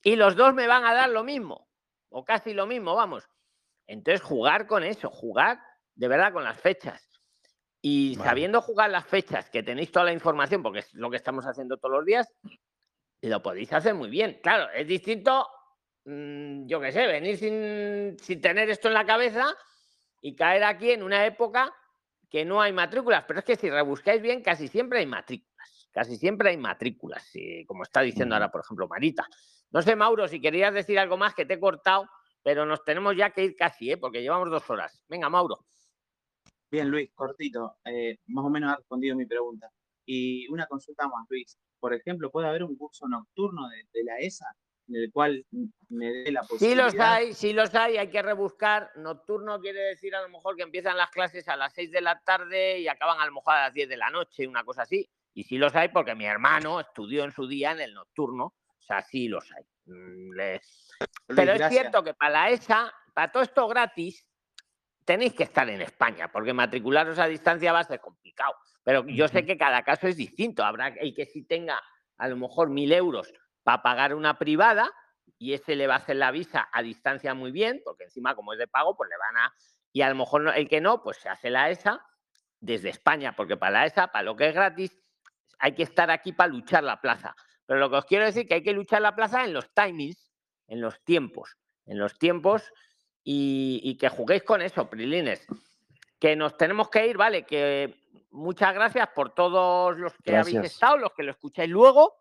Y 0.02 0.16
los 0.16 0.36
dos 0.36 0.54
me 0.54 0.66
van 0.66 0.84
a 0.84 0.94
dar 0.94 1.08
lo 1.10 1.24
mismo, 1.24 1.68
o 2.10 2.24
casi 2.24 2.52
lo 2.54 2.66
mismo, 2.66 2.94
vamos. 2.94 3.28
Entonces, 3.86 4.22
jugar 4.22 4.66
con 4.66 4.84
eso, 4.84 5.10
jugar 5.10 5.58
de 5.94 6.08
verdad 6.08 6.32
con 6.32 6.44
las 6.44 6.58
fechas. 6.58 7.08
Y 7.80 8.16
Vale. 8.16 8.30
sabiendo 8.30 8.60
jugar 8.62 8.90
las 8.90 9.06
fechas, 9.06 9.50
que 9.50 9.62
tenéis 9.62 9.92
toda 9.92 10.06
la 10.06 10.12
información, 10.12 10.62
porque 10.62 10.80
es 10.80 10.94
lo 10.94 11.10
que 11.10 11.16
estamos 11.16 11.44
haciendo 11.44 11.76
todos 11.76 11.96
los 11.96 12.04
días, 12.04 12.32
lo 13.20 13.42
podéis 13.42 13.72
hacer 13.72 13.94
muy 13.94 14.08
bien. 14.08 14.40
Claro, 14.42 14.70
es 14.72 14.86
distinto, 14.86 15.48
mm, 16.04 16.66
yo 16.66 16.80
qué 16.80 16.92
sé, 16.92 17.06
venir 17.06 17.36
sin, 17.36 18.16
sin 18.18 18.40
tener 18.40 18.70
esto 18.70 18.88
en 18.88 18.94
la 18.94 19.04
cabeza 19.04 19.54
y 20.20 20.34
caer 20.34 20.64
aquí 20.64 20.90
en 20.90 21.02
una 21.02 21.24
época 21.26 21.74
que 22.30 22.44
no 22.44 22.60
hay 22.60 22.72
matrículas. 22.72 23.24
Pero 23.26 23.40
es 23.40 23.44
que 23.44 23.56
si 23.56 23.70
rebuscáis 23.70 24.20
bien, 24.20 24.42
casi 24.42 24.68
siempre 24.68 25.00
hay 25.00 25.06
matrículas. 25.06 25.88
Casi 25.92 26.16
siempre 26.16 26.50
hay 26.50 26.56
matrículas, 26.56 27.30
eh, 27.34 27.64
como 27.66 27.84
está 27.84 28.00
diciendo 28.00 28.34
ahora, 28.34 28.50
por 28.50 28.62
ejemplo, 28.62 28.88
Marita. 28.88 29.28
No 29.70 29.80
sé, 29.80 29.94
Mauro, 29.94 30.26
si 30.26 30.40
querías 30.40 30.74
decir 30.74 30.98
algo 30.98 31.16
más 31.16 31.34
que 31.34 31.46
te 31.46 31.54
he 31.54 31.60
cortado, 31.60 32.08
pero 32.42 32.66
nos 32.66 32.82
tenemos 32.84 33.16
ya 33.16 33.30
que 33.30 33.44
ir 33.44 33.54
casi, 33.54 33.92
¿eh? 33.92 33.96
porque 33.96 34.20
llevamos 34.20 34.50
dos 34.50 34.68
horas. 34.68 35.04
Venga, 35.08 35.28
Mauro. 35.28 35.64
Bien, 36.74 36.88
Luis, 36.90 37.10
cortito. 37.14 37.76
eh, 37.84 38.18
más 38.26 38.44
o 38.44 38.50
menos 38.50 38.72
ha 38.72 38.76
respondido 38.76 39.14
mi 39.16 39.26
pregunta. 39.26 39.70
Y 40.04 40.48
una 40.48 40.66
consulta 40.66 41.06
más, 41.06 41.24
Luis. 41.30 41.56
Por 41.78 41.94
ejemplo, 41.94 42.30
¿puede 42.30 42.48
haber 42.48 42.64
un 42.64 42.76
curso 42.76 43.06
nocturno 43.06 43.68
de, 43.68 43.86
de 43.92 44.04
la 44.04 44.18
ESA 44.18 44.46
en 44.88 44.96
el 44.96 45.12
cual 45.12 45.46
me 45.88 46.12
dé 46.12 46.32
la 46.32 46.42
Sí 46.42 46.48
posibilidad? 46.48 46.84
los 46.86 46.94
hay, 47.00 47.32
sí 47.32 47.52
los 47.52 47.74
hay, 47.74 47.96
hay 47.96 48.08
que 48.10 48.22
rebuscar. 48.22 48.90
Nocturno 48.96 49.60
quiere 49.60 49.80
decir 49.80 50.14
a 50.16 50.22
lo 50.22 50.28
mejor 50.28 50.56
que 50.56 50.62
empiezan 50.64 50.96
las 50.96 51.10
clases 51.10 51.46
a 51.48 51.56
las 51.56 51.72
6 51.74 51.90
de 51.92 52.00
la 52.00 52.18
tarde 52.20 52.80
y 52.80 52.88
acaban 52.88 53.20
a 53.20 53.26
lo 53.26 53.32
mejor 53.32 53.54
a 53.54 53.66
las 53.66 53.72
10 53.74 53.88
de 53.88 53.96
la 53.96 54.10
noche, 54.10 54.46
una 54.48 54.64
cosa 54.64 54.82
así. 54.82 55.08
Y 55.32 55.44
sí 55.44 55.58
los 55.58 55.74
hay 55.76 55.88
porque 55.88 56.14
mi 56.14 56.26
hermano 56.26 56.80
estudió 56.80 57.22
en 57.24 57.30
su 57.32 57.46
día 57.46 57.70
en 57.72 57.80
el 57.80 57.94
nocturno. 57.94 58.46
O 58.78 58.82
sea, 58.82 59.00
sí 59.02 59.28
los 59.28 59.50
hay. 59.52 59.64
Mm, 59.86 60.32
le- 60.34 60.52
Luis, 60.54 60.96
Pero 61.28 61.52
es 61.52 61.58
gracias. 61.58 61.70
cierto 61.82 62.02
que 62.02 62.14
para 62.14 62.30
la 62.32 62.50
ESA, 62.50 62.92
para 63.14 63.30
todo 63.32 63.42
esto 63.42 63.66
gratis, 63.68 64.26
tenéis 65.04 65.34
que 65.34 65.44
estar 65.44 65.68
en 65.68 65.80
España, 65.80 66.30
porque 66.32 66.52
matricularos 66.52 67.18
a 67.18 67.26
distancia 67.26 67.72
va 67.72 67.80
a 67.80 67.84
ser 67.84 68.00
complicado. 68.00 68.54
Pero 68.82 69.06
yo 69.06 69.28
sé 69.28 69.44
que 69.44 69.56
cada 69.56 69.82
caso 69.82 70.08
es 70.08 70.16
distinto. 70.16 70.64
Habrá 70.64 70.88
el 70.88 71.14
que 71.14 71.26
sí 71.26 71.44
tenga 71.44 71.80
a 72.18 72.28
lo 72.28 72.36
mejor 72.36 72.70
mil 72.70 72.92
euros 72.92 73.32
para 73.62 73.82
pagar 73.82 74.14
una 74.14 74.38
privada 74.38 74.92
y 75.38 75.54
ese 75.54 75.74
le 75.74 75.86
va 75.86 75.94
a 75.94 75.98
hacer 75.98 76.16
la 76.16 76.30
visa 76.30 76.68
a 76.72 76.82
distancia 76.82 77.34
muy 77.34 77.50
bien, 77.50 77.80
porque 77.84 78.04
encima 78.04 78.34
como 78.34 78.52
es 78.52 78.58
de 78.58 78.68
pago, 78.68 78.96
pues 78.96 79.10
le 79.10 79.16
van 79.16 79.36
a... 79.36 79.54
Y 79.92 80.02
a 80.02 80.08
lo 80.08 80.14
mejor 80.14 80.52
el 80.56 80.68
que 80.68 80.80
no, 80.80 81.02
pues 81.02 81.18
se 81.18 81.28
hace 81.28 81.50
la 81.50 81.70
ESA 81.70 82.04
desde 82.60 82.88
España, 82.88 83.34
porque 83.36 83.56
para 83.56 83.72
la 83.72 83.86
ESA, 83.86 84.08
para 84.08 84.24
lo 84.24 84.36
que 84.36 84.48
es 84.48 84.54
gratis, 84.54 85.02
hay 85.58 85.74
que 85.74 85.82
estar 85.82 86.10
aquí 86.10 86.32
para 86.32 86.52
luchar 86.52 86.84
la 86.84 87.00
plaza. 87.00 87.34
Pero 87.66 87.78
lo 87.80 87.90
que 87.90 87.96
os 87.96 88.04
quiero 88.04 88.24
decir 88.24 88.42
es 88.42 88.48
que 88.48 88.54
hay 88.54 88.62
que 88.62 88.72
luchar 88.72 89.02
la 89.02 89.14
plaza 89.14 89.44
en 89.44 89.52
los 89.52 89.72
timings, 89.72 90.32
en 90.66 90.80
los 90.80 91.02
tiempos, 91.04 91.56
en 91.86 91.98
los 91.98 92.18
tiempos 92.18 92.72
y, 93.24 93.80
y 93.82 93.96
que 93.96 94.08
juguéis 94.08 94.42
con 94.44 94.62
eso, 94.62 94.88
Prilines. 94.88 95.46
Que 96.20 96.36
nos 96.36 96.56
tenemos 96.56 96.88
que 96.90 97.06
ir, 97.06 97.16
¿vale? 97.16 97.44
Que 97.44 97.96
muchas 98.30 98.72
gracias 98.74 99.08
por 99.14 99.34
todos 99.34 99.98
los 99.98 100.12
que 100.22 100.30
habéis 100.36 100.56
estado, 100.66 100.98
los 100.98 101.12
que 101.14 101.22
lo 101.24 101.32
escucháis 101.32 101.70
luego. 101.70 102.14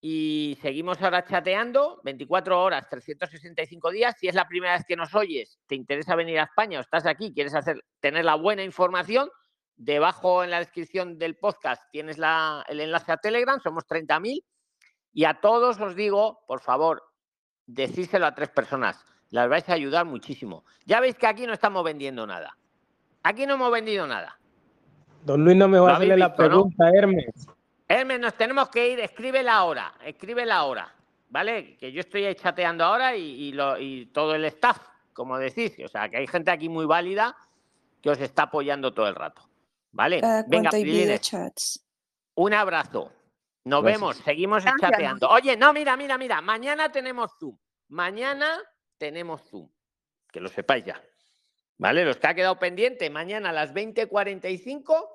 Y 0.00 0.56
seguimos 0.62 1.02
ahora 1.02 1.24
chateando, 1.24 2.00
24 2.04 2.62
horas, 2.62 2.88
365 2.88 3.90
días. 3.90 4.14
Si 4.18 4.28
es 4.28 4.34
la 4.34 4.46
primera 4.46 4.74
vez 4.74 4.84
que 4.86 4.94
nos 4.96 5.12
oyes, 5.14 5.58
te 5.66 5.74
interesa 5.74 6.14
venir 6.14 6.38
a 6.38 6.44
España 6.44 6.78
o 6.78 6.82
estás 6.82 7.04
aquí, 7.04 7.32
quieres 7.34 7.54
hacer, 7.54 7.84
tener 8.00 8.24
la 8.24 8.36
buena 8.36 8.62
información, 8.62 9.28
debajo 9.74 10.44
en 10.44 10.50
la 10.50 10.58
descripción 10.60 11.18
del 11.18 11.36
podcast 11.36 11.82
tienes 11.90 12.16
la- 12.18 12.64
el 12.68 12.80
enlace 12.80 13.10
a 13.12 13.16
Telegram, 13.16 13.60
somos 13.60 13.84
30.000. 13.86 14.44
Y 15.12 15.24
a 15.24 15.40
todos 15.40 15.80
os 15.80 15.96
digo, 15.96 16.40
por 16.46 16.60
favor, 16.60 17.02
decírselo 17.66 18.26
a 18.26 18.34
tres 18.34 18.50
personas. 18.50 19.04
Las 19.30 19.48
vais 19.48 19.68
a 19.68 19.74
ayudar 19.74 20.04
muchísimo. 20.06 20.64
Ya 20.86 21.00
veis 21.00 21.16
que 21.16 21.26
aquí 21.26 21.46
no 21.46 21.52
estamos 21.52 21.84
vendiendo 21.84 22.26
nada. 22.26 22.56
Aquí 23.22 23.46
no 23.46 23.54
hemos 23.54 23.70
vendido 23.70 24.06
nada. 24.06 24.38
Don 25.22 25.44
Luis 25.44 25.56
no 25.56 25.68
me 25.68 25.78
va 25.78 25.90
a 25.92 25.94
hacerle 25.96 26.16
la 26.16 26.28
visto, 26.28 26.42
¿no? 26.42 26.48
pregunta, 26.48 26.90
Hermes. 26.94 27.46
Hermes, 27.88 28.20
nos 28.20 28.34
tenemos 28.34 28.68
que 28.70 28.88
ir. 28.90 29.00
Escríbela 29.00 29.54
ahora. 29.54 29.92
Escríbela 30.04 30.56
ahora. 30.56 30.94
¿Vale? 31.30 31.76
Que 31.76 31.92
yo 31.92 32.00
estoy 32.00 32.24
ahí 32.24 32.34
chateando 32.34 32.84
ahora 32.84 33.14
y, 33.16 33.22
y 33.48 33.52
lo- 33.52 33.78
y 33.78 34.06
todo 34.06 34.34
el 34.34 34.44
staff, 34.46 34.78
como 35.12 35.36
decís. 35.38 35.74
O 35.84 35.88
sea, 35.88 36.08
que 36.08 36.16
hay 36.16 36.26
gente 36.26 36.50
aquí 36.50 36.68
muy 36.70 36.86
válida 36.86 37.36
que 38.00 38.08
os 38.10 38.18
está 38.20 38.44
apoyando 38.44 38.94
todo 38.94 39.08
el 39.08 39.14
rato. 39.14 39.42
¿Vale? 39.92 40.22
Venga, 40.46 40.70
Prilines, 40.70 41.30
un 42.34 42.54
abrazo. 42.54 43.12
Nos 43.64 43.82
Gracias. 43.82 44.00
vemos, 44.00 44.16
seguimos 44.18 44.62
Gracias. 44.64 44.90
chateando. 44.90 45.28
Oye, 45.28 45.56
no, 45.56 45.72
mira, 45.74 45.96
mira, 45.96 46.16
mira. 46.16 46.40
Mañana 46.40 46.90
tenemos 46.90 47.32
Zoom. 47.38 47.58
Mañana 47.88 48.56
tenemos 48.98 49.42
Zoom. 49.48 49.70
Que 50.30 50.40
lo 50.40 50.48
sepáis 50.48 50.84
ya. 50.84 51.02
¿Vale? 51.78 52.04
Los 52.04 52.16
que 52.16 52.26
ha 52.26 52.34
quedado 52.34 52.58
pendiente, 52.58 53.08
mañana 53.08 53.50
a 53.50 53.52
las 53.52 53.72
20.45 53.72 55.08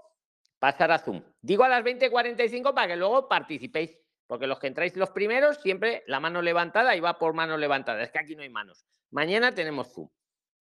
pasar 0.59 0.91
a 0.91 0.97
Zoom. 0.99 1.21
Digo 1.41 1.63
a 1.65 1.69
las 1.69 1.83
20.45 1.83 2.73
para 2.73 2.87
que 2.87 2.95
luego 2.95 3.27
participéis. 3.27 3.97
Porque 4.25 4.47
los 4.47 4.57
que 4.59 4.67
entráis 4.67 4.95
los 4.95 5.11
primeros, 5.11 5.57
siempre 5.57 6.03
la 6.07 6.19
mano 6.21 6.41
levantada 6.41 6.95
y 6.95 7.01
va 7.01 7.19
por 7.19 7.33
mano 7.33 7.57
levantada. 7.57 8.01
Es 8.01 8.11
que 8.11 8.19
aquí 8.19 8.35
no 8.35 8.41
hay 8.41 8.49
manos. 8.49 8.85
Mañana 9.11 9.53
tenemos 9.53 9.91
Zoom. 9.93 10.09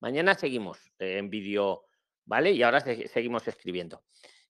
Mañana 0.00 0.34
seguimos 0.34 0.78
eh, 0.98 1.18
en 1.18 1.30
vídeo, 1.30 1.84
¿vale? 2.26 2.50
Y 2.50 2.62
ahora 2.64 2.80
se- 2.80 3.06
seguimos 3.06 3.46
escribiendo. 3.46 4.02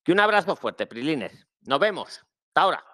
Que 0.02 0.12
un 0.12 0.20
abrazo 0.20 0.56
fuerte, 0.56 0.86
Prilines. 0.86 1.46
Nos 1.60 1.78
vemos. 1.78 2.24
Hasta 2.48 2.60
ahora. 2.62 2.84